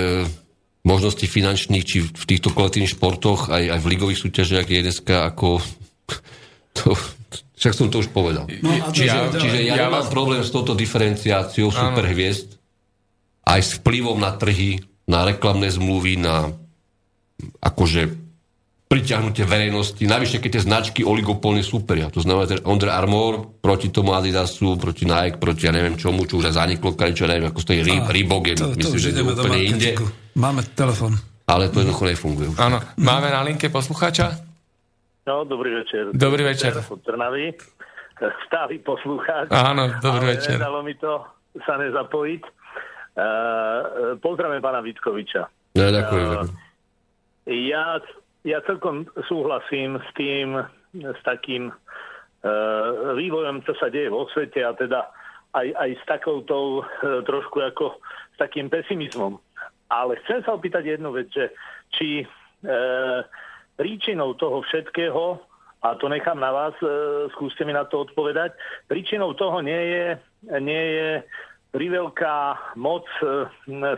možností 0.82 1.30
finančných, 1.30 1.84
či 1.86 2.02
v 2.02 2.24
týchto 2.26 2.50
kolektívnych 2.50 2.98
športoch, 2.98 3.54
aj, 3.54 3.78
aj 3.78 3.80
v 3.84 3.90
ligových 3.90 4.22
súťažiach 4.26 4.66
je 4.66 4.80
dneska 4.82 5.30
ako... 5.30 5.62
To, 6.70 6.94
však 7.60 7.74
som 7.76 7.86
to 7.92 8.00
už 8.00 8.08
povedal. 8.10 8.48
No, 8.62 8.72
čiže, 8.90 9.10
ja, 9.10 9.28
čiže 9.30 9.58
ja, 9.62 9.74
ja 9.74 9.86
nemám 9.86 10.06
vás... 10.06 10.10
problém 10.10 10.40
s 10.40 10.50
touto 10.50 10.72
diferenciáciou 10.72 11.68
superhviezd, 11.68 12.56
aj 13.46 13.60
s 13.60 13.70
vplyvom 13.82 14.16
na 14.16 14.32
trhy, 14.32 14.80
na 15.04 15.26
reklamné 15.26 15.68
zmluvy, 15.68 16.18
na 16.18 16.54
akože 17.60 18.29
priťahnutie 18.90 19.46
verejnosti, 19.46 20.02
navyše 20.02 20.42
keď 20.42 20.50
tie 20.58 20.66
značky 20.66 21.00
oligopolne 21.06 21.62
súperia. 21.62 22.10
To 22.10 22.18
znamená, 22.18 22.50
že 22.50 22.66
Under 22.66 22.90
Armour 22.90 23.62
proti 23.62 23.86
tomu 23.94 24.18
Adidasu, 24.18 24.74
proti 24.74 25.06
Nike, 25.06 25.38
proti 25.38 25.70
ja 25.70 25.72
neviem 25.72 25.94
čomu, 25.94 26.26
čo 26.26 26.42
už 26.42 26.50
aj 26.50 26.58
zaniklo, 26.58 26.98
čo 26.98 27.30
neviem, 27.30 27.46
ako 27.46 27.62
stojí 27.62 27.86
Re- 27.86 28.10
Reebok, 28.10 28.50
je, 28.50 28.54
to, 28.58 28.66
myslím, 28.74 28.98
to 28.98 28.98
že 28.98 29.08
je 29.14 29.22
úplne 29.22 29.60
inde. 29.62 29.90
Máme 30.34 30.66
telefon. 30.74 31.14
Ale 31.46 31.70
to 31.70 31.86
jednoducho 31.86 32.02
nefunguje. 32.02 32.50
Áno, 32.58 32.82
máme 32.98 33.30
na 33.30 33.46
linke 33.46 33.70
poslucháča? 33.70 34.42
No, 35.22 35.46
dobrý 35.46 35.70
večer. 35.86 36.10
Dobrý 36.10 36.42
večer. 36.42 36.74
Trnavy. 37.06 37.54
Stály 38.50 38.82
poslucháč. 38.82 39.54
Áno, 39.54 40.02
dobrý 40.02 40.34
ale 40.34 40.34
večer. 40.34 40.58
nedalo 40.58 40.82
mi 40.82 40.98
to 40.98 41.22
sa 41.62 41.78
nezapojiť. 41.78 42.42
Uh, 43.10 44.18
pozdravím 44.18 44.62
pána 44.62 44.82
Vitkoviča. 44.82 45.42
Ja, 45.78 45.88
ďakujem. 45.94 46.26
Uh, 46.26 46.50
ja 47.70 48.02
ja 48.44 48.64
celkom 48.64 49.04
súhlasím 49.28 50.00
s 50.00 50.08
tým, 50.16 50.56
s 50.96 51.20
takým 51.22 51.68
e, 51.70 51.74
vývojom, 53.14 53.62
čo 53.68 53.76
sa 53.76 53.92
deje 53.92 54.08
vo 54.08 54.26
svete 54.32 54.64
a 54.64 54.72
teda 54.72 55.06
aj, 55.52 55.68
aj 55.76 55.90
s 55.98 56.04
takoutou 56.08 56.80
e, 56.80 56.82
trošku 57.26 57.60
ako 57.60 58.00
s 58.34 58.36
takým 58.40 58.72
pesimizmom. 58.72 59.36
Ale 59.90 60.16
chcem 60.24 60.40
sa 60.46 60.54
opýtať 60.54 60.96
jednu 60.96 61.10
vec, 61.12 61.28
že 61.34 61.50
či 61.92 62.22
e, 62.22 62.26
príčinou 63.74 64.38
toho 64.38 64.62
všetkého, 64.64 65.40
a 65.80 65.88
to 65.96 66.06
nechám 66.12 66.38
na 66.38 66.52
vás, 66.52 66.76
e, 66.80 66.86
skúste 67.34 67.64
mi 67.64 67.72
na 67.72 67.84
to 67.84 68.06
odpovedať, 68.06 68.54
príčinou 68.86 69.34
toho 69.34 69.60
nie 69.60 69.80
je, 69.80 70.06
nie 70.62 70.84
je 70.96 71.10
priveľká 71.74 72.58
moc 72.78 73.06
e, 73.22 73.46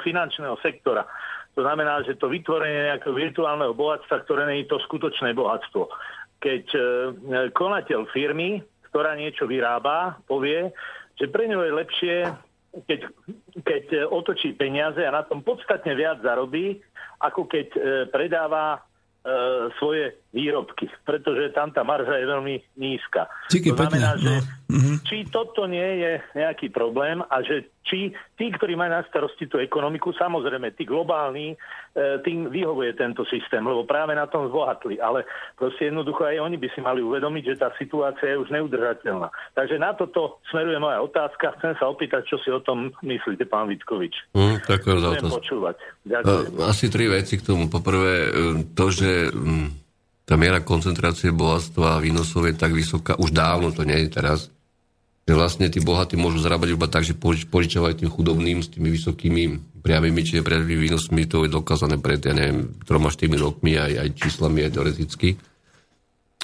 finančného 0.00 0.56
sektora. 0.60 1.08
To 1.52 1.60
znamená, 1.60 2.00
že 2.08 2.16
to 2.16 2.32
vytvorenie 2.32 2.88
nejakého 2.92 3.12
virtuálneho 3.12 3.76
bohatstva, 3.76 4.24
ktoré 4.24 4.48
nie 4.48 4.64
je 4.64 4.72
to 4.72 4.80
skutočné 4.88 5.36
bohatstvo. 5.36 5.84
Keď 6.40 6.64
e, 6.72 6.80
konateľ 7.52 8.08
firmy, 8.08 8.64
ktorá 8.88 9.12
niečo 9.16 9.44
vyrába, 9.44 10.16
povie, 10.24 10.72
že 11.20 11.28
pre 11.28 11.44
ňo 11.48 11.60
je 11.60 11.72
lepšie, 11.76 12.16
keď, 12.88 13.00
keď 13.60 13.84
otočí 14.08 14.56
peniaze 14.56 15.04
a 15.04 15.12
na 15.12 15.22
tom 15.28 15.44
podstatne 15.44 15.92
viac 15.92 16.24
zarobí, 16.24 16.80
ako 17.20 17.44
keď 17.44 17.66
e, 17.76 17.80
predáva 18.08 18.80
e, 18.80 18.80
svoje 19.76 20.24
výrobky, 20.32 20.88
pretože 21.04 21.52
tam 21.52 21.68
tá 21.68 21.84
marža 21.84 22.16
je 22.16 22.26
veľmi 22.26 22.54
nízka. 22.80 23.28
Díky, 23.52 23.76
to 23.76 23.76
znamená, 23.76 24.16
pekne, 24.16 24.24
že 24.24 24.32
no. 24.40 24.61
Či 25.04 25.28
toto 25.28 25.68
nie 25.68 26.00
je 26.00 26.12
nejaký 26.36 26.72
problém 26.72 27.20
a 27.20 27.44
že 27.44 27.68
či 27.82 28.14
tí, 28.38 28.46
ktorí 28.48 28.78
majú 28.78 28.94
na 28.94 29.02
starosti 29.10 29.50
tú 29.50 29.58
ekonomiku, 29.58 30.14
samozrejme, 30.14 30.72
tí 30.78 30.86
globálni, 30.86 31.52
e, 31.52 31.56
tým 32.22 32.46
vyhovuje 32.46 32.94
tento 32.94 33.26
systém, 33.26 33.58
lebo 33.58 33.82
práve 33.82 34.14
na 34.14 34.30
tom 34.30 34.46
zbohatli. 34.46 35.02
Ale 35.02 35.26
proste 35.58 35.90
jednoducho 35.90 36.22
aj 36.22 36.38
oni 36.38 36.56
by 36.62 36.68
si 36.72 36.80
mali 36.80 37.02
uvedomiť, 37.02 37.44
že 37.52 37.58
tá 37.58 37.74
situácia 37.74 38.32
je 38.32 38.40
už 38.40 38.54
neudržateľná. 38.54 39.28
Takže 39.58 39.76
na 39.82 39.92
toto 39.98 40.38
smeruje 40.48 40.78
moja 40.78 41.02
otázka. 41.02 41.58
Chcem 41.58 41.74
sa 41.76 41.90
opýtať, 41.90 42.22
čo 42.30 42.38
si 42.38 42.54
o 42.54 42.62
tom 42.62 42.94
myslíte, 43.02 43.50
pán 43.50 43.66
Vitkovič. 43.66 44.14
Mm, 44.38 44.62
ďakujem 44.62 44.98
za 45.02 45.10
otázku. 45.18 45.36
počúvať. 45.42 45.76
Ďakujem. 46.06 46.44
Asi 46.62 46.86
tri 46.86 47.04
veci 47.10 47.34
k 47.34 47.42
tomu. 47.42 47.66
Poprvé, 47.66 48.12
e, 48.24 48.30
to, 48.78 48.94
že 48.94 49.34
mm, 49.34 49.82
tá 50.22 50.38
miera 50.38 50.62
koncentrácie 50.62 51.34
bohatstva 51.34 51.98
a 51.98 52.02
výnosov 52.02 52.46
je 52.46 52.54
tak 52.54 52.70
vysoká, 52.70 53.18
už 53.18 53.34
dávno 53.34 53.74
to 53.74 53.82
nie 53.82 54.06
je 54.06 54.22
teraz, 54.22 54.48
že 55.22 55.32
vlastne 55.38 55.70
tí 55.70 55.78
bohatí 55.78 56.18
môžu 56.18 56.42
zarábať 56.42 56.74
iba 56.74 56.90
tak, 56.90 57.06
že 57.06 57.14
požičavajú 57.46 57.94
tým 57.94 58.10
chudobným 58.10 58.58
s 58.58 58.74
tými 58.74 58.90
vysokými 58.90 59.42
priamými 59.82 60.20
či 60.22 60.42
priamými 60.42 60.78
výnosmi, 60.78 61.26
to 61.30 61.46
je 61.46 61.50
dokázané 61.50 61.98
pred, 61.98 62.22
ja 62.22 62.34
neviem, 62.34 62.74
troma, 62.86 63.10
štyrmi 63.10 63.38
rokmi, 63.38 63.78
aj, 63.78 63.92
aj 64.02 64.08
číslami, 64.18 64.66
aj 64.66 64.72
teoreticky. 64.74 65.28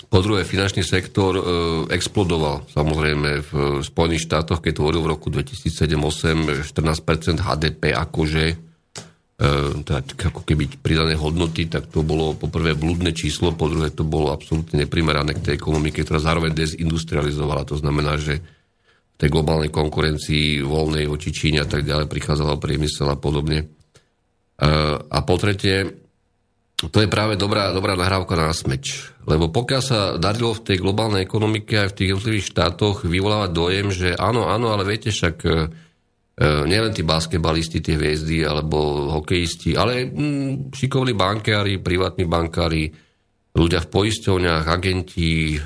Po 0.07 0.23
druhé, 0.23 0.47
finančný 0.47 0.87
sektor 0.87 1.35
e, 1.35 1.43
explodoval 1.91 2.71
samozrejme 2.71 3.31
v 3.51 3.53
Spojených 3.83 4.31
štátoch, 4.31 4.63
keď 4.63 4.79
tvoril 4.79 5.03
v 5.03 5.11
roku 5.11 5.27
2007-2008 5.31 6.63
14% 6.63 7.43
HDP 7.43 7.83
akože 7.99 8.45
e, 8.47 8.57
teda 9.83 10.01
ako 10.31 10.47
keby 10.47 10.71
pridané 10.79 11.19
hodnoty, 11.19 11.67
tak 11.67 11.91
to 11.91 12.07
bolo 12.07 12.39
poprvé 12.39 12.79
blúdne 12.79 13.11
číslo, 13.11 13.59
po 13.59 13.67
druhé 13.67 13.91
to 13.91 14.07
bolo 14.07 14.31
absolútne 14.31 14.87
neprimerané 14.87 15.35
k 15.35 15.43
tej 15.51 15.55
ekonomike, 15.59 16.07
ktorá 16.07 16.23
zároveň 16.23 16.55
dezindustrializovala. 16.55 17.67
To 17.67 17.75
znamená, 17.75 18.23
že 18.23 18.39
tej 19.19 19.28
globálnej 19.35 19.74
konkurencii 19.74 20.62
voľnej 20.62 21.11
voči 21.11 21.35
Číne 21.35 21.66
a 21.66 21.69
tak 21.69 21.82
ďalej 21.82 22.07
prichádzala 22.07 22.62
priemysel 22.62 23.11
a 23.11 23.19
podobne. 23.19 23.66
A 25.11 25.19
po 25.27 25.35
tretie, 25.43 25.90
to 26.78 26.99
je 27.03 27.11
práve 27.11 27.35
dobrá, 27.35 27.74
dobrá 27.74 27.99
nahrávka 27.99 28.39
na 28.39 28.55
smeč. 28.55 29.11
Lebo 29.27 29.51
pokiaľ 29.51 29.82
sa 29.82 30.01
darilo 30.23 30.55
v 30.55 30.62
tej 30.62 30.78
globálnej 30.78 31.27
ekonomike 31.27 31.74
aj 31.74 31.89
v 31.90 31.97
tých 31.99 32.09
jednotlivých 32.15 32.49
štátoch 32.55 33.03
vyvolávať 33.03 33.51
dojem, 33.51 33.86
že 33.90 34.15
áno, 34.15 34.47
áno, 34.47 34.70
ale 34.70 34.86
viete 34.86 35.11
však 35.11 35.36
e, 35.43 35.51
nielen 36.70 36.95
tí 36.95 37.03
basketbalisti, 37.03 37.82
tie 37.82 37.99
hviezdy 37.99 38.47
alebo 38.47 39.11
hokejisti, 39.19 39.74
ale 39.74 40.07
mm, 40.07 40.70
šikovní 40.70 41.19
bankári, 41.19 41.82
privátni 41.82 42.31
bankári, 42.31 42.86
ľudia 43.59 43.82
v 43.82 43.90
poisťovniach, 43.90 44.65
agenti, 44.70 45.59
e, 45.59 45.61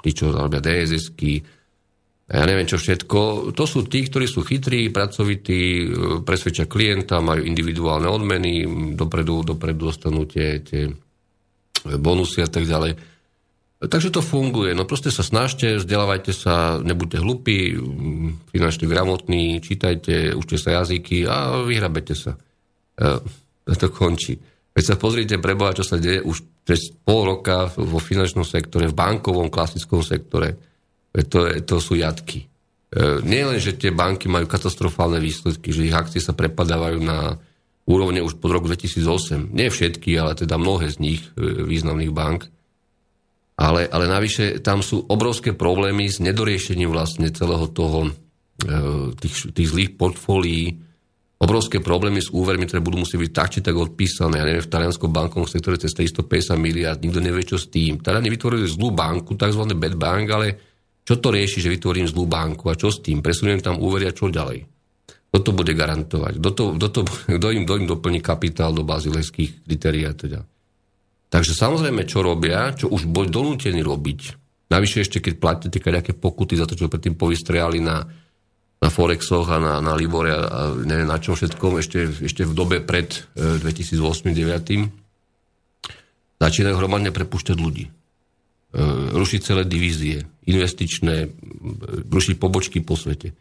tí, 0.00 0.10
čo 0.16 0.32
robia 0.32 0.64
DSS-ky, 0.64 1.60
ja 2.30 2.46
neviem 2.46 2.64
čo 2.64 2.78
všetko. 2.78 3.50
To 3.52 3.64
sú 3.66 3.84
tí, 3.90 4.06
ktorí 4.06 4.30
sú 4.30 4.46
chytrí, 4.46 4.88
pracovití, 4.94 5.62
e, 5.82 5.86
presvedčia 6.22 6.70
klienta, 6.70 7.18
majú 7.18 7.42
individuálne 7.42 8.06
odmeny, 8.06 8.64
dopredu, 8.94 9.42
dopredu 9.42 9.90
dostanú 9.90 10.24
tie, 10.24 10.62
tie 10.62 10.88
bonusy 11.82 12.46
a 12.46 12.48
tak 12.48 12.64
ďalej. 12.64 12.94
Takže 13.82 14.14
to 14.14 14.22
funguje. 14.22 14.78
No 14.78 14.86
proste 14.86 15.10
sa 15.10 15.26
snažte, 15.26 15.82
vzdelávajte 15.82 16.30
sa, 16.30 16.78
nebuďte 16.78 17.18
hlupí, 17.18 17.74
finančne 18.54 18.86
gramotní, 18.86 19.58
čítajte, 19.58 20.38
učte 20.38 20.56
sa 20.56 20.82
jazyky 20.82 21.26
a 21.26 21.66
vyhrabete 21.66 22.14
sa. 22.14 22.38
A 23.02 23.18
e, 23.66 23.74
to 23.74 23.90
končí. 23.90 24.38
Keď 24.72 24.84
sa 24.86 24.96
pozrite 24.96 25.36
preboha, 25.36 25.76
čo 25.76 25.84
sa 25.84 26.00
deje 26.00 26.24
už 26.24 26.64
cez 26.64 26.94
pol 26.94 27.28
roka 27.28 27.68
vo 27.76 28.00
finančnom 28.00 28.46
sektore, 28.46 28.88
v 28.88 28.96
bankovom 28.96 29.52
klasickom 29.52 30.00
sektore, 30.00 30.71
to, 31.12 31.60
to 31.60 31.76
sú 31.76 32.00
jatky. 32.00 32.48
E, 32.92 33.20
nie 33.24 33.44
len, 33.44 33.60
že 33.60 33.76
tie 33.76 33.92
banky 33.92 34.28
majú 34.28 34.48
katastrofálne 34.48 35.20
výsledky, 35.20 35.72
že 35.72 35.88
ich 35.88 35.96
akcie 35.96 36.20
sa 36.20 36.36
prepadávajú 36.36 36.98
na 37.00 37.36
úrovne 37.88 38.20
už 38.20 38.40
pod 38.40 38.52
roku 38.52 38.68
2008. 38.68 39.52
Nie 39.52 39.68
všetky, 39.72 40.12
ale 40.16 40.36
teda 40.36 40.56
mnohé 40.56 40.92
z 40.92 40.96
nich 41.00 41.20
e, 41.36 41.64
významných 41.68 42.12
bank. 42.12 42.48
Ale, 43.56 43.84
ale 43.88 44.08
navyše 44.08 44.64
tam 44.64 44.80
sú 44.80 45.04
obrovské 45.08 45.52
problémy 45.52 46.08
s 46.08 46.18
nedoriešením 46.20 46.88
vlastne 46.88 47.28
celého 47.32 47.68
toho, 47.68 48.08
e, 48.08 48.12
tých, 49.20 49.52
tých 49.52 49.68
zlých 49.68 49.90
portfólií, 50.00 50.80
obrovské 51.42 51.82
problémy 51.82 52.22
s 52.22 52.30
úvermi, 52.30 52.70
ktoré 52.70 52.78
budú 52.78 53.02
musieť 53.02 53.18
byť 53.18 53.32
tak 53.34 53.48
či 53.50 53.60
tak 53.66 53.74
odpísané. 53.74 54.38
Ja 54.38 54.46
neviem, 54.46 54.62
v 54.62 54.72
talianskom 54.72 55.10
bankovom 55.10 55.50
sektore 55.50 55.74
cez 55.74 55.90
350 55.90 56.54
miliard, 56.54 57.02
nikto 57.02 57.18
nevie, 57.18 57.42
čo 57.42 57.58
s 57.58 57.66
tým. 57.66 57.98
Taliani 57.98 58.30
vytvorili 58.30 58.62
zlú 58.70 58.94
banku, 58.94 59.34
tzv. 59.34 59.62
bad 59.74 59.94
bank, 59.98 60.26
ale 60.30 60.71
čo 61.02 61.18
to 61.18 61.34
rieši, 61.34 61.58
že 61.58 61.72
vytvorím 61.72 62.06
zlú 62.06 62.30
banku 62.30 62.70
a 62.70 62.78
čo 62.78 62.94
s 62.94 63.02
tým? 63.02 63.22
Presuniem 63.22 63.58
tam 63.58 63.82
úvery 63.82 64.06
a 64.06 64.14
čo 64.14 64.30
ďalej? 64.30 64.70
Kto 65.32 65.38
to 65.40 65.50
bude 65.56 65.72
garantovať? 65.74 66.38
Kto, 66.38 66.50
to, 66.52 66.64
kto, 66.78 66.86
to, 66.92 67.00
kto, 67.40 67.48
im, 67.50 67.66
kto 67.66 67.74
im 67.82 67.86
doplní 67.90 68.20
kapitál 68.22 68.70
do 68.70 68.86
bazilejských 68.86 69.66
kritérií 69.66 70.06
a 70.06 70.14
teda? 70.14 70.40
Takže 71.32 71.56
samozrejme, 71.56 72.04
čo 72.04 72.20
robia, 72.20 72.76
čo 72.76 72.92
už 72.92 73.08
boli 73.08 73.32
donútení 73.32 73.80
robiť. 73.80 74.20
Navyše 74.68 75.00
ešte, 75.00 75.24
keď 75.24 75.34
platíte 75.40 75.80
nejaké 75.80 76.12
pokuty 76.12 76.60
za 76.60 76.68
to, 76.68 76.76
čo 76.76 76.92
predtým 76.92 77.16
povystriali 77.16 77.80
na, 77.80 78.04
na 78.78 78.88
Forexoch 78.92 79.48
a 79.48 79.56
na, 79.56 79.80
na 79.80 79.96
Libore 79.96 80.36
a, 80.36 80.44
a 80.44 80.76
neviem 80.76 81.08
na 81.08 81.16
čom 81.16 81.32
všetkom, 81.32 81.80
ešte, 81.80 82.28
ešte 82.28 82.44
v 82.44 82.52
dobe 82.52 82.84
pred 82.84 83.24
e, 83.32 83.64
2008-2009, 83.64 86.36
začínajú 86.36 86.76
hromadne 86.76 87.08
prepušťať 87.08 87.56
ľudí. 87.56 87.88
E, 88.72 88.80
rušiť 89.12 89.40
celé 89.44 89.68
divízie, 89.68 90.24
investičné, 90.48 91.16
e, 91.20 91.30
rušiť 92.08 92.40
pobočky 92.40 92.80
po 92.80 92.96
svete. 92.96 93.36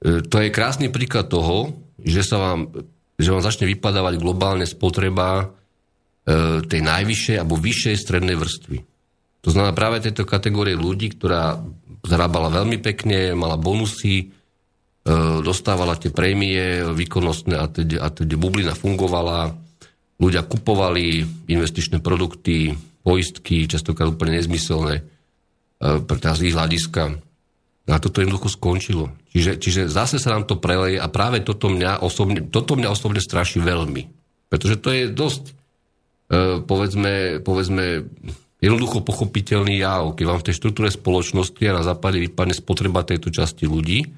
E, 0.00 0.24
to 0.24 0.40
je 0.40 0.48
krásny 0.48 0.88
príklad 0.88 1.28
toho, 1.28 1.76
že 2.00 2.24
sa 2.24 2.40
vám, 2.40 2.72
že 3.20 3.36
vám 3.36 3.44
začne 3.44 3.68
vypadávať 3.68 4.16
globálne 4.16 4.64
spotreba 4.64 5.52
tej 6.60 6.84
najvyššej 6.84 7.36
alebo 7.42 7.58
vyššej 7.58 7.96
strednej 7.96 8.36
vrstvy. 8.38 8.78
To 9.40 9.48
znamená 9.50 9.72
práve 9.74 10.04
tejto 10.04 10.28
kategórie 10.28 10.76
ľudí, 10.78 11.16
ktorá 11.16 11.58
zarábala 12.06 12.52
veľmi 12.52 12.76
pekne, 12.78 13.32
mala 13.34 13.56
bonusy, 13.56 14.30
dostávala 15.42 15.96
tie 15.96 16.12
prémie 16.12 16.86
výkonnostné 16.92 17.56
a 17.56 17.66
teď, 17.66 17.88
a 17.98 18.12
teď 18.12 18.36
bublina 18.36 18.76
fungovala, 18.76 19.56
ľudia 20.20 20.44
kupovali 20.44 21.24
investičné 21.50 21.98
produkty, 22.04 22.76
poistky, 23.00 23.64
častokrát 23.64 24.12
úplne 24.12 24.36
nezmyselné 24.36 25.00
e, 25.00 25.02
tá 26.20 26.30
z 26.36 26.52
ich 26.52 26.56
hľadiska. 26.56 27.16
A 27.90 27.98
toto 27.98 28.22
jednoducho 28.22 28.54
skončilo. 28.54 29.10
Čiže, 29.34 29.58
čiže 29.58 29.80
zase 29.90 30.22
sa 30.22 30.36
nám 30.36 30.46
to 30.46 30.60
preleje 30.60 31.00
a 31.00 31.10
práve 31.10 31.42
toto 31.42 31.66
mňa 31.66 32.04
osobne, 32.04 32.46
toto 32.46 32.78
mňa 32.78 32.86
osobne 32.86 33.18
straší 33.18 33.58
veľmi. 33.58 34.06
Pretože 34.46 34.76
to 34.78 34.88
je 34.94 35.02
dosť, 35.10 35.44
e, 35.50 35.52
povedzme, 36.62 37.42
povedzme, 37.42 38.06
jednoducho 38.62 39.02
pochopiteľný 39.02 39.80
jav. 39.80 40.14
Keď 40.14 40.24
vám 40.28 40.40
v 40.44 40.46
tej 40.46 40.54
štruktúre 40.60 40.88
spoločnosti 40.92 41.62
a 41.66 41.78
na 41.80 41.82
západe 41.82 42.20
vypadne 42.20 42.54
spotreba 42.54 43.02
tejto 43.02 43.32
časti 43.32 43.66
ľudí, 43.66 44.04
e, 44.04 44.08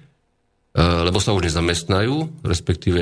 lebo 0.80 1.22
sa 1.22 1.32
už 1.32 1.48
nezamestnajú, 1.48 2.44
respektíve 2.44 3.00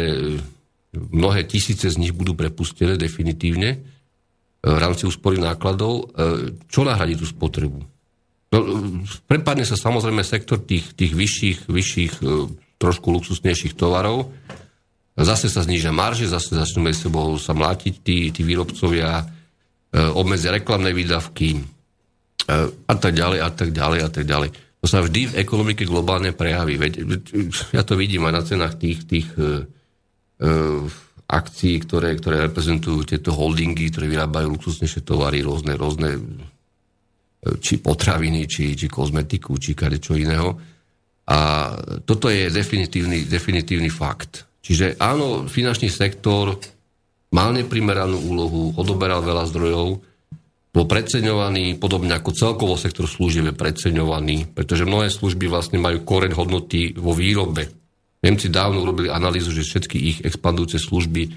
mnohé 0.92 1.46
tisíce 1.46 1.86
z 1.86 1.96
nich 1.98 2.14
budú 2.14 2.34
prepustené 2.34 2.98
definitívne, 2.98 3.78
v 4.60 4.76
rámci 4.76 5.08
úspory 5.08 5.40
nákladov, 5.40 6.12
e, 6.12 6.60
čo 6.68 6.84
nahradí 6.84 7.16
tú 7.16 7.24
spotrebu? 7.24 7.80
No, 8.50 8.58
prepadne 9.24 9.64
sa 9.64 9.78
samozrejme 9.78 10.20
sektor 10.20 10.60
tých, 10.60 10.92
tých 10.92 11.16
vyšších, 11.16 11.58
vyšších, 11.70 12.12
e, 12.20 12.24
trošku 12.76 13.08
luxusnejších 13.08 13.72
tovarov. 13.72 14.28
Zase 15.16 15.48
sa 15.48 15.64
znižia 15.64 15.92
marže, 15.92 16.28
zase 16.28 16.56
začnú 16.56 16.88
medzi 16.88 17.08
sebou 17.08 17.36
sa 17.40 17.56
mlátiť 17.56 17.94
tí, 18.04 18.28
tí 18.32 18.42
výrobcovia, 18.44 19.24
e, 19.24 19.26
obmedzia 20.12 20.52
reklamné 20.52 20.92
výdavky 20.92 21.80
a 22.90 22.94
tak 22.98 23.14
ďalej, 23.14 23.38
a 23.46 23.50
tak 23.54 23.70
ďalej, 23.70 24.00
a 24.02 24.10
tak 24.10 24.24
ďalej. 24.26 24.50
To 24.82 24.86
sa 24.90 24.98
vždy 25.06 25.30
v 25.30 25.38
ekonomike 25.38 25.86
globálne 25.86 26.34
prejaví. 26.34 26.82
Ja 27.70 27.86
to 27.86 27.94
vidím 27.94 28.26
aj 28.26 28.34
na 28.34 28.42
cenách 28.42 28.74
tých, 28.74 29.06
tých 29.06 29.28
akcií, 31.30 31.78
ktoré, 31.86 32.18
ktoré 32.18 32.50
reprezentujú 32.50 33.06
tieto 33.06 33.30
holdingy, 33.30 33.94
ktoré 33.94 34.10
vyrábajú 34.10 34.58
luxusnejšie 34.58 35.06
tovary, 35.06 35.46
rôzne, 35.46 35.78
rôzne 35.78 36.18
e, 36.18 36.20
či 37.62 37.78
potraviny, 37.78 38.50
či, 38.50 38.74
či 38.74 38.90
kozmetiku, 38.90 39.54
či 39.54 39.78
čo 39.78 40.18
iného. 40.18 40.58
A 41.30 41.38
toto 42.02 42.26
je 42.26 42.50
definitívny, 42.50 43.30
definitívny 43.30 43.86
fakt. 43.86 44.50
Čiže 44.58 44.98
áno, 44.98 45.46
finančný 45.46 45.86
sektor 45.86 46.58
mal 47.30 47.54
neprimeranú 47.54 48.18
úlohu, 48.26 48.74
odoberal 48.74 49.22
veľa 49.22 49.46
zdrojov, 49.46 49.88
bol 50.70 50.86
preceňovaný, 50.86 51.82
podobne 51.82 52.14
ako 52.14 52.30
celkovo 52.30 52.74
sektor 52.78 53.06
služieb 53.10 53.50
je 53.50 53.54
preceňovaný, 53.54 54.54
pretože 54.54 54.86
mnohé 54.86 55.10
služby 55.10 55.50
vlastne 55.50 55.82
majú 55.82 56.06
koreň 56.06 56.34
hodnoty 56.34 56.94
vo 56.94 57.10
výrobe. 57.10 57.79
Nemci 58.20 58.52
dávno 58.52 58.84
urobili 58.84 59.08
analýzu, 59.08 59.48
že 59.48 59.64
všetky 59.64 59.96
ich 59.96 60.18
expandujúce 60.20 60.76
služby 60.76 61.22
e, 61.24 61.30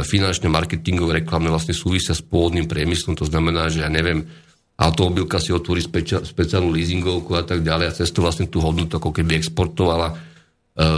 finančné, 0.00 0.48
marketingové, 0.48 1.20
reklamné 1.20 1.52
vlastne 1.52 1.76
súvisia 1.76 2.16
s 2.16 2.24
pôvodným 2.24 2.64
priemyslom. 2.64 3.20
To 3.20 3.28
znamená, 3.28 3.68
že 3.68 3.84
ja 3.84 3.92
neviem, 3.92 4.24
automobilka 4.80 5.36
si 5.36 5.52
otvorí 5.52 5.84
speciálnu 6.24 6.72
leasingovku 6.72 7.36
a 7.36 7.44
tak 7.44 7.60
ďalej 7.60 7.86
a 7.92 7.96
cez 8.00 8.08
to 8.16 8.24
vlastne 8.24 8.48
tú 8.48 8.64
hodnotu 8.64 8.96
ako 8.96 9.12
keby 9.12 9.36
exportovala 9.36 10.08
e, 10.08 10.14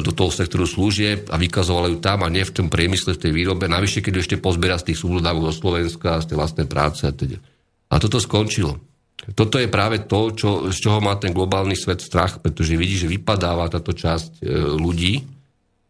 do 0.07 0.15
toho 0.15 0.31
sektoru 0.31 0.71
služieb 0.71 1.35
a 1.35 1.37
vykazovala 1.37 1.91
ju 1.91 1.99
tam 1.99 2.23
a 2.23 2.31
nie 2.31 2.47
v 2.47 2.55
tom 2.55 2.71
priemysle, 2.71 3.19
v 3.19 3.23
tej 3.27 3.33
výrobe. 3.35 3.67
Navyše, 3.67 4.07
keď 4.07 4.23
ešte 4.23 4.37
pozbiera 4.39 4.79
z 4.79 4.95
tých 4.95 5.03
súhľadávok 5.03 5.51
do 5.51 5.55
Slovenska, 5.55 6.23
z 6.23 6.31
tej 6.31 6.37
vlastnej 6.39 6.71
práce 6.71 7.03
a 7.03 7.11
teda. 7.11 7.43
A 7.91 7.99
toto 7.99 8.23
skončilo. 8.23 8.92
Toto 9.31 9.63
je 9.63 9.71
práve 9.71 10.03
to, 10.03 10.35
čo, 10.35 10.67
z 10.75 10.77
čoho 10.83 10.99
má 10.99 11.15
ten 11.15 11.31
globálny 11.31 11.79
svet 11.79 12.03
strach, 12.03 12.43
pretože 12.43 12.75
vidí, 12.75 12.99
že 12.99 13.07
vypadáva 13.07 13.71
táto 13.71 13.95
časť 13.95 14.43
e, 14.43 14.51
ľudí. 14.75 15.23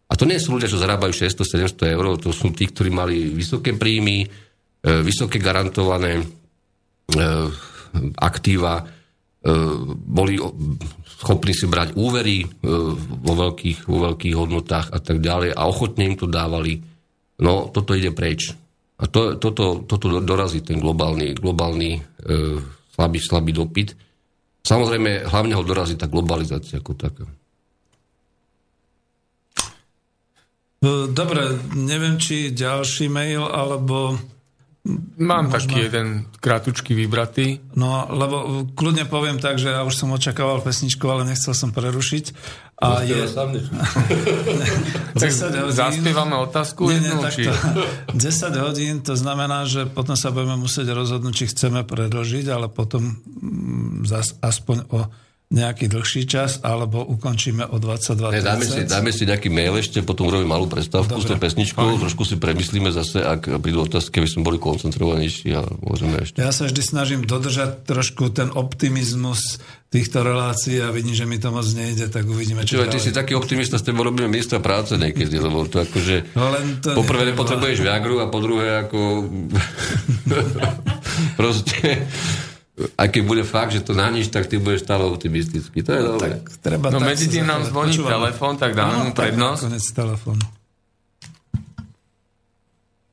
A 0.04 0.12
to 0.12 0.28
nie 0.28 0.36
sú 0.36 0.52
ľudia, 0.52 0.68
čo 0.68 0.76
zarábajú 0.76 1.16
600-700 1.16 1.96
eur, 1.96 2.20
to 2.20 2.28
sú 2.28 2.52
tí, 2.52 2.68
ktorí 2.68 2.92
mali 2.92 3.32
vysoké 3.32 3.72
príjmy, 3.72 4.20
e, 4.20 4.26
vysoké 5.00 5.40
garantované 5.40 6.20
e, 6.20 6.24
aktíva, 8.20 8.88
boli 10.06 10.38
schopní 11.18 11.50
si 11.50 11.66
brať 11.66 11.98
úvery 11.98 12.46
vo 12.62 13.34
veľkých, 13.34 13.90
vo 13.90 14.06
veľkých 14.06 14.38
hodnotách 14.38 14.94
a 14.94 15.02
tak 15.02 15.18
ďalej 15.18 15.50
a 15.58 15.66
ochotne 15.66 16.06
im 16.06 16.14
to 16.14 16.30
dávali. 16.30 16.78
No, 17.42 17.66
toto 17.74 17.98
ide 17.98 18.14
preč. 18.14 18.54
A 19.02 19.10
to, 19.10 19.42
toto, 19.42 19.82
toto 19.82 20.22
dorazí 20.22 20.62
ten 20.62 20.78
globálny, 20.78 21.34
globálny 21.34 21.98
slabý, 22.92 23.18
slabý 23.18 23.52
dopyt. 23.56 23.96
Samozrejme, 24.62 25.26
hlavne 25.26 25.56
ho 25.56 25.64
dorazí 25.66 25.98
tá 25.98 26.06
globalizácia 26.06 26.78
ako 26.78 26.92
taká. 26.94 27.26
Dobre, 31.14 31.62
neviem, 31.78 32.18
či 32.18 32.50
ďalší 32.50 33.06
mail, 33.06 33.46
alebo 33.46 34.18
Mám 35.22 35.54
Možno... 35.54 35.54
taký 35.54 35.86
jeden 35.86 36.26
krátučky 36.42 36.90
vybratý. 36.90 37.62
No, 37.78 38.02
lebo 38.10 38.66
kľudne 38.74 39.06
poviem 39.06 39.38
tak, 39.38 39.62
že 39.62 39.70
ja 39.70 39.86
už 39.86 39.94
som 39.94 40.10
očakával 40.10 40.58
pesničku, 40.58 41.06
ale 41.06 41.22
nechcel 41.22 41.54
som 41.54 41.70
prerušiť. 41.70 42.34
A 42.82 43.06
je... 43.06 43.14
Zaspievame 45.70 46.34
otázku 46.42 46.90
nie, 46.90 46.98
nie, 46.98 47.14
či... 47.30 47.46
10 47.46 48.18
hodín, 48.66 49.06
to 49.06 49.14
znamená, 49.14 49.62
že 49.70 49.86
potom 49.86 50.18
sa 50.18 50.34
budeme 50.34 50.58
musieť 50.58 50.90
rozhodnúť, 50.90 51.34
či 51.34 51.44
chceme 51.54 51.86
predložiť, 51.86 52.50
ale 52.50 52.66
potom 52.66 53.22
mm, 53.22 54.02
zas, 54.10 54.34
aspoň 54.42 54.90
o 54.90 55.06
nejaký 55.52 55.86
dlhší 55.92 56.24
čas, 56.24 56.64
alebo 56.64 57.04
ukončíme 57.04 57.68
o 57.68 57.76
22.30. 57.76 58.40
dáme, 58.40 58.64
si, 58.64 58.80
dáme 58.88 59.10
si 59.12 59.28
nejaký 59.28 59.52
mail 59.52 59.76
ešte, 59.76 60.00
potom 60.00 60.32
urobím 60.32 60.48
malú 60.48 60.64
prestávku 60.64 61.20
s 61.20 61.28
pesničkou, 61.28 62.00
trošku 62.00 62.24
si 62.24 62.40
premyslíme 62.40 62.88
zase, 62.88 63.20
ak 63.20 63.60
prídu 63.60 63.84
otázky, 63.84 64.24
aby 64.24 64.28
sme 64.32 64.42
boli 64.48 64.56
koncentrovanejší 64.56 65.52
a 65.52 65.62
môžeme 65.84 66.24
ešte. 66.24 66.40
Ja 66.40 66.56
sa 66.56 66.64
vždy 66.64 66.80
snažím 66.80 67.20
dodržať 67.28 67.84
trošku 67.84 68.32
ten 68.32 68.48
optimizmus 68.48 69.60
týchto 69.92 70.24
relácií 70.24 70.80
a 70.80 70.88
vidím, 70.88 71.12
že 71.12 71.28
mi 71.28 71.36
to 71.36 71.52
moc 71.52 71.68
nejde, 71.68 72.08
tak 72.08 72.24
uvidíme, 72.24 72.64
čo, 72.64 72.80
Ty 72.88 72.96
si 72.96 73.12
taký 73.12 73.36
optimista, 73.36 73.76
s 73.76 73.84
tebou 73.84 74.08
robíme 74.08 74.24
ministra 74.32 74.56
práce 74.56 74.96
niekedy, 74.96 75.36
lebo 75.36 75.68
to 75.68 75.84
akože... 75.84 76.32
No 76.32 76.48
len 76.48 76.80
to 76.80 76.96
poprvé 76.96 77.28
nepotrebuješ 77.28 77.84
viagru 77.84 78.24
a 78.24 78.32
po 78.32 78.40
druhé 78.40 78.88
ako... 78.88 79.28
proste 81.40 82.08
aj 82.96 83.08
keď 83.12 83.22
bude 83.26 83.44
fakt, 83.46 83.74
že 83.74 83.84
to 83.84 83.92
na 83.92 84.08
nič, 84.08 84.30
tak 84.32 84.46
ty 84.46 84.56
budeš 84.56 84.86
stále 84.86 85.04
optimistický. 85.06 85.82
To 85.84 85.90
je 85.92 86.02
no, 86.02 86.08
dobré. 86.16 86.40
Tak, 86.40 86.62
treba 86.62 86.86
no 86.90 86.98
medzi 87.02 87.26
tým 87.28 87.46
nám 87.46 87.66
zvoní 87.66 87.94
telefón, 87.98 88.56
tak 88.56 88.72
dáme 88.72 89.08
mu 89.08 89.10
prednosť. 89.12 89.70
telefón. 89.92 90.38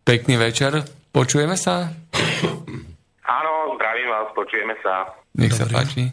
Pekný 0.06 0.42
večer. 0.42 0.82
Počujeme 1.10 1.58
sa? 1.58 1.90
Áno, 3.26 3.52
zdravím 3.78 4.08
vás, 4.10 4.28
počujeme 4.34 4.74
sa. 4.82 5.14
Nech 5.38 5.54
Dobrý. 5.54 5.62
sa 5.62 5.66
páči. 5.70 6.04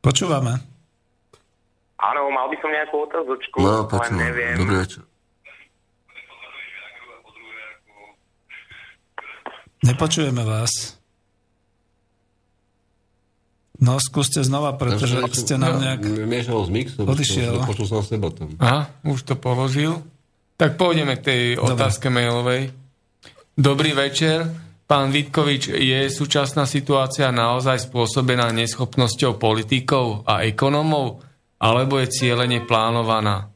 Počúvame. 0.00 0.56
Áno, 2.00 2.32
mal 2.32 2.48
by 2.48 2.56
som 2.64 2.72
nejakú 2.72 2.96
otázočku, 3.04 3.60
no, 3.60 3.84
len 3.84 4.12
neviem. 4.16 4.56
Dobrý 4.56 4.76
večer. 4.80 5.04
Nepočujeme 9.80 10.44
vás. 10.44 10.99
No, 13.80 13.96
skúste 13.96 14.44
znova, 14.44 14.76
pretože 14.76 15.16
ste 15.32 15.56
nám 15.56 15.80
nejak... 15.80 16.04
Miešal 16.04 16.68
z 16.68 16.70
mixom, 16.70 17.08
odišiel. 17.08 17.64
Počul 17.64 17.88
som 17.88 18.04
seba 18.04 18.28
tam. 18.28 18.52
Aha, 18.60 18.92
už 19.08 19.24
to 19.24 19.34
položil. 19.40 20.04
Tak 20.60 20.76
pôjdeme 20.76 21.16
k 21.16 21.22
tej 21.24 21.42
Dobre. 21.56 21.80
otázke 21.80 22.12
mailovej. 22.12 22.76
Dobrý 23.56 23.96
večer. 23.96 24.44
Pán 24.84 25.08
Vitkovič, 25.14 25.72
je 25.72 26.12
súčasná 26.12 26.68
situácia 26.68 27.32
naozaj 27.32 27.88
spôsobená 27.88 28.52
neschopnosťou 28.52 29.40
politikov 29.40 30.28
a 30.28 30.44
ekonomov, 30.44 31.24
alebo 31.56 31.96
je 32.02 32.10
cieľene 32.10 32.66
plánovaná? 32.66 33.48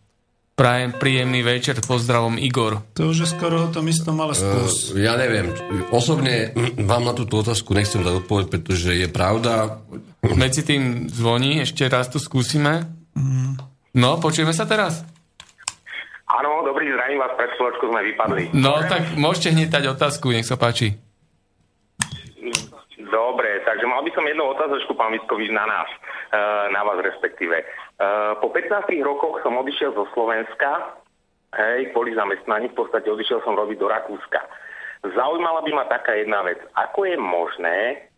Prajem 0.54 0.94
príjemný 0.94 1.42
večer, 1.42 1.82
pozdravom 1.82 2.38
Igor. 2.38 2.86
To 2.94 3.10
už 3.10 3.26
je 3.26 3.28
skoro 3.28 3.66
o 3.66 3.72
tom 3.74 3.90
istom, 3.90 4.14
ale 4.22 4.38
skús. 4.38 4.94
Uh, 4.94 5.02
ja 5.02 5.18
neviem. 5.18 5.50
Osobne 5.90 6.54
vám 6.78 7.02
na 7.02 7.12
túto 7.12 7.42
otázku 7.42 7.74
nechcem 7.74 8.06
dať 8.06 8.24
odpoveď, 8.24 8.46
pretože 8.48 8.94
je 8.94 9.08
pravda... 9.10 9.82
Medzi 10.32 10.64
tým 10.64 11.12
zvoní, 11.12 11.60
ešte 11.60 11.84
raz 11.84 12.08
to 12.08 12.16
skúsime. 12.16 12.88
Mm. 13.12 13.60
No, 13.92 14.16
počujeme 14.16 14.56
sa 14.56 14.64
teraz? 14.64 15.04
Áno, 16.24 16.64
dobrý, 16.64 16.88
zdravím 16.88 17.20
vás, 17.20 17.36
pred 17.36 17.52
chvíľočkou 17.52 17.92
sme 17.92 18.00
vypadli. 18.08 18.42
No, 18.56 18.80
Dobre? 18.80 18.88
tak 18.88 19.02
môžete 19.20 19.52
hneď 19.52 19.68
dať 19.68 19.84
otázku, 19.92 20.32
nech 20.32 20.48
sa 20.48 20.56
páči. 20.56 20.96
Dobre, 22.96 23.62
takže 23.62 23.84
mal 23.84 24.00
by 24.00 24.10
som 24.16 24.24
jednu 24.24 24.44
otázočku, 24.48 24.96
pán 24.96 25.12
Vitkovič, 25.12 25.52
na 25.52 25.68
nás, 25.68 25.86
eh, 26.32 26.66
na 26.72 26.80
vás 26.82 26.98
respektíve. 27.04 27.60
Eh, 27.60 28.32
po 28.40 28.48
15 28.48 29.04
rokoch 29.04 29.44
som 29.44 29.54
odišiel 29.60 29.92
zo 29.92 30.08
Slovenska, 30.16 30.98
hej, 31.54 31.92
kvôli 31.94 32.16
zamestnaní, 32.16 32.72
v 32.72 32.78
podstate 32.80 33.06
odišiel 33.06 33.44
som 33.44 33.54
robiť 33.54 33.76
do 33.78 33.86
Rakúska. 33.86 34.40
Zaujímala 35.04 35.60
by 35.62 35.70
ma 35.76 35.84
taká 35.86 36.16
jedna 36.16 36.40
vec. 36.42 36.58
Ako 36.74 37.04
je 37.04 37.16
možné, 37.20 38.08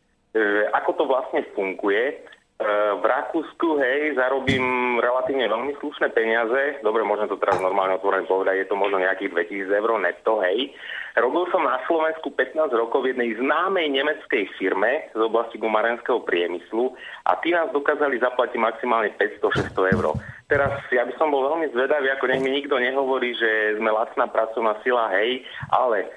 ako 0.73 0.91
to 0.97 1.05
vlastne 1.09 1.41
funguje, 1.57 2.21
E, 2.57 2.65
v 2.97 3.05
Rakúsku, 3.05 3.77
hej, 3.85 4.17
zarobím 4.17 4.97
relatívne 4.97 5.45
veľmi 5.45 5.77
slušné 5.77 6.09
peniaze. 6.17 6.81
Dobre, 6.81 7.05
môžem 7.05 7.29
to 7.29 7.37
teraz 7.37 7.61
normálne 7.61 8.01
otvorene 8.01 8.25
povedať, 8.25 8.65
je 8.65 8.69
to 8.73 8.81
možno 8.81 8.97
nejakých 8.97 9.29
2000 9.69 9.77
eur 9.77 10.01
netto, 10.01 10.41
hej. 10.41 10.73
Robil 11.21 11.45
som 11.53 11.69
na 11.69 11.77
Slovensku 11.85 12.33
15 12.33 12.73
rokov 12.73 13.05
v 13.05 13.13
jednej 13.13 13.37
známej 13.37 13.93
nemeckej 13.93 14.49
firme 14.57 15.13
z 15.13 15.21
oblasti 15.21 15.61
gumarenského 15.61 16.25
priemyslu 16.25 16.97
a 17.29 17.37
tí 17.45 17.53
nás 17.53 17.69
dokázali 17.77 18.17
zaplatiť 18.25 18.57
maximálne 18.57 19.13
500-600 19.21 19.93
eur. 19.93 20.17
Teraz 20.49 20.81
ja 20.89 21.05
by 21.05 21.13
som 21.21 21.29
bol 21.29 21.45
veľmi 21.45 21.77
zvedavý, 21.77 22.09
ako 22.09 22.25
nech 22.25 22.41
mi 22.41 22.57
nikto 22.57 22.81
nehovorí, 22.81 23.37
že 23.37 23.77
sme 23.77 23.93
lacná 23.93 24.33
pracovná 24.33 24.81
sila, 24.81 25.13
hej, 25.13 25.45
ale 25.69 26.09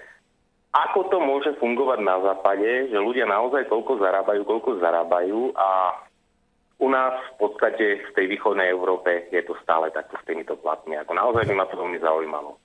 ako 0.69 1.09
to 1.09 1.17
môže 1.17 1.51
fungovať 1.57 1.99
na 2.05 2.21
západe, 2.21 2.93
že 2.93 2.97
ľudia 2.97 3.25
naozaj 3.25 3.65
toľko 3.73 3.97
zarábajú, 3.97 4.41
koľko 4.45 4.77
zarábajú 4.77 5.57
a 5.57 5.97
u 6.79 6.87
nás 6.87 7.17
v 7.35 7.35
podstate 7.41 7.85
v 8.05 8.11
tej 8.15 8.25
východnej 8.31 8.69
Európe 8.71 9.27
je 9.33 9.41
to 9.43 9.57
stále 9.65 9.89
takto 9.91 10.15
s 10.15 10.23
týmito 10.23 10.55
platmi. 10.61 10.95
Ako 10.95 11.11
naozaj 11.17 11.43
by 11.49 11.53
ma 11.57 11.65
to 11.67 11.75
veľmi 11.75 11.99
zaujímalo. 11.99 12.55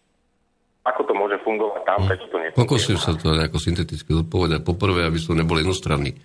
Ako 0.84 1.00
to 1.08 1.16
môže 1.16 1.40
fungovať 1.40 1.82
tam, 1.88 1.98
hm. 2.04 2.08
prečo 2.12 2.26
to 2.28 2.36
nefunguje? 2.36 2.60
Pokúsim 2.60 2.96
sa 3.00 3.16
to 3.16 3.32
nejako 3.32 3.56
synteticky 3.56 4.10
odpovedať. 4.12 4.60
Poprvé, 4.60 5.08
aby 5.08 5.16
som 5.16 5.34
nebol 5.34 5.56
jednostranný. 5.56 6.12
E, 6.12 6.18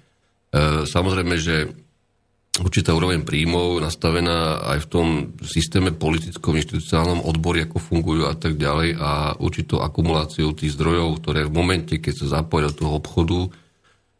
samozrejme, 0.83 1.35
že 1.39 1.71
určitá 2.57 2.97
úroveň 2.97 3.21
príjmov 3.21 3.77
nastavená 3.77 4.65
aj 4.75 4.77
v 4.83 4.89
tom 4.89 5.07
systéme 5.45 5.93
politickom, 5.93 6.57
inštitucionálnom 6.57 7.23
odbori, 7.23 7.63
ako 7.63 7.77
fungujú 7.77 8.25
a 8.25 8.33
tak 8.33 8.57
ďalej 8.57 8.97
a 8.97 9.37
určitou 9.37 9.85
akumuláciou 9.85 10.57
tých 10.57 10.73
zdrojov, 10.73 11.21
ktoré 11.21 11.45
v 11.45 11.55
momente, 11.55 12.01
keď 12.01 12.25
sa 12.25 12.41
zapoja 12.41 12.73
do 12.73 12.85
toho 12.85 12.93
obchodu, 12.99 13.39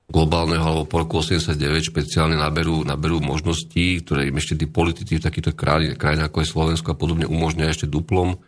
globálneho 0.09 0.65
alebo 0.65 0.89
po 0.89 1.05
roku 1.05 1.21
89 1.21 1.93
špeciálne 1.93 2.33
naberú, 2.33 2.81
naberú 2.81 3.21
možnosti, 3.21 4.01
ktoré 4.01 4.33
im 4.33 4.41
ešte 4.41 4.57
tí 4.57 4.65
politici 4.65 5.21
v 5.21 5.25
takýchto 5.25 5.53
krajinách 5.53 6.33
ako 6.33 6.41
je 6.41 6.49
Slovensko 6.49 6.87
a 6.91 6.97
podobne 6.97 7.29
umožňujú 7.29 7.69
ešte 7.69 7.85
duplom 7.85 8.41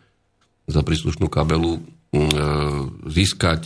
za 0.66 0.82
príslušnú 0.82 1.30
kabelu 1.30 1.78
mm, 2.10 2.18
e, 2.18 2.26
získať 3.14 3.62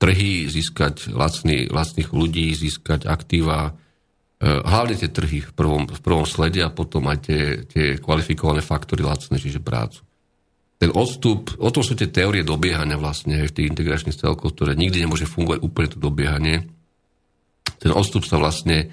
trhy, 0.00 0.48
získať 0.48 1.12
lacný, 1.12 1.68
lacných 1.68 2.08
ľudí, 2.08 2.56
získať 2.56 3.04
aktíva, 3.04 3.76
hlavne 4.40 4.96
tie 4.96 5.12
trhy 5.12 5.44
v 5.44 5.52
prvom, 5.52 5.84
v 5.84 6.00
prvom 6.00 6.24
slede 6.24 6.64
a 6.64 6.72
potom 6.72 7.04
aj 7.12 7.18
tie, 7.28 7.42
tie 7.68 7.86
kvalifikované 8.00 8.64
faktory 8.64 9.04
lacné, 9.04 9.36
čiže 9.36 9.60
prácu. 9.60 10.00
Ten 10.80 10.96
odstup, 10.96 11.60
o 11.60 11.68
tom 11.68 11.84
sú 11.84 11.92
tie 11.92 12.08
teórie 12.08 12.40
dobiehania 12.40 12.96
vlastne 12.96 13.36
v 13.44 13.52
tých 13.52 13.68
integračných 13.68 14.16
celkoch, 14.16 14.56
ktoré 14.56 14.72
nikdy 14.72 15.04
nemôže 15.04 15.28
fungovať 15.28 15.60
úplne 15.60 15.88
to 15.92 15.98
dobiehanie, 16.00 16.56
ten 17.80 17.92
odstup 17.92 18.24
sa 18.24 18.40
vlastne 18.40 18.88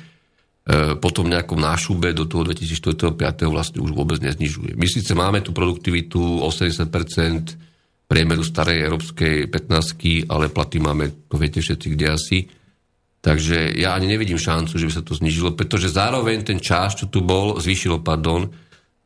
e, 0.68 0.96
potom 1.00 1.32
nejakom 1.32 1.60
nášube 1.60 2.12
do 2.12 2.28
toho 2.28 2.44
2045. 2.48 3.16
vlastne 3.48 3.80
už 3.80 3.92
vôbec 3.92 4.20
neznižuje. 4.20 4.76
My 4.76 4.88
síce 4.88 5.12
máme 5.16 5.40
tú 5.44 5.56
produktivitu 5.56 6.44
80% 6.44 6.88
priemeru 8.08 8.44
starej 8.44 8.88
európskej 8.88 9.52
15 9.52 10.32
ale 10.32 10.48
platy 10.48 10.80
máme, 10.80 11.28
to 11.28 11.36
viete 11.36 11.60
všetci, 11.60 11.88
kde 11.96 12.06
asi. 12.08 12.48
Takže 13.28 13.76
ja 13.76 13.92
ani 13.92 14.08
nevidím 14.08 14.40
šancu, 14.40 14.80
že 14.80 14.88
by 14.88 14.94
sa 14.96 15.04
to 15.04 15.12
znižilo, 15.12 15.52
pretože 15.52 15.92
zároveň 15.92 16.48
ten 16.48 16.64
čas, 16.64 16.96
čo 16.96 17.12
tu 17.12 17.20
bol, 17.20 17.60
zvýšilo, 17.60 18.00
pardon, 18.00 18.48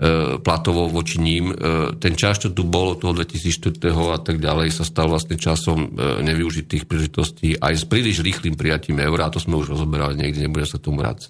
E, 0.02 0.41
platovo 0.41 0.89
voči 0.89 1.22
ním. 1.22 1.53
E, 1.53 1.93
ten 2.02 2.18
čas, 2.18 2.41
čo 2.41 2.49
tu 2.49 2.65
bolo 2.65 2.98
toho 2.98 3.14
2004. 3.14 3.93
a 3.93 4.18
tak 4.18 4.41
ďalej, 4.41 4.73
sa 4.73 4.81
stal 4.81 5.06
vlastne 5.06 5.38
časom 5.38 5.93
e, 5.93 6.26
nevyužitých 6.26 6.89
príležitostí 6.89 7.61
aj 7.61 7.73
s 7.77 7.85
príliš 7.85 8.26
rýchlým 8.26 8.57
prijatím 8.57 8.98
eura, 8.98 9.30
a 9.30 9.34
to 9.34 9.38
sme 9.38 9.61
už 9.61 9.77
rozoberali 9.77 10.18
niekde, 10.18 10.41
nebude 10.41 10.65
sa 10.65 10.81
tomu 10.81 11.06
vrácať. 11.06 11.30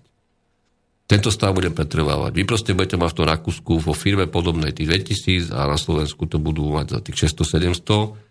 Tento 1.03 1.27
stav 1.35 1.51
bude 1.51 1.67
pretrvávať. 1.75 2.31
Vy 2.31 2.47
proste 2.47 2.71
budete 2.71 2.95
mať 2.95 3.11
v 3.11 3.17
tom 3.19 3.27
Rakúsku 3.27 3.73
vo 3.83 3.91
firme 3.91 4.31
podobnej 4.31 4.71
tých 4.71 4.87
2000 4.87 5.51
a 5.51 5.67
na 5.67 5.75
Slovensku 5.75 6.23
to 6.23 6.39
budú 6.39 6.71
mať 6.71 6.95
za 6.95 6.99
tých 7.03 7.27
600-700 7.27 8.30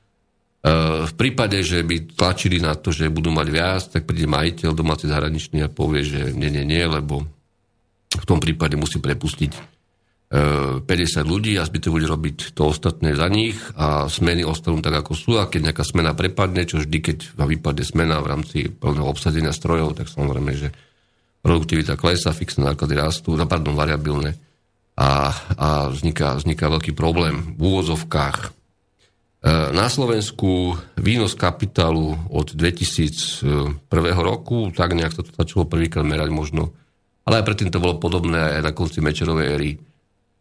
v 1.08 1.12
prípade, 1.16 1.56
že 1.64 1.80
by 1.80 2.12
tlačili 2.20 2.60
na 2.60 2.76
to, 2.76 2.92
že 2.92 3.08
budú 3.08 3.32
mať 3.32 3.48
viac, 3.48 3.82
tak 3.88 4.04
príde 4.04 4.28
majiteľ 4.28 4.76
domáci 4.76 5.08
zahraničný 5.08 5.64
a 5.64 5.72
povie, 5.72 6.04
že 6.04 6.36
nie, 6.36 6.52
nie, 6.52 6.68
nie, 6.68 6.84
lebo 6.84 7.24
v 8.12 8.24
tom 8.28 8.36
prípade 8.42 8.76
musí 8.76 9.00
prepustiť 9.00 9.80
50 10.30 10.86
ľudí 11.26 11.58
a 11.58 11.66
zbytok 11.66 11.90
bude 11.90 12.06
robiť 12.06 12.54
to 12.54 12.70
ostatné 12.70 13.18
za 13.18 13.26
nich 13.26 13.58
a 13.74 14.06
smeny 14.06 14.46
ostanú 14.46 14.78
tak, 14.78 15.02
ako 15.02 15.12
sú 15.18 15.32
a 15.42 15.50
keď 15.50 15.72
nejaká 15.72 15.82
smena 15.82 16.14
prepadne, 16.14 16.62
čo 16.62 16.78
vždy, 16.78 16.98
keď 17.02 17.18
vypadne 17.34 17.82
smena 17.82 18.22
v 18.22 18.30
rámci 18.30 18.58
plného 18.70 19.10
obsadenia 19.10 19.50
strojov, 19.50 19.98
tak 19.98 20.06
samozrejme, 20.06 20.52
že 20.54 20.70
produktivita 21.42 21.98
klesa, 21.98 22.30
fixné 22.30 22.70
náklady 22.70 22.94
rastú, 22.94 23.34
no, 23.34 23.42
pardon, 23.50 23.74
variabilné 23.74 24.38
a, 24.94 25.34
a 25.58 25.68
vzniká, 25.90 26.38
vzniká 26.38 26.70
veľký 26.70 26.94
problém 26.94 27.58
v 27.58 27.60
úvozovkách. 27.66 28.59
E, 29.40 29.72
na 29.72 29.88
Slovensku 29.88 30.76
výnos 31.00 31.32
kapitálu 31.32 32.12
od 32.28 32.52
2001 32.52 33.88
roku, 34.20 34.68
tak 34.68 34.92
nejak 34.92 35.16
sa 35.16 35.24
to 35.24 35.32
začalo 35.32 35.64
prvýkrát 35.64 36.04
merať 36.04 36.28
možno, 36.28 36.76
ale 37.24 37.40
aj 37.40 37.46
predtým 37.48 37.72
to 37.72 37.80
bolo 37.80 37.96
podobné 37.96 38.60
aj 38.60 38.62
na 38.68 38.72
konci 38.76 39.00
Mečerovej 39.00 39.48
éry. 39.56 39.70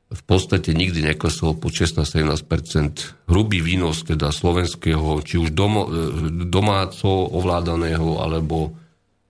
V 0.09 0.23
podstate 0.25 0.73
nikdy 0.73 1.05
neklesol 1.05 1.55
po 1.55 1.69
16-17 1.69 3.29
hrubý 3.29 3.61
výnos 3.61 4.01
teda 4.01 4.33
slovenského, 4.33 5.21
či 5.21 5.37
už 5.37 5.53
domo, 5.53 5.85
domáco 6.49 7.29
ovládaného 7.29 8.17
alebo 8.17 8.73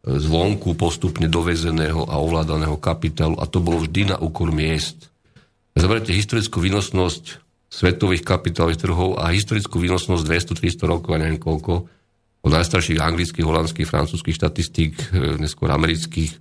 zvonku 0.08 0.80
postupne 0.80 1.28
dovezeného 1.28 2.08
a 2.08 2.16
ovládaného 2.24 2.80
kapitálu. 2.80 3.36
A 3.38 3.46
to 3.46 3.60
bolo 3.60 3.84
vždy 3.84 4.16
na 4.16 4.18
úkor 4.24 4.56
miest. 4.56 5.12
Zoberte 5.76 6.16
historickú 6.16 6.64
výnosnosť 6.64 7.49
svetových 7.70 8.26
kapitálových 8.26 8.82
trhov 8.82 9.22
a 9.22 9.30
historickú 9.30 9.78
výnosnosť 9.78 10.26
200-300 10.26 10.90
rokov 10.90 11.14
a 11.14 11.22
neviem 11.22 11.38
koľko 11.38 11.86
od 12.40 12.52
najstarších 12.52 12.98
anglických, 12.98 13.46
holandských, 13.46 13.88
francúzských 13.88 14.36
štatistík, 14.36 14.94
eh, 15.14 15.38
neskôr 15.38 15.70
amerických, 15.70 16.34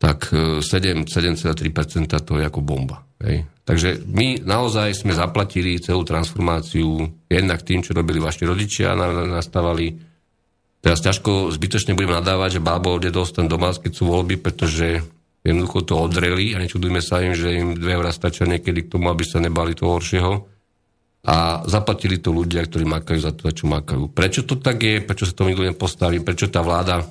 tak 0.00 0.32
7, 0.64 1.04
eh, 1.04 1.08
7,3% 1.08 2.24
to 2.24 2.40
je 2.40 2.44
ako 2.48 2.60
bomba. 2.64 3.04
Hej. 3.20 3.48
Takže 3.66 4.06
my 4.06 4.46
naozaj 4.46 4.94
sme 4.94 5.16
zaplatili 5.16 5.80
celú 5.82 6.06
transformáciu 6.06 7.02
jednak 7.26 7.64
tým, 7.66 7.82
čo 7.82 7.96
robili 7.96 8.22
vaši 8.22 8.46
rodičia, 8.46 8.94
nastavali. 9.26 9.90
Teraz 10.78 11.02
ťažko 11.02 11.50
zbytočne 11.50 11.98
budeme 11.98 12.14
nadávať, 12.14 12.60
že 12.60 12.62
bábo, 12.62 13.02
dedo 13.02 13.26
ten 13.26 13.50
doma, 13.50 13.74
keď 13.74 13.90
sú 13.90 14.06
voľby, 14.06 14.38
pretože 14.38 15.02
jednoducho 15.46 15.86
to 15.86 15.94
odreli 15.94 16.58
a 16.58 16.62
nečudujme 16.62 16.98
sa 16.98 17.22
im, 17.22 17.38
že 17.38 17.54
im 17.54 17.78
2 17.78 17.86
eurá 17.86 18.10
stačia 18.10 18.50
niekedy 18.50 18.90
k 18.90 18.98
tomu, 18.98 19.06
aby 19.06 19.22
sa 19.22 19.38
nebali 19.38 19.78
toho 19.78 20.02
horšieho. 20.02 20.34
A 21.26 21.62
zaplatili 21.66 22.22
to 22.22 22.30
ľudia, 22.30 22.66
ktorí 22.66 22.86
makajú 22.86 23.18
za 23.18 23.34
to, 23.34 23.50
čo 23.50 23.66
makajú. 23.66 24.10
Prečo 24.14 24.46
to 24.46 24.58
tak 24.62 24.78
je? 24.82 25.02
Prečo 25.02 25.26
sa 25.26 25.34
to 25.34 25.46
nikto 25.46 25.66
nepostaví? 25.66 26.22
Prečo 26.22 26.50
tá 26.50 26.62
vláda 26.62 27.02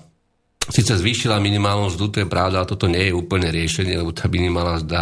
síce 0.72 0.96
zvýšila 0.96 1.40
minimálnu 1.40 1.92
mzdu, 1.92 2.06
to 2.12 2.18
je 2.24 2.28
pravda, 2.32 2.64
ale 2.64 2.72
toto 2.72 2.88
nie 2.88 3.12
je 3.12 3.18
úplne 3.18 3.52
riešenie, 3.52 4.00
lebo 4.00 4.16
tá 4.16 4.32
minimálna 4.32 4.84
mzda 4.84 5.02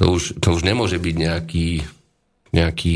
to 0.00 0.16
už, 0.16 0.40
to 0.40 0.56
už 0.56 0.64
nemôže 0.64 0.96
byť 0.96 1.14
nejaký, 1.20 1.68
nejaký 2.56 2.94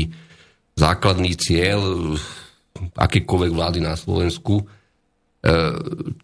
základný 0.73 1.37
cieľ 1.37 2.17
akékoľvek 2.97 3.51
vlády 3.53 3.79
na 3.85 3.93
Slovensku. 3.93 4.65
E, 4.65 4.65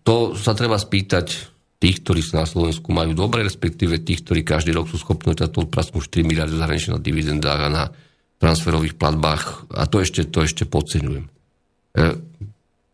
to 0.02 0.34
sa 0.34 0.58
treba 0.58 0.82
spýtať 0.82 1.51
tých, 1.82 2.06
ktorí 2.06 2.22
sa 2.22 2.45
na 2.45 2.48
Slovensku 2.48 2.94
majú 2.94 3.18
dobre, 3.18 3.41
respektíve 3.41 4.06
tých, 4.06 4.22
ktorí 4.22 4.45
každý 4.45 4.78
rok 4.78 4.86
sú 4.86 5.02
schopní 5.02 5.34
táto 5.34 5.66
prasnú 5.66 5.98
4 5.98 6.22
miliardy 6.22 6.53
zahraničných 6.53 6.95
na 6.95 7.02
dividendách 7.02 7.60
a 7.66 7.70
na 7.74 7.84
transferových 8.38 9.02
platbách 9.02 9.74
a 9.74 9.90
to 9.90 10.06
ešte, 10.06 10.30
to 10.30 10.45
ešte 10.45 10.70
podceňujem. 10.70 11.26
E, 11.26 12.02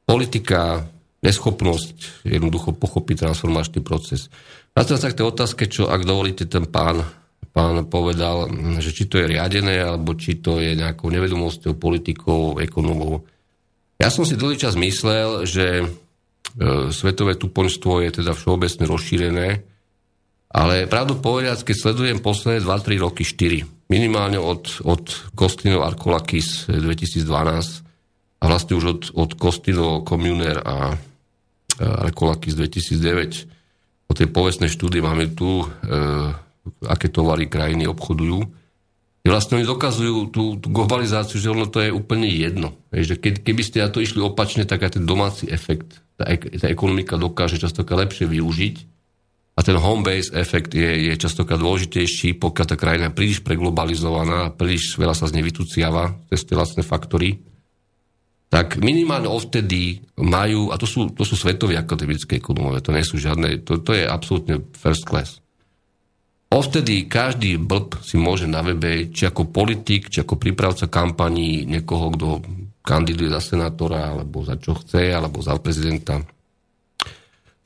politika, 0.07 0.87
neschopnosť 1.19 2.23
jednoducho 2.23 2.79
pochopiť 2.79 3.27
transformačný 3.27 3.83
proces. 3.83 4.31
Vracam 4.71 4.95
sa 4.95 5.11
k 5.11 5.17
tej 5.19 5.25
otázke, 5.35 5.67
čo 5.67 5.91
ak 5.91 6.07
dovolíte 6.07 6.47
ten 6.47 6.63
pán 6.63 7.03
pán 7.57 7.89
povedal, 7.89 8.53
že 8.77 8.93
či 8.93 9.09
to 9.09 9.17
je 9.17 9.33
riadené, 9.33 9.81
alebo 9.81 10.13
či 10.13 10.37
to 10.37 10.61
je 10.61 10.77
nejakou 10.77 11.09
nevedomosťou 11.09 11.73
politikov, 11.73 12.61
ekonomov. 12.61 13.25
Ja 13.97 14.13
som 14.13 14.29
si 14.29 14.37
dlhý 14.37 14.61
čas 14.61 14.77
myslel, 14.77 15.49
že 15.49 15.89
svetové 16.93 17.35
tupoňstvo 17.35 18.01
je 18.05 18.23
teda 18.23 18.31
všeobecne 18.33 18.83
rozšírené, 18.87 19.47
ale 20.47 20.87
pravdu 20.87 21.19
povedať, 21.19 21.67
keď 21.67 21.75
sledujem 21.75 22.17
posledné 22.23 22.63
2-3 22.63 23.03
roky, 23.03 23.27
4, 23.27 23.91
minimálne 23.91 24.39
od, 24.39 24.81
od 24.87 25.03
Kostino 25.35 25.83
Arkolakis 25.83 26.71
2012 26.71 27.27
a 28.37 28.43
vlastne 28.47 28.73
už 28.79 28.85
od, 28.85 29.01
od 29.13 29.31
Kostino 29.35 30.01
Communer 30.07 30.61
a 30.63 30.95
Arkolakis 31.77 32.57
2009, 32.57 34.09
o 34.09 34.13
tej 34.15 34.27
povestnej 34.31 34.71
štúdii 34.71 35.03
máme 35.03 35.29
tu 35.35 35.61
e, 35.61 35.65
aké 36.87 37.11
tovary 37.11 37.51
krajiny 37.51 37.85
obchodujú. 37.85 38.39
Vlastne 39.27 39.59
oni 39.59 39.67
dokazujú 39.67 40.31
tú, 40.31 40.55
tú 40.55 40.67
globalizáciu, 40.71 41.35
že 41.35 41.51
ono 41.51 41.67
to 41.67 41.83
je 41.83 41.91
úplne 41.91 42.31
jedno. 42.31 42.71
Keď, 42.95 43.43
keby 43.43 43.61
ste 43.61 43.83
na 43.83 43.91
to 43.91 43.99
išli 43.99 44.23
opačne, 44.23 44.63
tak 44.63 44.87
aj 44.87 44.95
ten 44.95 45.03
domáci 45.03 45.51
efekt, 45.51 45.99
tá, 46.17 46.25
tá 46.35 46.67
ekonomika 46.67 47.15
dokáže 47.15 47.61
častokrát 47.61 48.09
lepšie 48.09 48.25
využiť 48.25 48.75
a 49.57 49.65
ten 49.65 49.77
home 49.77 50.05
base 50.05 50.29
efekt 50.33 50.77
je, 50.77 51.09
je 51.09 51.13
častokrát 51.17 51.57
dôležitejší, 51.57 52.37
pokiaľ 52.37 52.65
tá 52.65 52.77
krajina 52.77 53.09
je 53.09 53.17
príliš 53.17 53.39
preglobalizovaná, 53.41 54.53
príliš 54.53 54.97
veľa 54.97 55.17
sa 55.17 55.25
z 55.25 55.37
nej 55.37 55.45
vytuciava 55.45 56.13
cez 56.29 56.45
tie 56.45 56.53
vlastné 56.53 56.85
faktory, 56.85 57.41
tak 58.47 58.79
minimálne 58.79 59.27
odtedy 59.27 59.99
majú, 60.21 60.69
a 60.71 60.79
to 60.79 60.85
sú, 60.87 61.11
to 61.11 61.25
sú 61.25 61.35
svetoví 61.35 61.75
akademické 61.75 62.39
ekonomové, 62.39 62.85
to 62.85 62.93
nie 62.93 63.03
sú 63.03 63.17
žiadne, 63.17 63.65
to, 63.65 63.81
to 63.81 63.97
je 63.97 64.05
absolútne 64.05 64.61
first 64.77 65.03
class. 65.03 65.41
Ovtedy 66.47 67.11
každý 67.11 67.59
blb 67.59 67.99
si 68.07 68.15
môže 68.15 68.47
na 68.47 68.63
webe, 68.63 69.11
či 69.11 69.27
ako 69.27 69.51
politik, 69.51 70.07
či 70.07 70.23
ako 70.23 70.39
prípravca 70.39 70.87
kampaní 70.87 71.67
niekoho, 71.67 72.07
kto 72.15 72.27
kandiduje 72.87 73.27
za 73.27 73.43
senátora, 73.43 74.15
alebo 74.15 74.47
za 74.47 74.55
čo 74.55 74.79
chce, 74.79 75.11
alebo 75.11 75.43
za 75.43 75.59
prezidenta, 75.59 76.23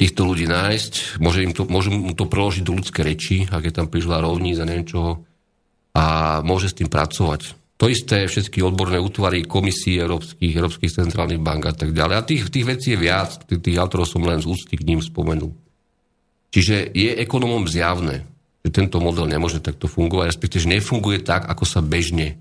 týchto 0.01 0.25
ľudí 0.25 0.49
nájsť, 0.49 1.21
môže, 1.21 1.45
im 1.45 1.53
to, 1.53 1.69
môže 1.69 1.93
mu 1.93 2.17
to 2.17 2.25
preložiť 2.25 2.65
do 2.65 2.73
ľudské 2.73 3.05
reči, 3.05 3.45
ak 3.45 3.69
je 3.69 3.73
tam 3.77 3.85
prišla 3.85 4.25
rovní 4.25 4.57
za 4.57 4.65
neviem 4.65 4.89
čoho, 4.89 5.21
a 5.93 6.39
môže 6.41 6.73
s 6.73 6.77
tým 6.81 6.89
pracovať. 6.89 7.53
To 7.77 7.85
isté 7.89 8.25
všetky 8.25 8.61
odborné 8.65 8.97
útvary, 8.97 9.45
komisí 9.45 9.97
európskych, 9.97 10.53
európskych 10.53 10.89
centrálnych 10.89 11.41
bank 11.41 11.69
a 11.69 11.73
tak 11.73 11.93
ďalej. 11.93 12.15
A 12.17 12.25
tých, 12.25 12.49
tých 12.49 12.65
vecí 12.65 12.93
je 12.93 13.01
viac, 13.01 13.41
tých, 13.45 13.61
tých 13.61 13.77
autorov 13.77 14.09
som 14.09 14.21
len 14.25 14.41
z 14.41 14.49
úcty 14.49 14.77
k 14.77 14.85
ním 14.85 15.01
spomenul. 15.01 15.53
Čiže 16.53 16.93
je 16.93 17.17
ekonomom 17.17 17.65
zjavné, 17.65 18.25
že 18.61 18.69
tento 18.69 19.01
model 19.01 19.25
nemôže 19.25 19.61
takto 19.61 19.89
fungovať, 19.89 20.29
respektíve, 20.29 20.61
že 20.61 20.73
nefunguje 20.77 21.25
tak, 21.25 21.49
ako 21.49 21.65
sa 21.65 21.81
bežne, 21.81 22.37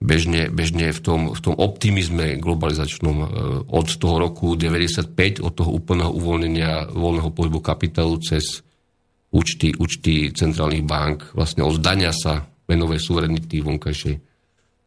bežne, 0.00 0.52
bežne 0.52 0.92
v, 0.92 1.00
tom, 1.00 1.20
v 1.32 1.40
tom 1.40 1.54
optimizme 1.56 2.36
globalizačnom 2.36 3.16
e, 3.16 3.26
od 3.64 3.86
toho 3.96 4.16
roku 4.20 4.54
95, 4.54 5.40
od 5.40 5.52
toho 5.56 5.70
úplného 5.72 6.12
uvoľnenia 6.12 6.92
voľného 6.92 7.30
pohybu 7.32 7.60
kapitálu 7.64 8.20
cez 8.20 8.60
účty, 9.32 9.72
účty 9.76 10.30
centrálnych 10.32 10.84
bank, 10.84 11.32
vlastne 11.32 11.64
od 11.64 11.80
sa 12.12 12.44
menovej 12.66 13.00
suverenity 13.00 13.62
vonkajšej 13.62 14.14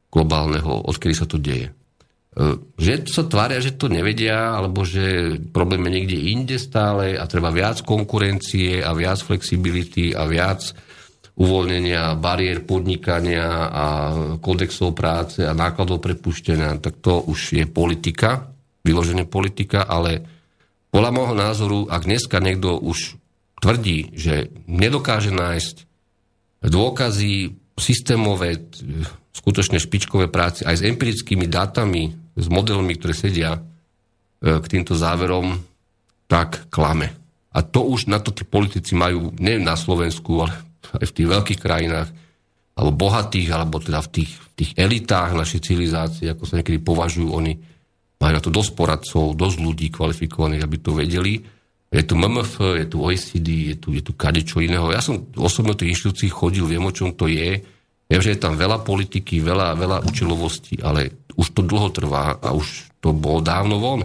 globálneho, 0.10 0.90
odkedy 0.90 1.14
sa 1.16 1.26
to 1.26 1.42
deje. 1.42 1.70
E, 1.70 1.74
že 2.78 3.10
sa 3.10 3.26
tvária, 3.26 3.58
že 3.58 3.78
to 3.78 3.90
nevedia, 3.90 4.54
alebo 4.54 4.86
že 4.86 5.38
problém 5.50 5.90
je 5.90 5.96
niekde 5.98 6.18
inde 6.18 6.58
stále 6.62 7.18
a 7.18 7.26
treba 7.26 7.50
viac 7.50 7.82
konkurencie 7.82 8.86
a 8.86 8.94
viac 8.94 9.26
flexibility 9.26 10.14
a 10.14 10.30
viac 10.30 10.70
uvoľnenia 11.40 12.20
bariér 12.20 12.68
podnikania 12.68 13.72
a 13.72 13.86
kodexov 14.44 14.92
práce 14.92 15.40
a 15.40 15.56
nákladov 15.56 16.04
prepuštenia, 16.04 16.84
tak 16.84 17.00
to 17.00 17.24
už 17.24 17.56
je 17.56 17.66
politika, 17.66 18.52
vyložené 18.84 19.24
politika, 19.24 19.88
ale 19.88 20.20
podľa 20.92 21.12
môjho 21.16 21.36
názoru, 21.40 21.80
ak 21.88 22.04
dneska 22.04 22.44
niekto 22.44 22.76
už 22.76 23.16
tvrdí, 23.64 24.12
že 24.20 24.52
nedokáže 24.68 25.32
nájsť 25.32 25.76
dôkazy 26.68 27.56
systémové, 27.80 28.60
skutočne 29.32 29.80
špičkové 29.80 30.28
práce 30.28 30.68
aj 30.68 30.84
s 30.84 30.86
empirickými 30.86 31.48
dátami, 31.48 32.36
s 32.36 32.48
modelmi, 32.52 33.00
ktoré 33.00 33.16
sedia 33.16 33.56
e, 33.56 33.60
k 34.60 34.66
týmto 34.68 34.92
záverom, 35.00 35.64
tak 36.28 36.68
klame. 36.68 37.16
A 37.56 37.64
to 37.64 37.88
už 37.88 38.12
na 38.12 38.20
to 38.20 38.36
tí 38.36 38.44
politici 38.44 38.92
majú, 38.94 39.32
nie 39.40 39.56
na 39.58 39.80
Slovensku, 39.80 40.44
ale 40.44 40.69
aj 40.96 41.06
v 41.10 41.16
tých 41.16 41.28
veľkých 41.28 41.60
krajinách, 41.60 42.10
alebo 42.80 42.96
bohatých, 42.96 43.50
alebo 43.52 43.84
teda 43.84 44.00
v 44.00 44.10
tých, 44.10 44.32
tých 44.56 44.72
elitách 44.80 45.36
našej 45.36 45.60
civilizácie, 45.60 46.32
ako 46.32 46.48
sa 46.48 46.64
niekedy 46.64 46.80
považujú 46.80 47.28
oni, 47.28 47.54
majú 48.20 48.32
na 48.36 48.44
to 48.44 48.52
dosť 48.52 48.72
poradcov, 48.76 49.36
dosť 49.36 49.58
ľudí 49.60 49.88
kvalifikovaných, 49.92 50.64
aby 50.64 50.78
to 50.80 50.92
vedeli. 50.96 51.44
Je 51.90 52.04
tu 52.06 52.14
MMF, 52.16 52.80
je 52.80 52.86
tu 52.88 52.98
OECD, 53.02 53.74
je 53.74 53.76
tu, 53.82 53.88
je 53.96 54.04
tu 54.04 54.14
kadečo 54.14 54.62
iného. 54.62 54.94
Ja 54.94 55.02
som 55.02 55.28
osobne 55.36 55.74
tých 55.76 55.98
inštitúcií 55.98 56.30
chodil, 56.30 56.64
viem, 56.68 56.84
o 56.84 56.94
čom 56.94 57.16
to 57.16 57.26
je. 57.28 57.60
Viem, 58.10 58.22
že 58.22 58.36
je 58.36 58.40
tam 58.40 58.56
veľa 58.56 58.86
politiky, 58.86 59.42
veľa, 59.42 59.74
veľa 59.74 59.98
účelovosti, 60.06 60.80
ale 60.86 61.30
už 61.36 61.56
to 61.56 61.62
dlho 61.64 61.90
trvá 61.90 62.38
a 62.40 62.52
už 62.54 62.92
to 63.00 63.16
bolo 63.16 63.40
dávno 63.40 63.80
von. 63.80 64.02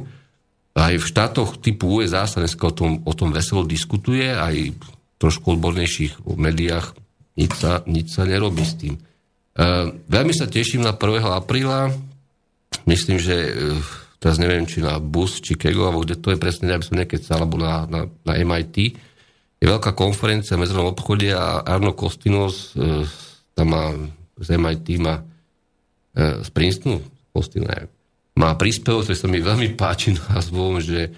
Aj 0.75 0.95
v 0.95 1.05
štátoch 1.05 1.63
typu 1.63 2.03
USA 2.03 2.27
sa 2.27 2.43
dneska 2.43 2.71
o 2.71 2.75
tom, 2.75 3.03
o 3.07 3.13
tom 3.15 3.31
veselo 3.31 3.63
diskutuje, 3.63 4.31
aj 4.31 4.75
trošku 5.25 5.57
odbornejších 5.57 6.29
médiách 6.29 6.93
nič 7.41 7.53
sa, 7.57 7.81
nič 7.89 8.13
sa 8.13 8.29
nerobí 8.29 8.61
s 8.61 8.77
tým. 8.77 9.01
Uh, 9.57 9.97
veľmi 10.13 10.37
sa 10.37 10.45
teším 10.45 10.85
na 10.85 10.93
1. 10.93 11.25
apríla. 11.33 11.89
Myslím, 12.85 13.17
že 13.17 13.49
uh, 13.49 13.81
teraz 14.21 14.37
neviem, 14.37 14.69
či 14.69 14.85
na 14.85 15.01
BUS, 15.01 15.41
či 15.41 15.57
Kego, 15.57 15.89
alebo 15.89 16.05
kde 16.05 16.21
to 16.21 16.37
je 16.37 16.39
presne, 16.39 16.69
aby 16.69 16.85
som 16.85 17.01
nekecal, 17.01 17.41
alebo 17.41 17.57
na, 17.57 17.89
na, 17.89 18.01
na 18.29 18.33
MIT. 18.37 18.77
Je 19.59 19.67
veľká 19.67 19.97
konferencia 19.97 20.61
v 20.61 20.69
medzinárodnom 20.69 20.93
obchode 20.93 21.33
a 21.33 21.65
Arno 21.65 21.97
Kostinos 21.97 22.77
uh, 22.77 23.09
tam 23.57 23.67
má 23.73 23.97
z 24.37 24.59
MIT 24.59 24.99
má 24.99 25.23
z 26.15 26.49
Princetonu, 26.55 27.03
neviem 27.59 27.91
má 28.35 28.59
príspevok, 28.59 29.07
ktorý 29.07 29.19
sa 29.19 29.29
mi 29.31 29.39
veľmi 29.39 29.79
páči 29.79 30.15
názvom, 30.19 30.83
že 30.83 31.11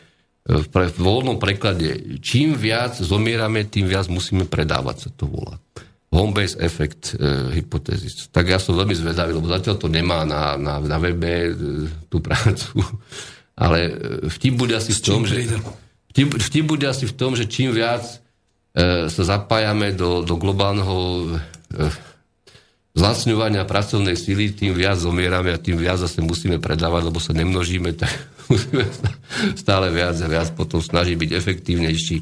pre, 0.46 0.86
v 0.86 0.98
voľnom 1.02 1.42
preklade, 1.42 2.18
čím 2.22 2.54
viac 2.54 2.94
zomierame, 2.94 3.66
tým 3.66 3.90
viac 3.90 4.06
musíme 4.06 4.46
predávať, 4.46 4.96
sa 5.06 5.10
to 5.10 5.26
volá. 5.26 5.58
Home 6.14 6.32
base 6.32 6.54
effect 6.62 7.18
e, 7.18 7.50
hypothesis. 7.58 8.30
Tak 8.30 8.46
ja 8.46 8.62
som 8.62 8.78
veľmi 8.78 8.94
zvedavý, 8.94 9.34
lebo 9.34 9.50
zatiaľ 9.50 9.74
to 9.76 9.90
nemá 9.90 10.22
na, 10.22 10.54
na, 10.54 10.78
na 10.78 10.96
webe 11.02 11.50
e, 11.50 11.52
tú 12.06 12.22
prácu. 12.22 12.78
Ale 13.66 13.78
e, 13.90 13.92
vtip 14.30 14.54
bude 14.54 14.78
asi 14.78 14.94
v 14.94 15.02
tom, 15.02 15.26
že... 15.26 15.44
Vtip, 16.14 16.38
vtip 16.38 16.64
bude 16.64 16.86
asi 16.86 17.04
v 17.10 17.14
tom, 17.18 17.34
že 17.34 17.50
čím 17.50 17.74
viac 17.74 18.06
e, 18.06 19.10
sa 19.10 19.22
zapájame 19.26 19.92
do, 19.92 20.22
do 20.22 20.38
globálneho 20.38 20.96
e, 20.96 22.06
zlacňovania 22.96 23.68
pracovnej 23.68 24.16
síly, 24.16 24.56
tým 24.56 24.72
viac 24.72 24.96
zomierame 24.96 25.52
a 25.52 25.60
tým 25.60 25.76
viac 25.76 26.00
zase 26.00 26.24
musíme 26.24 26.56
predávať, 26.56 27.12
lebo 27.12 27.20
sa 27.20 27.36
nemnožíme, 27.36 27.92
tak 27.92 28.10
musíme 28.50 28.88
stále 29.52 29.92
viac 29.92 30.16
a 30.16 30.26
viac 30.26 30.48
potom 30.56 30.80
snažiť 30.80 31.14
byť 31.14 31.30
efektívnejší. 31.36 32.16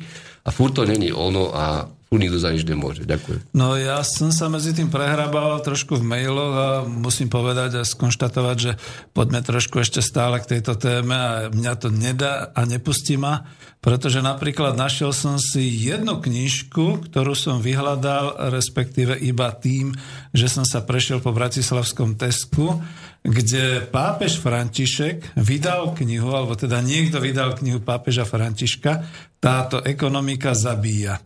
A 0.45 0.53
furt 0.53 0.77
to 0.77 0.85
není 0.85 1.15
ono 1.15 1.55
a 1.55 1.89
nikto 2.13 2.37
za 2.37 2.53
nič 2.53 2.69
nemôže. 2.69 3.09
Ďakujem. 3.09 3.55
No 3.57 3.75
ja 3.81 4.05
som 4.05 4.31
sa 4.31 4.53
medzi 4.53 4.77
tým 4.77 4.93
prehrabal 4.93 5.59
trošku 5.65 5.99
v 5.99 6.05
mailoch 6.05 6.55
a 6.55 6.69
musím 6.85 7.33
povedať 7.33 7.81
a 7.81 7.89
skonštatovať, 7.89 8.57
že 8.57 8.73
poďme 9.17 9.41
trošku 9.41 9.81
ešte 9.81 10.05
stále 10.05 10.39
k 10.43 10.59
tejto 10.59 10.77
téme 10.77 11.17
a 11.17 11.31
mňa 11.51 11.73
to 11.81 11.89
nedá 11.91 12.53
a 12.55 12.67
nepustí 12.69 13.17
ma 13.17 13.49
pretože 13.85 14.25
napríklad 14.25 14.81
našiel 14.81 15.13
som 15.13 15.37
si 15.37 15.69
jednu 15.85 16.17
knižku, 16.17 17.05
ktorú 17.05 17.37
som 17.37 17.61
vyhľadal, 17.61 18.49
respektíve 18.49 19.13
iba 19.21 19.53
tým, 19.53 19.93
že 20.33 20.49
som 20.49 20.65
sa 20.65 20.81
prešiel 20.81 21.21
po 21.21 21.37
Bratislavskom 21.37 22.17
Tesku, 22.17 22.81
kde 23.21 23.85
pápež 23.93 24.41
František 24.41 25.37
vydal 25.37 25.93
knihu, 26.01 26.33
alebo 26.33 26.57
teda 26.57 26.81
niekto 26.81 27.21
vydal 27.21 27.61
knihu 27.61 27.85
pápeža 27.85 28.25
Františka, 28.25 29.05
táto 29.37 29.85
ekonomika 29.85 30.57
zabíja. 30.57 31.21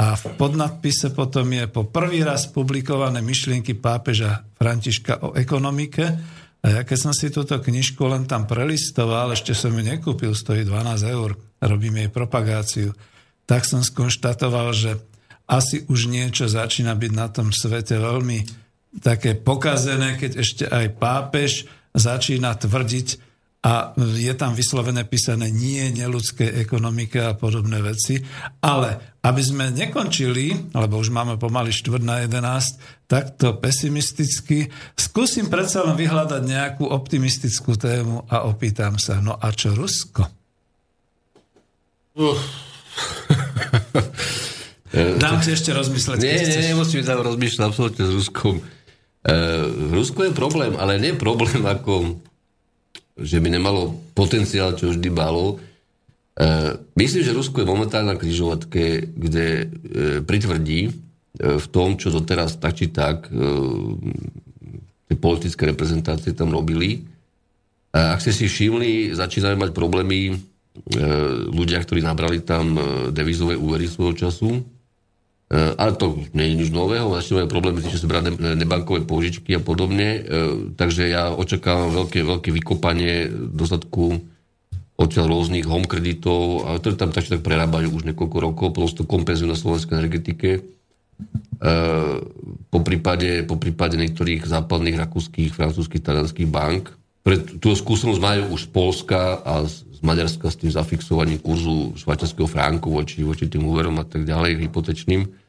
A 0.00 0.16
v 0.16 0.24
podnadpise 0.36 1.12
potom 1.12 1.48
je 1.50 1.64
po 1.68 1.88
prvý 1.88 2.24
raz 2.24 2.48
publikované 2.48 3.20
myšlienky 3.20 3.76
pápeža 3.76 4.44
Františka 4.56 5.24
o 5.24 5.28
ekonomike, 5.36 6.04
a 6.60 6.66
ja 6.68 6.80
keď 6.84 6.98
som 7.00 7.12
si 7.16 7.32
túto 7.32 7.56
knižku 7.56 8.04
len 8.04 8.28
tam 8.28 8.44
prelistoval, 8.44 9.32
ešte 9.32 9.56
som 9.56 9.72
ju 9.72 9.80
nekúpil, 9.80 10.36
stojí 10.36 10.68
12 10.68 11.08
eur, 11.08 11.32
robím 11.64 12.04
jej 12.04 12.10
propagáciu, 12.12 12.92
tak 13.48 13.64
som 13.64 13.80
skonštatoval, 13.80 14.68
že 14.76 15.00
asi 15.48 15.88
už 15.88 16.12
niečo 16.12 16.46
začína 16.46 16.92
byť 16.94 17.12
na 17.16 17.26
tom 17.32 17.48
svete 17.48 17.96
veľmi 17.96 18.44
také 19.00 19.40
pokazené, 19.40 20.20
keď 20.20 20.32
ešte 20.36 20.64
aj 20.68 20.86
pápež 21.00 21.64
začína 21.96 22.54
tvrdiť, 22.54 23.29
a 23.60 23.92
je 24.16 24.32
tam 24.40 24.56
vyslovené 24.56 25.04
písané 25.04 25.52
nie 25.52 25.84
neludské 25.92 26.48
ekonomike 26.64 27.20
a 27.20 27.36
podobné 27.36 27.84
veci. 27.84 28.16
Ale 28.64 29.20
aby 29.20 29.42
sme 29.44 29.68
nekončili, 29.68 30.72
lebo 30.72 30.96
už 30.96 31.12
máme 31.12 31.36
pomaly 31.36 31.68
štvrt 31.68 32.00
na 32.00 32.24
11, 32.24 33.04
takto 33.04 33.60
pesimisticky, 33.60 34.72
skúsim 34.96 35.52
predsa 35.52 35.84
len 35.84 35.92
vyhľadať 35.92 36.40
nejakú 36.40 36.88
optimistickú 36.88 37.76
tému 37.76 38.24
a 38.32 38.48
opýtam 38.48 38.96
sa, 38.96 39.20
no 39.20 39.36
a 39.36 39.52
čo 39.52 39.76
Rusko? 39.76 40.24
Uh. 42.16 42.40
Dám 45.20 45.44
si 45.44 45.52
ešte 45.52 45.76
rozmysleť. 45.76 46.16
Nie, 46.16 46.48
nie, 46.48 46.72
nemusím 46.72 47.04
tam 47.04 47.20
rozmýšľať 47.22 47.62
absolútne 47.62 48.04
s 48.08 48.12
Ruskom. 48.24 48.64
Uh, 49.20 49.92
Rusko 49.92 50.26
je 50.26 50.32
problém, 50.32 50.72
ale 50.80 50.96
nie 50.96 51.12
problém 51.12 51.60
ako 51.68 52.16
že 53.20 53.38
by 53.38 53.48
nemalo 53.52 53.94
potenciál, 54.16 54.74
čo 54.74 54.90
vždy 54.90 55.08
malo. 55.12 55.56
E, 55.56 56.76
myslím, 56.96 57.22
že 57.22 57.36
Rusko 57.36 57.62
je 57.62 57.68
momentálne 57.68 58.12
na 58.12 58.20
križovatke, 58.20 59.12
kde 59.12 59.46
e, 59.48 59.64
pritvrdí 60.24 60.80
e, 60.88 60.92
v 61.60 61.66
tom, 61.68 62.00
čo 62.00 62.08
doteraz 62.10 62.56
tak 62.56 62.80
či 62.80 62.88
tak 62.88 63.28
e, 63.28 63.36
tie 65.10 65.16
politické 65.20 65.68
reprezentácie 65.68 66.32
tam 66.32 66.50
robili. 66.50 67.04
A 67.90 68.14
ak 68.14 68.22
ste 68.22 68.32
si 68.32 68.46
všimli, 68.46 69.12
začínajú 69.12 69.56
mať 69.58 69.70
problémy 69.76 70.20
e, 70.30 70.34
ľudia, 71.50 71.82
ktorí 71.82 72.00
nabrali 72.00 72.40
tam 72.40 72.78
devizové 73.12 73.58
úvery 73.58 73.90
svojho 73.90 74.14
času, 74.16 74.79
ale 75.50 75.98
to 75.98 76.14
nie 76.30 76.46
je 76.46 76.58
nič 76.62 76.70
nového, 76.70 77.10
začínajú 77.10 77.50
problémy, 77.50 77.82
že 77.82 77.98
sú 77.98 78.06
brať 78.06 78.38
nebankové 78.38 79.02
požičky 79.02 79.58
a 79.58 79.60
podobne, 79.60 80.08
eh, 80.08 80.22
takže 80.78 81.10
ja 81.10 81.34
očakávam 81.34 81.90
veľké, 81.90 82.22
veľké 82.22 82.54
vykopanie 82.54 83.26
dostatku 83.50 84.22
odtiaľ 84.94 85.26
rôznych 85.32 85.66
home 85.66 85.90
kreditov, 85.90 86.70
a 86.70 86.78
ktoré 86.78 86.94
tam 86.94 87.10
tak, 87.10 87.26
tak 87.26 87.42
prerábajú 87.42 87.88
už 87.98 88.06
niekoľko 88.12 88.36
rokov, 88.36 88.66
potom 88.76 88.92
to 88.92 89.08
kompenzujú 89.08 89.48
na 89.48 89.56
slovenskej 89.56 89.96
energetike. 89.96 90.60
Po, 92.68 92.80
prípade, 92.84 93.48
po 93.48 93.56
prípade 93.56 93.96
niektorých 93.96 94.44
západných, 94.44 95.00
rakúskych, 95.00 95.56
francúzských, 95.56 96.04
talianských 96.04 96.48
bank. 96.52 96.92
Pre, 97.24 97.36
tú 97.56 97.72
skúsenosť 97.72 98.20
majú 98.20 98.42
už 98.52 98.68
z 98.68 98.70
Polska 98.76 99.40
a 99.40 99.64
z, 99.64 99.88
z 99.88 100.00
Maďarska 100.04 100.52
s 100.52 100.60
tým 100.60 100.72
zafixovaním 100.72 101.40
kurzu 101.40 101.96
švajčiarského 101.96 102.48
fránku 102.48 102.92
voči, 102.92 103.24
voči 103.24 103.48
tým 103.48 103.64
úverom 103.64 103.96
a 104.00 104.04
tak 104.04 104.28
ďalej, 104.28 104.68
hypotečným. 104.68 105.39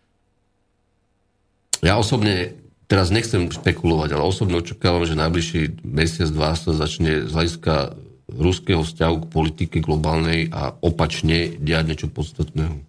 Ja 1.82 1.98
osobne 1.98 2.54
teraz 2.86 3.10
nechcem 3.10 3.50
špekulovať, 3.50 4.14
ale 4.14 4.24
osobne 4.24 4.62
očakávam, 4.62 5.08
že 5.08 5.18
najbližší 5.18 5.82
mesiac, 5.82 6.30
dva 6.30 6.54
sa 6.54 6.78
začne 6.78 7.26
z 7.26 7.32
hľadiska 7.34 7.98
ruského 8.32 8.86
vzťahu 8.86 9.16
k 9.26 9.32
politike 9.32 9.78
globálnej 9.84 10.48
a 10.54 10.72
opačne 10.80 11.52
diať 11.60 11.84
niečo 11.88 12.08
podstatného. 12.08 12.80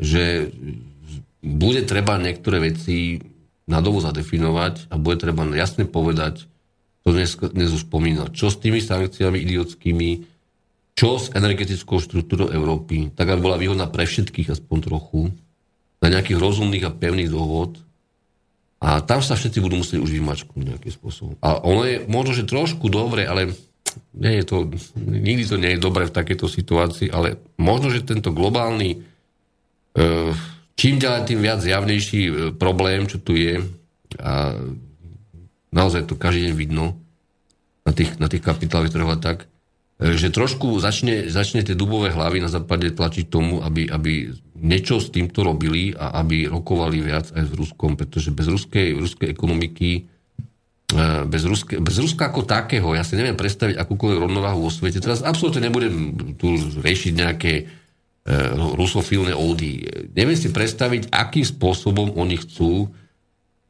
Že 0.00 0.54
bude 1.44 1.82
treba 1.86 2.18
niektoré 2.18 2.72
veci 2.72 3.22
na 3.68 3.84
dobu 3.84 4.00
zadefinovať 4.02 4.90
a 4.90 4.94
bude 4.96 5.20
treba 5.20 5.46
jasne 5.54 5.84
povedať, 5.86 6.48
to 7.06 7.14
dnes, 7.14 7.36
dnes 7.38 7.70
už 7.70 7.86
spomínal, 7.86 8.32
čo 8.34 8.50
s 8.50 8.58
tými 8.58 8.82
sankciami 8.82 9.38
idiotskými, 9.38 10.08
čo 10.98 11.22
s 11.22 11.30
energetickou 11.30 12.02
štruktúrou 12.02 12.50
Európy, 12.50 13.14
tak 13.14 13.30
aby 13.30 13.38
bola 13.38 13.60
výhodná 13.60 13.86
pre 13.86 14.02
všetkých 14.02 14.50
aspoň 14.58 14.78
trochu, 14.82 15.30
na 15.98 16.08
nejakých 16.10 16.38
rozumných 16.38 16.86
a 16.86 16.94
pevných 16.94 17.30
dôvod, 17.30 17.78
a 18.78 19.02
tam 19.02 19.18
sa 19.18 19.34
všetci 19.34 19.58
budú 19.58 19.82
musieť 19.82 19.98
už 19.98 20.14
vymačknúť 20.14 20.62
nejakým 20.62 20.92
spôsobom. 20.94 21.34
A 21.42 21.58
ono 21.58 21.82
je 21.82 22.06
možno, 22.06 22.30
že 22.30 22.46
trošku 22.46 22.86
dobre, 22.86 23.26
ale 23.26 23.50
nie 24.14 24.38
je 24.38 24.44
to, 24.46 24.56
nikdy 24.98 25.42
to 25.42 25.56
nie 25.58 25.74
je 25.74 25.82
dobre 25.82 26.06
v 26.06 26.14
takejto 26.14 26.46
situácii, 26.46 27.10
ale 27.10 27.42
možno, 27.58 27.90
že 27.90 28.06
tento 28.06 28.30
globálny, 28.30 28.90
e, 28.94 28.98
čím 30.78 31.02
ďalej 31.02 31.22
tým 31.26 31.40
viac 31.42 31.60
javnejší 31.66 32.20
e, 32.22 32.32
problém, 32.54 33.10
čo 33.10 33.18
tu 33.18 33.34
je, 33.34 33.66
a 34.22 34.54
naozaj 35.74 36.08
to 36.08 36.14
každý 36.16 36.48
deň 36.48 36.54
vidno 36.54 36.96
na 37.84 37.92
tých, 37.92 38.16
na 38.16 38.30
tých 38.30 38.40
kapitálových 38.40 38.94
trhoch 38.94 39.20
tak, 39.20 39.38
že 39.98 40.30
trošku 40.30 40.78
začne, 40.78 41.26
začne 41.26 41.66
tie 41.66 41.74
dubové 41.74 42.14
hlavy 42.14 42.38
na 42.38 42.46
západe 42.46 42.94
tlačiť 42.94 43.26
tomu, 43.26 43.58
aby, 43.66 43.90
aby 43.90 44.30
niečo 44.58 44.98
s 44.98 45.08
týmto 45.08 45.46
robili 45.46 45.94
a 45.94 46.18
aby 46.22 46.50
rokovali 46.50 46.98
viac 47.00 47.30
aj 47.32 47.48
s 47.48 47.52
Ruskom, 47.54 47.94
pretože 47.94 48.34
bez 48.34 48.46
ruskej, 48.50 48.98
ruskej 48.98 49.28
ekonomiky, 49.30 49.90
e, 49.98 51.02
bez, 51.26 51.42
Ruske, 51.46 51.78
bez 51.78 51.96
Ruska 51.98 52.28
ako 52.30 52.44
takého, 52.44 52.92
ja 52.94 53.06
si 53.06 53.14
neviem 53.14 53.38
predstaviť 53.38 53.78
akúkoľvek 53.78 54.18
rovnováhu 54.18 54.66
vo 54.66 54.72
svete. 54.72 54.98
Teraz 54.98 55.22
absolútne 55.22 55.66
nebudem 55.66 56.14
tu 56.34 56.58
riešiť 56.58 57.12
nejaké 57.14 57.52
e, 57.54 57.64
rusofilné 58.54 59.32
ódy. 59.32 59.86
Neviem 60.12 60.38
si 60.38 60.50
predstaviť, 60.50 61.10
akým 61.14 61.46
spôsobom 61.46 62.14
oni 62.18 62.36
chcú 62.42 62.90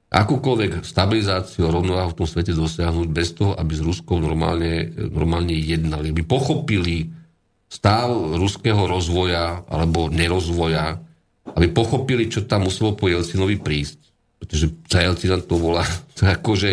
akúkoľvek 0.09 0.89
stabilizáciu 0.89 1.69
a 1.69 1.75
rovnováhu 1.75 2.17
v 2.17 2.19
tom 2.25 2.29
svete 2.29 2.57
dosiahnuť 2.57 3.09
bez 3.13 3.37
toho, 3.37 3.53
aby 3.53 3.73
s 3.77 3.85
Ruskou 3.85 4.17
normálne, 4.17 4.89
normálne 5.13 5.53
jednali. 5.53 6.17
Aby 6.17 6.25
pochopili 6.25 7.13
stav 7.69 8.09
ruského 8.37 8.89
rozvoja 8.89 9.63
alebo 9.69 10.09
nerozvoja, 10.09 10.99
aby 11.53 11.69
pochopili, 11.69 12.29
čo 12.29 12.49
tam 12.49 12.69
muselo 12.69 12.97
po 12.97 13.09
Jelcinovi 13.09 13.61
prísť. 13.61 14.01
Pretože 14.41 14.67
sa 14.89 15.05
Jelcina 15.05 15.41
to 15.41 15.57
volá. 15.61 15.85
To 16.17 16.29
akože 16.37 16.71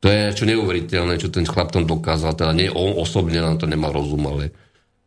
To 0.00 0.06
je 0.12 0.38
čo 0.38 0.44
neuveriteľné, 0.46 1.18
čo 1.18 1.32
ten 1.32 1.42
chlap 1.42 1.74
tam 1.74 1.88
dokázal. 1.88 2.38
Teda 2.38 2.52
nie 2.54 2.70
on 2.70 2.94
osobne, 3.00 3.42
na 3.42 3.58
to 3.58 3.66
nemal 3.66 3.90
rozum, 3.90 4.22
ale 4.28 4.52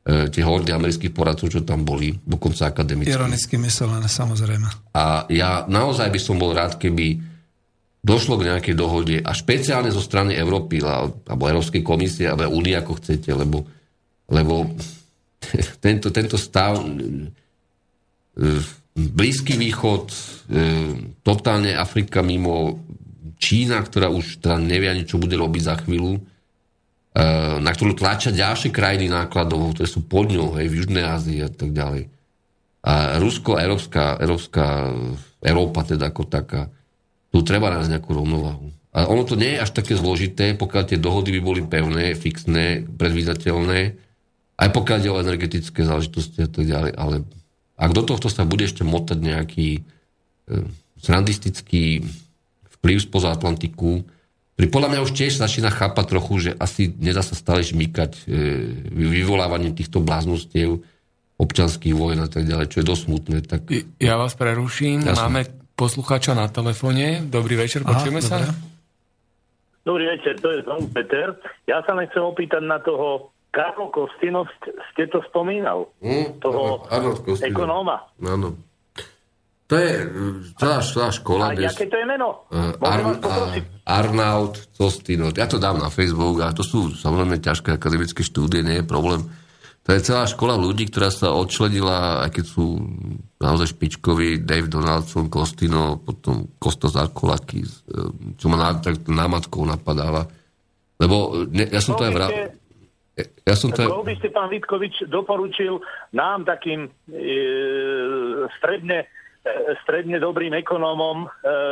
e, 0.03 0.27
tie 0.27 0.43
hordy 0.43 0.75
amerických 0.75 1.15
poradcov, 1.15 1.47
čo 1.47 1.61
tam 1.63 1.87
boli, 1.87 2.11
dokonca 2.19 2.67
akademicky. 2.67 3.13
Ironicky 3.13 3.55
myslené, 3.55 4.09
samozrejme. 4.09 4.67
A 4.97 5.29
ja 5.31 5.63
naozaj 5.69 6.09
by 6.11 6.19
som 6.19 6.35
bol 6.41 6.51
rád, 6.51 6.81
keby 6.81 7.21
došlo 7.99 8.39
k 8.39 8.47
nejakej 8.51 8.75
dohode 8.75 9.15
a 9.19 9.31
špeciálne 9.35 9.91
zo 9.91 9.99
strany 9.99 10.35
Európy 10.35 10.79
alebo 10.83 11.43
Európskej 11.47 11.83
komisie 11.83 12.31
alebo 12.31 12.51
Únie, 12.51 12.75
ako 12.75 12.97
chcete, 12.99 13.29
lebo, 13.35 13.67
lebo 14.29 14.69
tento, 15.85 16.13
tento 16.13 16.37
stav 16.37 16.79
Blízky 18.99 19.55
východ, 19.55 20.11
e, 20.11 20.17
totálne 21.23 21.71
Afrika 21.71 22.19
mimo 22.19 22.83
Čína, 23.39 23.79
ktorá 23.79 24.11
už 24.11 24.43
teda 24.43 24.59
nevie 24.59 24.91
ani, 24.91 25.07
čo 25.07 25.21
bude 25.21 25.39
robiť 25.39 25.63
za 25.63 25.75
chvíľu, 25.79 26.19
e, 26.19 26.21
na 27.63 27.71
ktorú 27.71 27.95
tlačia 27.95 28.35
ďalšie 28.35 28.75
krajiny 28.75 29.07
nákladov, 29.07 29.77
ktoré 29.77 29.87
sú 29.87 30.03
pod 30.03 30.27
ňou, 30.27 30.59
hej, 30.59 30.67
v 30.67 30.83
Južnej 30.83 31.05
Ázii 31.07 31.39
a 31.39 31.49
tak 31.51 31.71
ďalej. 31.71 32.11
A 32.83 33.19
Rusko, 33.23 33.55
Európska, 33.59 34.19
Európska, 34.19 34.91
Európa 35.39 35.87
teda 35.87 36.11
ako 36.11 36.23
taká, 36.27 36.67
tu 37.31 37.39
treba 37.45 37.71
nájsť 37.71 37.91
nejakú 37.95 38.11
rovnováhu. 38.11 38.67
A 38.89 39.05
ono 39.05 39.23
to 39.23 39.37
nie 39.37 39.55
je 39.55 39.63
až 39.63 39.71
také 39.71 39.93
zložité, 39.95 40.57
pokiaľ 40.57 40.83
tie 40.89 40.99
dohody 40.99 41.39
by 41.39 41.41
boli 41.45 41.61
pevné, 41.61 42.17
fixné, 42.17 42.89
predvídateľné, 42.89 44.08
aj 44.59 44.69
pokiaľ 44.75 44.97
ide 44.99 45.11
o 45.15 45.23
energetické 45.23 45.87
záležitosti 45.87 46.43
a 46.43 46.49
tak 46.51 46.67
ďalej, 46.67 46.91
ale 46.99 47.23
ak 47.79 47.91
do 47.95 48.03
tohto 48.03 48.27
sa 48.27 48.43
bude 48.43 48.67
ešte 48.67 48.83
motať 48.83 49.17
nejaký 49.23 49.79
e, 49.79 49.81
srandistický 50.99 52.03
vplyv 52.79 52.97
spoza 52.99 53.31
Atlantiku, 53.31 54.03
ktorý 54.59 54.67
podľa 54.67 54.89
mňa 54.91 55.03
už 55.07 55.15
tiež 55.15 55.39
začína 55.39 55.71
chápať 55.71 56.05
trochu, 56.11 56.33
že 56.43 56.51
asi 56.59 56.91
nedá 56.91 57.23
sa 57.23 57.39
stále 57.39 57.63
žmýkať 57.63 58.27
e, 58.27 58.35
vyvolávaním 58.91 59.71
týchto 59.71 60.03
bláznostiev 60.03 60.83
občanských 61.39 61.95
vojen 61.95 62.19
a 62.19 62.27
tak 62.27 62.43
ďalej, 62.43 62.67
čo 62.67 62.83
je 62.83 62.89
dosť 62.91 63.03
smutné. 63.07 63.37
Tak... 63.47 63.71
Ja 64.03 64.19
vás 64.19 64.35
preruším. 64.35 65.07
Jasne. 65.07 65.23
Máme 65.23 65.41
poslucháča 65.79 66.35
na 66.35 66.51
telefóne. 66.51 67.23
Dobrý 67.23 67.55
večer, 67.55 67.87
počujeme 67.87 68.19
sa? 68.19 68.43
Dobrý 69.87 70.11
večer, 70.11 70.35
to 70.43 70.51
je 70.51 70.67
znovu 70.67 70.91
Peter. 70.91 71.39
Ja 71.63 71.79
sa 71.87 71.95
len 71.95 72.11
chcem 72.11 72.19
opýtať 72.19 72.59
na 72.67 72.83
toho 72.83 73.31
Karlo 73.49 73.89
Kostino, 73.89 74.45
ste 74.93 75.09
to 75.09 75.25
spomínal, 75.25 75.89
mm, 76.05 76.37
toho 76.37 76.85
ekonóma. 77.41 78.05
Áno. 78.21 78.53
To 79.69 79.77
je 79.77 80.01
celá, 80.57 80.81
celá 80.81 81.09
škola. 81.13 81.53
A 81.53 81.57
dnes, 81.57 81.69
aké 81.77 81.85
to 81.85 81.97
je 82.01 82.05
meno? 82.09 82.49
Uh, 82.49 82.73
Ar, 82.81 83.05
Arnaud 83.85 84.57
Costino. 84.73 85.29
Ja 85.29 85.45
to 85.45 85.61
dám 85.61 85.77
na 85.77 85.93
Facebook 85.93 86.41
a 86.41 86.49
to 86.57 86.65
sú 86.65 86.89
samozrejme 86.89 87.37
ťažké 87.37 87.77
akademické 87.77 88.25
štúdie, 88.25 88.65
nie 88.65 88.81
je 88.81 88.85
problém. 88.85 89.21
To 89.85 89.97
je 89.97 90.05
celá 90.05 90.29
škola 90.29 90.53
ľudí, 90.53 90.89
ktorá 90.89 91.09
sa 91.09 91.33
odčlenila, 91.33 92.25
aj 92.25 92.29
keď 92.37 92.45
sú 92.45 92.77
naozaj 93.41 93.73
špičkoví, 93.73 94.41
Dave 94.45 94.69
Donaldson, 94.69 95.33
Costino, 95.33 95.97
potom 95.97 96.49
Kostas 96.61 96.93
Arkolakis, 96.93 97.85
eh, 97.89 98.09
čo 98.37 98.45
ma 98.49 98.73
tak 98.77 99.05
námatkou 99.05 99.65
napadáva. 99.65 100.29
Lebo 100.97 101.45
ne, 101.49 101.65
ja 101.69 101.81
som 101.81 101.97
no, 101.97 101.99
to 102.01 102.05
aj 102.05 102.13
vral... 102.13 102.29
Ja 103.47 103.55
som 103.55 103.73
to... 103.73 103.85
Koho 103.85 104.05
by 104.05 104.15
ste, 104.19 104.29
pán 104.29 104.51
Vitkovič, 104.51 105.07
doporučil 105.09 105.81
nám 106.15 106.45
takým 106.45 106.87
e, 106.87 106.89
stredne 108.59 109.05
e, 109.05 109.73
stredne 109.83 110.17
dobrým 110.19 110.53
ekonómom 110.59 111.25
e, 111.25 111.27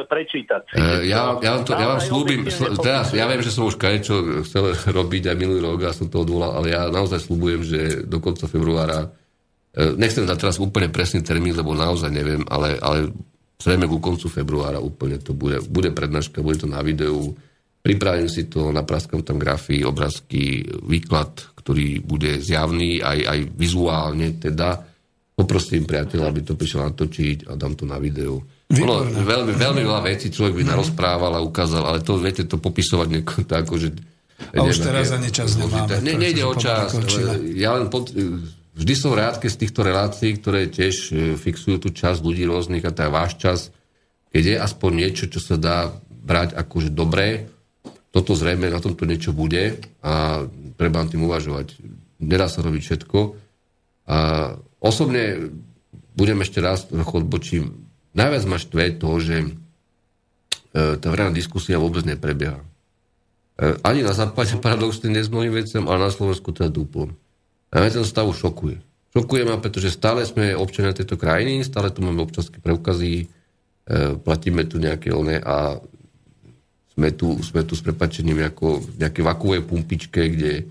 prečítať. 0.07 0.63
E, 0.73 1.09
ja, 1.09 1.37
ja, 1.37 1.49
vám 1.59 1.63
to, 1.67 1.71
ja 1.75 1.87
vám 1.87 2.01
slúbim, 2.01 2.41
sl- 2.47 2.73
teraz, 2.79 3.13
ja 3.13 3.27
viem, 3.27 3.43
že 3.43 3.53
som 3.53 3.67
už 3.67 3.77
čo 4.01 4.43
chcel 4.47 4.73
robiť 4.73 5.33
aj 5.33 5.37
minulý 5.37 5.59
rok 5.63 5.87
a 5.87 5.95
som 5.95 6.07
to 6.07 6.23
odvolal, 6.23 6.57
ale 6.57 6.73
ja 6.73 6.89
naozaj 6.89 7.23
slúbujem, 7.27 7.61
že 7.61 7.79
do 8.07 8.17
konca 8.17 8.49
februára, 8.49 9.11
e, 9.75 9.93
nechcem 9.97 10.25
dať 10.25 10.37
teraz 10.37 10.57
úplne 10.57 10.89
presný 10.89 11.21
termín, 11.21 11.53
lebo 11.53 11.77
naozaj 11.77 12.09
neviem, 12.09 12.41
ale, 12.49 12.79
ale 12.81 13.11
zrejme 13.57 13.89
ku 13.89 13.97
koncu 13.97 14.29
februára 14.29 14.77
úplne 14.77 15.17
to 15.17 15.33
bude, 15.33 15.65
bude 15.65 15.89
prednáška, 15.89 16.45
bude 16.45 16.61
to 16.61 16.69
na 16.69 16.81
videu, 16.85 17.33
Pripravím 17.87 18.27
si 18.27 18.51
to, 18.51 18.75
napraskam 18.75 19.23
tam 19.23 19.39
grafy, 19.39 19.79
obrázky, 19.87 20.59
výklad, 20.83 21.55
ktorý 21.55 22.03
bude 22.03 22.43
zjavný 22.43 22.99
aj, 22.99 23.19
aj 23.23 23.39
vizuálne 23.55 24.35
teda. 24.35 24.83
Poprosím 25.31 25.87
priateľa, 25.87 26.27
aby 26.27 26.43
to 26.43 26.59
prišiel 26.59 26.83
natočiť 26.83 27.47
a 27.47 27.55
dám 27.55 27.79
to 27.79 27.87
na 27.87 27.95
videu. 27.95 28.43
Ono, 28.75 29.07
veľmi, 29.07 29.55
veľmi 29.55 29.81
veľa 29.87 30.03
vecí 30.03 30.27
človek 30.27 30.59
by 30.59 30.63
mhm. 30.67 30.71
narozprával 30.75 31.31
a 31.31 31.39
ukázal, 31.39 31.87
ale 31.87 32.03
to 32.03 32.19
viete 32.19 32.43
to 32.43 32.59
popisovať 32.59 33.07
nieko, 33.07 33.35
tak, 33.55 33.71
že... 33.79 33.95
A 34.51 34.67
už 34.67 34.83
teraz 34.83 35.15
ani 35.15 35.31
čas 35.31 35.55
nemáme. 35.55 36.03
Ne, 36.03 36.19
nejde 36.19 36.43
o 36.43 36.59
čas. 36.59 36.91
Ja 37.55 37.71
len 37.79 37.87
pod, 37.87 38.11
vždy 38.75 38.93
som 38.99 39.15
rád, 39.15 39.39
z 39.39 39.63
týchto 39.63 39.87
relácií, 39.87 40.35
ktoré 40.35 40.67
tiež 40.67 40.95
e, 41.09 41.39
fixujú 41.39 41.87
tú 41.87 41.89
časť 41.95 42.19
ľudí 42.19 42.43
rôznych 42.43 42.83
a 42.83 42.91
tá 42.91 43.07
váš 43.07 43.39
čas, 43.39 43.71
keď 44.29 44.43
je 44.43 44.55
aspoň 44.59 44.91
niečo, 44.93 45.25
čo 45.31 45.39
sa 45.39 45.55
dá 45.55 45.89
brať 46.11 46.53
akože 46.53 46.91
dobré, 46.91 47.47
toto 48.11 48.33
zrejme 48.33 48.71
na 48.71 48.79
tomto 48.79 49.03
niečo 49.03 49.35
bude 49.35 49.77
a 50.01 50.45
treba 50.79 51.05
tým 51.05 51.27
uvažovať. 51.27 51.77
Nedá 52.23 52.47
sa 52.47 52.63
robiť 52.63 52.81
všetko. 52.81 53.19
A 54.07 54.17
osobne 54.79 55.51
budem 56.17 56.41
ešte 56.41 56.63
raz 56.63 56.87
trochu 56.87 57.13
odbočím. 57.21 57.63
Najviac 58.17 58.43
ma 58.49 58.57
štve 58.57 58.97
to, 58.97 59.09
že 59.21 59.35
e, 59.43 59.49
tá 60.97 61.07
verejná 61.13 61.35
diskusia 61.35 61.77
vôbec 61.77 62.01
neprebieha. 62.07 62.57
E, 62.57 62.65
ani 63.85 64.01
na 64.01 64.17
západe 64.17 64.57
paradoxne 64.65 65.11
nie 65.13 65.21
s 65.21 65.29
mnohým 65.29 65.53
veciam, 65.53 65.85
ale 65.85 66.09
na 66.09 66.11
Slovensku 66.13 66.49
teda 66.49 66.73
duplom. 66.73 67.13
A 67.69 67.83
mňa 67.83 68.01
ten 68.01 68.07
stav 68.07 68.25
šokuje. 68.31 68.79
Šokuje 69.13 69.43
ma, 69.43 69.59
pretože 69.59 69.93
stále 69.93 70.23
sme 70.23 70.55
občania 70.55 70.95
tejto 70.95 71.19
krajiny, 71.19 71.61
stále 71.61 71.91
tu 71.91 71.99
máme 72.01 72.23
občanské 72.23 72.57
preukazy, 72.63 73.13
e, 73.21 73.25
platíme 74.17 74.65
tu 74.65 74.81
nejaké 74.81 75.13
one 75.13 75.37
a 75.37 75.77
sme 76.97 77.13
tu, 77.13 77.37
sme 77.45 77.61
tu 77.61 77.77
s 77.77 77.85
prepačením 77.85 78.41
ako 78.49 78.81
v 78.81 78.87
nejakej 79.05 79.23
vakuovej 79.23 79.61
pumpičke, 79.69 80.21
kde 80.33 80.65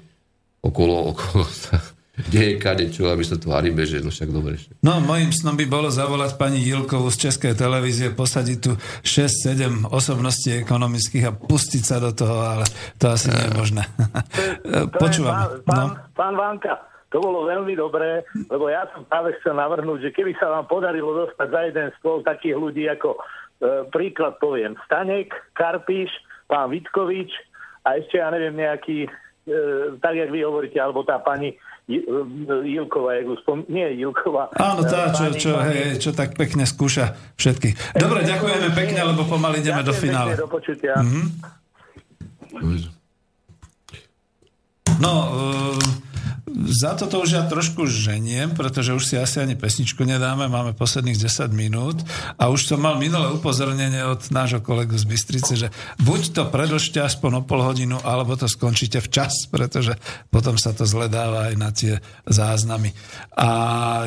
okolo, 0.58 0.96
okolo 1.14 1.46
sa 1.46 1.78
deje 2.16 2.56
kadečo 2.56 3.12
a 3.12 3.14
my 3.14 3.24
sa 3.28 3.36
tvárime, 3.36 3.84
že 3.84 4.00
no 4.00 4.08
však 4.08 4.32
dobre. 4.32 4.56
No, 4.80 5.04
mojim 5.04 5.28
snom 5.30 5.52
by 5.52 5.68
bolo 5.68 5.92
zavolať 5.92 6.40
pani 6.40 6.64
Jilkovú 6.64 7.12
z 7.12 7.28
Českej 7.28 7.52
televízie, 7.52 8.08
posadiť 8.16 8.58
tu 8.58 8.72
6-7 9.04 9.84
osobností 9.92 10.56
ekonomických 10.64 11.24
a 11.28 11.36
pustiť 11.36 11.82
sa 11.84 12.00
do 12.00 12.16
toho, 12.16 12.40
ale 12.40 12.64
to 12.96 13.12
asi 13.12 13.28
nie 13.28 13.44
je 13.44 13.52
možné. 13.52 13.82
Počúvam. 15.04 15.60
Pán, 15.68 15.76
no. 15.76 15.86
pán 16.16 16.34
Vanka, 16.40 16.80
to 17.12 17.20
bolo 17.20 17.44
veľmi 17.44 17.76
dobré, 17.76 18.24
lebo 18.48 18.72
ja 18.72 18.88
som 18.96 19.04
práve 19.04 19.36
chcel 19.38 19.54
navrhnúť, 19.54 20.08
že 20.08 20.14
keby 20.16 20.34
sa 20.40 20.50
vám 20.50 20.64
podarilo 20.66 21.28
dostať 21.28 21.48
za 21.52 21.60
jeden 21.68 21.86
stôl 22.00 22.24
takých 22.24 22.56
ľudí 22.56 22.88
ako 22.88 23.20
príklad 23.88 24.36
poviem, 24.36 24.76
Stanek, 24.84 25.32
Karpíš, 25.56 26.12
pán 26.46 26.70
Vitkovič 26.70 27.32
a 27.86 27.96
ešte, 27.96 28.18
ja 28.18 28.28
neviem, 28.30 28.56
nejaký, 28.58 29.06
e, 29.06 29.10
tak, 30.02 30.14
jak 30.18 30.30
vy 30.30 30.44
hovoríte, 30.44 30.78
alebo 30.78 31.06
tá 31.06 31.18
pani 31.22 31.56
e, 31.88 32.02
Jilková, 32.66 33.16
jak 33.16 33.26
spom... 33.46 33.64
nie 33.70 33.86
Jilková. 33.96 34.50
Áno, 34.58 34.82
tá, 34.84 35.14
čo, 35.14 35.32
čo, 35.38 35.50
pani... 35.56 35.72
hej, 35.72 36.02
čo 36.02 36.10
tak 36.12 36.34
pekne 36.36 36.66
skúša 36.66 37.16
všetky. 37.38 37.96
Dobre, 37.96 38.26
ďakujeme 38.26 38.68
pekne, 38.74 39.00
lebo 39.06 39.24
pomaly 39.24 39.62
ideme 39.62 39.82
do 39.86 39.94
finále. 39.94 40.36
do 40.36 40.50
počutia. 40.50 40.98
Mm-hmm. 41.00 41.26
No, 44.96 45.12
uh, 45.28 45.76
za 46.46 46.94
toto 46.94 47.26
už 47.26 47.30
ja 47.34 47.42
trošku 47.42 47.90
ženiem, 47.90 48.54
pretože 48.54 48.94
už 48.94 49.02
si 49.02 49.18
asi 49.18 49.42
ani 49.42 49.58
pesničku 49.58 50.06
nedáme, 50.06 50.46
máme 50.46 50.78
posledných 50.78 51.18
10 51.18 51.50
minút 51.50 51.98
a 52.38 52.46
už 52.54 52.70
som 52.70 52.78
mal 52.78 53.02
minulé 53.02 53.34
upozornenie 53.34 54.06
od 54.06 54.30
nášho 54.30 54.62
kolegu 54.62 54.94
z 54.94 55.10
Bystrice, 55.10 55.52
že 55.58 55.68
buď 56.06 56.22
to 56.38 56.42
predlžte 56.46 57.02
aspoň 57.02 57.42
o 57.42 57.42
pol 57.42 57.66
hodinu, 57.66 57.98
alebo 58.06 58.38
to 58.38 58.46
skončíte 58.46 59.02
včas, 59.02 59.50
pretože 59.50 59.98
potom 60.30 60.54
sa 60.54 60.70
to 60.70 60.86
zledáva 60.86 61.50
aj 61.50 61.54
na 61.58 61.74
tie 61.74 61.98
záznamy. 62.30 62.94
A 63.34 63.48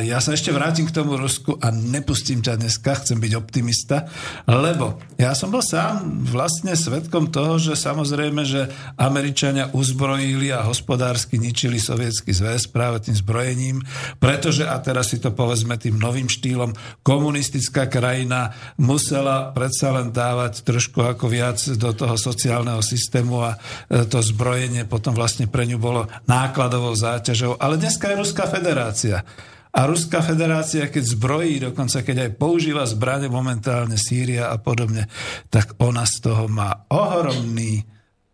ja 0.08 0.24
sa 0.24 0.32
ešte 0.32 0.56
vrátim 0.56 0.88
k 0.88 0.96
tomu 0.96 1.20
Rusku 1.20 1.60
a 1.60 1.76
nepustím 1.76 2.40
ťa 2.40 2.56
dneska, 2.56 3.04
chcem 3.04 3.20
byť 3.20 3.34
optimista, 3.36 4.08
lebo 4.48 4.96
ja 5.20 5.36
som 5.36 5.52
bol 5.52 5.60
sám 5.60 6.24
vlastne 6.24 6.72
svetkom 6.72 7.36
toho, 7.36 7.60
že 7.60 7.76
samozrejme, 7.76 8.48
že 8.48 8.72
Američania 8.96 9.76
uzbrojili 9.76 10.56
a 10.56 10.64
hospodársky 10.64 11.36
ničili 11.36 11.84
sovietský 11.84 12.29
Sovietský 12.30 12.46
zväz 12.46 12.70
práve 12.70 12.98
tým 13.02 13.16
zbrojením, 13.18 13.78
pretože, 14.22 14.62
a 14.62 14.78
teraz 14.78 15.10
si 15.10 15.18
to 15.18 15.34
povedzme 15.34 15.82
tým 15.82 15.98
novým 15.98 16.30
štýlom, 16.30 16.78
komunistická 17.02 17.90
krajina 17.90 18.54
musela 18.78 19.50
predsa 19.50 19.90
len 19.90 20.14
dávať 20.14 20.62
trošku 20.62 21.02
ako 21.02 21.26
viac 21.26 21.58
do 21.58 21.90
toho 21.90 22.14
sociálneho 22.14 22.86
systému 22.86 23.42
a 23.42 23.58
e, 23.90 24.06
to 24.06 24.22
zbrojenie 24.22 24.86
potom 24.86 25.18
vlastne 25.18 25.50
pre 25.50 25.66
ňu 25.66 25.82
bolo 25.82 26.06
nákladovou 26.30 26.94
záťažou. 26.94 27.58
Ale 27.58 27.82
dneska 27.82 28.14
je 28.14 28.22
Ruská 28.22 28.46
federácia. 28.46 29.26
A 29.70 29.86
Ruská 29.86 30.22
federácia, 30.26 30.90
keď 30.90 31.04
zbrojí, 31.14 31.62
dokonca 31.74 32.02
keď 32.02 32.30
aj 32.30 32.32
používa 32.42 32.86
zbrane 32.90 33.30
momentálne 33.30 33.98
Sýria 34.02 34.50
a 34.50 34.58
podobne, 34.58 35.06
tak 35.54 35.78
ona 35.82 36.06
z 36.10 36.26
toho 36.26 36.50
má 36.50 36.90
ohromný 36.90 37.86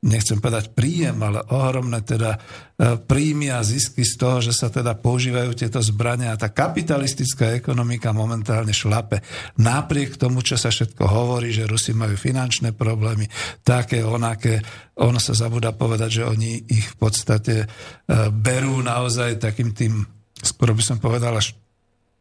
nechcem 0.06 0.38
povedať 0.38 0.72
príjem, 0.78 1.18
ale 1.26 1.42
ohromné 1.50 2.06
teda 2.06 2.38
e, 2.38 2.40
príjmy 3.02 3.50
a 3.50 3.66
zisky 3.66 4.06
z 4.06 4.14
toho, 4.22 4.38
že 4.38 4.54
sa 4.54 4.70
teda 4.70 4.94
používajú 4.94 5.58
tieto 5.58 5.82
zbrania 5.82 6.32
a 6.32 6.40
tá 6.40 6.54
kapitalistická 6.54 7.58
ekonomika 7.58 8.14
momentálne 8.14 8.70
šlape. 8.70 9.26
Napriek 9.58 10.22
tomu, 10.22 10.46
čo 10.46 10.62
sa 10.62 10.70
všetko 10.70 11.04
hovorí, 11.10 11.50
že 11.50 11.66
Rusi 11.66 11.98
majú 11.98 12.14
finančné 12.14 12.78
problémy, 12.78 13.26
také, 13.66 14.06
onaké, 14.06 14.62
ono 15.02 15.18
sa 15.18 15.34
zabúda 15.34 15.74
povedať, 15.74 16.22
že 16.22 16.24
oni 16.30 16.70
ich 16.70 16.94
v 16.94 16.98
podstate 17.02 17.56
e, 17.66 17.68
berú 18.30 18.86
naozaj 18.86 19.42
takým 19.42 19.74
tým, 19.74 20.06
skoro 20.38 20.78
by 20.78 20.84
som 20.86 21.02
povedal, 21.02 21.34
až 21.34 21.58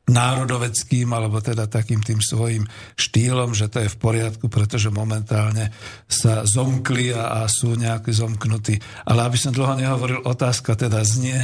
národoveckým 0.05 1.09
alebo 1.17 1.41
teda 1.41 1.65
takým 1.65 2.05
tým 2.05 2.21
svojim 2.21 2.69
štýlom, 3.01 3.57
že 3.57 3.73
to 3.73 3.81
je 3.81 3.89
v 3.89 4.01
poriadku, 4.01 4.53
pretože 4.53 4.93
momentálne 4.93 5.73
sa 6.05 6.45
zomkli 6.45 7.17
a, 7.17 7.41
a 7.41 7.49
sú 7.49 7.73
nejaký 7.73 8.13
zomknutí. 8.13 8.77
Ale 9.09 9.25
aby 9.25 9.41
som 9.41 9.57
dlho 9.57 9.81
nehovoril, 9.81 10.21
otázka 10.29 10.77
teda 10.77 11.01
znie, 11.01 11.41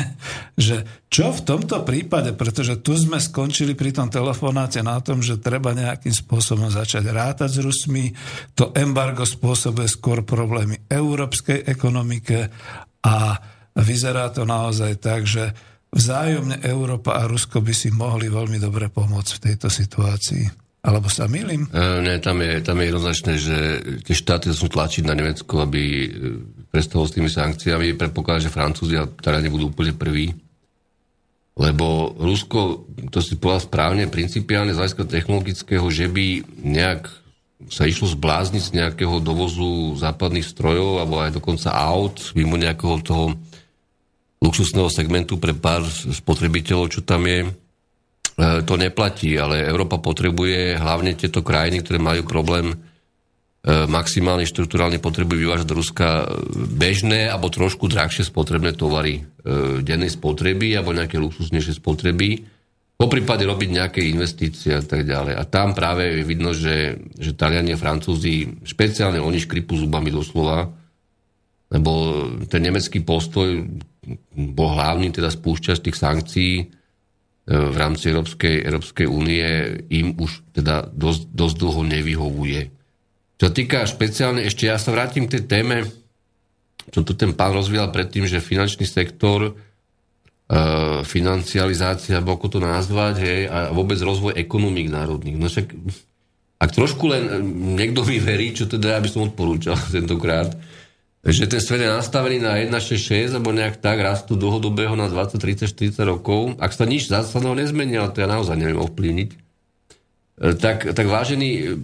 že 0.61 0.85
čo 1.09 1.33
v 1.33 1.41
tomto 1.41 1.89
prípade, 1.89 2.37
pretože 2.37 2.85
tu 2.85 2.93
sme 3.01 3.17
skončili 3.17 3.73
pri 3.73 3.97
tom 3.97 4.13
telefonáte 4.13 4.85
na 4.85 5.01
tom, 5.01 5.25
že 5.25 5.41
treba 5.41 5.73
nejakým 5.73 6.13
spôsobom 6.13 6.69
začať 6.69 7.09
rátať 7.09 7.57
s 7.57 7.59
Rusmi, 7.65 8.13
to 8.53 8.77
embargo 8.77 9.25
spôsobuje 9.25 9.89
skôr 9.89 10.21
problémy 10.21 10.85
európskej 10.85 11.65
ekonomike 11.65 12.53
a 13.01 13.41
vyzerá 13.73 14.29
to 14.29 14.45
naozaj 14.45 15.01
tak, 15.01 15.25
že 15.25 15.70
vzájomne 15.91 16.63
Európa 16.63 17.19
a 17.19 17.27
Rusko 17.27 17.63
by 17.63 17.75
si 17.75 17.91
mohli 17.91 18.31
veľmi 18.31 18.63
dobre 18.63 18.89
pomôcť 18.91 19.31
v 19.37 19.43
tejto 19.51 19.69
situácii. 19.69 20.71
Alebo 20.81 21.13
sa 21.13 21.29
milím? 21.29 21.69
E, 21.69 22.01
ne, 22.01 22.17
tam 22.25 22.41
je, 22.41 22.65
tam 22.65 22.81
je 22.81 22.89
jednoznačné, 22.89 23.33
že 23.37 23.57
tie 24.01 24.17
štáty 24.17 24.49
sú 24.49 24.73
tlačiť 24.73 25.05
na 25.05 25.13
Nemecko, 25.13 25.61
aby 25.61 25.83
e, 25.85 26.09
prestalo 26.73 27.05
s 27.05 27.13
tými 27.13 27.29
sankciami. 27.29 28.01
Predpokladám, 28.01 28.49
že 28.49 28.55
Francúzi 28.55 28.97
a 28.97 29.05
teda 29.05 29.45
nebudú 29.45 29.69
úplne 29.69 29.93
prví. 29.93 30.33
Lebo 31.61 32.17
Rusko, 32.17 32.89
to 33.13 33.21
si 33.21 33.37
povedal 33.37 33.61
správne, 33.61 34.09
principiálne 34.09 34.73
z 34.73 34.81
hľadiska 34.81 35.05
technologického, 35.05 35.85
že 35.93 36.09
by 36.09 36.27
nejak 36.65 37.13
sa 37.69 37.85
išlo 37.85 38.09
zblázniť 38.09 38.63
z 38.73 38.75
nejakého 38.81 39.21
dovozu 39.21 39.93
západných 40.01 40.49
strojov 40.49 41.05
alebo 41.05 41.21
aj 41.21 41.37
dokonca 41.37 41.69
aut 41.77 42.33
mimo 42.33 42.57
nejakého 42.57 43.05
toho 43.05 43.37
luxusného 44.41 44.89
segmentu 44.89 45.37
pre 45.37 45.53
pár 45.53 45.85
spotrebiteľov, 45.87 46.87
čo 46.89 47.01
tam 47.05 47.29
je, 47.29 47.45
e, 47.45 47.49
to 48.65 48.75
neplatí, 48.81 49.37
ale 49.37 49.69
Európa 49.69 50.01
potrebuje 50.01 50.81
hlavne 50.81 51.13
tieto 51.13 51.45
krajiny, 51.45 51.85
ktoré 51.85 52.01
majú 52.01 52.25
problém 52.25 52.73
e, 52.73 52.77
maximálne 53.85 54.49
štruktúrálne 54.49 54.97
potrebujú 54.97 55.45
vyvážať 55.45 55.67
do 55.69 55.77
Ruska 55.77 56.25
e, 56.25 56.27
bežné 56.57 57.29
alebo 57.29 57.53
trošku 57.53 57.85
drahšie 57.87 58.25
spotrebné 58.25 58.73
tovary 58.75 59.23
dennej 59.81 60.13
spotreby 60.13 60.77
alebo 60.77 60.93
nejaké 60.93 61.17
luxusnejšie 61.17 61.81
spotreby. 61.81 62.45
Po 63.01 63.09
prípade 63.09 63.49
robiť 63.49 63.69
nejaké 63.73 64.05
investície 64.05 64.77
a 64.77 64.85
tak 64.85 65.09
ďalej. 65.09 65.33
A 65.33 65.49
tam 65.49 65.73
práve 65.73 66.21
je 66.21 66.29
vidno, 66.29 66.53
že, 66.53 67.01
že 67.17 67.33
Taliani 67.33 67.73
a 67.73 67.81
Francúzi, 67.81 68.61
špeciálne 68.61 69.17
oni 69.17 69.41
škripu 69.41 69.81
zubami 69.81 70.13
doslova, 70.13 70.69
lebo 71.71 71.91
ten 72.51 72.67
nemecký 72.67 73.07
postoj 73.07 73.63
bol 74.35 74.69
hlavný 74.75 75.15
teda 75.15 75.31
spúšťač 75.31 75.79
tých 75.87 75.97
sankcií 75.97 76.55
e, 76.59 76.65
v 77.47 77.77
rámci 77.79 78.11
Európskej, 78.11 78.67
Európskej 78.67 79.07
únie 79.07 79.47
im 79.95 80.19
už 80.19 80.51
teda 80.51 80.91
dosť, 80.91 81.31
dosť 81.31 81.57
dlho 81.63 81.83
nevyhovuje. 81.87 82.61
Čo 83.41 83.49
týka 83.55 83.87
špeciálne, 83.87 84.45
ešte 84.45 84.67
ja 84.67 84.77
sa 84.77 84.93
vrátim 84.93 85.25
k 85.25 85.39
tej 85.39 85.45
téme, 85.47 85.77
čo 86.91 87.07
tu 87.07 87.15
ten 87.15 87.33
pán 87.39 87.55
rozvíjal 87.55 87.95
predtým, 87.95 88.27
že 88.27 88.43
finančný 88.43 88.85
sektor, 88.85 89.49
e, 89.49 89.53
financializácia, 91.07 92.19
alebo 92.19 92.35
ako 92.35 92.47
to 92.57 92.59
nazvať, 92.59 93.15
hej, 93.23 93.41
a 93.47 93.71
vôbec 93.71 93.97
rozvoj 94.03 94.35
ekonomík 94.35 94.91
národných. 94.91 95.39
No 95.39 95.47
však, 95.47 95.71
ak 96.61 96.71
trošku 96.75 97.07
len 97.07 97.31
niekto 97.79 98.03
vyverí, 98.03 98.59
čo 98.59 98.67
teda 98.67 98.99
ja 98.99 99.01
by 99.01 99.09
som 99.09 99.31
odporúčal 99.31 99.79
tentokrát, 99.95 100.51
že 101.21 101.45
ten 101.45 101.61
svet 101.61 101.85
je 101.85 101.91
nastavený 101.93 102.41
na 102.41 102.57
1,66 102.57 103.37
alebo 103.37 103.53
nejak 103.53 103.77
tak 103.77 104.01
rastu 104.01 104.41
dlhodobého 104.41 104.97
na 104.97 105.05
20, 105.05 105.37
30, 105.37 105.69
40 105.69 106.01
rokov. 106.09 106.57
Ak 106.57 106.73
sa 106.73 106.89
nič 106.89 107.13
zásadného 107.13 107.61
nezmení, 107.61 108.01
ale 108.01 108.09
to 108.17 108.25
ja 108.25 108.29
naozaj 108.29 108.57
neviem 108.57 108.81
ovplyvniť, 108.81 109.29
e, 109.29 109.37
tak, 110.57 110.97
tak 110.97 111.07
vážený, 111.07 111.77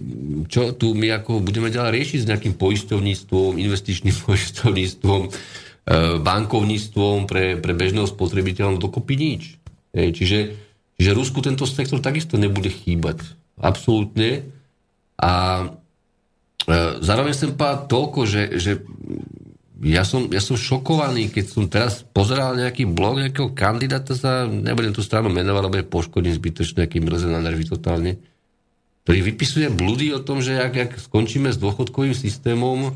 čo 0.49 0.73
tu 0.73 0.97
my 0.97 1.21
ako 1.21 1.45
budeme 1.45 1.69
ďalej 1.69 1.93
riešiť 1.93 2.19
s 2.25 2.29
nejakým 2.33 2.57
poistovníctvom, 2.57 3.61
investičným 3.61 4.15
poistovníctvom, 4.25 5.21
e, 5.21 5.29
bankovníctvom 6.17 7.29
pre, 7.29 7.61
pre 7.61 7.77
bežného 7.77 8.09
spotrebiteľa, 8.09 8.73
no 8.73 8.81
dokopy 8.81 9.13
nič. 9.21 9.61
Čiže, 9.93 10.53
čiže 10.97 11.17
Rusku 11.17 11.45
tento 11.45 11.65
sektor 11.69 12.01
takisto 12.01 12.41
nebude 12.41 12.69
chýbať. 12.69 13.21
Absolútne. 13.57 14.45
A 15.17 15.65
zároveň 17.01 17.33
som 17.33 17.55
povedal 17.55 17.87
toľko, 17.87 18.19
že, 18.27 18.43
že 18.59 18.71
ja, 19.83 20.01
som, 20.01 20.25
ja 20.33 20.41
som 20.41 20.57
šokovaný, 20.57 21.29
keď 21.29 21.45
som 21.45 21.69
teraz 21.69 22.01
pozeral 22.01 22.57
nejaký 22.57 22.89
blog 22.89 23.21
nejakého 23.21 23.53
kandidáta 23.53 24.17
sa, 24.17 24.49
nebudem 24.49 24.89
tú 24.89 25.05
stranu 25.05 25.29
menovať, 25.29 25.61
lebo 25.69 25.75
je 25.77 25.85
poškodím 25.85 26.33
zbytočne, 26.33 26.85
nejaký 26.85 26.97
mrze 27.05 27.27
na 27.29 27.41
nervy 27.43 27.69
totálne, 27.69 28.17
ktorý 29.05 29.19
vypisuje 29.33 29.67
blúdy 29.69 30.11
o 30.17 30.23
tom, 30.25 30.41
že 30.41 30.57
ak, 30.57 30.73
ak 30.73 30.91
skončíme 30.97 31.53
s 31.53 31.61
dôchodkovým 31.61 32.17
systémom 32.17 32.89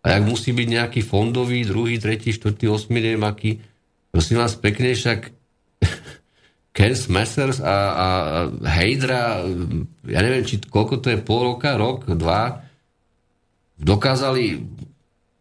a 0.00 0.06
ak 0.06 0.22
musí 0.22 0.54
byť 0.54 0.68
nejaký 0.70 1.00
fondový, 1.02 1.66
druhý, 1.66 1.98
tretí, 1.98 2.30
štvrtý, 2.30 2.70
osmý, 2.70 3.02
neviem 3.02 3.26
aký, 3.26 3.58
prosím 4.14 4.38
vás 4.38 4.54
pekne, 4.54 4.94
však 4.94 5.34
Ken 6.76 6.94
Smessers 6.94 7.58
a, 7.58 7.74
a 7.74 8.08
Heidra, 8.78 9.42
ja 10.06 10.20
neviem, 10.22 10.46
či 10.46 10.62
koľko 10.62 11.02
to 11.02 11.10
je, 11.10 11.18
pol 11.18 11.50
roka, 11.50 11.74
rok, 11.74 12.06
dva, 12.14 12.62
dokázali 13.74 14.62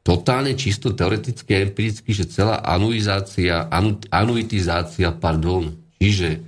totálne 0.07 0.55
čisto 0.55 0.95
teoreticky 0.95 1.51
a 1.51 1.67
empiricky, 1.67 2.15
že 2.15 2.31
celá 2.31 2.63
anuizácia, 2.63 3.67
anu, 3.67 3.99
anuitizácia, 4.07 5.11
pardon, 5.11 5.75
čiže 5.99 6.39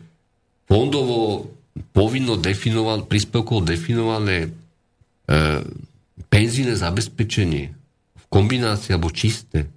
fondovo 0.63 1.51
povinno 1.91 2.39
definované, 2.39 3.03
príspevkovo 3.03 3.59
definované 3.59 4.47
e, 4.47 4.49
penzíne 6.31 6.71
zabezpečenie 6.71 7.65
v 8.15 8.25
kombinácii 8.31 8.95
alebo 8.95 9.11
čisté, 9.11 9.67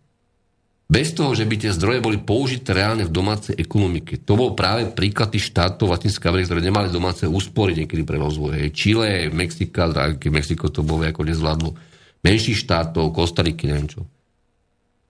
bez 0.87 1.17
toho, 1.17 1.33
že 1.33 1.49
by 1.49 1.57
tie 1.57 1.73
zdroje 1.73 2.05
boli 2.05 2.21
použité 2.21 2.77
reálne 2.77 3.09
v 3.09 3.17
domácej 3.17 3.57
ekonomike. 3.57 4.21
To 4.29 4.37
bol 4.37 4.53
práve 4.53 4.93
príklad 4.93 5.33
tých 5.33 5.49
štátov 5.49 5.89
Latinskej 5.89 6.29
Ameriky, 6.29 6.53
ktoré 6.53 6.63
nemali 6.63 6.93
domáce 6.93 7.25
úspory 7.25 7.73
niekedy 7.73 8.05
pre 8.05 8.21
rozvoj. 8.21 8.69
Čile, 8.77 9.33
Mexika, 9.33 9.89
Mexiko 10.29 10.69
to 10.69 10.85
bolo 10.85 11.09
ako 11.09 11.25
nezvládlo 11.25 11.92
menších 12.23 12.59
štátov, 12.63 13.11
Kostariky, 13.11 13.69
neviem 13.69 13.91
čo. 13.91 14.01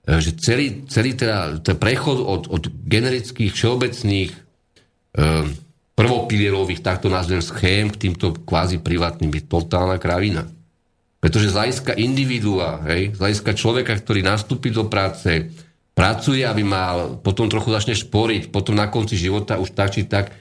E, 0.09 0.19
že 0.19 0.35
celý, 0.41 0.89
celý 0.89 1.15
teda, 1.15 1.61
ten 1.61 1.77
prechod 1.77 2.19
od, 2.19 2.49
od 2.49 2.63
generických, 2.69 3.53
všeobecných, 3.53 4.31
e, 4.33 4.41
prvopilierových, 5.93 6.81
takto 6.81 7.13
nazvem, 7.13 7.45
schém 7.45 7.93
k 7.93 8.09
týmto 8.09 8.33
kvázi 8.33 8.81
privátnym 8.81 9.29
je 9.29 9.45
totálna 9.45 10.01
kravina. 10.01 10.49
Pretože 11.23 11.53
z 11.53 11.57
hľadiska 11.57 11.93
individua, 12.01 12.83
hej, 12.91 13.15
z 13.15 13.19
hľadiska 13.21 13.53
človeka, 13.55 13.95
ktorý 13.95 14.27
nastúpi 14.27 14.75
do 14.75 14.91
práce, 14.91 15.53
pracuje, 15.93 16.43
aby 16.43 16.65
mal, 16.65 17.21
potom 17.21 17.47
trochu 17.47 17.71
začne 17.71 17.95
šporiť, 17.95 18.51
potom 18.51 18.75
na 18.75 18.89
konci 18.89 19.15
života 19.15 19.61
už 19.61 19.77
tak 19.77 19.95
či 19.95 20.09
tak 20.09 20.33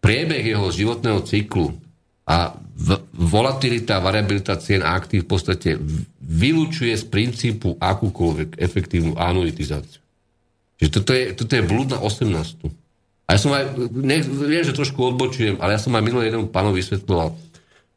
priebeh 0.00 0.42
jeho 0.42 0.66
životného 0.72 1.22
cyklu 1.22 1.83
a 2.24 2.56
volatilita, 3.12 4.00
variabilita 4.00 4.56
cien 4.56 4.80
aktív 4.80 5.28
v 5.28 5.30
podstate 5.30 5.68
vylúčuje 6.24 6.96
z 6.96 7.04
princípu 7.04 7.76
akúkoľvek 7.76 8.56
efektívnu 8.56 9.12
anuitizáciu. 9.20 10.00
Čiže 10.80 10.90
toto 10.90 11.12
je, 11.12 11.24
toto 11.36 11.52
je 11.52 11.62
blúd 11.62 11.92
na 11.92 12.00
18. 12.00 12.64
A 13.24 13.28
ja 13.36 13.38
som 13.40 13.52
aj, 13.52 13.76
ne, 13.92 14.20
viem, 14.24 14.64
že 14.64 14.76
trošku 14.76 15.00
odbočujem, 15.14 15.60
ale 15.60 15.76
ja 15.76 15.80
som 15.80 15.92
aj 15.96 16.04
minulý 16.04 16.28
jeden 16.28 16.48
pánovi 16.48 16.80
vysvetloval. 16.80 17.36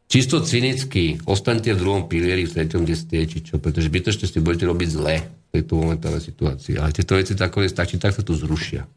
Čisto 0.08 0.40
cynicky, 0.40 1.20
ostaňte 1.28 1.76
v 1.76 1.82
druhom 1.84 2.04
pilieri, 2.08 2.48
v 2.48 2.56
treťom, 2.56 2.88
kde 2.88 2.96
ste, 2.96 3.28
či 3.28 3.44
čo, 3.44 3.60
pretože 3.60 3.92
bytočne 3.92 4.24
si 4.24 4.40
budete 4.40 4.64
robiť 4.64 4.88
zle 4.88 5.16
v 5.20 5.50
tejto 5.52 5.84
momentálnej 5.84 6.24
situácii. 6.24 6.80
Ale 6.80 6.96
tieto 6.96 7.20
veci 7.20 7.36
takové, 7.36 7.68
tak 7.68 7.92
či 7.92 8.00
tak 8.00 8.16
sa 8.16 8.24
tu 8.24 8.32
zrušia. 8.32 8.88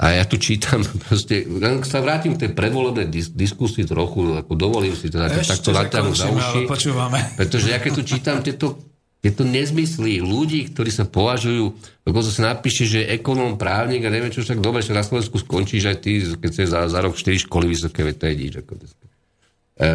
A 0.00 0.16
ja 0.16 0.24
tu 0.24 0.40
čítam, 0.40 0.80
proste, 1.04 1.44
sa 1.84 2.00
vrátim 2.00 2.32
k 2.32 2.48
tej 2.48 2.50
predvolebnej 2.56 3.12
dis- 3.12 3.28
diskusii 3.28 3.84
trochu, 3.84 4.40
ako 4.40 4.52
dovolím 4.56 4.96
si 4.96 5.12
teda 5.12 5.28
takto 5.28 5.76
natáhnuť 5.76 6.16
za 6.16 6.28
uši. 6.32 6.60
Pretože 7.40 7.68
ja 7.68 7.76
keď 7.76 7.92
tu 8.00 8.02
čítam 8.08 8.40
tieto, 8.40 8.80
tieto 9.20 9.44
nezmysly 9.44 10.24
ľudí, 10.24 10.72
ktorí 10.72 10.88
sa 10.88 11.04
považujú, 11.04 11.76
dokonca 12.08 12.30
sa 12.32 12.56
napíše, 12.56 12.88
že 12.88 13.04
je 13.04 13.20
ekonóm, 13.20 13.60
právnik 13.60 14.00
a 14.00 14.08
neviem 14.08 14.32
čo, 14.32 14.40
však 14.40 14.64
dobre, 14.64 14.80
že 14.80 14.96
na 14.96 15.04
Slovensku 15.04 15.36
skončíš 15.36 15.92
aj 15.92 15.96
ty, 16.00 16.24
keď 16.24 16.50
sa 16.64 16.88
za, 16.88 16.96
za 16.96 16.98
rok 17.04 17.12
4 17.12 17.44
školy 17.44 17.68
vysoké, 17.68 18.00
veď 18.00 18.16
to 18.16 18.24
je 18.24 18.34
nič. 18.40 18.52
Ako 18.64 18.72
e, 18.80 19.86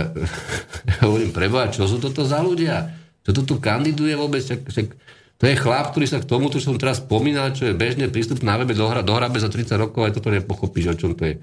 hovorím, 1.10 1.34
preboha, 1.34 1.74
čo 1.74 1.90
sú 1.90 1.98
toto 1.98 2.22
za 2.22 2.46
ľudia? 2.46 2.94
Čo 3.26 3.42
to 3.42 3.42
tu 3.42 3.56
kandiduje 3.58 4.14
vôbec? 4.14 4.46
Však, 4.46 4.70
však, 4.70 4.88
to 5.36 5.44
je 5.52 5.60
chlap, 5.60 5.92
ktorý 5.92 6.08
sa 6.08 6.24
k 6.24 6.30
tomu, 6.30 6.48
čo 6.48 6.64
som 6.64 6.80
teraz 6.80 7.04
spomínal, 7.04 7.52
čo 7.52 7.68
je 7.68 7.76
bežne 7.76 8.08
prístup 8.08 8.40
na 8.40 8.56
webe, 8.56 8.72
dohra, 8.72 9.04
dohrabe 9.04 9.36
za 9.36 9.52
30 9.52 9.76
rokov, 9.76 10.08
aj 10.08 10.16
toto 10.16 10.32
nepochopíš, 10.32 10.96
o 10.96 11.00
čom 11.00 11.12
to 11.12 11.28
je. 11.28 11.36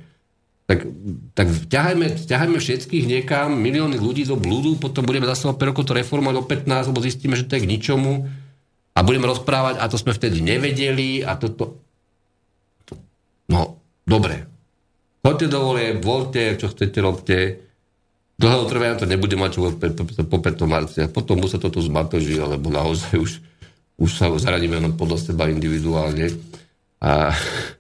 Tak, 0.65 0.89
tak 1.37 1.47
ťahajme, 1.69 2.07
ťahajme 2.25 2.57
všetkých 2.57 3.05
niekam, 3.05 3.53
milióny 3.53 4.01
ľudí 4.01 4.25
do 4.25 4.41
blúdu, 4.41 4.81
potom 4.81 5.05
budeme 5.05 5.29
zase 5.29 5.45
o 5.45 5.53
5 5.53 5.69
rokov 5.69 5.85
to 5.85 5.93
reformovať 5.93 6.35
o 6.41 6.45
15, 6.49 6.89
lebo 6.89 7.05
zistíme, 7.05 7.37
že 7.37 7.45
to 7.45 7.61
je 7.61 7.69
k 7.69 7.71
ničomu 7.71 8.25
a 8.97 8.99
budeme 9.05 9.29
rozprávať, 9.29 9.77
a 9.77 9.85
to 9.93 10.01
sme 10.01 10.17
vtedy 10.17 10.41
nevedeli 10.41 11.21
a 11.21 11.37
toto... 11.37 11.85
No, 13.53 13.77
dobre. 14.09 14.49
Choďte 15.21 15.47
do 15.53 15.59
volie, 15.69 16.01
voľte, 16.01 16.57
čo 16.57 16.73
chcete, 16.73 16.97
robte. 17.05 17.61
Dlho 18.41 18.65
trvá, 18.65 18.97
to 18.97 19.05
nebude 19.05 19.37
mať 19.37 19.51
čo 19.55 19.69
po 20.25 20.39
5. 20.41 20.65
marci. 20.65 21.05
Potom 21.13 21.45
už 21.45 21.55
sa 21.55 21.59
to 21.61 21.69
tu 21.69 21.85
zmatoží, 21.85 22.41
alebo 22.41 22.73
naozaj 22.73 23.15
už 23.21 23.52
už 24.03 24.11
sa 24.11 24.27
zaradíme 24.35 24.83
len 24.83 24.99
podľa 24.99 25.31
seba 25.31 25.47
individuálne. 25.47 26.35
A 26.99 27.31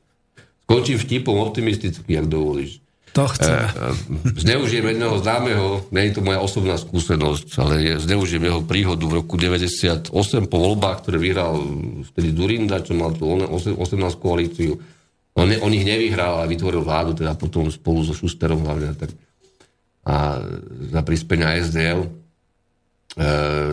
skončím 0.65 1.03
vtipom 1.03 1.43
optimisticky, 1.43 2.15
ak 2.15 2.31
dovolíš. 2.31 2.79
To 3.13 3.29
chceme. 3.29 3.69
E, 3.69 3.73
zneužijem 4.41 4.97
jedného 4.97 5.21
známeho, 5.21 5.85
nie 5.93 6.09
je 6.09 6.17
to 6.17 6.25
moja 6.25 6.41
osobná 6.41 6.81
skúsenosť, 6.81 7.49
ale 7.61 7.75
je, 7.85 7.93
zneužijem 8.09 8.49
jeho 8.49 8.63
príhodu 8.65 9.05
v 9.05 9.21
roku 9.21 9.37
98 9.37 10.09
po 10.49 10.57
voľbách, 10.57 11.05
ktoré 11.05 11.21
vyhral 11.21 11.61
vtedy 12.09 12.33
Durinda, 12.33 12.81
čo 12.81 12.97
mal 12.97 13.13
tú 13.13 13.29
18 13.29 13.77
koalíciu. 14.17 14.81
On, 15.37 15.45
on 15.45 15.73
ich 15.77 15.85
nevyhral, 15.85 16.41
ale 16.41 16.57
vytvoril 16.57 16.81
vládu, 16.81 17.13
teda 17.21 17.37
potom 17.37 17.69
spolu 17.69 18.01
so 18.01 18.17
Šusterom 18.17 18.65
hlavne. 18.65 18.97
Tak, 18.97 19.13
a 20.03 20.41
za 20.89 21.01
prispenia 21.05 21.61
SDL 21.61 22.22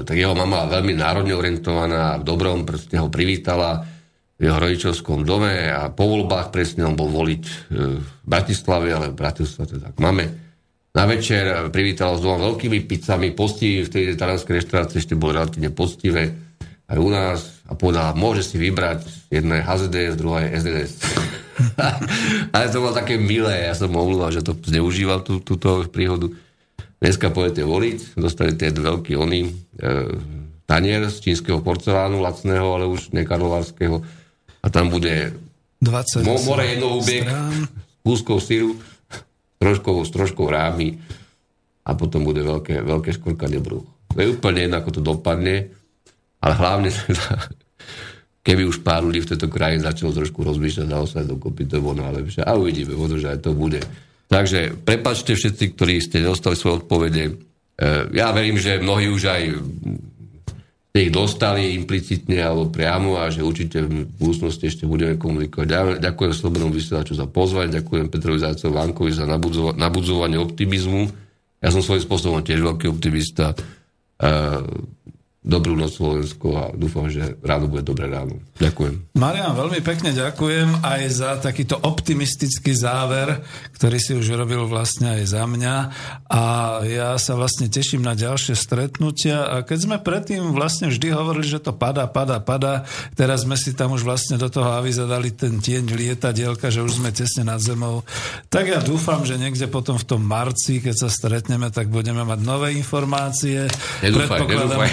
tak 0.04 0.16
jeho 0.20 0.36
mama 0.36 0.68
veľmi 0.68 1.00
národne 1.00 1.32
orientovaná, 1.32 2.20
v 2.20 2.28
dobrom 2.28 2.68
proste 2.68 3.00
ho 3.00 3.08
privítala 3.08 3.88
v 4.40 4.48
jeho 4.48 4.56
rodičovskom 4.56 5.28
dome 5.28 5.68
a 5.68 5.92
po 5.92 6.08
voľbách 6.08 6.52
presne 6.52 6.88
on 6.88 6.96
bol 6.96 7.12
voliť 7.12 7.44
e, 7.44 7.54
v 8.00 8.10
Bratislave, 8.24 8.88
ale 8.96 9.12
v 9.12 9.20
Bratislave 9.20 9.80
tak 9.80 10.00
máme. 10.00 10.32
Na 10.96 11.04
večer 11.06 11.70
privítala 11.70 12.16
s 12.16 12.24
dvoma 12.24 12.48
veľkými 12.52 12.88
pizzami, 12.88 13.36
postivý, 13.36 13.84
v 13.84 13.92
tej 13.92 14.04
talianskej 14.16 14.64
reštaurácii 14.64 14.98
ešte 15.04 15.20
bolo 15.20 15.38
relatívne 15.38 15.70
poctivé, 15.76 16.32
aj 16.90 16.98
u 16.98 17.10
nás 17.12 17.40
a 17.70 17.78
povedala, 17.78 18.18
môže 18.18 18.42
si 18.42 18.58
vybrať, 18.58 19.30
jedna 19.30 19.62
je 19.62 19.68
HZDS, 19.68 20.14
druhá 20.18 20.48
je 20.48 20.50
SDS. 20.58 20.94
ale 22.56 22.72
to 22.72 22.82
bolo 22.82 22.96
také 22.96 23.20
milé, 23.20 23.70
ja 23.70 23.76
som 23.78 23.92
mu 23.92 24.02
že 24.32 24.42
to 24.42 24.56
zneužíval 24.56 25.22
tú, 25.22 25.44
túto 25.44 25.86
príhodu. 25.92 26.32
Dneska 27.00 27.32
pôjdete 27.32 27.64
voliť, 27.64 28.20
dostanete 28.20 28.76
veľký 28.76 29.16
oný 29.16 29.48
e, 29.48 29.52
tanier 30.68 31.08
z 31.08 31.18
čínskeho 31.32 31.64
porcelánu, 31.64 32.20
lacného, 32.20 32.76
ale 32.76 32.86
už 32.92 33.16
nekarlovárskeho. 33.16 34.04
A 34.60 34.68
tam 34.68 34.92
bude 34.92 35.32
20 35.80 36.28
more 36.28 36.64
jednohubiek 36.68 37.24
s 37.24 37.72
kúskou 38.04 38.44
síru, 38.44 38.76
troškou, 39.64 40.04
s 40.04 40.12
troškou 40.12 40.44
rámy 40.52 41.00
a 41.88 41.96
potom 41.96 42.28
bude 42.28 42.44
veľké, 42.44 42.84
veľké 42.84 43.16
škorkanie 43.16 43.64
bruch. 43.64 43.88
To 44.12 44.20
je 44.20 44.36
úplne 44.36 44.68
jedno, 44.68 44.84
ako 44.84 44.92
to 45.00 45.02
dopadne, 45.02 45.72
ale 46.44 46.54
hlavne 46.60 46.92
keby 48.46 48.68
už 48.68 48.84
pár 48.84 49.08
ľudí 49.08 49.24
v 49.24 49.30
tejto 49.36 49.48
krajine 49.48 49.88
začalo 49.88 50.12
trošku 50.12 50.44
rozmýšľať 50.44 50.88
naozaj 50.88 51.24
dokopy, 51.24 51.64
to 51.64 51.80
bolo 51.80 52.04
najlepšie. 52.04 52.44
A 52.44 52.60
uvidíme, 52.60 52.98
možno, 52.98 53.22
že 53.22 53.32
aj 53.32 53.40
to 53.46 53.56
bude. 53.56 53.80
Takže 54.30 54.78
prepačte 54.86 55.34
všetci, 55.34 55.74
ktorí 55.74 55.98
ste 56.06 56.22
dostali 56.22 56.54
svoje 56.54 56.86
odpovede. 56.86 57.24
E, 57.26 57.34
ja 58.14 58.30
verím, 58.30 58.62
že 58.62 58.78
mnohí 58.78 59.10
už 59.10 59.24
aj 59.26 59.44
ste 60.90 61.06
ich 61.06 61.14
dostali 61.14 61.78
implicitne 61.78 62.42
alebo 62.42 62.74
priamo 62.74 63.22
a 63.22 63.30
že 63.30 63.46
určite 63.46 63.86
v 63.86 64.10
budúcnosti 64.18 64.70
ešte 64.70 64.90
budeme 64.90 65.22
komunikovať. 65.22 65.98
Ďakujem 66.02 66.34
Slobodnom 66.34 66.74
vysielaču 66.74 67.14
za 67.14 67.30
pozvanie, 67.30 67.78
ďakujem 67.78 68.10
Petrovi 68.10 68.42
Zajcovi 68.42 68.74
Vankovi 68.74 69.12
za 69.14 69.26
nabudzovanie 69.78 70.42
optimizmu. 70.42 71.10
Ja 71.62 71.70
som 71.70 71.86
svojím 71.86 72.04
spôsobom 72.04 72.42
tiež 72.42 72.66
veľký 72.66 72.90
optimista. 72.90 73.54
Dobrú 75.40 75.72
noc 75.72 75.96
Slovensko 75.96 76.48
a 76.52 76.64
dúfam, 76.76 77.08
že 77.08 77.40
ráno 77.40 77.72
bude 77.72 77.80
dobré 77.80 78.12
ráno. 78.12 78.44
Ďakujem. 78.60 79.16
Marian, 79.16 79.56
veľmi 79.56 79.80
pekne 79.80 80.12
ďakujem 80.12 80.84
aj 80.84 81.02
za 81.16 81.40
takýto 81.40 81.80
optimistický 81.80 82.76
záver, 82.76 83.40
ktorý 83.80 83.98
si 84.04 84.20
už 84.20 84.36
robil 84.36 84.68
vlastne 84.68 85.16
aj 85.16 85.32
za 85.32 85.48
mňa 85.48 85.76
a 86.28 86.44
ja 86.84 87.16
sa 87.16 87.40
vlastne 87.40 87.72
teším 87.72 88.04
na 88.04 88.20
ďalšie 88.20 88.52
stretnutia 88.52 89.48
a 89.48 89.64
keď 89.64 89.80
sme 89.80 89.98
predtým 90.04 90.52
vlastne 90.52 90.92
vždy 90.92 91.08
hovorili, 91.16 91.48
že 91.48 91.64
to 91.64 91.72
pada, 91.72 92.12
pada, 92.12 92.44
pada, 92.44 92.84
teraz 93.16 93.48
sme 93.48 93.56
si 93.56 93.72
tam 93.72 93.96
už 93.96 94.04
vlastne 94.04 94.36
do 94.36 94.52
toho 94.52 94.76
aviza 94.76 95.08
dali 95.08 95.32
ten 95.32 95.64
tieň 95.64 95.88
lietadielka, 95.96 96.68
že 96.68 96.84
už 96.84 97.00
sme 97.00 97.16
tesne 97.16 97.48
nad 97.48 97.64
zemou, 97.64 98.04
tak 98.52 98.76
ja 98.76 98.84
dúfam, 98.84 99.24
že 99.24 99.40
niekde 99.40 99.72
potom 99.72 99.96
v 99.96 100.04
tom 100.04 100.20
marci, 100.20 100.84
keď 100.84 101.08
sa 101.08 101.08
stretneme, 101.08 101.72
tak 101.72 101.88
budeme 101.88 102.28
mať 102.28 102.44
nové 102.44 102.76
informácie. 102.76 103.72
Nedúfaj, 104.04 104.44
nedúfaj. 104.44 104.92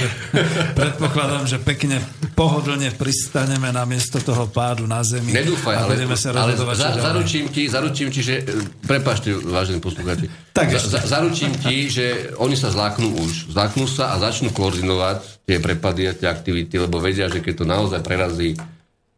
Predpokladám, 0.76 1.48
že 1.48 1.56
pekne 1.60 2.00
pohodlne 2.36 2.92
pristaneme 2.92 3.72
na 3.72 3.88
miesto 3.88 4.20
toho 4.20 4.46
pádu 4.52 4.84
na 4.84 5.00
zemi. 5.00 5.32
Nedúfaj, 5.32 5.74
a 5.74 5.88
ale, 5.88 6.04
sa 6.16 6.30
ale 6.36 6.52
za, 6.56 6.90
zaručím 7.00 7.48
ti, 7.48 7.64
zaručím 7.68 8.08
ti, 8.12 8.20
že... 8.20 8.44
Prepašte, 8.84 9.32
vážení 9.32 9.80
poslucháči. 9.80 10.28
Tak 10.52 10.68
za, 10.76 11.00
zaručím 11.04 11.56
ti, 11.56 11.88
že 11.88 12.36
oni 12.36 12.56
sa 12.56 12.68
zláknú 12.68 13.16
už. 13.16 13.56
Zláknú 13.56 13.88
sa 13.88 14.12
a 14.12 14.20
začnú 14.20 14.52
koordinovať 14.52 15.48
tie 15.48 15.56
prepady 15.60 16.02
a 16.10 16.12
tie 16.12 16.28
aktivity, 16.28 16.76
lebo 16.76 17.00
vedia, 17.00 17.32
že 17.32 17.40
keď 17.40 17.54
to 17.56 17.64
naozaj 17.64 18.00
prerazí 18.04 18.56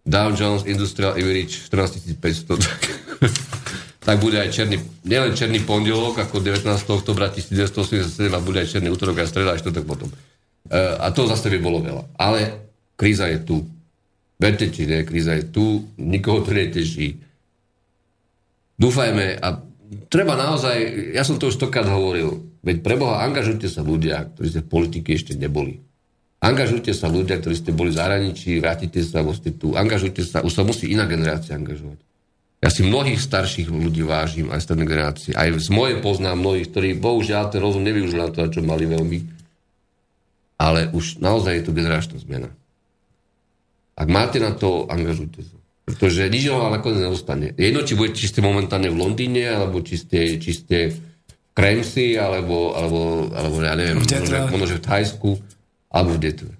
Dow 0.08 0.32
Jones 0.32 0.64
Industrial 0.64 1.12
Average 1.18 1.68
14500, 1.68 2.56
tak, 2.64 2.82
tak 4.00 4.16
bude 4.22 4.40
aj 4.40 4.54
černý, 4.54 4.80
nielen 5.04 5.36
černý 5.36 5.60
pondelok, 5.66 6.22
ako 6.22 6.40
19. 6.40 6.64
oktobra 6.88 7.28
1987, 7.28 8.30
a 8.32 8.38
bude 8.40 8.64
aj 8.64 8.78
černý 8.78 8.88
útorok 8.88 9.20
a 9.20 9.28
streda, 9.28 9.52
aj 9.52 9.60
štvrtok 9.60 9.84
potom. 9.84 10.08
Eh, 10.68 10.96
a 11.00 11.08
to 11.16 11.24
zase 11.24 11.48
by 11.48 11.58
bolo 11.64 11.80
veľa. 11.80 12.04
Ale 12.20 12.68
kríza 12.92 13.24
je 13.32 13.40
tu. 13.40 13.64
Verte 14.36 14.68
či 14.68 14.84
ne, 14.84 15.02
kríza 15.02 15.32
je 15.34 15.48
tu, 15.48 15.88
nikoho 15.96 16.44
to 16.44 16.52
neteší. 16.52 17.16
Dúfajme 18.78 19.40
a 19.40 19.48
treba 20.12 20.38
naozaj, 20.38 21.10
ja 21.16 21.26
som 21.26 21.40
to 21.40 21.50
už 21.50 21.58
stokrát 21.58 21.88
hovoril, 21.88 22.46
veď 22.62 22.84
preboha, 22.84 23.24
angažujte 23.26 23.66
sa 23.66 23.82
ľudia, 23.82 24.30
ktorí 24.30 24.46
ste 24.46 24.62
v 24.62 24.70
politike 24.70 25.10
ešte 25.16 25.34
neboli. 25.34 25.82
Angažujte 26.38 26.94
sa 26.94 27.10
ľudia, 27.10 27.42
ktorí 27.42 27.58
ste 27.58 27.74
boli 27.74 27.90
v 27.90 27.98
zahraničí, 27.98 28.62
vrátite 28.62 29.02
sa, 29.02 29.26
ste 29.34 29.50
tu, 29.58 29.74
angažujte 29.74 30.22
sa, 30.22 30.46
už 30.46 30.54
sa 30.54 30.62
musí 30.62 30.86
iná 30.94 31.10
generácia 31.10 31.58
angažovať. 31.58 31.98
Ja 32.62 32.70
si 32.70 32.86
mnohých 32.86 33.18
starších 33.18 33.70
ľudí 33.70 34.06
vážim, 34.06 34.50
aj 34.54 34.70
tej 34.70 34.86
generácie. 34.86 35.32
Aj 35.34 35.50
z 35.50 35.70
mojej 35.70 35.98
poznám 35.98 36.38
mnohých, 36.38 36.70
ktorí 36.70 36.88
bohužiaľ 36.98 37.50
ten 37.50 37.62
rozum 37.62 37.82
nevyužili 37.82 38.18
na 38.18 38.30
to, 38.30 38.46
čo 38.50 38.62
mali 38.62 38.86
veľmi 38.86 39.37
ale 40.58 40.90
už 40.90 41.22
naozaj 41.22 41.62
je 41.62 41.64
to 41.64 41.72
generačná 41.72 42.18
zmena. 42.18 42.50
Ak 43.94 44.10
máte 44.10 44.42
na 44.42 44.54
to, 44.54 44.90
angažujte 44.90 45.46
sa. 45.46 45.56
Pretože 45.88 46.28
nič 46.28 46.44
vám 46.52 46.74
nakoniec 46.74 47.08
neostane. 47.08 47.56
Jedno, 47.56 47.80
či 47.86 47.96
budete, 47.96 48.20
či 48.20 48.28
ste 48.28 48.44
momentálne 48.44 48.92
v 48.92 49.00
Londýne, 49.00 49.48
alebo 49.48 49.80
či 49.80 49.96
ste, 49.96 50.36
či 50.36 50.52
ste 50.52 50.92
v 50.92 50.98
Kremsi, 51.56 52.20
alebo, 52.20 52.76
alebo, 52.76 53.32
alebo 53.32 53.56
ja 53.64 53.72
neviem, 53.72 54.04
možno, 54.04 54.52
možno, 54.52 54.76
v 54.76 54.84
Thajsku, 54.84 55.30
alebo 55.88 56.10
v 56.14 56.20
Detve. 56.20 56.52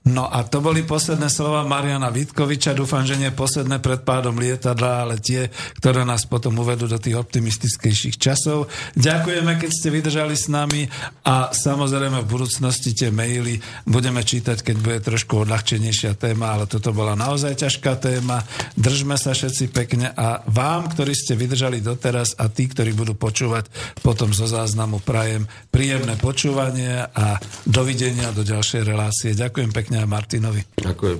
No 0.00 0.24
a 0.24 0.40
to 0.48 0.64
boli 0.64 0.80
posledné 0.80 1.28
slova 1.28 1.60
Mariana 1.68 2.08
Vitkoviča. 2.08 2.72
Dúfam, 2.72 3.04
že 3.04 3.20
nie 3.20 3.28
posledné 3.36 3.84
pred 3.84 4.00
pádom 4.00 4.32
lietadla, 4.40 5.04
ale 5.04 5.20
tie, 5.20 5.52
ktoré 5.76 6.08
nás 6.08 6.24
potom 6.24 6.56
uvedú 6.56 6.88
do 6.88 6.96
tých 6.96 7.20
optimistickejších 7.20 8.16
časov. 8.16 8.72
Ďakujeme, 8.96 9.60
keď 9.60 9.70
ste 9.70 9.92
vydržali 9.92 10.32
s 10.32 10.48
nami 10.48 10.88
a 11.28 11.52
samozrejme 11.52 12.24
v 12.24 12.32
budúcnosti 12.32 12.96
tie 12.96 13.12
maily 13.12 13.60
budeme 13.84 14.24
čítať, 14.24 14.64
keď 14.64 14.76
bude 14.80 14.98
trošku 15.04 15.44
odľahčenejšia 15.44 16.16
téma, 16.16 16.56
ale 16.56 16.64
toto 16.64 16.96
bola 16.96 17.12
naozaj 17.12 17.60
ťažká 17.60 18.00
téma. 18.00 18.40
Držme 18.80 19.20
sa 19.20 19.36
všetci 19.36 19.68
pekne 19.68 20.16
a 20.16 20.40
vám, 20.48 20.88
ktorí 20.96 21.12
ste 21.12 21.36
vydržali 21.36 21.84
doteraz 21.84 22.40
a 22.40 22.48
tí, 22.48 22.72
ktorí 22.72 22.96
budú 22.96 23.12
počúvať 23.20 23.68
potom 24.00 24.32
zo 24.32 24.48
záznamu 24.48 25.04
prajem 25.04 25.44
príjemné 25.68 26.16
počúvanie 26.16 27.04
a 27.04 27.36
dovidenia 27.68 28.32
do 28.32 28.40
ďalšej 28.48 28.82
relácie. 28.88 29.36
Ďakujem 29.36 29.70
pekne 29.76 29.89
pekne 29.90 30.06
aj 30.06 30.14
Martinovi. 30.14 30.62
Ďakujem. 30.78 31.18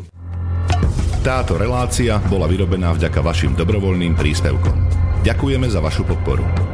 Táto 1.26 1.58
relácia 1.58 2.22
bola 2.30 2.46
vyrobená 2.46 2.94
vďaka 2.94 3.18
vašim 3.18 3.58
dobrovoľným 3.58 4.14
príspevkom. 4.14 4.76
Ďakujeme 5.26 5.66
za 5.66 5.82
vašu 5.82 6.06
podporu. 6.06 6.69